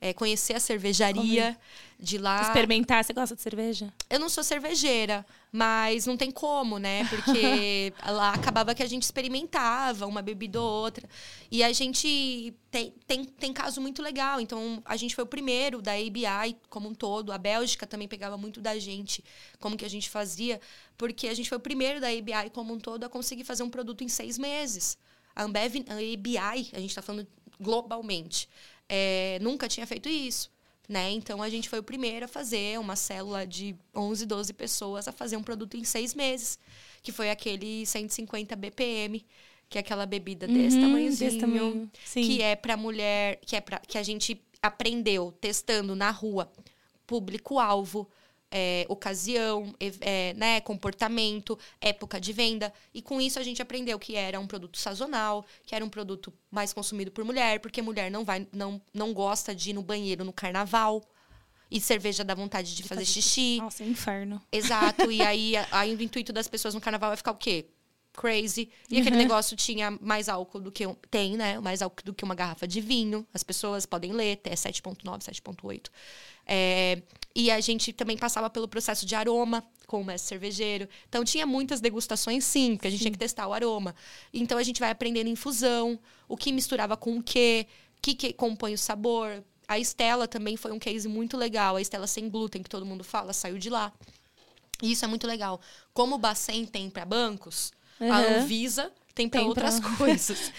é, 0.00 0.12
conhecer 0.12 0.54
a 0.54 0.60
cervejaria 0.60 1.56
de 1.98 2.16
lá. 2.16 2.42
Experimentar. 2.42 3.04
Você 3.04 3.12
gosta 3.12 3.36
de 3.36 3.42
cerveja? 3.42 3.92
Eu 4.08 4.18
não 4.18 4.28
sou 4.28 4.42
cervejeira, 4.42 5.24
mas 5.52 6.06
não 6.06 6.16
tem 6.16 6.30
como, 6.30 6.78
né? 6.78 7.04
Porque 7.08 7.92
lá 8.06 8.34
acabava 8.34 8.74
que 8.74 8.82
a 8.82 8.86
gente 8.86 9.02
experimentava 9.02 10.06
uma 10.06 10.22
bebida 10.22 10.60
ou 10.60 10.68
outra. 10.68 11.08
E 11.50 11.62
a 11.62 11.72
gente 11.72 12.54
tem, 12.70 12.94
tem, 13.06 13.24
tem 13.24 13.52
caso 13.52 13.80
muito 13.80 14.02
legal. 14.02 14.40
Então, 14.40 14.82
a 14.84 14.96
gente 14.96 15.14
foi 15.14 15.24
o 15.24 15.26
primeiro 15.26 15.82
da 15.82 15.92
ABI 15.92 16.56
como 16.68 16.88
um 16.88 16.94
todo. 16.94 17.32
A 17.32 17.38
Bélgica 17.38 17.86
também 17.86 18.06
pegava 18.08 18.36
muito 18.36 18.60
da 18.60 18.78
gente, 18.78 19.24
como 19.58 19.76
que 19.76 19.84
a 19.84 19.90
gente 19.90 20.08
fazia. 20.08 20.60
Porque 20.96 21.28
a 21.28 21.34
gente 21.34 21.48
foi 21.48 21.58
o 21.58 21.60
primeiro 21.60 22.00
da 22.00 22.08
ABI 22.08 22.50
como 22.52 22.72
um 22.72 22.78
todo 22.78 23.04
a 23.04 23.08
conseguir 23.08 23.44
fazer 23.44 23.62
um 23.62 23.70
produto 23.70 24.04
em 24.04 24.08
seis 24.08 24.38
meses. 24.38 24.96
A 25.34 25.44
Ambev, 25.44 25.76
a 25.88 25.94
ABI, 25.94 26.70
a 26.72 26.80
gente 26.80 26.90
está 26.90 27.02
falando 27.02 27.26
globalmente 27.58 28.48
é, 28.90 29.38
nunca 29.40 29.68
tinha 29.68 29.86
feito 29.86 30.08
isso. 30.08 30.50
Né? 30.90 31.12
Então 31.12 31.40
a 31.40 31.48
gente 31.48 31.68
foi 31.68 31.78
o 31.78 31.84
primeiro 31.84 32.24
a 32.24 32.28
fazer 32.28 32.76
uma 32.80 32.96
célula 32.96 33.46
de 33.46 33.76
11, 33.94 34.26
12 34.26 34.52
pessoas 34.52 35.06
a 35.06 35.12
fazer 35.12 35.36
um 35.36 35.42
produto 35.42 35.76
em 35.76 35.84
seis 35.84 36.16
meses, 36.16 36.58
que 37.00 37.12
foi 37.12 37.30
aquele 37.30 37.86
150 37.86 38.56
BPM, 38.56 39.24
que 39.68 39.78
é 39.78 39.82
aquela 39.82 40.04
bebida 40.04 40.48
uhum, 40.48 40.52
desse 40.52 40.80
tamanhozinho, 40.80 41.30
desse 41.30 41.38
tamanho. 41.38 41.90
que 42.12 42.42
é 42.42 42.56
para 42.56 42.76
mulher, 42.76 43.38
que 43.46 43.54
é 43.54 43.60
para 43.60 43.78
que 43.78 43.98
a 43.98 44.02
gente 44.02 44.42
aprendeu 44.60 45.30
testando 45.40 45.94
na 45.94 46.10
rua, 46.10 46.50
público 47.06 47.60
alvo, 47.60 48.10
é, 48.50 48.84
ocasião, 48.88 49.74
é, 50.00 50.34
né, 50.34 50.60
comportamento, 50.60 51.58
época 51.80 52.20
de 52.20 52.32
venda. 52.32 52.72
E 52.92 53.00
com 53.00 53.20
isso 53.20 53.38
a 53.38 53.42
gente 53.42 53.62
aprendeu 53.62 53.98
que 53.98 54.16
era 54.16 54.40
um 54.40 54.46
produto 54.46 54.78
sazonal, 54.78 55.44
que 55.64 55.74
era 55.74 55.84
um 55.84 55.88
produto 55.88 56.32
mais 56.50 56.72
consumido 56.72 57.10
por 57.10 57.24
mulher, 57.24 57.60
porque 57.60 57.80
mulher 57.80 58.10
não 58.10 58.24
vai, 58.24 58.46
não, 58.52 58.80
não 58.92 59.12
gosta 59.12 59.54
de 59.54 59.70
ir 59.70 59.72
no 59.72 59.82
banheiro 59.82 60.24
no 60.24 60.32
carnaval. 60.32 61.02
E 61.70 61.80
cerveja 61.80 62.24
dá 62.24 62.34
vontade 62.34 62.70
de, 62.70 62.82
de 62.82 62.82
fazer, 62.82 63.02
fazer 63.02 63.12
xixi. 63.12 63.58
Nossa, 63.58 63.84
é 63.84 63.86
inferno. 63.86 64.42
Exato. 64.50 65.12
E 65.12 65.22
aí, 65.22 65.52
aí 65.70 65.94
o 65.94 66.02
intuito 66.02 66.32
das 66.32 66.48
pessoas 66.48 66.74
no 66.74 66.80
carnaval 66.80 67.10
vai 67.10 67.16
ficar 67.16 67.30
o 67.30 67.36
quê? 67.36 67.66
crazy. 68.12 68.68
E 68.90 68.96
uhum. 68.96 69.00
aquele 69.00 69.16
negócio 69.16 69.56
tinha 69.56 69.90
mais 70.00 70.28
álcool 70.28 70.60
do 70.60 70.72
que 70.72 70.84
tem, 71.10 71.36
né? 71.36 71.58
Mais 71.60 71.80
álcool 71.80 72.04
do 72.04 72.14
que 72.14 72.24
uma 72.24 72.34
garrafa 72.34 72.66
de 72.66 72.80
vinho. 72.80 73.26
As 73.32 73.42
pessoas 73.42 73.86
podem 73.86 74.12
ler, 74.12 74.34
até 74.34 74.50
7.9, 74.50 75.20
7.8. 75.20 75.86
É, 76.46 77.02
e 77.34 77.50
a 77.50 77.60
gente 77.60 77.92
também 77.92 78.16
passava 78.16 78.50
pelo 78.50 78.68
processo 78.68 79.06
de 79.06 79.14
aroma 79.14 79.64
com 79.86 80.00
o 80.00 80.04
mestre 80.04 80.28
cervejeiro. 80.28 80.88
Então 81.08 81.24
tinha 81.24 81.46
muitas 81.46 81.80
degustações, 81.80 82.44
sim, 82.44 82.76
porque 82.76 82.88
a 82.88 82.90
gente 82.90 82.98
sim. 82.98 83.04
tinha 83.04 83.12
que 83.12 83.18
testar 83.18 83.46
o 83.46 83.52
aroma. 83.52 83.94
Então 84.32 84.58
a 84.58 84.62
gente 84.62 84.80
vai 84.80 84.90
aprendendo 84.90 85.28
infusão, 85.28 85.98
o 86.28 86.36
que 86.36 86.52
misturava 86.52 86.96
com 86.96 87.18
o 87.18 87.22
quê, 87.22 87.66
o 87.98 88.00
que, 88.02 88.14
que 88.14 88.32
compõe 88.32 88.74
o 88.74 88.78
sabor, 88.78 89.44
a 89.70 89.78
Estela 89.78 90.26
também 90.26 90.56
foi 90.56 90.72
um 90.72 90.80
case 90.80 91.06
muito 91.06 91.36
legal. 91.36 91.76
A 91.76 91.80
Estela 91.80 92.08
sem 92.08 92.28
glúten, 92.28 92.60
que 92.60 92.68
todo 92.68 92.84
mundo 92.84 93.04
fala, 93.04 93.32
saiu 93.32 93.56
de 93.56 93.70
lá. 93.70 93.92
E 94.82 94.90
isso 94.90 95.04
é 95.04 95.08
muito 95.08 95.28
legal. 95.28 95.60
Como 95.94 96.16
o 96.16 96.18
Bacen 96.18 96.66
tem 96.66 96.90
para 96.90 97.04
bancos, 97.04 97.70
uhum. 98.00 98.12
a 98.12 98.18
Anvisa 98.18 98.92
tem 99.14 99.28
para 99.28 99.42
outras 99.42 99.78
pra... 99.78 99.94
coisas. 99.96 100.52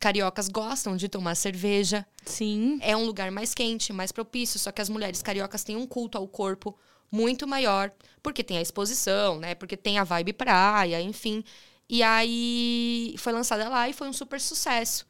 cariocas 0.00 0.48
gostam 0.48 0.96
de 0.96 1.08
tomar 1.08 1.34
cerveja. 1.34 2.06
Sim. 2.24 2.78
É 2.82 2.96
um 2.96 3.04
lugar 3.04 3.30
mais 3.30 3.54
quente, 3.54 3.92
mais 3.92 4.12
propício. 4.12 4.58
Só 4.58 4.72
que 4.72 4.82
as 4.82 4.88
mulheres 4.88 5.22
cariocas 5.22 5.64
têm 5.64 5.76
um 5.76 5.86
culto 5.86 6.18
ao 6.18 6.26
corpo 6.26 6.76
muito 7.10 7.46
maior, 7.46 7.92
porque 8.22 8.42
tem 8.42 8.58
a 8.58 8.62
exposição, 8.62 9.38
né? 9.38 9.54
Porque 9.54 9.76
tem 9.76 9.98
a 9.98 10.04
vibe 10.04 10.32
praia, 10.32 11.00
enfim. 11.00 11.44
E 11.88 12.02
aí 12.02 13.14
foi 13.18 13.32
lançada 13.32 13.68
lá 13.68 13.88
e 13.88 13.92
foi 13.92 14.08
um 14.08 14.12
super 14.12 14.40
sucesso. 14.40 15.06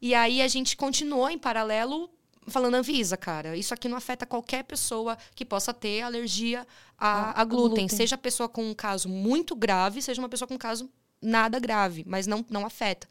E 0.00 0.14
aí 0.14 0.42
a 0.42 0.48
gente 0.48 0.76
continuou 0.76 1.28
em 1.30 1.38
paralelo 1.38 2.10
falando 2.48 2.74
Anvisa, 2.74 3.16
cara. 3.16 3.56
Isso 3.56 3.74
aqui 3.74 3.88
não 3.88 3.96
afeta 3.96 4.26
qualquer 4.26 4.64
pessoa 4.64 5.16
que 5.34 5.44
possa 5.44 5.72
ter 5.72 6.02
alergia 6.02 6.66
a, 6.96 7.40
a, 7.40 7.44
glúten. 7.44 7.68
glúten. 7.68 7.88
Seja 7.88 8.14
a 8.14 8.18
pessoa 8.18 8.48
com 8.48 8.68
um 8.68 8.74
caso 8.74 9.08
muito 9.08 9.54
grave, 9.54 10.02
seja 10.02 10.20
uma 10.20 10.28
pessoa 10.28 10.48
com 10.48 10.54
um 10.54 10.58
caso 10.58 10.90
nada 11.20 11.58
grave, 11.58 12.04
mas 12.06 12.26
não, 12.26 12.44
não 12.48 12.64
afeta. 12.64 13.08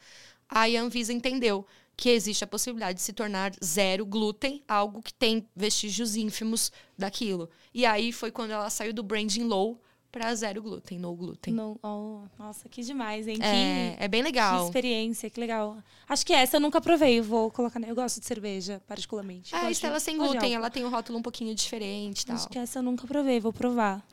Aí 0.50 0.78
a 0.78 0.82
Anvisa 0.82 1.12
entendeu 1.12 1.66
que 1.96 2.10
existe 2.10 2.44
a 2.44 2.48
possibilidade 2.48 2.98
de 2.98 3.02
se 3.04 3.12
tornar 3.12 3.52
zero 3.64 4.06
glúten, 4.06 4.64
algo 4.68 5.02
que 5.02 5.14
tem 5.14 5.48
vestígios 5.56 6.16
ínfimos 6.16 6.72
daquilo. 6.96 7.50
E 7.74 7.86
aí 7.86 8.12
foi 8.12 8.32
quando 8.32 8.52
ela 8.52 8.70
saiu 8.70 8.94
do 8.94 9.02
branding 9.02 9.44
low 9.44 9.82
para 10.12 10.34
zero 10.36 10.62
glúten, 10.62 11.00
no 11.00 11.14
glúten. 11.16 11.54
No, 11.54 11.78
oh, 11.84 12.22
nossa, 12.38 12.70
que 12.70 12.82
demais, 12.82 13.28
hein? 13.28 13.38
É, 13.42 13.96
que, 13.98 14.04
é 14.04 14.08
bem 14.08 14.22
legal. 14.22 14.60
Que 14.60 14.66
experiência, 14.66 15.30
que 15.30 15.40
legal. 15.40 15.78
Acho 16.08 16.26
que 16.26 16.34
essa 16.34 16.58
eu 16.58 16.62
nunca 16.62 16.80
provei, 16.80 17.20
vou 17.20 17.52
colocar. 17.52 17.82
Eu 17.82 17.96
gosto 17.96 18.20
de 18.20 18.26
cerveja, 18.26 18.82
particularmente. 18.88 19.54
É, 19.54 19.58
a 19.58 19.72
Estela 19.72 20.00
sem 20.00 20.18
glúten, 20.18 20.54
ela 20.54 20.70
tem 20.70 20.86
um 20.86 20.90
rótulo 20.90 21.20
um 21.20 21.22
pouquinho 21.22 21.54
diferente 21.54 22.26
tal. 22.26 22.36
Acho 22.36 22.48
que 22.48 22.60
essa 22.60 22.80
eu 22.80 22.84
nunca 22.84 23.06
provei, 23.08 23.40
vou 23.40 23.52
provar. 23.52 24.06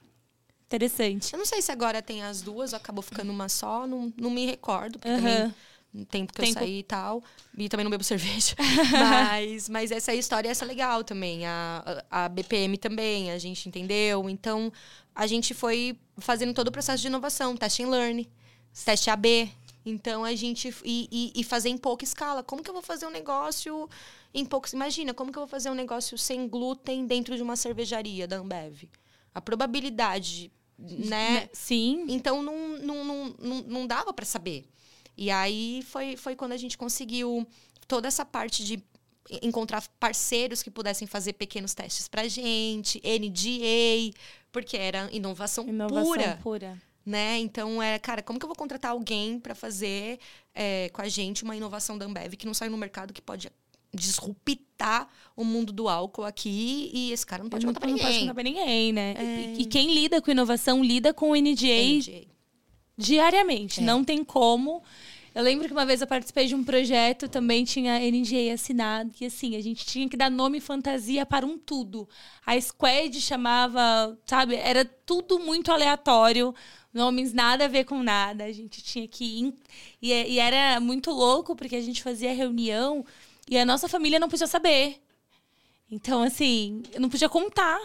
Interessante. 0.66 1.32
Eu 1.32 1.38
não 1.38 1.46
sei 1.46 1.62
se 1.62 1.70
agora 1.70 2.02
tem 2.02 2.22
as 2.22 2.42
duas, 2.42 2.74
acabou 2.74 3.02
ficando 3.02 3.30
uma 3.30 3.48
só, 3.48 3.86
não, 3.86 4.12
não 4.16 4.30
me 4.30 4.46
recordo, 4.46 4.98
porque 4.98 5.14
também 5.14 5.54
tempo 6.04 6.32
que 6.32 6.40
tempo. 6.40 6.58
eu 6.58 6.62
saí 6.62 6.78
e 6.78 6.82
tal. 6.82 7.22
E 7.56 7.68
também 7.68 7.84
não 7.84 7.90
bebo 7.90 8.02
cerveja. 8.04 8.56
mas, 8.90 9.68
mas 9.68 9.90
essa 9.90 10.14
história 10.14 10.48
essa 10.48 10.64
é 10.64 10.68
legal 10.68 11.04
também. 11.04 11.46
A, 11.46 12.04
a 12.10 12.28
BPM 12.28 12.76
também, 12.78 13.30
a 13.30 13.38
gente 13.38 13.68
entendeu. 13.68 14.28
Então, 14.28 14.72
a 15.14 15.26
gente 15.26 15.54
foi 15.54 15.98
fazendo 16.18 16.54
todo 16.54 16.68
o 16.68 16.72
processo 16.72 17.00
de 17.02 17.06
inovação, 17.08 17.56
teste 17.56 17.82
and 17.82 17.90
learn, 17.90 18.28
teste 18.84 19.10
AB. 19.10 19.50
Então, 19.86 20.24
a 20.24 20.34
gente. 20.34 20.74
E, 20.84 21.08
e, 21.12 21.40
e, 21.40 21.44
fazer 21.44 21.68
em 21.68 21.76
pouca 21.76 22.04
escala. 22.04 22.42
Como 22.42 22.62
que 22.62 22.70
eu 22.70 22.74
vou 22.74 22.82
fazer 22.82 23.06
um 23.06 23.10
negócio 23.10 23.88
em 24.32 24.44
poucos. 24.44 24.72
Imagina, 24.72 25.14
como 25.14 25.30
que 25.30 25.38
eu 25.38 25.42
vou 25.42 25.48
fazer 25.48 25.70
um 25.70 25.74
negócio 25.74 26.18
sem 26.18 26.48
glúten 26.48 27.06
dentro 27.06 27.36
de 27.36 27.42
uma 27.42 27.54
cervejaria 27.54 28.26
da 28.26 28.36
Ambev? 28.36 28.84
A 29.34 29.40
probabilidade. 29.40 30.50
Né? 30.76 31.48
Sim. 31.52 32.06
Então 32.08 32.42
não, 32.42 32.78
não, 32.78 33.04
não, 33.04 33.34
não, 33.38 33.62
não 33.62 33.86
dava 33.86 34.12
para 34.12 34.24
saber. 34.24 34.66
E 35.16 35.30
aí 35.30 35.82
foi, 35.86 36.16
foi 36.16 36.34
quando 36.34 36.52
a 36.52 36.56
gente 36.56 36.76
conseguiu 36.76 37.46
toda 37.86 38.08
essa 38.08 38.24
parte 38.24 38.64
de 38.64 38.82
encontrar 39.42 39.82
parceiros 39.98 40.62
que 40.62 40.70
pudessem 40.70 41.06
fazer 41.06 41.34
pequenos 41.34 41.74
testes 41.74 42.08
para 42.08 42.28
gente, 42.28 43.00
NDA, 43.00 44.16
porque 44.52 44.76
era 44.76 45.08
inovação, 45.12 45.66
inovação 45.66 46.04
pura. 46.04 46.38
pura. 46.42 46.82
Né? 47.06 47.38
Então, 47.38 47.82
é, 47.82 47.98
cara, 47.98 48.22
como 48.22 48.38
que 48.38 48.44
eu 48.44 48.48
vou 48.48 48.56
contratar 48.56 48.92
alguém 48.92 49.38
para 49.38 49.54
fazer 49.54 50.18
é, 50.54 50.88
com 50.90 51.02
a 51.02 51.08
gente 51.08 51.44
uma 51.44 51.54
inovação 51.54 51.98
da 51.98 52.06
Ambev 52.06 52.34
que 52.34 52.46
não 52.46 52.54
saiu 52.54 52.70
no 52.70 52.78
mercado 52.78 53.12
que 53.12 53.20
pode 53.20 53.50
disruptar 53.92 55.08
o 55.36 55.44
mundo 55.44 55.72
do 55.72 55.88
álcool 55.88 56.24
aqui 56.24 56.90
e 56.92 57.12
esse 57.12 57.24
cara 57.24 57.42
não 57.42 57.50
pode 57.50 57.64
contar 57.64 57.80
pra 57.80 57.88
ninguém. 57.88 58.02
Não 58.02 58.10
pode 58.10 58.20
contar 58.20 58.34
pra 58.34 58.42
ninguém, 58.42 58.92
né? 58.92 59.14
É... 59.16 59.54
E, 59.54 59.62
e, 59.62 59.66
quem 59.66 59.94
lida 59.94 60.20
com 60.20 60.30
inovação 60.30 60.82
lida 60.82 61.12
com 61.12 61.30
o 61.30 61.36
NDA, 61.36 61.98
NDA 61.98 62.33
diariamente. 62.96 63.80
É. 63.80 63.82
Não 63.82 64.04
tem 64.04 64.24
como. 64.24 64.82
Eu 65.34 65.42
lembro 65.42 65.66
que 65.66 65.72
uma 65.72 65.84
vez 65.84 66.00
eu 66.00 66.06
participei 66.06 66.46
de 66.46 66.54
um 66.54 66.62
projeto, 66.62 67.28
também 67.28 67.64
tinha 67.64 67.98
NGA 67.98 68.54
assinado, 68.54 69.10
que 69.10 69.26
assim, 69.26 69.56
a 69.56 69.60
gente 69.60 69.84
tinha 69.84 70.08
que 70.08 70.16
dar 70.16 70.30
nome 70.30 70.60
fantasia 70.60 71.26
para 71.26 71.44
um 71.44 71.58
tudo. 71.58 72.08
A 72.46 72.60
Squad 72.60 73.20
chamava, 73.20 74.16
sabe, 74.24 74.54
era 74.54 74.84
tudo 74.84 75.40
muito 75.40 75.72
aleatório, 75.72 76.54
nomes 76.92 77.32
nada 77.32 77.64
a 77.64 77.68
ver 77.68 77.84
com 77.84 78.00
nada. 78.00 78.44
A 78.44 78.52
gente 78.52 78.80
tinha 78.80 79.08
que 79.08 79.24
ir. 79.24 79.54
E, 80.00 80.12
e 80.12 80.38
era 80.38 80.78
muito 80.78 81.10
louco, 81.10 81.56
porque 81.56 81.74
a 81.74 81.82
gente 81.82 82.00
fazia 82.00 82.32
reunião 82.32 83.04
e 83.50 83.58
a 83.58 83.64
nossa 83.64 83.88
família 83.88 84.20
não 84.20 84.28
podia 84.28 84.46
saber. 84.46 85.02
Então, 85.90 86.22
assim, 86.22 86.82
eu 86.92 87.00
não 87.00 87.08
podia 87.08 87.28
contar 87.28 87.80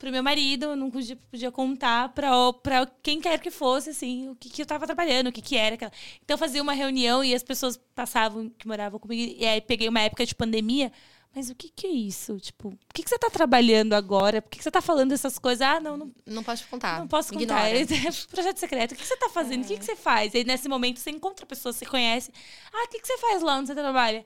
pro 0.00 0.10
meu 0.10 0.22
marido, 0.22 0.64
eu 0.64 0.76
não 0.76 0.90
podia, 0.90 1.14
podia 1.30 1.52
contar 1.52 2.08
pra, 2.08 2.30
pra 2.54 2.86
quem 3.02 3.20
quer 3.20 3.38
que 3.38 3.50
fosse, 3.50 3.90
assim, 3.90 4.30
o 4.30 4.34
que, 4.34 4.48
que 4.48 4.62
eu 4.62 4.66
tava 4.66 4.86
trabalhando, 4.86 5.26
o 5.26 5.32
que, 5.32 5.42
que 5.42 5.56
era. 5.56 5.74
Aquela... 5.74 5.92
Então, 6.24 6.38
fazia 6.38 6.62
uma 6.62 6.72
reunião 6.72 7.22
e 7.22 7.34
as 7.34 7.42
pessoas 7.42 7.78
passavam, 7.94 8.48
que 8.48 8.66
moravam 8.66 8.98
comigo, 8.98 9.36
e 9.38 9.44
aí 9.46 9.60
peguei 9.60 9.88
uma 9.88 10.00
época 10.00 10.24
de 10.24 10.34
pandemia. 10.34 10.90
Mas 11.36 11.48
o 11.50 11.54
que, 11.54 11.68
que 11.68 11.86
é 11.86 11.90
isso? 11.90 12.40
Tipo, 12.40 12.70
por 12.70 12.94
que, 12.94 13.04
que 13.04 13.10
você 13.10 13.18
tá 13.18 13.30
trabalhando 13.30 13.92
agora? 13.92 14.42
Por 14.42 14.50
que, 14.50 14.58
que 14.58 14.64
você 14.64 14.70
tá 14.70 14.80
falando 14.80 15.12
essas 15.12 15.38
coisas? 15.38 15.60
Ah, 15.60 15.78
não, 15.78 15.96
não. 15.96 16.10
Não 16.26 16.42
posso 16.42 16.66
contar. 16.66 16.98
Não 16.98 17.06
posso 17.06 17.32
contar. 17.32 17.70
É 17.70 17.84
projeto 18.28 18.58
secreto. 18.58 18.92
O 18.92 18.96
que, 18.96 19.02
que 19.02 19.06
você 19.06 19.16
tá 19.16 19.28
fazendo? 19.28 19.62
É. 19.62 19.64
O 19.64 19.68
que, 19.68 19.78
que 19.78 19.84
você 19.84 19.94
faz? 19.94 20.34
Aí 20.34 20.42
nesse 20.42 20.68
momento 20.68 20.98
você 20.98 21.10
encontra 21.10 21.46
pessoas, 21.46 21.76
você 21.76 21.86
conhece. 21.86 22.32
Ah, 22.72 22.84
o 22.84 22.88
que, 22.88 22.98
que 23.00 23.06
você 23.06 23.18
faz 23.18 23.42
lá 23.42 23.58
onde 23.58 23.68
você 23.68 23.74
trabalha? 23.74 24.24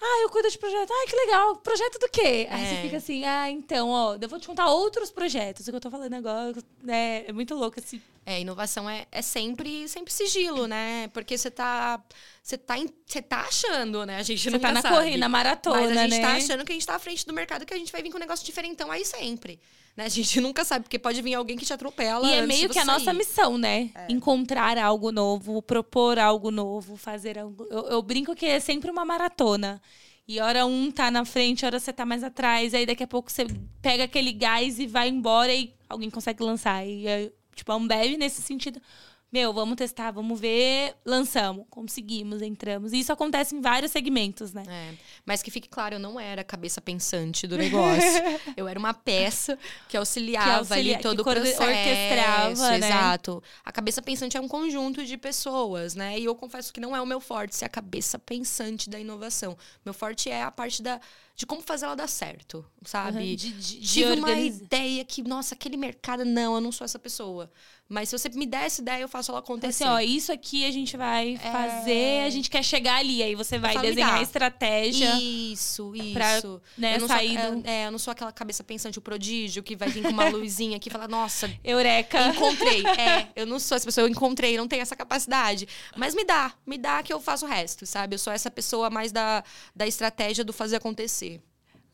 Ah, 0.00 0.22
eu 0.22 0.30
cuido 0.30 0.48
de 0.48 0.58
projeto. 0.58 0.92
Ah, 0.92 1.06
que 1.08 1.16
legal. 1.16 1.56
Projeto 1.56 1.98
do 1.98 2.08
quê? 2.08 2.46
É. 2.48 2.54
Aí 2.54 2.66
você 2.66 2.74
é. 2.74 2.82
fica 2.82 2.96
assim, 2.98 3.24
ah, 3.24 3.50
então, 3.50 3.88
ó, 3.88 4.16
eu 4.20 4.28
vou 4.28 4.38
te 4.38 4.46
contar 4.46 4.70
outros 4.70 5.10
projetos. 5.10 5.66
O 5.66 5.70
que 5.70 5.76
eu 5.76 5.80
tô 5.80 5.90
falando 5.90 6.14
agora 6.14 6.54
né, 6.82 7.24
é 7.26 7.32
muito 7.32 7.54
louco 7.54 7.80
esse. 7.80 8.00
É, 8.24 8.40
inovação 8.40 8.88
é, 8.88 9.06
é 9.10 9.22
sempre, 9.22 9.88
sempre 9.88 10.12
sigilo, 10.12 10.66
né? 10.66 11.08
Porque 11.08 11.36
você 11.36 11.50
tá. 11.50 12.00
Você 12.42 12.56
tá, 12.56 12.76
você 13.06 13.22
tá 13.22 13.40
achando, 13.40 14.06
né? 14.06 14.18
A 14.18 14.22
gente 14.22 14.42
você 14.42 14.50
não 14.50 14.58
tá 14.60 14.70
na 14.70 14.82
corrida, 14.82 15.18
na 15.18 15.28
maratona. 15.28 15.80
Mas 15.80 15.96
a 15.96 16.02
gente 16.02 16.10
tá 16.10 16.16
né? 16.16 16.22
tá 16.22 16.36
achando 16.36 16.64
que 16.64 16.72
a 16.72 16.74
gente 16.74 16.86
tá 16.86 16.94
à 16.94 16.98
frente 16.98 17.26
do 17.26 17.32
mercado 17.32 17.66
que 17.66 17.74
a 17.74 17.78
gente 17.78 17.90
vai 17.90 18.02
vir 18.02 18.10
com 18.10 18.18
um 18.18 18.20
negócio 18.20 18.46
diferentão 18.46 18.90
aí 18.90 19.04
sempre. 19.04 19.58
Né? 19.98 20.04
A 20.04 20.08
gente 20.08 20.38
nunca 20.40 20.64
sabe, 20.64 20.84
porque 20.84 20.96
pode 20.96 21.20
vir 21.20 21.34
alguém 21.34 21.56
que 21.56 21.66
te 21.66 21.72
atropela. 21.72 22.24
E 22.28 22.32
é 22.32 22.46
meio 22.46 22.68
que 22.68 22.78
a 22.78 22.84
nossa 22.84 23.12
missão, 23.12 23.58
né? 23.58 23.90
É. 23.96 24.12
Encontrar 24.12 24.78
algo 24.78 25.10
novo, 25.10 25.60
propor 25.60 26.20
algo 26.20 26.52
novo, 26.52 26.96
fazer 26.96 27.36
algo. 27.36 27.66
Eu, 27.68 27.80
eu 27.88 28.00
brinco 28.00 28.32
que 28.36 28.46
é 28.46 28.60
sempre 28.60 28.92
uma 28.92 29.04
maratona. 29.04 29.82
E 30.28 30.38
hora 30.38 30.64
um 30.66 30.92
tá 30.92 31.10
na 31.10 31.24
frente, 31.24 31.66
hora 31.66 31.80
você 31.80 31.92
tá 31.92 32.06
mais 32.06 32.22
atrás. 32.22 32.74
Aí 32.74 32.86
daqui 32.86 33.02
a 33.02 33.08
pouco 33.08 33.32
você 33.32 33.44
pega 33.82 34.04
aquele 34.04 34.30
gás 34.30 34.78
e 34.78 34.86
vai 34.86 35.08
embora 35.08 35.52
e 35.52 35.74
alguém 35.88 36.10
consegue 36.10 36.44
lançar. 36.44 36.86
E, 36.86 37.32
tipo, 37.56 37.72
a 37.72 37.74
Ambev, 37.74 38.16
nesse 38.16 38.40
sentido, 38.40 38.80
meu, 39.30 39.52
vamos 39.52 39.76
testar, 39.76 40.10
vamos 40.10 40.40
ver, 40.40 40.94
lançamos, 41.04 41.66
conseguimos, 41.68 42.40
entramos. 42.40 42.94
E 42.94 43.00
isso 43.00 43.12
acontece 43.12 43.54
em 43.54 43.60
vários 43.60 43.92
segmentos, 43.92 44.54
né? 44.54 44.62
É. 44.66 44.94
Mas 45.26 45.42
que 45.42 45.50
fique 45.50 45.68
claro, 45.68 45.96
eu 45.96 45.98
não 45.98 46.18
era 46.18 46.40
a 46.40 46.44
cabeça 46.44 46.80
pensante 46.80 47.46
do 47.46 47.58
negócio. 47.58 48.22
eu 48.56 48.66
era 48.66 48.78
uma 48.78 48.94
peça 48.94 49.58
que 49.86 49.98
auxiliava 49.98 50.46
que 50.46 50.72
auxilia, 50.72 50.94
ali 50.94 51.02
todo 51.02 51.20
o 51.20 51.24
processo. 51.24 51.62
Orquestrava, 51.62 52.78
né? 52.78 52.88
Exato. 52.88 53.42
A 53.62 53.70
cabeça 53.70 54.00
pensante 54.00 54.36
é 54.36 54.40
um 54.40 54.48
conjunto 54.48 55.04
de 55.04 55.18
pessoas, 55.18 55.94
né? 55.94 56.18
E 56.18 56.24
eu 56.24 56.34
confesso 56.34 56.72
que 56.72 56.80
não 56.80 56.96
é 56.96 57.00
o 57.00 57.06
meu 57.06 57.20
forte 57.20 57.54
ser 57.54 57.66
a 57.66 57.68
cabeça 57.68 58.18
pensante 58.18 58.88
da 58.88 58.98
inovação. 58.98 59.58
Meu 59.84 59.92
forte 59.92 60.30
é 60.30 60.42
a 60.42 60.50
parte 60.50 60.82
da 60.82 60.98
de 61.38 61.46
como 61.46 61.62
fazer 61.62 61.84
ela 61.84 61.94
dar 61.94 62.08
certo, 62.08 62.66
sabe? 62.84 63.18
Uhum, 63.18 63.36
de, 63.36 63.52
de, 63.52 63.80
Tive 63.80 64.16
de 64.16 64.20
uma 64.20 64.32
ideia 64.32 65.04
que, 65.04 65.22
nossa, 65.22 65.54
aquele 65.54 65.76
mercado, 65.76 66.24
não, 66.24 66.56
eu 66.56 66.60
não 66.60 66.72
sou 66.72 66.84
essa 66.84 66.98
pessoa. 66.98 67.48
Mas 67.88 68.10
se 68.10 68.18
você 68.18 68.28
me 68.28 68.44
der 68.44 68.66
essa 68.66 68.82
ideia, 68.82 69.00
eu 69.00 69.08
faço 69.08 69.30
ela 69.30 69.38
acontecer. 69.38 69.84
Assim, 69.84 69.92
ó, 69.92 69.98
isso 69.98 70.30
aqui 70.30 70.66
a 70.66 70.70
gente 70.70 70.94
vai 70.94 71.40
é... 71.42 71.50
fazer, 71.50 72.26
a 72.26 72.28
gente 72.28 72.50
quer 72.50 72.62
chegar 72.62 72.96
ali. 72.96 73.22
Aí 73.22 73.34
você 73.34 73.58
vai 73.58 73.78
desenhar 73.78 74.14
a 74.14 74.22
estratégia. 74.22 75.14
Isso, 75.18 75.94
isso. 75.96 76.12
Pra, 76.12 76.42
né, 76.76 76.96
eu, 76.96 77.00
não 77.00 77.08
sair 77.08 77.40
sou, 77.40 77.56
do... 77.56 77.66
é, 77.66 77.86
eu 77.86 77.90
não 77.90 77.98
sou 77.98 78.12
aquela 78.12 78.30
cabeça 78.30 78.62
pensante, 78.62 78.98
o 78.98 79.00
prodígio, 79.00 79.62
que 79.62 79.74
vai 79.74 79.88
vir 79.88 80.02
com 80.02 80.10
uma 80.10 80.28
luzinha 80.28 80.76
aqui 80.76 80.90
e 80.90 80.92
falar, 80.92 81.08
nossa. 81.08 81.50
Eureka. 81.64 82.28
Encontrei. 82.28 82.82
É, 82.98 83.28
eu 83.36 83.46
não 83.46 83.60
sou 83.60 83.76
essa 83.76 83.84
pessoa, 83.84 84.04
eu 84.04 84.08
encontrei, 84.08 84.56
não 84.56 84.66
tenho 84.66 84.82
essa 84.82 84.96
capacidade. 84.96 85.68
Mas 85.96 86.14
me 86.14 86.24
dá, 86.24 86.52
me 86.66 86.76
dá 86.76 87.00
que 87.02 87.12
eu 87.12 87.20
faço 87.20 87.46
o 87.46 87.48
resto, 87.48 87.86
sabe? 87.86 88.14
Eu 88.14 88.18
sou 88.18 88.32
essa 88.32 88.50
pessoa 88.50 88.90
mais 88.90 89.12
da, 89.12 89.44
da 89.74 89.86
estratégia 89.86 90.42
do 90.42 90.52
fazer 90.52 90.76
acontecer. 90.76 91.27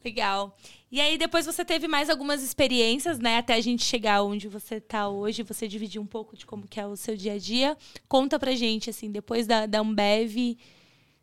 Legal. 0.05 0.57
E 0.93 1.01
aí 1.01 1.17
depois 1.17 1.47
você 1.47 1.65
teve 1.65 1.89
mais 1.89 2.11
algumas 2.11 2.43
experiências, 2.43 3.19
né, 3.19 3.39
até 3.39 3.55
a 3.55 3.61
gente 3.61 3.83
chegar 3.83 4.23
onde 4.23 4.47
você 4.47 4.77
está 4.77 5.09
hoje, 5.09 5.43
você 5.43 5.67
dividir 5.67 6.01
um 6.01 6.07
pouco 6.07 6.37
de 6.37 6.45
como 6.45 6.69
que 6.69 6.79
é 6.79 6.87
o 6.87 6.97
seu 6.97 7.17
dia 7.17 7.33
a 7.33 7.39
dia. 7.39 7.77
Conta 8.07 8.39
pra 8.39 8.55
gente 8.55 8.91
assim, 8.91 9.11
depois 9.11 9.47
da, 9.47 9.67
da 9.67 9.81
Ambev, 9.81 10.57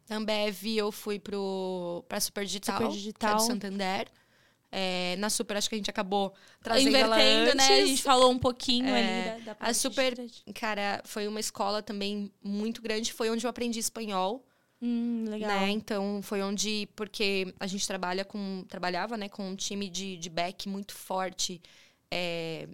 da 0.09 0.17
Ambev 0.17 0.65
eu 0.75 0.91
fui 0.91 1.19
pro 1.19 2.03
para 2.09 2.19
Super 2.19 2.43
Digital, 2.43 2.77
Super 2.77 2.91
Digital. 2.91 3.29
Que 3.29 3.35
é 3.35 3.37
do 3.37 3.47
Santander. 3.47 4.07
É, 4.73 5.15
na 5.17 5.29
Super, 5.29 5.57
acho 5.57 5.67
que 5.67 5.75
a 5.75 5.77
gente 5.77 5.89
acabou 5.89 6.33
trazendo 6.61 6.89
Invertendo, 6.89 7.55
né? 7.55 7.67
A 7.67 7.85
gente 7.85 8.01
falou 8.01 8.31
um 8.31 8.39
pouquinho 8.39 8.87
é, 8.87 9.31
ali 9.31 9.41
da, 9.43 9.53
da 9.53 9.57
A 9.59 9.73
Super, 9.73 10.15
cara, 10.53 11.01
foi 11.03 11.27
uma 11.27 11.41
escola 11.41 11.81
também 11.81 12.31
muito 12.41 12.81
grande. 12.81 13.11
Foi 13.11 13.29
onde 13.29 13.45
eu 13.45 13.49
aprendi 13.49 13.79
espanhol. 13.79 14.45
Hum, 14.81 15.25
legal. 15.27 15.59
Né? 15.59 15.69
Então 15.69 16.21
foi 16.23 16.41
onde 16.41 16.89
porque 16.95 17.53
a 17.59 17.67
gente 17.67 17.85
trabalha 17.85 18.25
com 18.25 18.65
trabalhava 18.67 19.15
né 19.15 19.29
com 19.29 19.47
um 19.49 19.55
time 19.55 19.87
de, 19.87 20.17
de 20.17 20.29
back 20.29 20.67
muito 20.67 20.95
forte 20.95 21.61
é, 22.09 22.67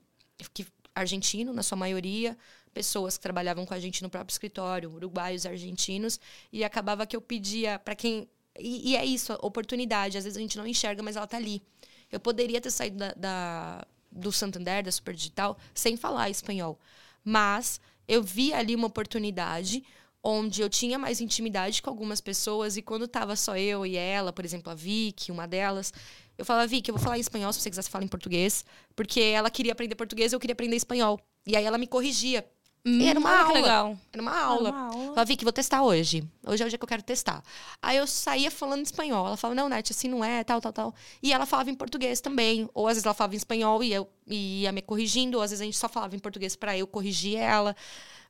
que 0.54 0.66
argentino 0.96 1.52
na 1.52 1.62
sua 1.62 1.78
maioria 1.78 2.38
pessoas 2.74 3.18
que 3.18 3.24
trabalhavam 3.24 3.66
com 3.66 3.74
a 3.74 3.80
gente 3.80 4.02
no 4.02 4.10
próprio 4.10 4.32
escritório 4.32 4.90
uruguaios 4.90 5.46
argentinos 5.46 6.18
e 6.52 6.64
acabava 6.64 7.06
que 7.06 7.16
eu 7.16 7.20
pedia 7.20 7.78
para 7.78 7.94
quem 7.94 8.30
e, 8.58 8.92
e, 8.92 8.96
é 8.96 9.04
isso 9.04 9.34
oportunidade 9.42 10.18
às 10.18 10.24
vezes 10.24 10.38
a 10.38 10.42
gente 10.42 10.58
não 10.58 10.66
enxerga 10.66 11.04
mas 11.04 11.18
ela 11.18 11.28
tá 11.28 11.36
ali 11.36 11.62
eu 12.10 12.22
poderia 12.22 12.62
ter 12.62 12.72
saído 12.72 12.98
da, 12.98 13.14
da 13.16 13.86
do 14.10 14.32
Santander 14.32 14.82
da 14.82 14.92
Super 14.94 15.14
Digital 15.14 15.58
sem 15.74 15.98
falar 15.98 16.30
espanhol 16.30 16.80
mas 17.22 17.82
eu 18.08 18.24
vi 18.24 18.54
ali 18.54 18.74
uma 18.76 18.88
oportunidade 18.88 19.84
onde 20.30 20.62
eu 20.62 20.70
tinha 20.70 20.99
mais 20.99 21.22
intimidade 21.22 21.82
com 21.82 21.90
algumas 21.90 22.20
pessoas 22.20 22.76
e 22.76 22.82
quando 22.82 23.08
tava 23.08 23.34
só 23.38 23.58
eu 23.58 23.86
e 23.86 23.95
ela, 23.95 24.34
por 24.34 24.44
exemplo, 24.44 24.70
a 24.70 24.76
Vicky, 24.76 25.32
uma 25.32 25.48
delas, 25.48 25.94
eu 26.38 26.44
falava, 26.44 26.68
Vicky, 26.68 26.91
eu 26.91 26.95
vou 26.95 27.02
falar 27.02 27.18
em 27.18 27.22
espanhol 27.22 27.54
se 27.54 27.62
você 27.62 27.70
quiser 27.70 27.84
falar 27.84 28.04
em 28.04 28.10
português, 28.10 28.66
porque 28.94 29.22
ela 29.22 29.49
queria 29.49 29.72
aprender 29.72 29.95
português, 29.95 30.34
eu 30.34 30.40
queria 30.40 30.52
aprender 30.52 30.76
espanhol. 30.76 31.18
E 31.45 31.56
aí 31.56 31.64
ela 31.64 31.78
me 31.78 31.88
corrigia. 31.88 32.45
Hum, 32.86 33.06
era 33.06 33.20
uma 33.20 33.41
aula. 33.41 33.54
Legal. 33.54 33.98
Era 34.14 34.22
uma 34.22 34.40
aula. 34.40 34.70
Era 34.70 34.78
uma 34.78 34.88
aula. 34.94 35.26
Vicky, 35.26 35.44
vou 35.44 35.52
testar 35.52 35.84
hoje. 35.84 36.24
Hoje 36.45 36.64
é 36.64 36.66
o 36.66 36.70
dia 36.70 36.78
que 36.78 36.84
eu 36.84 36.88
quero 36.88 37.04
testar. 37.04 37.44
Aí 37.82 37.98
eu 37.98 38.08
saía 38.08 38.49
falando 38.49 38.86
espanhol. 38.86 39.28
Ela 39.28 39.38
falava, 39.38 39.60
não, 39.60 39.68
Net, 39.68 39.91
assim 39.91 40.08
não 40.08 40.24
é, 40.24 40.44
tal, 40.44 40.62
tal, 40.62 40.72
tal. 40.72 40.95
E 41.22 41.34
ela 41.34 41.45
falava 41.45 41.70
em 41.70 41.76
português 41.76 42.22
também. 42.22 42.70
Ou 42.74 42.88
às 42.88 42.94
vezes 42.94 43.06
ela 43.06 43.14
falava 43.14 43.34
em 43.34 43.38
espanhol 43.38 43.84
e 43.84 43.94
eu 43.94 44.10
ia 44.26 44.72
me 44.72 44.82
corrigindo, 44.82 45.38
ou 45.38 45.44
às 45.44 45.52
vezes 45.52 45.62
a 45.62 45.66
gente 45.66 45.78
só 45.78 45.90
falava 45.90 46.16
em 46.16 46.20
português 46.20 46.56
para 46.56 46.78
eu 46.78 46.88
corrigir 46.88 47.38
ela 47.38 47.76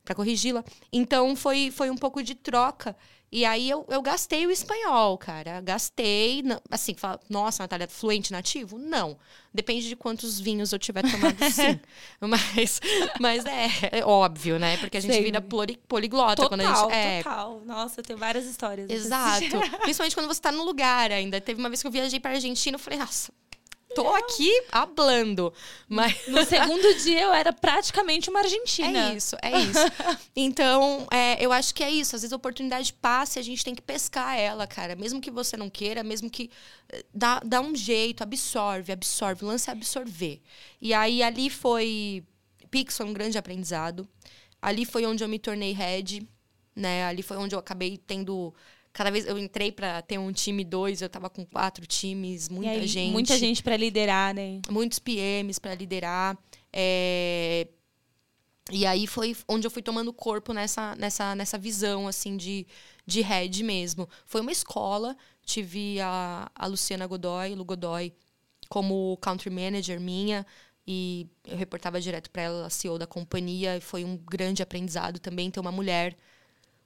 para 0.08 0.14
corrigi-la. 0.14 0.64
Então 0.90 1.36
foi, 1.36 1.70
foi 1.70 1.90
um 1.90 1.96
pouco 1.96 2.22
de 2.22 2.34
troca. 2.34 2.96
E 3.30 3.44
aí 3.44 3.68
eu, 3.68 3.84
eu 3.88 4.00
gastei 4.00 4.46
o 4.46 4.50
espanhol, 4.50 5.18
cara. 5.18 5.60
Gastei. 5.60 6.42
Assim, 6.70 6.94
fala, 6.94 7.20
nossa, 7.28 7.62
Natália, 7.62 7.86
fluente 7.86 8.32
nativo? 8.32 8.78
Não. 8.78 9.18
Depende 9.52 9.86
de 9.86 9.96
quantos 9.96 10.40
vinhos 10.40 10.72
eu 10.72 10.78
tiver 10.78 11.02
tomado, 11.02 11.36
sim. 11.52 11.78
mas, 12.20 12.80
mas 13.20 13.44
é, 13.44 13.98
é, 13.98 14.04
óbvio, 14.04 14.58
né? 14.58 14.76
Porque 14.78 14.96
a 14.96 15.00
gente 15.00 15.12
Sei. 15.12 15.22
vira 15.24 15.42
poliglota 15.42 16.36
total, 16.36 16.48
quando 16.48 16.60
a 16.60 16.74
gente. 16.74 16.92
É... 16.92 17.22
Total. 17.22 17.62
Nossa, 17.66 18.02
tem 18.02 18.16
várias 18.16 18.46
histórias. 18.46 18.90
Exato. 18.90 19.58
Principalmente 19.82 20.14
quando 20.14 20.28
você 20.28 20.40
tá 20.40 20.52
no 20.52 20.64
lugar 20.64 21.12
ainda. 21.12 21.40
Teve 21.40 21.60
uma 21.60 21.68
vez 21.68 21.82
que 21.82 21.86
eu 21.86 21.92
viajei 21.92 22.20
pra 22.20 22.30
Argentina, 22.32 22.76
eu 22.76 22.78
falei, 22.78 22.98
nossa, 22.98 23.32
tô 23.94 24.08
aqui 24.14 24.50
hablando. 24.70 25.52
Mas... 25.88 26.26
No 26.28 26.44
segundo 26.44 26.94
dia 27.02 27.22
eu 27.22 27.32
era 27.32 27.52
praticamente 27.52 28.30
uma 28.30 28.40
argentina. 28.40 29.10
É 29.10 29.16
isso, 29.16 29.36
é 29.42 29.60
isso. 29.60 29.78
Então, 30.36 31.06
é, 31.10 31.44
eu 31.44 31.52
acho 31.52 31.74
que 31.74 31.82
é 31.82 31.90
isso. 31.90 32.14
Às 32.14 32.22
vezes 32.22 32.32
a 32.32 32.36
oportunidade 32.36 32.92
passa 32.92 33.38
e 33.38 33.40
a 33.40 33.44
gente 33.44 33.64
tem 33.64 33.74
que 33.74 33.82
pescar 33.82 34.38
ela, 34.38 34.66
cara. 34.66 34.94
Mesmo 34.94 35.20
que 35.20 35.30
você 35.30 35.56
não 35.56 35.68
queira, 35.68 36.02
mesmo 36.02 36.30
que. 36.30 36.50
Eh, 36.88 37.04
dá, 37.12 37.40
dá 37.44 37.60
um 37.60 37.74
jeito, 37.74 38.22
absorve, 38.22 38.92
absorve. 38.92 39.44
O 39.44 39.48
lance 39.48 39.68
é 39.68 39.72
absorver. 39.72 40.40
E 40.80 40.94
aí 40.94 41.22
ali 41.22 41.50
foi. 41.50 42.24
Pix 42.70 42.96
foi 42.96 43.06
um 43.06 43.12
grande 43.12 43.36
aprendizado. 43.36 44.08
Ali 44.60 44.84
foi 44.84 45.06
onde 45.06 45.24
eu 45.24 45.28
me 45.28 45.38
tornei 45.38 45.72
head, 45.72 46.26
né? 46.74 47.04
Ali 47.04 47.22
foi 47.22 47.36
onde 47.36 47.54
eu 47.54 47.58
acabei 47.58 47.96
tendo 47.96 48.54
Cada 48.98 49.12
vez 49.12 49.26
eu 49.26 49.38
entrei 49.38 49.70
para 49.70 50.02
ter 50.02 50.18
um 50.18 50.32
time 50.32 50.64
dois, 50.64 51.00
eu 51.00 51.08
tava 51.08 51.30
com 51.30 51.46
quatro 51.46 51.86
times, 51.86 52.48
muita 52.48 52.72
aí, 52.72 52.84
gente. 52.84 53.12
Muita 53.12 53.38
gente 53.38 53.62
para 53.62 53.76
liderar, 53.76 54.34
né? 54.34 54.60
Muitos 54.68 54.98
PMs 54.98 55.60
para 55.60 55.72
liderar. 55.72 56.36
É... 56.72 57.68
E 58.72 58.84
aí 58.84 59.06
foi 59.06 59.36
onde 59.46 59.64
eu 59.64 59.70
fui 59.70 59.82
tomando 59.82 60.12
corpo 60.12 60.52
nessa, 60.52 60.96
nessa, 60.96 61.36
nessa 61.36 61.56
visão, 61.56 62.08
assim, 62.08 62.36
de, 62.36 62.66
de 63.06 63.20
head 63.20 63.62
mesmo. 63.62 64.08
Foi 64.26 64.40
uma 64.40 64.50
escola, 64.50 65.16
tive 65.46 66.00
a, 66.00 66.50
a 66.52 66.66
Luciana 66.66 67.06
Godoy, 67.06 67.54
Lu 67.54 67.64
Godoy, 67.64 68.12
como 68.68 69.16
country 69.18 69.48
manager 69.48 70.00
minha, 70.00 70.44
e 70.84 71.28
eu 71.46 71.56
reportava 71.56 72.00
direto 72.00 72.32
para 72.32 72.42
ela, 72.42 72.66
a 72.66 72.70
CEO 72.70 72.98
da 72.98 73.06
companhia, 73.06 73.76
e 73.76 73.80
foi 73.80 74.04
um 74.04 74.16
grande 74.16 74.60
aprendizado 74.60 75.20
também 75.20 75.52
ter 75.52 75.60
uma 75.60 75.70
mulher 75.70 76.18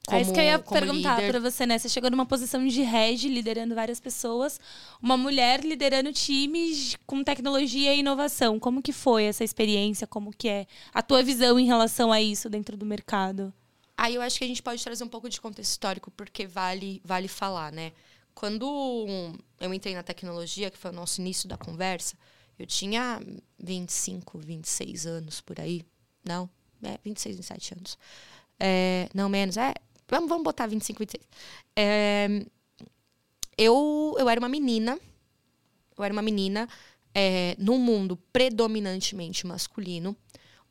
como, 0.07 0.19
é 0.19 0.23
isso 0.23 0.33
que 0.33 0.41
eu 0.41 0.45
ia 0.45 0.59
perguntar 0.59 1.21
para 1.25 1.39
você, 1.39 1.65
né? 1.65 1.79
Você 1.79 1.89
chegou 1.89 2.11
numa 2.11 2.27
posição 2.27 2.67
de 2.67 2.83
head, 2.83 3.29
liderando 3.29 3.75
várias 3.75 4.01
pessoas, 4.01 4.59
uma 5.01 5.17
mulher 5.17 5.65
liderando 5.65 6.13
times 6.13 6.97
com 7.07 7.23
tecnologia 7.23 7.95
e 7.95 8.01
inovação. 8.01 8.59
Como 8.59 8.83
que 8.83 8.93
foi 8.93 9.25
essa 9.25 9.45
experiência? 9.45 10.07
Como 10.07 10.33
que 10.33 10.49
é 10.49 10.67
a 10.93 11.03
tua 11.03 11.23
visão 11.23 11.59
em 11.59 11.67
relação 11.67 12.11
a 12.11 12.21
isso 12.21 12.51
dentro 12.51 12.77
do 12.77 12.85
mercado? 12.85 13.55
Aí 13.97 14.17
eu 14.17 14.23
acho 14.23 14.39
que 14.39 14.45
a 14.45 14.49
gente 14.49 14.63
pode 14.63 14.83
trazer 14.83 15.05
um 15.05 15.09
pouco 15.09 15.29
de 15.29 15.41
contexto 15.41 15.71
histórico, 15.71 16.11
porque 16.11 16.49
vale, 16.49 17.01
vale 17.05 17.29
falar, 17.29 17.71
né? 17.71 17.93
Quando 18.35 19.07
eu 19.61 19.73
entrei 19.73 19.95
na 19.95 20.03
tecnologia, 20.03 20.71
que 20.71 20.79
foi 20.79 20.91
o 20.91 20.95
nosso 20.95 21.21
início 21.21 21.49
da 21.49 21.57
conversa, 21.57 22.17
eu 22.59 22.67
tinha 22.67 23.21
25, 23.59 24.39
26 24.39 25.07
anos 25.07 25.41
por 25.41 25.61
aí. 25.61 25.85
Não, 26.25 26.51
é, 26.83 26.99
26, 27.05 27.37
27 27.37 27.75
anos. 27.75 27.99
É, 28.59 29.09
não 29.15 29.29
menos, 29.29 29.57
é, 29.57 29.75
Vamos, 30.13 30.29
vamos 30.29 30.45
botar 30.45 30.67
25, 30.67 30.99
26. 30.99 31.25
É, 31.75 32.45
eu, 33.57 34.15
eu 34.19 34.29
era 34.29 34.39
uma 34.39 34.49
menina. 34.49 35.01
Eu 35.97 36.05
era 36.05 36.13
uma 36.13 36.21
menina 36.21 36.69
é, 37.15 37.57
num 37.59 37.79
mundo 37.79 38.19
predominantemente 38.31 39.47
masculino, 39.47 40.15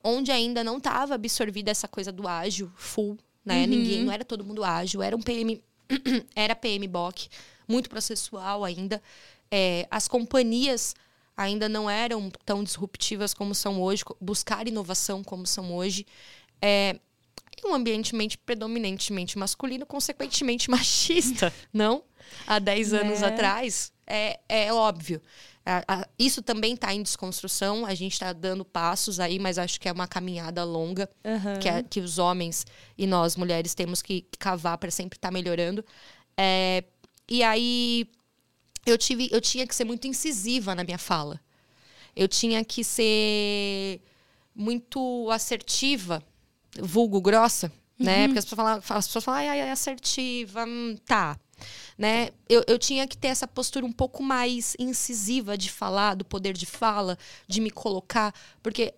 onde 0.04 0.32
ainda 0.32 0.64
não 0.64 0.78
estava 0.78 1.16
absorvida 1.16 1.72
essa 1.72 1.88
coisa 1.88 2.12
do 2.12 2.28
ágil 2.28 2.72
full, 2.76 3.18
né? 3.44 3.62
Uhum. 3.62 3.68
Ninguém, 3.68 4.04
não 4.04 4.14
era 4.14 4.24
todo 4.24 4.46
mundo 4.46 4.64
ágil, 4.64 5.02
era 5.02 5.16
um 5.16 5.22
PM, 5.22 5.60
era 6.36 6.56
PM 6.56 6.88
BOC, 6.88 7.28
muito 7.68 7.90
processual 7.90 8.64
ainda. 8.64 9.02
É, 9.50 9.88
as 9.90 10.08
companhias 10.08 10.94
ainda 11.36 11.68
não 11.68 11.90
eram 11.90 12.30
tão 12.46 12.64
disruptivas 12.64 13.34
como 13.34 13.56
são 13.56 13.82
hoje, 13.82 14.04
buscar 14.20 14.68
inovação 14.68 15.24
como 15.24 15.48
são 15.48 15.74
hoje. 15.76 16.06
É, 16.62 17.00
um 17.68 17.74
ambiente 17.74 18.14
predominantemente 18.46 19.38
masculino, 19.38 19.86
consequentemente 19.86 20.70
machista, 20.70 21.54
não? 21.74 22.04
Há 22.48 22.60
10 22.60 22.94
anos 22.94 23.22
é. 23.22 23.26
atrás, 23.26 23.92
é, 24.08 24.40
é 24.48 24.74
óbvio. 24.74 25.22
isso 26.18 26.42
também 26.42 26.74
está 26.74 26.94
em 26.94 27.02
desconstrução, 27.02 27.86
a 27.86 27.94
gente 27.94 28.14
está 28.14 28.34
dando 28.34 28.64
passos 28.64 29.20
aí, 29.20 29.40
mas 29.40 29.58
acho 29.58 29.80
que 29.80 29.88
é 29.88 29.92
uma 29.92 30.08
caminhada 30.08 30.64
longa 30.64 31.10
uhum. 31.24 31.60
que, 31.60 31.70
é, 31.70 31.84
que 31.84 32.00
os 32.00 32.18
homens 32.18 32.66
e 32.98 33.06
nós, 33.06 33.36
mulheres, 33.36 33.74
temos 33.74 34.02
que 34.02 34.26
cavar 34.40 34.78
para 34.78 34.92
sempre 34.92 35.18
estar 35.18 35.30
tá 35.30 35.34
melhorando. 35.34 35.84
É, 36.38 36.84
e 37.30 37.44
aí, 37.44 38.10
eu, 38.86 38.98
tive, 38.98 39.30
eu 39.32 39.40
tinha 39.40 39.66
que 39.66 39.76
ser 39.76 39.86
muito 39.86 40.08
incisiva 40.08 40.76
na 40.76 40.84
minha 40.84 40.98
fala. 40.98 41.40
Eu 42.16 42.28
tinha 42.28 42.64
que 42.66 42.84
ser 42.84 44.02
muito 44.54 45.30
assertiva, 45.32 46.24
vulgo 46.80 47.20
grossa, 47.22 47.72
né? 48.00 48.14
uhum. 48.14 48.22
né? 48.22 48.28
Porque 48.28 48.40
as 48.40 48.46
pessoas 48.46 48.58
falam, 48.58 48.82
as 49.00 49.08
pessoas 49.08 49.24
falam, 49.24 49.40
ai, 49.40 49.62
ai, 49.62 49.70
assertiva, 49.70 50.66
hum, 50.66 50.96
tá. 51.06 51.38
Né? 51.98 52.30
Eu, 52.50 52.64
eu 52.68 52.80
tinha 52.80 53.08
que 53.08 53.18
ter 53.18 53.28
essa 53.28 53.48
postura 53.48 53.86
um 53.86 53.92
pouco 53.92 54.24
mais 54.24 54.76
incisiva 54.80 55.58
de 55.58 55.70
falar, 55.70 56.16
do 56.16 56.26
poder 56.26 56.54
de 56.54 56.66
fala, 56.66 57.18
de 57.48 57.62
me 57.62 57.70
colocar, 57.70 58.34
porque 58.64 58.94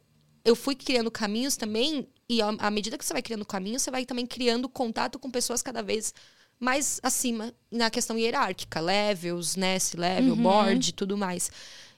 eu 0.46 0.56
fui 0.56 0.76
criando 0.76 1.12
caminhos 1.12 1.58
também, 1.58 2.08
e 2.30 2.42
à 2.42 2.72
medida 2.72 2.98
que 2.98 3.06
você 3.06 3.14
vai 3.14 3.22
criando 3.22 3.46
caminhos, 3.46 3.82
você 3.82 3.92
vai 3.92 4.06
também 4.06 4.26
criando 4.26 4.70
contato 4.70 5.20
com 5.20 5.30
pessoas 5.30 5.62
cada 5.62 5.84
vez 5.84 6.14
mais 6.60 7.00
acima 7.04 7.54
na 7.70 7.90
questão 7.90 8.18
hierárquica, 8.18 8.80
levels, 8.80 9.56
né, 9.56 9.78
level, 9.96 10.34
uhum. 10.34 10.44
board, 10.44 10.94
tudo 10.94 11.18
mais. 11.18 11.52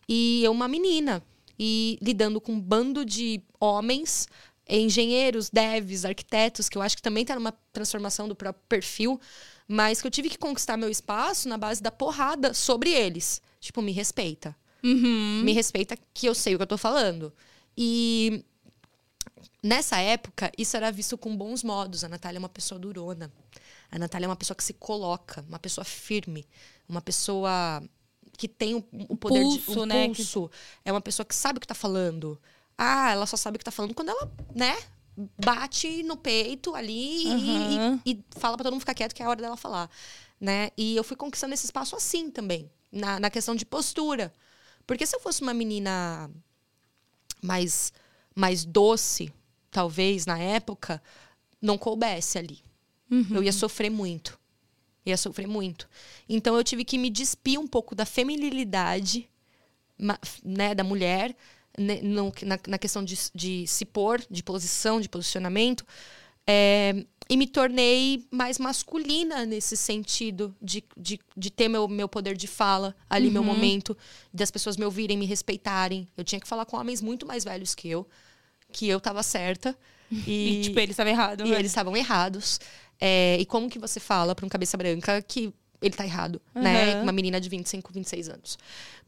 E 0.07 0.43
eu 0.43 0.51
uma 0.51 0.67
menina 0.67 1.23
e 1.57 1.97
lidando 2.01 2.41
com 2.41 2.53
um 2.53 2.59
bando 2.59 3.05
de 3.05 3.41
homens, 3.59 4.27
engenheiros, 4.67 5.49
devs, 5.49 6.05
arquitetos, 6.05 6.67
que 6.67 6.77
eu 6.77 6.81
acho 6.81 6.95
que 6.95 7.01
também 7.01 7.21
está 7.21 7.35
numa 7.35 7.53
transformação 7.71 8.27
do 8.27 8.35
próprio 8.35 8.63
perfil, 8.67 9.19
mas 9.67 10.01
que 10.01 10.07
eu 10.07 10.11
tive 10.11 10.29
que 10.29 10.37
conquistar 10.37 10.77
meu 10.77 10.89
espaço 10.89 11.47
na 11.47 11.57
base 11.57 11.81
da 11.81 11.91
porrada 11.91 12.53
sobre 12.53 12.91
eles. 12.91 13.41
Tipo, 13.59 13.81
me 13.81 13.91
respeita. 13.91 14.55
Uhum. 14.83 15.41
Me 15.43 15.53
respeita 15.53 15.97
que 16.13 16.27
eu 16.27 16.35
sei 16.35 16.53
o 16.55 16.57
que 16.57 16.63
eu 16.63 16.67
tô 16.67 16.77
falando. 16.77 17.33
E 17.77 18.43
nessa 19.61 19.97
época, 19.99 20.51
isso 20.57 20.77
era 20.77 20.91
visto 20.91 21.17
com 21.17 21.35
bons 21.35 21.63
modos. 21.63 22.03
A 22.03 22.09
Natália 22.09 22.37
é 22.37 22.39
uma 22.39 22.49
pessoa 22.49 22.79
durona. 22.79 23.31
A 23.91 23.97
Natália 23.97 24.25
é 24.25 24.29
uma 24.29 24.35
pessoa 24.35 24.55
que 24.55 24.63
se 24.63 24.73
coloca, 24.73 25.43
uma 25.47 25.59
pessoa 25.59 25.85
firme, 25.85 26.45
uma 26.87 27.01
pessoa 27.01 27.81
que 28.37 28.47
tem 28.47 28.75
o, 28.75 28.83
o 29.09 29.15
poder 29.15 29.41
pulso, 29.41 29.71
de 29.71 29.79
um 29.79 29.85
né? 29.85 30.07
pulso. 30.07 30.51
É 30.83 30.91
uma 30.91 31.01
pessoa 31.01 31.25
que 31.25 31.33
sabe 31.33 31.57
o 31.57 31.59
que 31.59 31.65
está 31.65 31.75
falando. 31.75 32.39
Ah, 32.77 33.11
ela 33.11 33.25
só 33.25 33.37
sabe 33.37 33.55
o 33.55 33.59
que 33.59 33.63
está 33.63 33.71
falando 33.71 33.93
quando 33.93 34.09
ela, 34.09 34.31
né, 34.53 34.75
bate 35.37 36.03
no 36.03 36.17
peito 36.17 36.75
ali 36.75 37.25
uhum. 37.25 38.01
e, 38.05 38.11
e, 38.11 38.23
fala 38.31 38.57
para 38.57 38.65
todo 38.65 38.73
mundo 38.73 38.81
ficar 38.81 38.93
quieto 38.93 39.15
que 39.15 39.23
é 39.23 39.25
a 39.25 39.29
hora 39.29 39.41
dela 39.41 39.55
falar, 39.55 39.89
né? 40.39 40.71
E 40.77 40.95
eu 40.95 41.03
fui 41.03 41.15
conquistando 41.15 41.53
esse 41.53 41.65
espaço 41.65 41.95
assim 41.95 42.29
também, 42.29 42.69
na, 42.91 43.19
na 43.19 43.29
questão 43.29 43.55
de 43.55 43.65
postura. 43.65 44.33
Porque 44.85 45.05
se 45.05 45.15
eu 45.15 45.19
fosse 45.19 45.41
uma 45.41 45.53
menina 45.53 46.29
mais 47.41 47.93
mais 48.35 48.65
doce, 48.65 49.33
talvez 49.71 50.25
na 50.25 50.37
época, 50.37 51.01
não 51.61 51.77
coubesse 51.77 52.37
ali. 52.37 52.59
Uhum. 53.09 53.27
Eu 53.31 53.43
ia 53.43 53.53
sofrer 53.53 53.89
muito. 53.89 54.37
Ia 55.05 55.15
sofrer 55.15 55.47
muito. 55.47 55.87
Então 56.27 56.55
eu 56.55 56.63
tive 56.63 56.83
que 56.83 56.97
me 56.97 57.09
despir 57.09 57.59
um 57.59 57.67
pouco 57.67 57.95
da 57.95 58.05
feminilidade 58.05 59.29
né, 60.43 60.75
da 60.75 60.83
mulher 60.83 61.35
na, 61.77 62.59
na, 62.67 62.77
questão 62.77 63.03
de, 63.03 63.17
de, 63.33 63.67
se 63.67 63.85
pôr, 63.85 64.23
de 64.29 64.43
posição, 64.43 65.01
de 65.01 65.09
posicionamento. 65.09 65.85
É, 66.47 67.05
e 67.27 67.35
me 67.35 67.47
tornei 67.47 68.27
mais 68.29 68.59
masculina 68.59 69.45
nesse 69.45 69.75
sentido 69.75 70.55
de, 70.61 70.83
de, 70.95 71.19
de 71.35 71.49
ter 71.49 71.67
meu, 71.67 71.87
meu 71.87 72.07
poder 72.07 72.37
de 72.37 72.47
fala 72.47 72.95
ali, 73.09 73.27
uhum. 73.27 73.33
meu 73.33 73.43
momento, 73.43 73.97
das 74.31 74.51
pessoas 74.51 74.77
me 74.77 74.85
ouvirem, 74.85 75.17
me 75.17 75.25
respeitarem. 75.25 76.07
Eu 76.15 76.23
tinha 76.23 76.39
que 76.39 76.47
falar 76.47 76.65
com 76.65 76.77
homens 76.77 77.01
muito 77.01 77.25
mais 77.25 77.43
velhos 77.43 77.73
que 77.73 77.89
eu, 77.89 78.07
que 78.71 78.87
eu 78.87 78.97
estava 78.97 79.23
certa. 79.23 79.75
E, 80.27 80.59
e, 80.59 80.61
tipo, 80.61 80.79
eles 80.79 80.91
estavam 80.91 81.11
errados. 81.11 81.47
E 81.47 81.49
né? 81.49 81.57
eles 81.57 81.71
estavam 81.71 81.97
errados. 81.97 82.59
É, 83.01 83.37
e 83.39 83.45
como 83.45 83.67
que 83.67 83.79
você 83.79 83.99
fala 83.99 84.35
para 84.35 84.45
um 84.45 84.49
cabeça 84.49 84.77
branca 84.77 85.19
que 85.23 85.51
ele 85.81 85.95
tá 85.95 86.05
errado, 86.05 86.39
uhum. 86.53 86.61
né? 86.61 87.01
Uma 87.01 87.11
menina 87.11 87.41
de 87.41 87.49
25, 87.49 87.91
26 87.91 88.29
anos. 88.29 88.57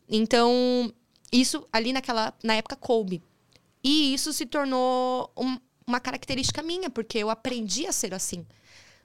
Então, 0.10 0.92
isso 1.32 1.68
ali 1.72 1.94
naquela 1.94 2.34
na 2.44 2.56
época 2.56 2.76
coube. 2.76 3.24
E 3.84 4.14
isso 4.14 4.34
se 4.34 4.46
tornou 4.46 5.32
um, 5.38 5.58
uma 5.86 6.00
característica 6.00 6.62
minha, 6.62 6.90
porque 6.90 7.18
eu 7.18 7.30
aprendi 7.30 7.86
a 7.86 7.92
ser 7.92 8.14
assim. 8.14 8.46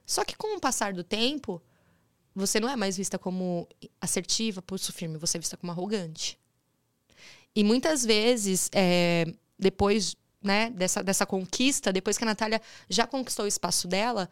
Só 0.05 0.25
que 0.25 0.35
com 0.35 0.57
o 0.57 0.59
passar 0.59 0.93
do 0.93 1.03
tempo, 1.03 1.61
você 2.35 2.59
não 2.59 2.69
é 2.69 2.75
mais 2.75 2.97
vista 2.97 3.17
como 3.17 3.67
assertiva, 4.01 4.61
pulso 4.61 4.91
firme, 4.91 5.17
você 5.17 5.37
é 5.37 5.39
vista 5.39 5.55
como 5.55 5.71
arrogante. 5.71 6.37
E 7.55 7.63
muitas 7.63 8.03
vezes, 8.03 8.69
é, 8.73 9.25
depois 9.57 10.15
né, 10.41 10.69
dessa, 10.71 11.03
dessa 11.03 11.25
conquista, 11.25 11.93
depois 11.93 12.17
que 12.17 12.23
a 12.23 12.27
Natália 12.27 12.61
já 12.89 13.07
conquistou 13.07 13.45
o 13.45 13.47
espaço 13.47 13.87
dela, 13.87 14.29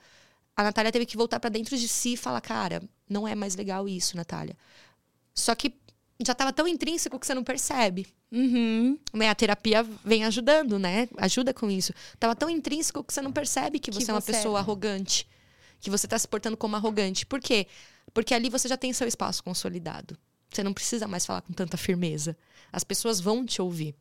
a 0.56 0.64
Natália 0.64 0.92
teve 0.92 1.06
que 1.06 1.16
voltar 1.16 1.40
para 1.40 1.50
dentro 1.50 1.78
de 1.78 1.88
si 1.88 2.14
e 2.14 2.18
falar: 2.18 2.42
cara, 2.42 2.84
não 3.08 3.28
é 3.28 3.36
mais 3.36 3.56
legal 3.56 3.88
isso, 3.88 4.18
Natália. 4.18 4.58
Só 5.34 5.56
que 5.56 5.70
já 6.26 6.34
estava 6.34 6.54
tão 6.54 6.68
intrínseco 6.68 7.20
que 7.20 7.26
você 7.26 7.34
não 7.34 7.44
percebe. 7.44 8.08
Uhum. 8.32 8.98
Né? 9.14 9.30
A 9.30 9.36
terapia 9.36 9.84
vem 10.04 10.24
ajudando, 10.24 10.80
né? 10.80 11.08
Ajuda 11.18 11.54
com 11.54 11.70
isso. 11.70 11.94
Tava 12.20 12.36
tão 12.36 12.50
intrínseco 12.50 13.04
que 13.04 13.14
você 13.14 13.22
não 13.22 13.32
percebe 13.32 13.80
que, 13.80 13.92
que 13.92 14.00
você 14.00 14.12
é 14.12 14.14
uma 14.14 14.22
pessoa 14.22 14.60
é. 14.60 14.62
arrogante. 14.62 15.28
Que 15.80 15.90
você 15.90 16.06
está 16.06 16.18
se 16.18 16.28
portando 16.28 16.56
como 16.56 16.76
arrogante. 16.76 17.26
Por 17.26 17.40
quê? 17.40 17.68
Porque 18.14 18.34
ali 18.34 18.50
você 18.50 18.68
já 18.68 18.78
tem 18.78 18.94
seu 18.94 19.08
espaço 19.08 19.44
consolidado. 19.44 20.18
Você 20.50 20.64
não 20.64 20.74
precisa 20.74 21.08
mais 21.08 21.26
falar 21.26 21.42
com 21.42 21.54
tanta 21.54 21.78
firmeza. 21.78 22.38
As 22.72 22.84
pessoas 22.84 23.20
vão 23.20 23.46
te 23.46 23.62
ouvir. 23.62 23.96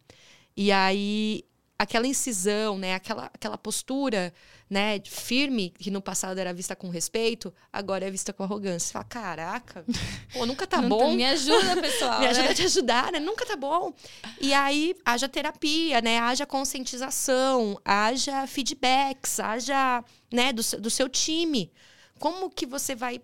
E 0.57 0.73
aí 0.73 1.45
aquela 1.81 2.07
incisão, 2.07 2.77
né, 2.77 2.95
aquela, 2.95 3.31
aquela 3.33 3.57
postura, 3.57 4.35
né, 4.69 5.01
firme 5.03 5.71
que 5.71 5.91
no 5.91 6.03
passado 6.03 6.37
era 6.37 6.53
vista 6.53 6.77
com 6.77 6.91
respeito, 6.91 7.55
agora 7.73 8.07
é 8.07 8.11
vista 8.11 8.35
com 8.35 8.43
arrogância. 8.43 8.89
Você 8.89 8.93
fala, 8.93 9.05
caraca, 9.07 9.83
pô, 10.31 10.45
nunca 10.45 10.67
tá 10.67 10.83
bom. 10.83 10.99
Tá, 10.99 11.15
me 11.15 11.25
ajuda, 11.25 11.81
pessoal. 11.81 12.21
me 12.21 12.27
ajuda 12.27 12.45
né? 12.45 12.51
a 12.51 12.55
te 12.55 12.63
ajudar, 12.65 13.13
né? 13.13 13.19
Nunca 13.19 13.47
tá 13.47 13.57
bom. 13.57 13.95
E 14.39 14.53
aí 14.53 14.95
haja 15.07 15.27
terapia, 15.27 16.03
né? 16.03 16.19
Haja 16.19 16.45
conscientização, 16.45 17.81
haja 17.83 18.47
feedbacks, 18.47 19.41
haja, 19.41 20.05
né, 20.31 20.53
do, 20.53 20.63
do 20.79 20.91
seu 20.91 21.09
time. 21.09 21.73
Como 22.19 22.51
que 22.51 22.67
você 22.67 22.95
vai 22.95 23.23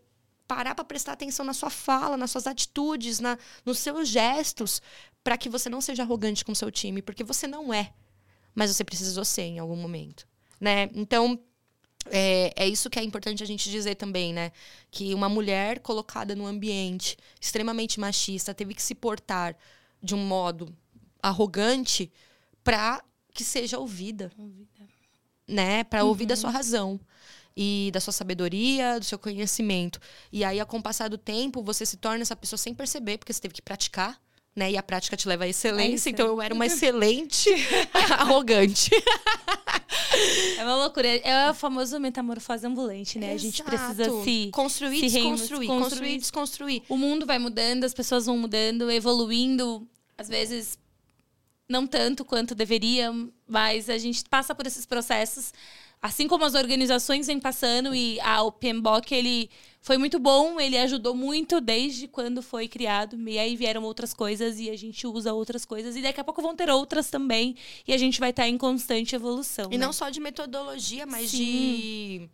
parar 0.49 0.74
para 0.74 0.83
prestar 0.83 1.12
atenção 1.12 1.45
na 1.45 1.53
sua 1.53 1.69
fala, 1.69 2.16
nas 2.16 2.31
suas 2.31 2.47
atitudes, 2.47 3.20
na, 3.20 3.37
nos 3.66 3.81
seus 3.81 4.09
gestos, 4.09 4.81
para 5.23 5.37
que 5.37 5.51
você 5.51 5.69
não 5.69 5.83
seja 5.83 6.05
arrogante 6.05 6.43
com 6.43 6.53
o 6.53 6.57
seu 6.57 6.70
time, 6.70 7.03
porque 7.03 7.23
você 7.23 7.47
não 7.47 7.74
é 7.74 7.93
mas 8.57 8.74
você 8.74 8.83
precisou 8.83 9.24
ser 9.24 9.43
em 9.43 9.59
algum 9.59 9.77
momento, 9.77 10.27
né? 10.59 10.89
Então, 10.95 11.39
é, 12.11 12.53
é, 12.57 12.66
isso 12.66 12.89
que 12.89 12.99
é 12.99 13.03
importante 13.03 13.43
a 13.43 13.47
gente 13.47 13.70
dizer 13.70 13.97
também, 13.97 14.33
né? 14.33 14.51
Que 14.91 15.12
uma 15.12 15.28
mulher 15.28 15.81
colocada 15.81 16.35
num 16.35 16.47
ambiente 16.47 17.19
extremamente 17.39 18.01
machista 18.01 18.55
teve 18.55 18.74
que 18.74 18.83
se 18.83 18.95
portar 18.95 19.55
de 20.03 20.15
um 20.15 20.27
modo 20.27 20.74
arrogante 21.23 22.11
para 22.65 23.05
que 23.35 23.45
seja 23.45 23.78
ouvida, 23.78 24.33
ouvida. 24.39 24.89
né? 25.47 25.85
Para 25.85 26.03
uhum. 26.03 26.09
ouvir 26.09 26.24
da 26.24 26.35
sua 26.35 26.51
razão 26.51 26.99
e 27.55 27.91
da 27.93 28.01
sua 28.01 28.12
sabedoria, 28.12 28.99
do 28.99 29.05
seu 29.05 29.19
conhecimento. 29.19 30.01
E 30.33 30.45
aí, 30.45 30.65
com 30.65 30.78
o 30.78 30.83
passar 30.83 31.09
do 31.09 31.19
tempo, 31.19 31.62
você 31.62 31.85
se 31.85 31.99
torna 31.99 32.23
essa 32.23 32.37
pessoa 32.37 32.59
sem 32.59 32.74
perceber, 32.74 33.19
porque 33.19 33.33
você 33.33 33.41
teve 33.41 33.55
que 33.55 33.62
praticar 33.62 34.19
né? 34.57 34.73
E 34.73 34.77
a 34.78 34.83
prática 34.83 35.16
te 35.16 35.28
leva 35.28 35.45
à 35.45 35.49
excelência, 35.49 36.09
é 36.09 36.12
então 36.12 36.27
eu 36.27 36.41
era 36.41 36.55
uma 36.55 36.65
excelente 36.65 37.51
arrogante. 37.93 38.91
É 40.57 40.65
uma 40.65 40.77
loucura. 40.77 41.07
É 41.07 41.51
o 41.51 41.55
famoso 41.55 42.01
metamorfose 42.01 42.66
ambulante, 42.66 43.19
né? 43.19 43.35
Exato. 43.35 43.37
A 43.37 43.39
gente 43.39 43.62
precisa 43.62 44.23
se 44.24 44.51
construir, 44.51 44.97
se 44.97 45.07
desconstruir, 45.09 45.66
construir, 45.66 45.66
construir, 45.69 46.19
desconstruir. 46.19 46.83
O 46.89 46.97
mundo 46.97 47.27
vai 47.27 47.39
mudando, 47.39 47.85
as 47.85 47.93
pessoas 47.93 48.24
vão 48.24 48.39
mudando, 48.39 48.91
evoluindo, 48.91 49.87
às 50.16 50.28
vezes 50.28 50.78
não 51.69 51.87
tanto 51.87 52.24
quanto 52.24 52.55
deveria, 52.55 53.12
mas 53.47 53.91
a 53.91 53.99
gente 53.99 54.24
passa 54.24 54.55
por 54.55 54.66
esses 54.66 54.87
processos 54.87 55.53
assim 56.01 56.28
como 56.28 56.45
as 56.45 56.55
organizações 56.55 57.27
vêm 57.27 57.41
passando 57.41 57.95
e 57.95 58.20
a, 58.20 58.43
o 58.43 58.53
PMBOK, 58.53 59.12
ele 59.12 59.51
foi 59.86 59.98
muito 59.98 60.18
bom, 60.18 60.60
ele 60.60 60.76
ajudou 60.78 61.14
muito 61.14 61.60
desde 61.60 62.08
quando 62.08 62.42
foi 62.42 62.66
criado. 62.66 63.16
E 63.28 63.38
aí 63.38 63.54
vieram 63.54 63.84
outras 63.84 64.12
coisas 64.12 64.58
e 64.58 64.68
a 64.68 64.76
gente 64.76 65.06
usa 65.06 65.32
outras 65.32 65.64
coisas. 65.64 65.94
E 65.94 66.02
daqui 66.02 66.20
a 66.20 66.24
pouco 66.24 66.42
vão 66.42 66.56
ter 66.56 66.68
outras 66.68 67.08
também. 67.08 67.54
E 67.86 67.92
a 67.92 67.96
gente 67.96 68.18
vai 68.18 68.30
estar 68.30 68.48
em 68.48 68.58
constante 68.58 69.14
evolução. 69.14 69.66
E 69.70 69.78
né? 69.78 69.86
não 69.86 69.92
só 69.92 70.10
de 70.10 70.18
metodologia, 70.18 71.06
mas 71.06 71.30
de, 71.30 72.28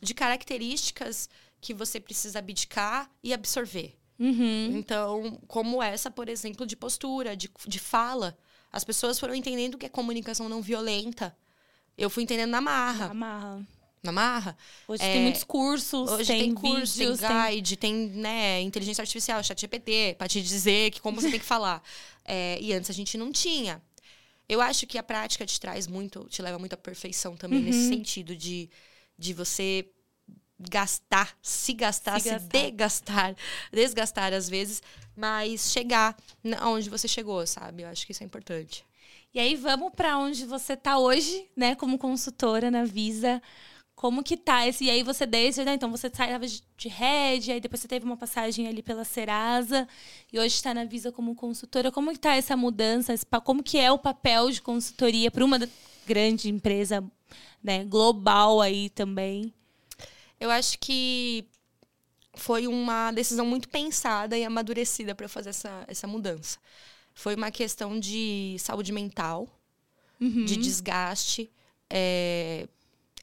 de 0.00 0.14
características 0.14 1.28
que 1.60 1.74
você 1.74 2.00
precisa 2.00 2.38
abdicar 2.38 3.10
e 3.22 3.34
absorver. 3.34 3.94
Uhum. 4.18 4.78
Então, 4.78 5.38
como 5.46 5.82
essa, 5.82 6.10
por 6.10 6.30
exemplo, 6.30 6.64
de 6.64 6.76
postura, 6.76 7.36
de, 7.36 7.50
de 7.66 7.78
fala. 7.78 8.38
As 8.72 8.84
pessoas 8.84 9.20
foram 9.20 9.34
entendendo 9.34 9.76
que 9.76 9.84
é 9.84 9.90
comunicação 9.90 10.48
não 10.48 10.62
violenta 10.62 11.36
eu 11.96 12.10
fui 12.10 12.22
entendendo 12.22 12.50
na 12.50 12.60
marra. 12.60 13.08
Na 13.08 13.14
marra. 13.14 13.66
Na 14.06 14.12
marra. 14.12 14.56
Hoje 14.86 15.02
é, 15.02 15.12
tem 15.12 15.22
muitos 15.22 15.44
cursos, 15.44 16.10
hoje 16.10 16.26
tem, 16.26 16.40
tem 16.42 16.54
curso, 16.54 16.98
vídeos, 16.98 17.18
tem 17.18 17.28
guide, 17.50 17.76
tem, 17.76 18.08
tem 18.08 18.20
né, 18.20 18.60
inteligência 18.62 19.02
artificial, 19.02 19.42
chat 19.42 19.60
GPT, 19.60 20.14
para 20.16 20.28
te 20.28 20.40
dizer 20.40 20.90
que 20.92 21.00
como 21.00 21.20
você 21.20 21.30
tem 21.30 21.40
que 21.40 21.46
falar. 21.46 21.82
É, 22.24 22.58
e 22.60 22.72
antes 22.72 22.88
a 22.88 22.92
gente 22.92 23.18
não 23.18 23.32
tinha. 23.32 23.82
Eu 24.48 24.60
acho 24.60 24.86
que 24.86 24.96
a 24.96 25.02
prática 25.02 25.44
te 25.44 25.58
traz 25.60 25.86
muito, 25.86 26.26
te 26.28 26.40
leva 26.40 26.58
muito 26.58 26.72
à 26.72 26.76
perfeição 26.76 27.36
também, 27.36 27.58
uhum. 27.58 27.64
nesse 27.64 27.88
sentido 27.88 28.36
de, 28.36 28.70
de 29.18 29.34
você 29.34 29.88
gastar, 30.58 31.36
se 31.42 31.72
gastar, 31.72 32.20
se, 32.20 32.28
se 32.28 32.30
gastar. 32.30 32.48
degastar, 32.48 33.36
desgastar 33.72 34.32
às 34.32 34.48
vezes, 34.48 34.82
mas 35.14 35.72
chegar 35.72 36.16
onde 36.62 36.88
você 36.88 37.08
chegou, 37.08 37.46
sabe? 37.46 37.82
Eu 37.82 37.88
acho 37.88 38.06
que 38.06 38.12
isso 38.12 38.22
é 38.22 38.26
importante. 38.26 38.84
E 39.34 39.38
aí 39.38 39.54
vamos 39.54 39.92
para 39.94 40.16
onde 40.16 40.46
você 40.46 40.72
está 40.72 40.98
hoje, 40.98 41.46
né, 41.54 41.74
como 41.74 41.98
consultora 41.98 42.70
na 42.70 42.84
Visa. 42.84 43.42
Como 43.96 44.22
que 44.22 44.36
tá 44.36 44.68
esse? 44.68 44.84
E 44.84 44.90
aí 44.90 45.02
você 45.02 45.24
desde, 45.24 45.64
né? 45.64 45.72
Então 45.72 45.90
você 45.90 46.10
saía 46.12 46.38
de 46.38 46.88
Red, 46.88 47.50
aí 47.50 47.58
depois 47.58 47.80
você 47.80 47.88
teve 47.88 48.04
uma 48.04 48.16
passagem 48.16 48.68
ali 48.68 48.82
pela 48.82 49.04
Serasa 49.04 49.88
e 50.30 50.38
hoje 50.38 50.54
está 50.54 50.74
na 50.74 50.84
Visa 50.84 51.10
como 51.10 51.34
consultora. 51.34 51.90
Como 51.90 52.12
que 52.12 52.18
tá 52.18 52.36
essa 52.36 52.54
mudança? 52.54 53.14
Como 53.42 53.62
que 53.62 53.78
é 53.78 53.90
o 53.90 53.98
papel 53.98 54.50
de 54.50 54.60
consultoria 54.60 55.30
para 55.30 55.42
uma 55.42 55.58
grande 56.06 56.50
empresa, 56.50 57.02
né, 57.64 57.84
global 57.84 58.60
aí 58.60 58.90
também? 58.90 59.50
Eu 60.38 60.50
acho 60.50 60.78
que 60.78 61.46
foi 62.34 62.66
uma 62.66 63.10
decisão 63.12 63.46
muito 63.46 63.66
pensada 63.66 64.36
e 64.36 64.44
amadurecida 64.44 65.14
para 65.14 65.26
fazer 65.26 65.48
essa, 65.48 65.84
essa 65.88 66.06
mudança. 66.06 66.58
Foi 67.14 67.34
uma 67.34 67.50
questão 67.50 67.98
de 67.98 68.56
saúde 68.58 68.92
mental, 68.92 69.48
uhum. 70.20 70.44
de 70.44 70.58
desgaste. 70.58 71.50
É, 71.88 72.68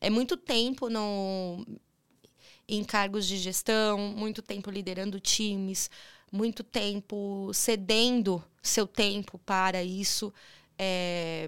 é 0.04 0.10
muito 0.10 0.36
tempo 0.36 0.90
no, 0.90 1.66
em 2.68 2.84
cargos 2.84 3.26
de 3.26 3.38
gestão, 3.38 3.98
muito 3.98 4.42
tempo 4.42 4.70
liderando 4.70 5.18
times, 5.18 5.90
muito 6.30 6.62
tempo 6.62 7.50
cedendo 7.54 8.44
seu 8.62 8.86
tempo 8.86 9.40
para 9.46 9.82
isso. 9.82 10.34
É, 10.78 11.48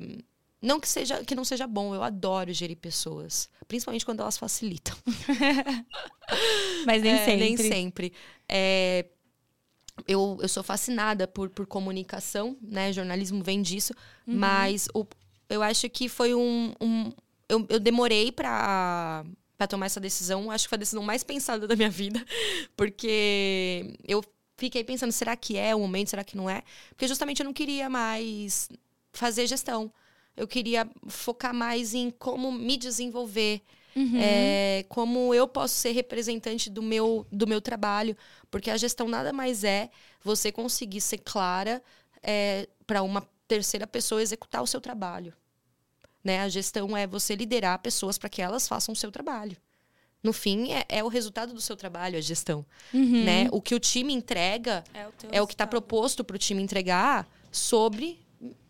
não 0.61 0.79
que 0.79 0.87
seja 0.87 1.21
que 1.25 1.35
não 1.35 1.43
seja 1.43 1.67
bom, 1.67 1.93
eu 1.93 2.01
adoro 2.01 2.53
gerir 2.53 2.77
pessoas, 2.77 3.49
principalmente 3.67 4.05
quando 4.05 4.21
elas 4.21 4.37
facilitam. 4.37 4.95
Mas 6.87 7.03
nem 7.03 7.11
é, 7.11 7.25
sempre. 7.25 7.39
Nem 7.39 7.57
sempre. 7.57 8.13
É, 8.47 9.05
eu, 10.07 10.37
eu 10.41 10.47
sou 10.47 10.63
fascinada 10.63 11.27
por, 11.27 11.49
por 11.49 11.67
comunicação, 11.67 12.57
né? 12.61 12.93
Jornalismo 12.93 13.43
vem 13.43 13.61
disso, 13.61 13.93
uhum. 14.25 14.35
mas 14.35 14.87
o, 14.93 15.05
eu 15.49 15.61
acho 15.61 15.89
que 15.89 16.09
foi 16.09 16.33
um. 16.33 16.73
um 16.81 17.11
eu, 17.49 17.65
eu 17.69 17.79
demorei 17.79 18.31
para 18.31 19.25
para 19.57 19.67
tomar 19.67 19.85
essa 19.85 20.01
decisão. 20.01 20.51
Acho 20.51 20.65
que 20.65 20.69
foi 20.69 20.75
a 20.75 20.79
decisão 20.79 21.01
mais 21.01 21.23
pensada 21.23 21.65
da 21.65 21.75
minha 21.77 21.89
vida, 21.89 22.23
porque 22.75 23.97
eu 24.05 24.21
fiquei 24.57 24.83
pensando, 24.83 25.11
será 25.13 25.35
que 25.35 25.57
é 25.57 25.73
o 25.73 25.79
momento, 25.79 26.09
será 26.09 26.23
que 26.25 26.35
não 26.35 26.49
é? 26.49 26.61
Porque 26.89 27.07
justamente 27.07 27.39
eu 27.39 27.45
não 27.45 27.53
queria 27.53 27.89
mais 27.89 28.67
fazer 29.13 29.47
gestão 29.47 29.91
eu 30.35 30.47
queria 30.47 30.89
focar 31.07 31.53
mais 31.53 31.93
em 31.93 32.09
como 32.09 32.51
me 32.51 32.77
desenvolver. 32.77 33.61
Uhum. 33.95 34.19
É, 34.19 34.85
como 34.89 35.33
eu 35.33 35.47
posso 35.47 35.75
ser 35.75 35.91
representante 35.91 36.69
do 36.69 36.83
meu, 36.83 37.25
do 37.31 37.47
meu 37.47 37.61
trabalho, 37.61 38.15
porque 38.51 38.69
a 38.69 38.75
gestão 38.75 39.07
nada 39.07 39.31
mais 39.31 39.63
é 39.63 39.89
você 40.21 40.51
conseguir 40.51 40.99
ser 40.99 41.19
clara 41.19 41.81
é, 42.21 42.67
para 42.85 43.01
uma 43.01 43.25
terceira 43.47 43.87
pessoa 43.87 44.21
executar 44.21 44.61
o 44.61 44.67
seu 44.67 44.81
trabalho. 44.81 45.33
Né? 46.25 46.41
A 46.41 46.49
gestão 46.49 46.97
é 46.97 47.05
você 47.05 47.35
liderar 47.35 47.77
pessoas 47.77 48.17
para 48.17 48.27
que 48.27 48.41
elas 48.41 48.67
façam 48.67 48.93
o 48.93 48.95
seu 48.95 49.11
trabalho. 49.11 49.55
No 50.23 50.33
fim, 50.33 50.71
é, 50.73 50.83
é, 50.89 51.03
o 51.03 51.07
resultado 51.07 51.53
do 51.53 51.61
seu 51.61 51.77
trabalho, 51.77 52.17
a 52.17 52.21
gestão. 52.21 52.65
Uhum. 52.91 53.23
Né? 53.23 53.47
O 53.51 53.61
que 53.61 53.75
o 53.75 53.79
time 53.79 54.11
entrega 54.11 54.83
é 54.91 55.07
o, 55.07 55.13
é 55.33 55.41
o 55.43 55.45
que 55.45 55.53
está 55.53 55.67
proposto 55.67 56.23
para 56.23 56.35
o 56.35 56.39
time 56.39 56.63
entregar 56.63 57.27
sobre 57.51 58.19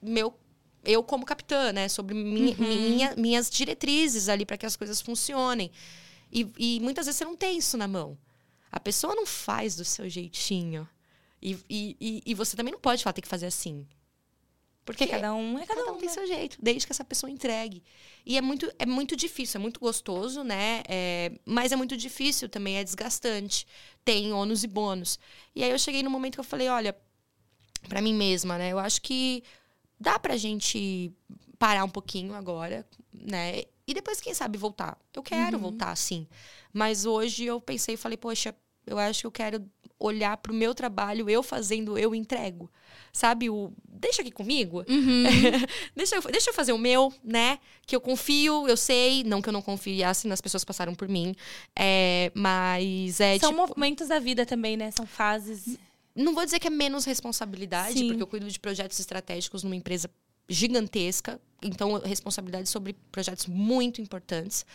meu 0.01 0.37
eu 0.83 1.01
como 1.01 1.25
capitã, 1.25 1.73
né? 1.73 1.87
Sobre 1.87 2.13
minha, 2.13 2.55
uhum. 2.57 2.67
minha, 2.67 3.15
minhas 3.15 3.49
diretrizes 3.49 4.29
ali 4.29 4.45
para 4.45 4.55
que 4.55 4.67
as 4.67 4.75
coisas 4.75 5.01
funcionem. 5.01 5.71
E, 6.31 6.47
e, 6.59 6.79
muitas 6.79 7.07
vezes 7.07 7.17
você 7.17 7.25
não 7.25 7.35
tem 7.35 7.57
isso 7.57 7.75
na 7.75 7.87
mão. 7.87 8.15
A 8.71 8.79
pessoa 8.79 9.15
não 9.15 9.25
faz 9.25 9.75
do 9.75 9.83
seu 9.83 10.07
jeitinho. 10.07 10.87
E, 11.41 11.57
e, 11.67 12.21
e 12.23 12.33
você 12.35 12.55
também 12.55 12.71
não 12.71 12.79
pode 12.79 13.01
falar, 13.01 13.13
tem 13.13 13.23
que 13.23 13.27
fazer 13.27 13.47
assim. 13.47 13.87
Porque 14.85 15.07
cada 15.07 15.33
um 15.33 15.57
é 15.57 15.65
cada, 15.65 15.81
cada 15.81 15.91
um, 15.93 15.95
um 15.95 15.97
tem 15.97 16.07
né? 16.07 16.13
seu 16.13 16.27
jeito, 16.27 16.57
desde 16.61 16.85
que 16.85 16.91
essa 16.93 17.03
pessoa 17.03 17.29
entregue. 17.29 17.83
E 18.23 18.37
é 18.37 18.41
muito, 18.41 18.71
é 18.77 18.85
muito 18.85 19.15
difícil, 19.15 19.59
é 19.59 19.61
muito 19.61 19.79
gostoso, 19.79 20.43
né? 20.43 20.83
É, 20.87 21.31
mas 21.43 21.71
é 21.71 21.75
muito 21.75 21.97
difícil 21.97 22.47
também, 22.47 22.77
é 22.77 22.83
desgastante. 22.83 23.65
Tem 24.03 24.31
ônus 24.31 24.63
e 24.63 24.67
bônus. 24.67 25.19
E 25.55 25.63
aí 25.63 25.71
eu 25.71 25.79
cheguei 25.79 26.03
no 26.03 26.09
momento 26.11 26.35
que 26.35 26.39
eu 26.39 26.43
falei, 26.43 26.69
olha, 26.69 26.95
para 27.89 27.99
mim 27.99 28.13
mesma, 28.13 28.59
né? 28.59 28.71
Eu 28.71 28.77
acho 28.77 29.01
que 29.01 29.43
dá 29.99 30.19
pra 30.19 30.37
gente 30.37 31.11
parar 31.57 31.83
um 31.83 31.89
pouquinho 31.89 32.35
agora, 32.35 32.85
né? 33.11 33.63
E 33.87 33.93
depois, 33.93 34.21
quem 34.21 34.33
sabe, 34.33 34.57
voltar. 34.57 34.97
Eu 35.13 35.23
quero 35.23 35.57
uhum. 35.57 35.63
voltar, 35.63 35.95
sim. 35.95 36.27
Mas 36.71 37.05
hoje 37.05 37.45
eu 37.45 37.59
pensei 37.59 37.95
e 37.95 37.97
falei, 37.97 38.17
poxa, 38.17 38.53
eu 38.85 38.97
acho 38.97 39.21
que 39.21 39.27
eu 39.27 39.31
quero 39.31 39.65
olhar 39.99 40.35
pro 40.37 40.53
meu 40.53 40.75
trabalho, 40.75 41.29
eu 41.29 41.41
fazendo, 41.41 41.97
eu 41.97 42.13
entrego. 42.13 42.69
Sabe, 43.11 43.49
o 43.49 43.71
deixa 43.87 44.21
aqui 44.21 44.31
comigo. 44.31 44.83
Uhum. 44.89 45.23
deixa, 45.95 46.15
eu, 46.15 46.21
deixa 46.23 46.49
eu 46.49 46.53
fazer 46.53 46.73
o 46.73 46.77
meu, 46.77 47.13
né? 47.23 47.59
Que 47.87 47.95
eu 47.95 48.01
confio, 48.01 48.67
eu 48.67 48.75
sei. 48.75 49.23
Não 49.23 49.41
que 49.41 49.47
eu 49.47 49.53
não 49.53 49.61
confiasse 49.61 50.27
nas 50.27 50.41
pessoas 50.41 50.63
que 50.63 50.67
passaram 50.67 50.93
por 50.93 51.07
mim. 51.07 51.33
É, 51.75 52.31
mas 52.33 53.21
é. 53.21 53.39
São 53.39 53.51
tipo... 53.51 53.73
momentos 53.75 54.09
da 54.09 54.19
vida 54.19 54.45
também, 54.45 54.75
né? 54.75 54.91
São 54.91 55.05
fases 55.05 55.77
não 56.15 56.33
vou 56.33 56.45
dizer 56.45 56.59
que 56.59 56.67
é 56.67 56.71
menos 56.71 57.03
responsabilidade, 57.03 57.99
Sim. 57.99 58.07
porque 58.07 58.23
eu 58.23 58.27
cuido 58.27 58.49
de 58.49 58.57
projetos 58.57 58.97
estratégicos 58.97 59.63
numa 59.63 59.75
empresa 59.75 60.09
gigantesca, 60.47 61.39
então 61.61 61.99
responsabilidade 61.99 62.69
sobre 62.69 62.95
projetos 63.11 63.47
muito 63.47 64.01
importantes. 64.01 64.65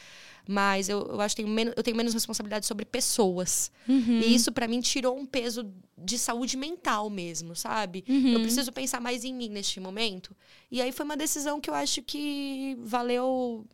Mas 0.48 0.88
eu, 0.88 1.06
eu 1.06 1.20
acho 1.20 1.36
que 1.36 1.42
tenho 1.42 1.54
menos, 1.54 1.74
eu 1.76 1.82
tenho 1.82 1.96
menos 1.96 2.12
responsabilidade 2.12 2.66
sobre 2.66 2.84
pessoas. 2.84 3.70
Uhum. 3.88 4.20
E 4.20 4.34
isso, 4.34 4.50
para 4.50 4.66
mim, 4.66 4.80
tirou 4.80 5.16
um 5.16 5.26
peso 5.26 5.70
de 5.96 6.18
saúde 6.18 6.56
mental 6.56 7.10
mesmo, 7.10 7.54
sabe? 7.54 8.04
Uhum. 8.08 8.32
Eu 8.32 8.40
preciso 8.40 8.72
pensar 8.72 9.00
mais 9.00 9.22
em 9.22 9.34
mim 9.34 9.48
neste 9.48 9.78
momento. 9.78 10.34
E 10.70 10.80
aí 10.80 10.90
foi 10.92 11.04
uma 11.04 11.16
decisão 11.16 11.60
que 11.60 11.68
eu 11.68 11.74
acho 11.74 12.02
que 12.02 12.76
valeu 12.80 13.64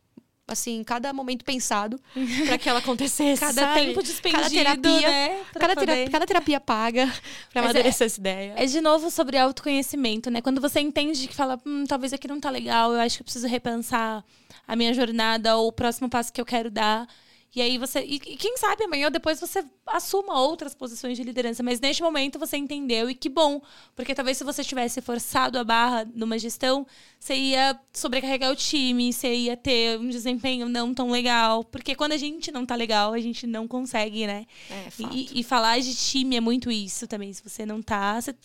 assim, 0.47 0.83
cada 0.83 1.11
momento 1.11 1.43
pensado 1.43 1.99
para 2.47 2.57
que 2.57 2.69
ela 2.69 2.79
acontecesse. 2.79 3.39
cada 3.39 3.61
sabe? 3.61 3.81
tempo 3.81 4.01
despendido, 4.01 4.43
cada 4.43 4.49
terapia, 4.49 5.09
né? 5.09 5.39
Cada, 5.53 5.75
terapia, 5.75 6.09
cada 6.09 6.25
terapia 6.25 6.59
paga 6.59 7.13
para 7.51 7.61
amadurecer 7.61 8.03
é, 8.03 8.05
essa 8.05 8.19
ideia. 8.19 8.53
É 8.55 8.65
de 8.65 8.79
novo 8.79 9.11
sobre 9.11 9.37
autoconhecimento, 9.37 10.31
né? 10.31 10.41
Quando 10.41 10.61
você 10.61 10.79
entende 10.79 11.27
que 11.27 11.35
fala, 11.35 11.59
hum, 11.65 11.83
talvez 11.85 12.13
aqui 12.13 12.27
não 12.27 12.39
tá 12.39 12.49
legal, 12.49 12.93
eu 12.93 12.99
acho 12.99 13.17
que 13.17 13.21
eu 13.23 13.25
preciso 13.25 13.47
repensar 13.47 14.23
a 14.67 14.75
minha 14.75 14.93
jornada 14.93 15.57
ou 15.57 15.67
o 15.67 15.71
próximo 15.71 16.09
passo 16.09 16.31
que 16.31 16.39
eu 16.39 16.45
quero 16.45 16.71
dar. 16.71 17.07
E 17.55 17.61
aí 17.61 17.77
você. 17.77 18.01
E, 18.01 18.19
quem 18.19 18.57
sabe 18.57 18.83
amanhã 18.83 19.07
ou 19.07 19.11
depois 19.11 19.39
você 19.39 19.65
assuma 19.87 20.39
outras 20.39 20.75
posições 20.75 21.17
de 21.17 21.23
liderança. 21.23 21.63
Mas 21.63 21.79
neste 21.79 22.03
momento 22.03 22.37
você 22.37 22.57
entendeu, 22.57 23.09
e 23.09 23.15
que 23.15 23.29
bom. 23.29 23.61
Porque 23.95 24.13
talvez 24.13 24.37
se 24.37 24.43
você 24.43 24.63
tivesse 24.63 25.01
forçado 25.01 25.57
a 25.57 25.63
barra 25.63 26.07
numa 26.13 26.37
gestão, 26.37 26.85
você 27.19 27.35
ia 27.35 27.79
sobrecarregar 27.93 28.51
o 28.51 28.55
time, 28.55 29.11
você 29.11 29.33
ia 29.33 29.57
ter 29.57 29.97
um 29.97 30.09
desempenho 30.09 30.69
não 30.69 30.93
tão 30.93 31.09
legal. 31.09 31.63
Porque 31.63 31.95
quando 31.95 32.11
a 32.11 32.17
gente 32.17 32.51
não 32.51 32.65
tá 32.65 32.75
legal, 32.75 33.13
a 33.13 33.19
gente 33.19 33.47
não 33.47 33.67
consegue, 33.67 34.27
né? 34.27 34.45
É, 34.69 34.89
e, 35.11 35.39
e, 35.39 35.43
falar 35.43 35.79
de 35.79 35.95
time 35.95 36.35
é 36.35 36.41
muito 36.41 36.69
isso 36.69 37.07
também. 37.07 37.33
Se 37.33 37.41
você 37.41 37.65
não 37.65 37.81
tá. 37.81 38.21
Você, 38.21 38.35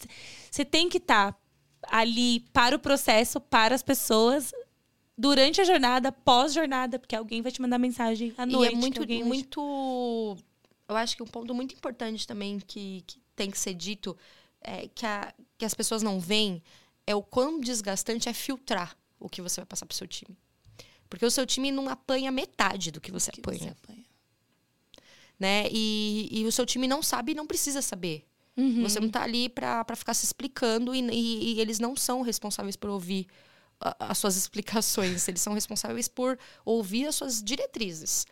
você 0.51 0.65
tem 0.65 0.89
que 0.89 0.99
estar. 0.99 1.33
Tá 1.33 1.43
ali 1.89 2.41
para 2.53 2.77
o 2.77 2.79
processo, 2.79 3.41
para 3.41 3.75
as 3.75 3.83
pessoas, 3.83 4.53
durante 5.23 5.61
a 5.61 5.65
jornada, 5.65 6.11
pós-jornada, 6.11 6.99
porque 6.99 7.15
alguém 7.15 7.43
vai 7.43 7.53
te 7.53 7.63
mandar 7.63 7.79
mensagem 7.79 8.35
à 8.37 8.45
noite. 8.45 8.73
E 8.73 8.75
é 8.75 8.77
muito, 8.77 9.07
muito. 9.25 10.37
Eu 10.89 10.97
acho 10.97 11.17
que 11.17 11.23
um 11.23 11.27
ponto 11.29 11.55
muito 11.55 11.77
importante 11.77 12.27
também 12.27 12.59
que, 12.59 13.05
que 13.07 13.21
tem 13.37 13.49
que 13.49 13.57
ser 13.57 13.73
dito 13.73 14.17
é 14.61 14.89
que, 14.89 15.07
a, 15.07 15.33
que 15.57 15.65
as 15.65 15.75
pessoas 15.75 16.03
não 16.03 16.19
veem 16.19 16.61
é 17.07 17.15
o 17.15 17.23
quão 17.23 17.61
desgastante 17.61 18.29
é 18.29 18.33
filtrar 18.33 18.97
o 19.21 19.29
que 19.29 19.41
você 19.41 19.61
vai 19.61 19.67
passar 19.67 19.87
pro 19.87 19.97
seu 19.97 20.09
time. 20.09 20.37
Porque 21.09 21.25
o 21.25 21.31
seu 21.31 21.47
time 21.47 21.71
não 21.71 21.89
apanha 21.89 22.33
metade 22.33 22.91
do 22.91 23.01
que 23.01 23.13
você 23.13 23.31
que 23.31 23.39
apanha. 23.39 23.59
Você 23.59 23.69
apanha. 23.69 24.05
Né? 25.39 25.69
E, 25.71 26.31
e 26.33 26.45
o 26.47 26.51
seu 26.51 26.67
time 26.67 26.89
não 26.89 27.01
sabe 27.01 27.31
e 27.31 27.35
não 27.37 27.47
precisa 27.47 27.81
saber. 27.81 28.27
Uhum. 28.57 28.83
Você 28.83 28.99
não 28.99 29.07
está 29.07 29.23
ali 29.23 29.49
para 29.49 29.95
ficar 29.95 30.15
se 30.15 30.25
explicando 30.25 30.93
e, 30.93 31.01
e, 31.01 31.55
e, 31.55 31.61
eles 31.61 31.79
não 31.79 31.95
são 31.95 32.23
responsáveis 32.23 32.75
por 32.75 32.91
ouvir 32.91 33.29
as 33.99 34.19
suas 34.19 34.37
explicações, 34.37 35.27
eles 35.29 35.41
são 35.41 35.55
responsáveis 35.55 36.09
por 36.09 36.39
ouvir 36.65 37.07
as 37.07 37.15
suas 37.15 37.43
diretrizes. 37.43 38.27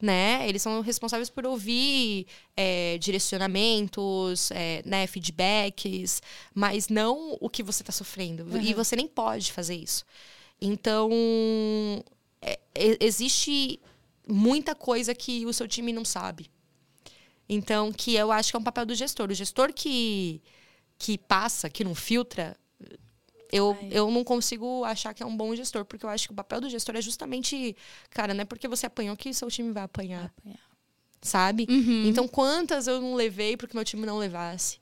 Né? 0.00 0.46
Eles 0.46 0.60
são 0.60 0.82
responsáveis 0.82 1.30
por 1.30 1.46
ouvir 1.46 2.26
é, 2.54 2.98
direcionamentos, 2.98 4.50
é, 4.50 4.82
né, 4.84 5.06
feedbacks, 5.06 6.20
mas 6.54 6.88
não 6.88 7.38
o 7.40 7.48
que 7.48 7.62
você 7.62 7.82
está 7.82 7.92
sofrendo. 7.92 8.44
Uhum. 8.44 8.60
E 8.60 8.74
você 8.74 8.94
nem 8.94 9.08
pode 9.08 9.50
fazer 9.52 9.74
isso. 9.74 10.04
Então, 10.60 11.10
é, 12.42 12.58
existe 13.00 13.80
muita 14.28 14.74
coisa 14.74 15.14
que 15.14 15.46
o 15.46 15.52
seu 15.52 15.66
time 15.66 15.92
não 15.92 16.04
sabe. 16.04 16.50
Então, 17.48 17.92
que 17.92 18.14
eu 18.14 18.32
acho 18.32 18.50
que 18.50 18.56
é 18.56 18.60
um 18.60 18.64
papel 18.64 18.84
do 18.84 18.94
gestor. 18.94 19.30
O 19.30 19.34
gestor 19.34 19.72
que, 19.72 20.42
que 20.98 21.16
passa, 21.16 21.70
que 21.70 21.84
não 21.84 21.94
filtra, 21.94 22.56
eu, 23.52 23.76
eu 23.90 24.10
não 24.10 24.24
consigo 24.24 24.84
achar 24.84 25.14
que 25.14 25.22
é 25.22 25.26
um 25.26 25.36
bom 25.36 25.54
gestor, 25.54 25.84
porque 25.84 26.04
eu 26.04 26.10
acho 26.10 26.28
que 26.28 26.32
o 26.32 26.36
papel 26.36 26.60
do 26.60 26.68
gestor 26.68 26.96
é 26.96 27.00
justamente, 27.00 27.76
cara, 28.10 28.34
não 28.34 28.42
é 28.42 28.44
porque 28.44 28.68
você 28.68 28.86
apanhou 28.86 29.16
que 29.16 29.32
seu 29.32 29.48
time 29.48 29.72
vai 29.72 29.84
apanhar. 29.84 30.18
Vai 30.18 30.26
apanhar. 30.38 30.60
sabe? 31.22 31.66
Uhum. 31.68 32.04
Então, 32.06 32.26
quantas 32.26 32.86
eu 32.86 33.00
não 33.00 33.14
levei 33.14 33.56
porque 33.56 33.76
meu 33.76 33.84
time 33.84 34.06
não 34.06 34.18
levasse? 34.18 34.78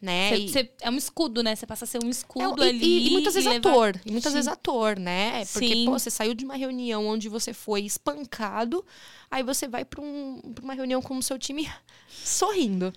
Né? 0.00 0.30
Cê, 0.30 0.48
cê, 0.48 0.70
é 0.80 0.90
um 0.90 0.96
escudo, 0.96 1.42
né? 1.42 1.56
Você 1.56 1.66
passa 1.66 1.84
a 1.84 1.88
ser 1.88 2.02
um 2.04 2.08
escudo 2.08 2.62
é, 2.62 2.68
ali. 2.68 2.84
E, 2.84 3.08
e, 3.08 3.10
muitas 3.10 3.34
vezes 3.34 3.50
levar... 3.50 3.68
ator. 3.68 4.00
E 4.06 4.12
muitas 4.12 4.30
Sim. 4.30 4.36
vezes 4.38 4.48
ator, 4.48 4.96
né? 4.96 5.44
Porque, 5.46 5.74
Sim. 5.74 5.86
pô, 5.86 5.98
você 5.98 6.08
saiu 6.08 6.34
de 6.34 6.44
uma 6.44 6.54
reunião 6.54 7.04
onde 7.04 7.28
você 7.28 7.52
foi 7.52 7.82
espancado, 7.82 8.84
aí 9.28 9.42
você 9.42 9.66
vai 9.66 9.84
para 9.84 10.00
um, 10.00 10.40
pra 10.54 10.62
uma 10.62 10.74
reunião 10.74 11.02
com 11.02 11.18
o 11.18 11.22
seu 11.22 11.36
time 11.36 11.68
sorrindo. 12.08 12.92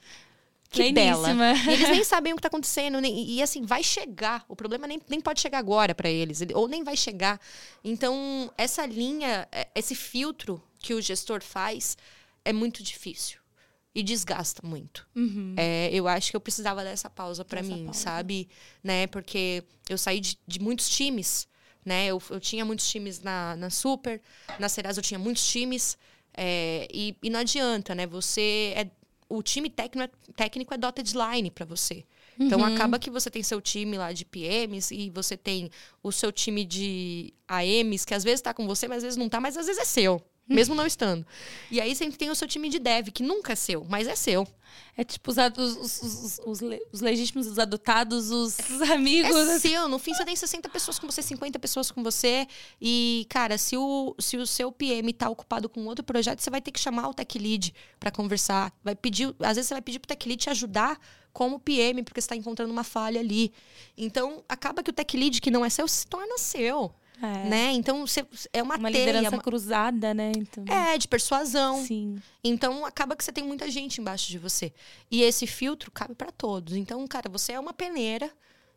Que 0.72 0.94
bela. 0.94 1.30
eles 1.68 1.90
nem 1.90 2.04
sabem 2.06 2.32
o 2.32 2.38
que 2.38 2.42
tá 2.42 2.48
acontecendo. 2.48 3.02
Nem, 3.02 3.30
e, 3.30 3.42
assim, 3.42 3.64
vai 3.66 3.84
chegar. 3.84 4.46
O 4.48 4.56
problema 4.56 4.88
nem, 4.88 5.02
nem 5.10 5.20
pode 5.20 5.42
chegar 5.42 5.60
agora 5.60 5.94
para 5.94 6.10
eles. 6.10 6.42
Ou 6.54 6.68
nem 6.68 6.82
vai 6.82 6.96
chegar. 6.96 7.40
Então, 7.84 8.50
essa 8.58 8.86
linha, 8.86 9.48
é, 9.52 9.68
esse 9.76 9.94
filtro 9.94 10.64
que 10.80 10.94
o 10.94 11.02
gestor 11.02 11.44
faz 11.44 11.98
é 12.46 12.54
muito 12.54 12.82
difícil 12.82 13.42
e 13.94 14.02
desgasta 14.02 14.66
muito. 14.66 15.06
Uhum. 15.14 15.54
É, 15.58 15.90
eu 15.92 16.08
acho 16.08 16.32
que 16.32 16.38
eu 16.38 16.42
precisava 16.42 16.84
dessa 16.86 17.10
pausa 17.10 17.44
para 17.44 17.62
mim, 17.62 17.86
pausa. 17.86 18.00
sabe? 18.00 18.48
Né? 18.82 19.08
Porque 19.08 19.66
eu 19.90 19.98
saí 19.98 20.22
de, 20.22 20.38
de 20.48 20.60
muitos 20.60 20.90
times, 20.90 21.50
né? 21.84 22.08
Eu, 22.08 22.22
eu 22.30 22.40
tinha 22.40 22.64
muitos 22.64 22.90
times 22.90 23.20
na, 23.20 23.58
na 23.58 23.70
Super, 23.70 24.22
na 24.58 24.70
Serasa 24.70 25.00
eu 25.00 25.04
tinha 25.04 25.20
muitos 25.20 25.46
times. 25.46 25.98
É, 26.34 26.88
e, 26.94 27.18
e, 27.22 27.30
não 27.30 27.42
adianta, 27.42 27.94
né? 27.94 28.08
Você 28.08 28.74
é 28.78 28.90
o 29.32 29.42
time 29.42 29.70
técnico, 29.70 30.14
técnico 30.36 30.74
é 30.74 30.78
dotted 30.78 31.14
line 31.16 31.50
para 31.50 31.66
você. 31.66 32.06
Então 32.40 32.60
uhum. 32.60 32.66
acaba 32.66 32.98
que 32.98 33.10
você 33.10 33.30
tem 33.30 33.44
seu 33.44 33.62
time 33.62 33.98
lá 33.98 34.12
de 34.12 34.26
PMs 34.26 34.92
e 34.92 35.10
você 35.10 35.38
tem 35.38 35.70
o 36.02 36.12
seu 36.12 36.32
time 36.32 36.66
de 36.66 37.34
AMs, 37.48 38.06
que 38.06 38.14
às 38.14 38.24
vezes 38.24 38.40
está 38.40 38.54
com 38.54 38.66
você, 38.66 38.88
mas 38.88 38.98
às 38.98 39.04
vezes 39.04 39.18
não 39.18 39.28
está, 39.28 39.40
mas 39.40 39.58
às 39.58 39.68
vezes 39.68 39.82
é 39.82 39.86
seu 39.86 40.22
mesmo 40.56 40.76
não 40.76 40.86
estando. 40.86 41.26
E 41.70 41.80
aí 41.80 41.96
sempre 41.96 42.18
tem 42.18 42.30
o 42.30 42.36
seu 42.36 42.48
time 42.48 42.70
de 42.70 42.80
dev, 42.80 43.08
que 43.10 43.24
nunca 43.24 43.54
é 43.54 43.56
seu, 43.56 43.86
mas 43.90 44.08
é 44.08 44.16
seu. 44.16 44.48
É 44.96 45.04
tipo 45.04 45.32
os, 45.32 45.38
os, 45.38 46.02
os, 46.02 46.42
os, 46.46 46.60
os 46.92 47.02
legítimos, 47.02 47.48
os 47.48 47.58
adotados, 47.58 48.30
os 48.30 48.58
amigos. 48.92 49.36
É 49.36 49.60
seu. 49.60 49.88
No 49.88 49.98
fim, 49.98 50.14
você 50.14 50.26
tem 50.26 50.36
60 50.36 50.70
pessoas 50.70 51.00
com 51.00 51.10
você, 51.10 51.22
50 51.22 51.58
pessoas 51.60 51.92
com 51.92 52.04
você. 52.04 52.48
E, 52.80 53.26
cara, 53.30 53.58
se 53.58 53.78
o, 53.78 54.16
se 54.20 54.38
o 54.38 54.46
seu 54.46 54.72
PM 54.72 55.12
tá 55.14 55.30
ocupado 55.30 55.70
com 55.70 55.86
outro 55.86 56.04
projeto, 56.04 56.42
você 56.42 56.50
vai 56.50 56.62
ter 56.62 56.72
que 56.72 56.80
chamar 56.80 57.08
o 57.10 57.14
tech 57.14 57.40
lead 57.40 57.74
para 58.00 58.12
conversar. 58.12 58.74
Vai 58.84 58.96
pedir, 58.96 59.34
às 59.40 59.56
vezes 59.56 59.68
você 59.68 59.74
vai 59.74 59.82
pedir 59.82 60.00
pro 60.00 60.08
tech 60.08 60.28
lead 60.28 60.42
te 60.42 60.50
ajudar 60.50 61.00
como 61.34 61.60
PM, 61.60 62.04
porque 62.04 62.20
você 62.20 62.26
está 62.26 62.36
encontrando 62.36 62.72
uma 62.72 62.84
falha 62.84 63.20
ali. 63.20 63.54
Então, 63.98 64.44
acaba 64.48 64.84
que 64.84 64.90
o 64.90 64.94
tech 64.94 65.16
lead, 65.18 65.42
que 65.42 65.50
não 65.50 65.64
é 65.64 65.70
seu, 65.70 65.88
se 65.88 66.06
torna 66.06 66.38
seu. 66.38 66.94
É. 67.22 67.50
Né? 67.50 67.72
Então, 67.74 68.06
você, 68.06 68.26
é 68.52 68.64
uma, 68.64 68.78
uma 68.78 68.92
teia. 68.92 69.06
liderança 69.06 69.36
uma... 69.36 69.42
cruzada, 69.42 70.14
né? 70.14 70.32
Então... 70.36 70.66
É, 70.68 70.98
de 70.98 71.08
persuasão. 71.08 71.86
Sim. 71.86 72.22
Então, 72.44 72.86
acaba 72.86 73.16
que 73.16 73.24
você 73.24 73.32
tem 73.32 73.44
muita 73.44 73.70
gente 73.70 74.02
embaixo 74.02 74.28
de 74.30 74.40
você. 74.40 74.74
E 75.10 75.22
esse 75.22 75.46
filtro 75.46 75.92
cabe 75.92 76.16
para 76.16 76.32
todos. 76.32 76.76
Então, 76.76 77.06
cara, 77.08 77.30
você 77.30 77.54
é 77.54 77.60
uma 77.60 77.74
peneira 77.74 78.32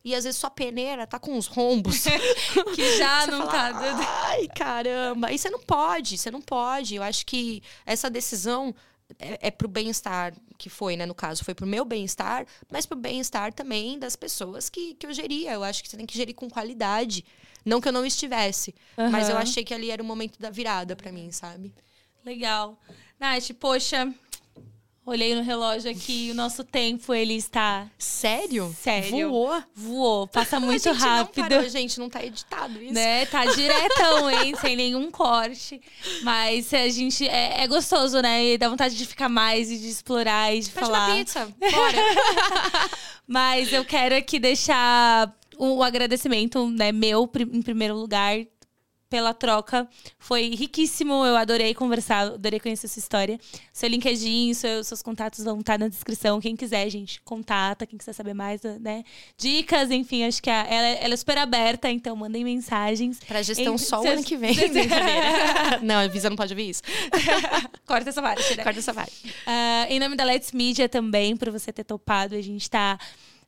e 0.05 0.15
às 0.15 0.25
vezes 0.25 0.39
sua 0.39 0.51
peneira 0.51 1.07
tá 1.07 1.19
com 1.19 1.33
uns 1.33 1.47
rombos. 1.47 2.05
que 2.77 2.99
já 2.99 3.27
não 3.27 3.47
fala, 3.47 3.95
tá. 3.95 4.29
Ai, 4.29 4.47
caramba. 4.49 5.33
E 5.33 5.39
você 5.39 5.49
não 5.49 5.61
pode, 5.61 6.19
você 6.19 6.31
não 6.31 6.43
pode. 6.43 6.95
Eu 6.95 7.03
acho 7.03 7.25
que 7.25 7.63
essa 7.87 8.11
decisão 8.11 8.75
é, 9.19 9.49
é 9.49 9.51
pro 9.51 9.67
bem-estar 9.67 10.35
que 10.59 10.69
foi, 10.69 10.95
né? 10.95 11.07
No 11.07 11.15
caso, 11.15 11.43
foi 11.43 11.55
pro 11.55 11.67
meu 11.67 11.87
bem-estar, 11.87 12.47
mas 12.71 12.85
pro 12.85 12.99
bem-estar 12.99 13.55
também 13.55 13.99
das 13.99 14.15
pessoas 14.15 14.69
que, 14.69 14.93
que 14.95 15.07
eu 15.07 15.13
geria. 15.15 15.53
Eu 15.53 15.65
acho 15.65 15.83
que 15.83 15.89
você 15.89 15.97
tem 15.97 16.07
que 16.07 16.17
gerir 16.17 16.35
com 16.35 16.51
qualidade. 16.51 17.25
Não 17.65 17.81
que 17.81 17.89
eu 17.89 17.93
não 17.93 18.05
estivesse, 18.05 18.75
uhum. 18.97 19.11
mas 19.11 19.29
eu 19.29 19.39
achei 19.39 19.65
que 19.65 19.73
ali 19.73 19.91
era 19.91 20.03
o 20.03 20.07
momento 20.07 20.39
da 20.39 20.51
virada 20.51 20.95
para 20.95 21.11
mim, 21.11 21.31
sabe? 21.33 21.73
Legal. 22.25 22.79
Nath, 23.19 23.51
poxa, 23.59 24.13
Olhei 25.07 25.35
no 25.35 25.43
relógio 25.43 25.91
aqui, 25.91 26.31
o 26.33 26.35
nosso 26.35 26.65
tempo 26.65 27.13
ele 27.13 27.35
está. 27.35 27.87
Sério? 27.99 28.75
Sério. 28.81 29.29
Voou? 29.29 29.63
Voou. 29.75 30.27
Passa 30.27 30.59
muito 30.59 30.89
a 30.89 30.93
gente 30.95 31.03
rápido. 31.03 31.43
Não 31.43 31.49
parou, 31.49 31.69
gente, 31.69 32.01
não 32.01 32.09
tá 32.09 32.25
editado 32.25 32.83
isso. 32.83 32.95
Né? 32.95 33.27
Tá 33.27 33.45
diretão, 33.53 34.31
hein? 34.31 34.55
Sem 34.59 34.75
nenhum 34.75 35.11
corte. 35.11 35.79
Mas 36.23 36.73
a 36.73 36.89
gente. 36.89 37.29
É, 37.29 37.65
é, 37.65 37.69
gostoso, 37.69 38.19
né? 38.23 38.47
E 38.47 38.57
dá 38.57 38.67
vontade 38.67 38.97
de 38.97 39.05
ficar 39.05 39.29
mais 39.29 39.71
e 39.71 39.77
de 39.77 39.89
explorar 39.89 40.55
e 40.55 40.61
de 40.61 40.71
Pede 40.71 40.87
falar. 40.87 41.07
uma 41.07 41.17
pizza. 41.17 41.55
Bora. 41.61 41.99
Mas 43.29 43.75
eu 43.75 43.85
quero 43.85 44.17
aqui 44.17 44.39
deixar 44.39 45.31
o 45.59 45.83
agradecimento, 45.83 46.69
né, 46.69 46.93
meu, 46.93 47.31
em 47.53 47.63
primeiro 47.63 47.97
lugar, 47.97 48.47
pela 49.15 49.33
troca. 49.33 49.89
Foi 50.19 50.49
riquíssimo, 50.57 51.25
eu 51.25 51.37
adorei 51.37 51.73
conversar, 51.73 52.33
adorei 52.33 52.59
conhecer 52.59 52.89
sua 52.89 52.99
história. 52.99 53.39
Seu 53.73 53.89
LinkedIn, 53.89 54.53
seu, 54.55 54.83
seus 54.83 55.03
contatos 55.03 55.45
vão 55.45 55.61
estar 55.61 55.79
na 55.79 55.87
descrição. 55.87 56.41
Quem 56.41 56.57
quiser, 56.57 56.91
gente, 56.91 57.21
contata. 57.21 57.87
Quem 57.87 57.97
quiser 57.97 58.13
saber 58.13 58.35
mais, 58.35 58.61
né? 58.81 59.05
Dicas, 59.39 59.93
enfim, 59.93 60.25
acho 60.25 60.43
que 60.43 60.51
a, 60.51 60.67
ela, 60.69 60.87
ela, 60.99 61.15
é 61.15 61.17
super 61.17 61.39
aberta, 61.39 61.89
então 61.89 62.17
mandem 62.17 62.43
mensagens. 62.43 63.21
Pra 63.21 63.41
gestão 63.41 63.79
só 63.79 64.03
o 64.03 64.09
ano 64.09 64.25
que 64.25 64.37
vem. 64.37 64.57
não, 65.81 66.01
a 66.01 66.09
Visa 66.09 66.29
não 66.29 66.37
pode 66.37 66.53
ouvir 66.53 66.71
isso. 66.71 66.83
Corta 67.87 68.11
essa 68.11 68.21
parte, 68.21 68.57
né? 68.57 68.65
Corta 68.65 68.81
essa 68.81 68.93
parte. 68.93 69.29
Uh, 69.29 69.91
em 69.91 70.01
nome 70.01 70.17
da 70.17 70.25
Let's 70.25 70.51
Media 70.51 70.89
também, 70.89 71.37
por 71.37 71.51
você 71.51 71.73
ter 71.73 71.85
topado, 71.85 72.35
a 72.35 72.43
gente 72.43 72.69
tá 72.69 72.99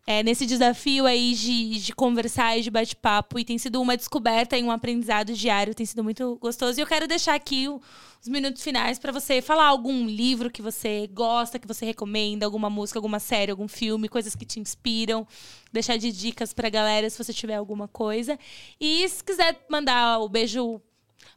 é, 0.07 0.23
nesse 0.23 0.47
desafio 0.47 1.05
aí 1.05 1.35
de, 1.35 1.81
de 1.81 1.93
conversar 1.93 2.57
e 2.57 2.63
de 2.63 2.71
bate-papo. 2.71 3.41
E 3.41 3.45
tem 3.45 3.59
sido 3.59 3.83
uma 3.83 3.97
descoberta 3.97 4.57
e 4.57 4.63
um 4.63 4.71
aprendizado 4.71 5.33
diário. 5.33 5.75
Tem 5.75 5.85
sido 5.85 6.05
muito 6.05 6.37
gostoso. 6.37 6.79
E 6.79 6.83
eu 6.83 6.87
quero 6.87 7.09
deixar 7.09 7.35
aqui 7.35 7.67
os 7.69 8.29
minutos 8.29 8.63
finais 8.63 9.01
para 9.01 9.11
você 9.11 9.43
falar 9.43 9.67
algum 9.67 10.07
livro 10.07 10.49
que 10.49 10.63
você 10.63 11.09
gosta, 11.13 11.59
que 11.59 11.67
você 11.67 11.85
recomenda, 11.85 12.47
alguma 12.47 12.71
música, 12.71 13.01
alguma 13.01 13.19
série, 13.19 13.51
algum 13.51 13.67
filme, 13.67 14.09
coisas 14.09 14.37
que 14.37 14.45
te 14.45 14.61
inspiram. 14.61 15.27
Deixar 15.73 15.97
de 15.97 16.13
dicas 16.13 16.53
pra 16.53 16.71
galera 16.71 17.11
se 17.11 17.19
você 17.19 17.33
tiver 17.33 17.57
alguma 17.57 17.89
coisa. 17.89 18.39
E 18.81 19.09
se 19.09 19.25
quiser 19.25 19.59
mandar 19.69 20.21
o 20.21 20.29
beijo 20.29 20.81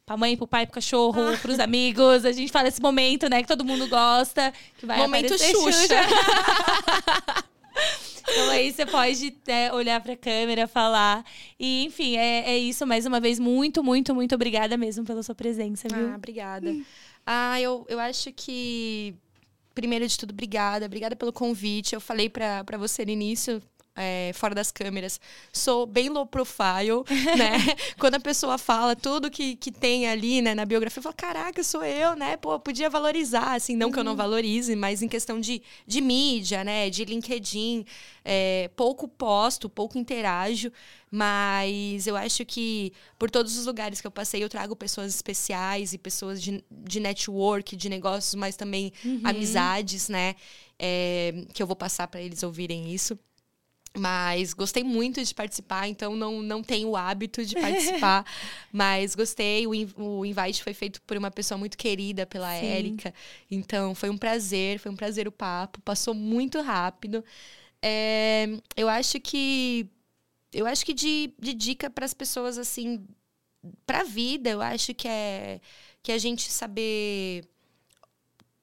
pra 0.06 0.16
mãe, 0.16 0.38
pro 0.38 0.48
pai, 0.48 0.68
pro 0.68 0.76
cachorro, 0.76 1.34
ah. 1.34 1.38
pros 1.42 1.60
amigos. 1.60 2.24
A 2.24 2.32
gente 2.32 2.52
fala 2.52 2.68
esse 2.68 2.82
momento, 2.82 3.28
né, 3.28 3.42
que 3.42 3.48
todo 3.48 3.66
mundo 3.66 3.88
gosta. 3.88 4.54
Que 4.78 4.86
vai 4.86 5.00
momento 5.00 5.36
Xuxa. 5.40 5.72
Xuxa. 5.72 5.96
Então 8.32 8.50
aí 8.52 8.72
você 8.72 8.86
pode 8.86 9.36
né, 9.48 9.74
olhar 9.74 10.00
para 10.02 10.14
a 10.14 10.18
câmera, 10.18 10.68
falar. 10.68 11.26
E, 11.60 11.86
enfim, 11.86 12.16
é, 12.16 12.52
é 12.52 12.58
isso. 12.58 12.86
Mais 12.86 13.06
uma 13.06 13.20
vez, 13.20 13.40
muito, 13.40 13.84
muito, 13.84 14.14
muito 14.14 14.36
obrigada 14.36 14.78
mesmo 14.78 15.04
pela 15.04 15.24
sua 15.24 15.34
presença, 15.34 15.88
viu? 15.88 16.12
Ah, 16.12 16.16
obrigada. 16.16 16.76
Ah, 17.26 17.60
eu, 17.60 17.86
eu 17.90 18.00
acho 18.00 18.32
que 18.32 19.16
primeiro 19.74 20.06
de 20.06 20.18
tudo, 20.18 20.32
obrigada. 20.32 20.86
Obrigada 20.86 21.16
pelo 21.16 21.32
convite. 21.32 21.96
Eu 21.96 22.02
falei 22.02 22.30
para 22.30 22.78
você 22.78 23.06
no 23.06 23.12
início, 23.12 23.62
é, 23.96 24.32
fora 24.34 24.56
das 24.56 24.72
câmeras, 24.72 25.20
sou 25.52 25.86
bem 25.86 26.10
low 26.10 26.26
profile, 26.26 27.04
né? 27.38 27.58
Quando 28.00 28.16
a 28.16 28.20
pessoa 28.20 28.58
fala 28.58 28.96
tudo 28.96 29.30
que, 29.30 29.56
que 29.56 29.72
tem 29.72 30.08
ali, 30.08 30.42
né, 30.42 30.56
na 30.56 30.66
biografia, 30.66 31.00
eu 31.00 31.04
falo, 31.04 31.16
caraca, 31.16 31.64
sou 31.64 31.84
eu, 31.84 32.16
né? 32.16 32.38
Pô, 32.38 32.58
podia 32.60 32.90
valorizar, 32.90 33.56
assim, 33.56 33.76
não 33.76 33.88
uhum. 33.88 33.94
que 33.94 34.00
eu 34.00 34.04
não 34.04 34.14
uhum. 34.14 34.18
valorize, 34.18 34.76
mas 34.76 35.02
em 35.02 35.08
questão 35.08 35.40
de, 35.40 35.62
de 35.86 36.00
mídia, 36.00 36.64
né? 36.64 36.90
De 36.90 37.04
LinkedIn, 37.04 37.86
é, 38.24 38.70
pouco 38.76 39.08
posto, 39.08 39.70
pouco 39.70 39.98
interajo, 39.98 40.72
mas 41.12 42.08
eu 42.08 42.16
acho 42.16 42.46
que 42.46 42.94
por 43.18 43.30
todos 43.30 43.58
os 43.58 43.66
lugares 43.66 44.00
que 44.00 44.08
eu 44.08 44.12
passei, 44.12 44.42
eu 44.42 44.50
trago 44.50 44.76
pessoas 44.76 45.14
especiais 45.14 45.92
e 45.94 45.98
pessoas 45.98 46.42
de, 46.42 46.64
de 46.72 47.00
network, 47.00 47.76
de 47.76 47.90
negócios, 47.90 48.36
mas 48.36 48.56
também 48.56 48.94
uhum. 49.04 49.22
amizades, 49.24 50.08
né? 50.08 50.36
É, 50.82 51.46
que 51.54 51.62
eu 51.62 51.68
vou 51.68 51.76
passar 51.76 52.08
para 52.08 52.22
eles 52.22 52.44
ouvirem 52.44 52.94
isso. 52.94 53.20
Mas 53.98 54.54
gostei 54.54 54.84
muito 54.84 55.24
de 55.24 55.34
participar, 55.34 55.88
então 55.88 56.16
não, 56.16 56.42
não 56.42 56.62
tenho 56.62 56.90
o 56.90 56.96
hábito 56.96 57.44
de 57.44 57.56
participar. 57.60 58.26
mas 58.72 59.16
gostei. 59.16 59.66
O, 59.66 59.72
o 59.98 60.26
invite 60.26 60.64
foi 60.64 60.74
feito 60.74 61.02
por 61.02 61.18
uma 61.18 61.32
pessoa 61.32 61.58
muito 61.58 61.78
querida, 61.78 62.26
pela 62.26 62.54
Sim. 62.60 62.66
Érica. 62.66 63.14
Então 63.50 63.96
foi 63.96 64.10
um 64.10 64.18
prazer, 64.18 64.80
foi 64.80 64.92
um 64.92 64.96
prazer 64.96 65.28
o 65.28 65.32
papo. 65.32 65.82
Passou 65.82 66.14
muito 66.14 66.62
rápido. 66.62 67.24
É, 67.82 68.48
eu 68.76 68.88
acho 68.88 69.20
que. 69.20 69.88
Eu 70.52 70.66
acho 70.66 70.84
que 70.86 70.94
de, 70.94 71.34
de 71.40 71.54
dica 71.54 71.90
para 71.90 72.06
as 72.06 72.14
pessoas, 72.14 72.58
assim, 72.58 73.06
para 73.86 74.02
a 74.02 74.04
vida, 74.04 74.50
eu 74.50 74.62
acho 74.62 74.94
que 74.96 75.08
é 75.08 75.60
que 76.02 76.12
a 76.12 76.18
gente 76.18 76.52
saber 76.52 77.48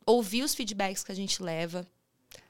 ouvir 0.04 0.42
os 0.42 0.54
feedbacks 0.54 1.02
que 1.02 1.12
a 1.12 1.14
gente 1.14 1.42
leva, 1.42 1.86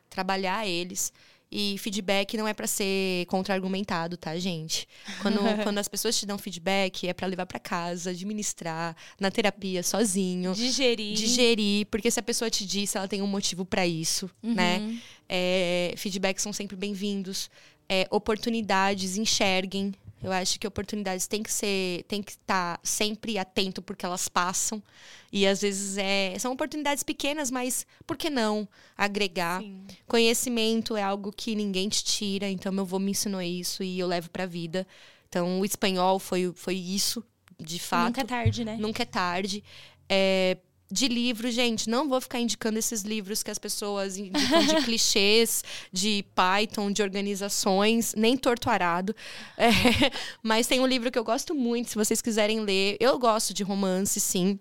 trabalhar 0.08 0.66
eles. 0.66 1.12
E 1.50 1.78
feedback 1.78 2.36
não 2.36 2.48
é 2.48 2.52
para 2.52 2.66
ser 2.66 3.24
contra-argumentado, 3.26 4.16
tá, 4.16 4.36
gente? 4.36 4.86
Quando, 5.22 5.38
quando 5.62 5.78
as 5.78 5.86
pessoas 5.86 6.18
te 6.18 6.26
dão 6.26 6.36
feedback, 6.36 7.06
é 7.06 7.14
para 7.14 7.26
levar 7.26 7.46
para 7.46 7.60
casa, 7.60 8.10
administrar, 8.10 8.96
na 9.20 9.30
terapia, 9.30 9.82
sozinho. 9.82 10.52
Digerir. 10.54 11.14
Digerir, 11.14 11.86
porque 11.86 12.10
se 12.10 12.18
a 12.18 12.22
pessoa 12.22 12.50
te 12.50 12.66
disse, 12.66 12.98
ela 12.98 13.06
tem 13.06 13.22
um 13.22 13.26
motivo 13.28 13.64
para 13.64 13.86
isso, 13.86 14.28
uhum. 14.42 14.54
né? 14.54 15.00
É, 15.28 15.94
feedbacks 15.96 16.42
são 16.42 16.52
sempre 16.52 16.76
bem-vindos. 16.76 17.48
É, 17.88 18.08
oportunidades, 18.10 19.16
enxerguem. 19.16 19.92
Eu 20.26 20.32
acho 20.32 20.58
que 20.58 20.66
oportunidades 20.66 21.28
têm 21.28 21.40
que 21.40 21.52
ser, 21.52 22.04
tem 22.08 22.20
que 22.20 22.32
estar 22.32 22.80
sempre 22.82 23.38
atento 23.38 23.80
porque 23.80 24.04
elas 24.04 24.26
passam. 24.28 24.82
E 25.32 25.46
às 25.46 25.60
vezes 25.60 25.96
é, 25.96 26.36
são 26.38 26.52
oportunidades 26.52 27.04
pequenas, 27.04 27.48
mas 27.48 27.86
por 28.04 28.16
que 28.16 28.28
não 28.28 28.68
agregar? 28.96 29.60
Sim. 29.60 29.86
Conhecimento 30.06 30.96
é 30.96 31.02
algo 31.02 31.30
que 31.30 31.54
ninguém 31.54 31.88
te 31.88 32.02
tira, 32.02 32.50
então 32.50 32.72
meu 32.72 32.82
avô 32.82 32.98
me 32.98 33.12
ensinou 33.12 33.40
isso 33.40 33.84
e 33.84 34.00
eu 34.00 34.08
levo 34.08 34.28
para 34.30 34.42
a 34.42 34.48
vida. 34.48 34.84
Então 35.28 35.60
o 35.60 35.64
espanhol 35.64 36.18
foi, 36.18 36.52
foi 36.56 36.74
isso, 36.74 37.22
de 37.56 37.78
fato. 37.78 38.06
Nunca 38.06 38.20
é 38.22 38.24
tarde, 38.24 38.64
né? 38.64 38.76
Nunca 38.80 39.02
é 39.04 39.06
tarde. 39.06 39.62
É, 40.08 40.56
de 40.90 41.08
livro, 41.08 41.50
gente, 41.50 41.90
não 41.90 42.08
vou 42.08 42.20
ficar 42.20 42.38
indicando 42.38 42.78
esses 42.78 43.02
livros 43.02 43.42
que 43.42 43.50
as 43.50 43.58
pessoas 43.58 44.16
indicam 44.16 44.64
de 44.64 44.76
clichês, 44.84 45.64
de 45.92 46.24
Python, 46.34 46.92
de 46.92 47.02
organizações, 47.02 48.14
nem 48.16 48.36
torto 48.36 48.70
arado. 48.70 49.14
É, 49.56 49.68
mas 50.42 50.66
tem 50.66 50.80
um 50.80 50.86
livro 50.86 51.10
que 51.10 51.18
eu 51.18 51.24
gosto 51.24 51.54
muito, 51.54 51.90
se 51.90 51.96
vocês 51.96 52.22
quiserem 52.22 52.60
ler. 52.60 52.96
Eu 53.00 53.18
gosto 53.18 53.52
de 53.52 53.62
romance, 53.64 54.20
sim. 54.20 54.58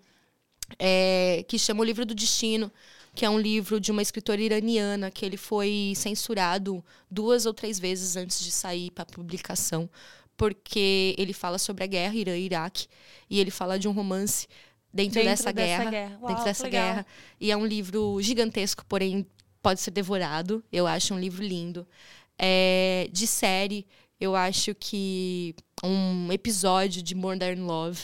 É, 0.80 1.44
que 1.46 1.60
chama 1.60 1.82
O 1.82 1.84
Livro 1.84 2.04
do 2.04 2.12
Destino, 2.12 2.72
que 3.14 3.24
é 3.24 3.30
um 3.30 3.38
livro 3.38 3.80
de 3.80 3.92
uma 3.92 4.02
escritora 4.02 4.40
iraniana 4.40 5.12
que 5.12 5.24
ele 5.24 5.36
foi 5.36 5.92
censurado 5.94 6.84
duas 7.08 7.46
ou 7.46 7.54
três 7.54 7.78
vezes 7.78 8.16
antes 8.16 8.40
de 8.40 8.50
sair 8.50 8.90
para 8.90 9.06
publicação, 9.06 9.88
porque 10.36 11.14
ele 11.16 11.32
fala 11.32 11.56
sobre 11.56 11.84
a 11.84 11.86
guerra 11.86 12.14
Irã-Iraque 12.14 12.88
e 13.30 13.40
ele 13.40 13.50
fala 13.50 13.78
de 13.78 13.86
um 13.86 13.92
romance 13.92 14.48
dentro, 14.96 15.14
dentro 15.14 15.30
dessa, 15.30 15.52
dessa, 15.52 15.84
guerra, 15.84 15.90
guerra. 15.90 16.18
Uau, 16.20 16.28
dentro 16.28 16.44
dessa 16.44 16.68
guerra. 16.68 17.06
E 17.40 17.50
é 17.50 17.56
um 17.56 17.66
livro 17.66 18.20
gigantesco, 18.20 18.84
porém 18.86 19.26
pode 19.62 19.80
ser 19.80 19.90
devorado. 19.90 20.64
Eu 20.72 20.86
acho 20.86 21.14
um 21.14 21.20
livro 21.20 21.44
lindo. 21.44 21.86
É, 22.38 23.08
de 23.12 23.26
série, 23.26 23.86
eu 24.20 24.34
acho 24.34 24.74
que 24.74 25.54
um 25.84 26.32
episódio 26.32 27.02
de 27.02 27.14
Modern 27.14 27.60
Love 27.64 28.00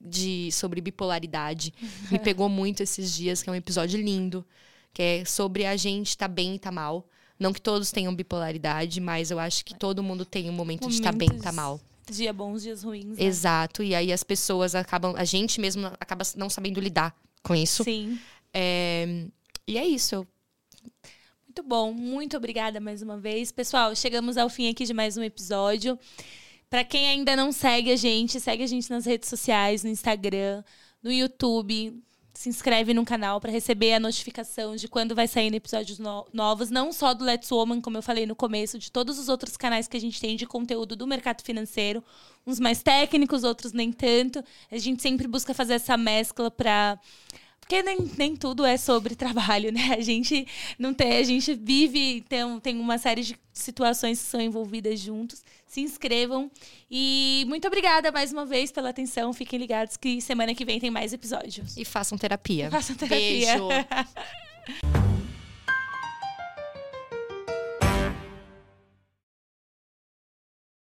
de 0.00 0.50
sobre 0.50 0.80
bipolaridade 0.80 1.72
me 2.10 2.18
pegou 2.18 2.48
muito 2.48 2.82
esses 2.82 3.12
dias, 3.14 3.42
que 3.42 3.48
é 3.48 3.52
um 3.52 3.56
episódio 3.56 4.00
lindo, 4.00 4.44
que 4.92 5.02
é 5.02 5.24
sobre 5.24 5.64
a 5.64 5.76
gente 5.76 6.08
estar 6.08 6.28
tá 6.28 6.34
bem 6.34 6.54
e 6.54 6.58
tá 6.58 6.72
mal. 6.72 7.06
Não 7.38 7.52
que 7.52 7.60
todos 7.60 7.90
tenham 7.90 8.14
bipolaridade, 8.14 9.00
mas 9.00 9.30
eu 9.30 9.38
acho 9.38 9.64
que 9.64 9.74
todo 9.74 10.02
mundo 10.02 10.24
tem 10.24 10.48
um 10.48 10.52
momento 10.52 10.82
Momentos... 10.82 10.88
de 10.88 11.00
estar 11.00 11.12
tá 11.12 11.18
bem 11.18 11.28
e 11.32 11.40
tá 11.40 11.50
mal. 11.50 11.80
Dia 12.16 12.32
bons, 12.32 12.62
dias 12.62 12.82
ruins. 12.82 13.18
Né? 13.18 13.24
Exato. 13.24 13.82
E 13.82 13.94
aí 13.94 14.12
as 14.12 14.22
pessoas 14.22 14.74
acabam. 14.74 15.14
A 15.16 15.24
gente 15.24 15.60
mesmo 15.60 15.86
acaba 15.98 16.24
não 16.36 16.50
sabendo 16.50 16.80
lidar 16.80 17.14
com 17.42 17.54
isso. 17.54 17.84
Sim. 17.84 18.18
É, 18.52 19.26
e 19.66 19.78
é 19.78 19.86
isso. 19.86 20.26
Muito 21.46 21.62
bom. 21.62 21.92
Muito 21.92 22.36
obrigada 22.36 22.80
mais 22.80 23.02
uma 23.02 23.18
vez. 23.18 23.50
Pessoal, 23.50 23.94
chegamos 23.96 24.36
ao 24.36 24.48
fim 24.48 24.68
aqui 24.68 24.84
de 24.84 24.94
mais 24.94 25.16
um 25.16 25.22
episódio. 25.22 25.98
Para 26.68 26.84
quem 26.84 27.08
ainda 27.08 27.36
não 27.36 27.52
segue 27.52 27.92
a 27.92 27.96
gente, 27.96 28.40
segue 28.40 28.62
a 28.62 28.66
gente 28.66 28.88
nas 28.90 29.04
redes 29.04 29.28
sociais, 29.28 29.84
no 29.84 29.90
Instagram, 29.90 30.64
no 31.02 31.12
YouTube 31.12 32.02
se 32.34 32.48
inscreve 32.48 32.94
no 32.94 33.04
canal 33.04 33.40
para 33.40 33.52
receber 33.52 33.92
a 33.92 34.00
notificação 34.00 34.74
de 34.74 34.88
quando 34.88 35.14
vai 35.14 35.28
sair 35.28 35.54
episódios 35.54 35.98
no 35.98 36.26
novos, 36.32 36.70
não 36.70 36.92
só 36.92 37.12
do 37.12 37.24
Let's 37.24 37.50
Woman, 37.50 37.80
como 37.80 37.98
eu 37.98 38.02
falei 38.02 38.24
no 38.24 38.34
começo, 38.34 38.78
de 38.78 38.90
todos 38.90 39.18
os 39.18 39.28
outros 39.28 39.56
canais 39.56 39.86
que 39.86 39.96
a 39.96 40.00
gente 40.00 40.20
tem 40.20 40.34
de 40.34 40.46
conteúdo 40.46 40.96
do 40.96 41.06
mercado 41.06 41.42
financeiro, 41.42 42.02
uns 42.46 42.58
mais 42.58 42.82
técnicos, 42.82 43.44
outros 43.44 43.72
nem 43.72 43.92
tanto. 43.92 44.42
A 44.70 44.78
gente 44.78 45.02
sempre 45.02 45.28
busca 45.28 45.52
fazer 45.52 45.74
essa 45.74 45.96
mescla 45.96 46.50
para 46.50 46.98
porque 47.62 47.82
nem, 47.82 47.98
nem 48.18 48.36
tudo 48.36 48.64
é 48.66 48.76
sobre 48.76 49.14
trabalho, 49.16 49.72
né? 49.72 49.94
A 49.96 50.00
gente 50.00 50.46
não 50.78 50.92
tem, 50.92 51.16
a 51.16 51.22
gente 51.22 51.54
vive, 51.54 52.22
tem, 52.28 52.60
tem 52.60 52.78
uma 52.78 52.98
série 52.98 53.22
de 53.22 53.38
situações 53.52 54.20
que 54.20 54.26
são 54.26 54.40
envolvidas 54.40 54.98
juntos. 55.00 55.42
Se 55.66 55.80
inscrevam. 55.80 56.50
E 56.90 57.44
muito 57.48 57.66
obrigada 57.66 58.12
mais 58.12 58.30
uma 58.30 58.44
vez 58.44 58.70
pela 58.70 58.90
atenção. 58.90 59.32
Fiquem 59.32 59.58
ligados 59.58 59.96
que 59.96 60.20
semana 60.20 60.54
que 60.54 60.66
vem 60.66 60.78
tem 60.78 60.90
mais 60.90 61.14
episódios. 61.14 61.76
E 61.76 61.84
façam 61.84 62.18
terapia. 62.18 62.66
E 62.66 62.70
façam 62.70 62.94
terapia. 62.94 63.56
Beijo. 63.56 63.68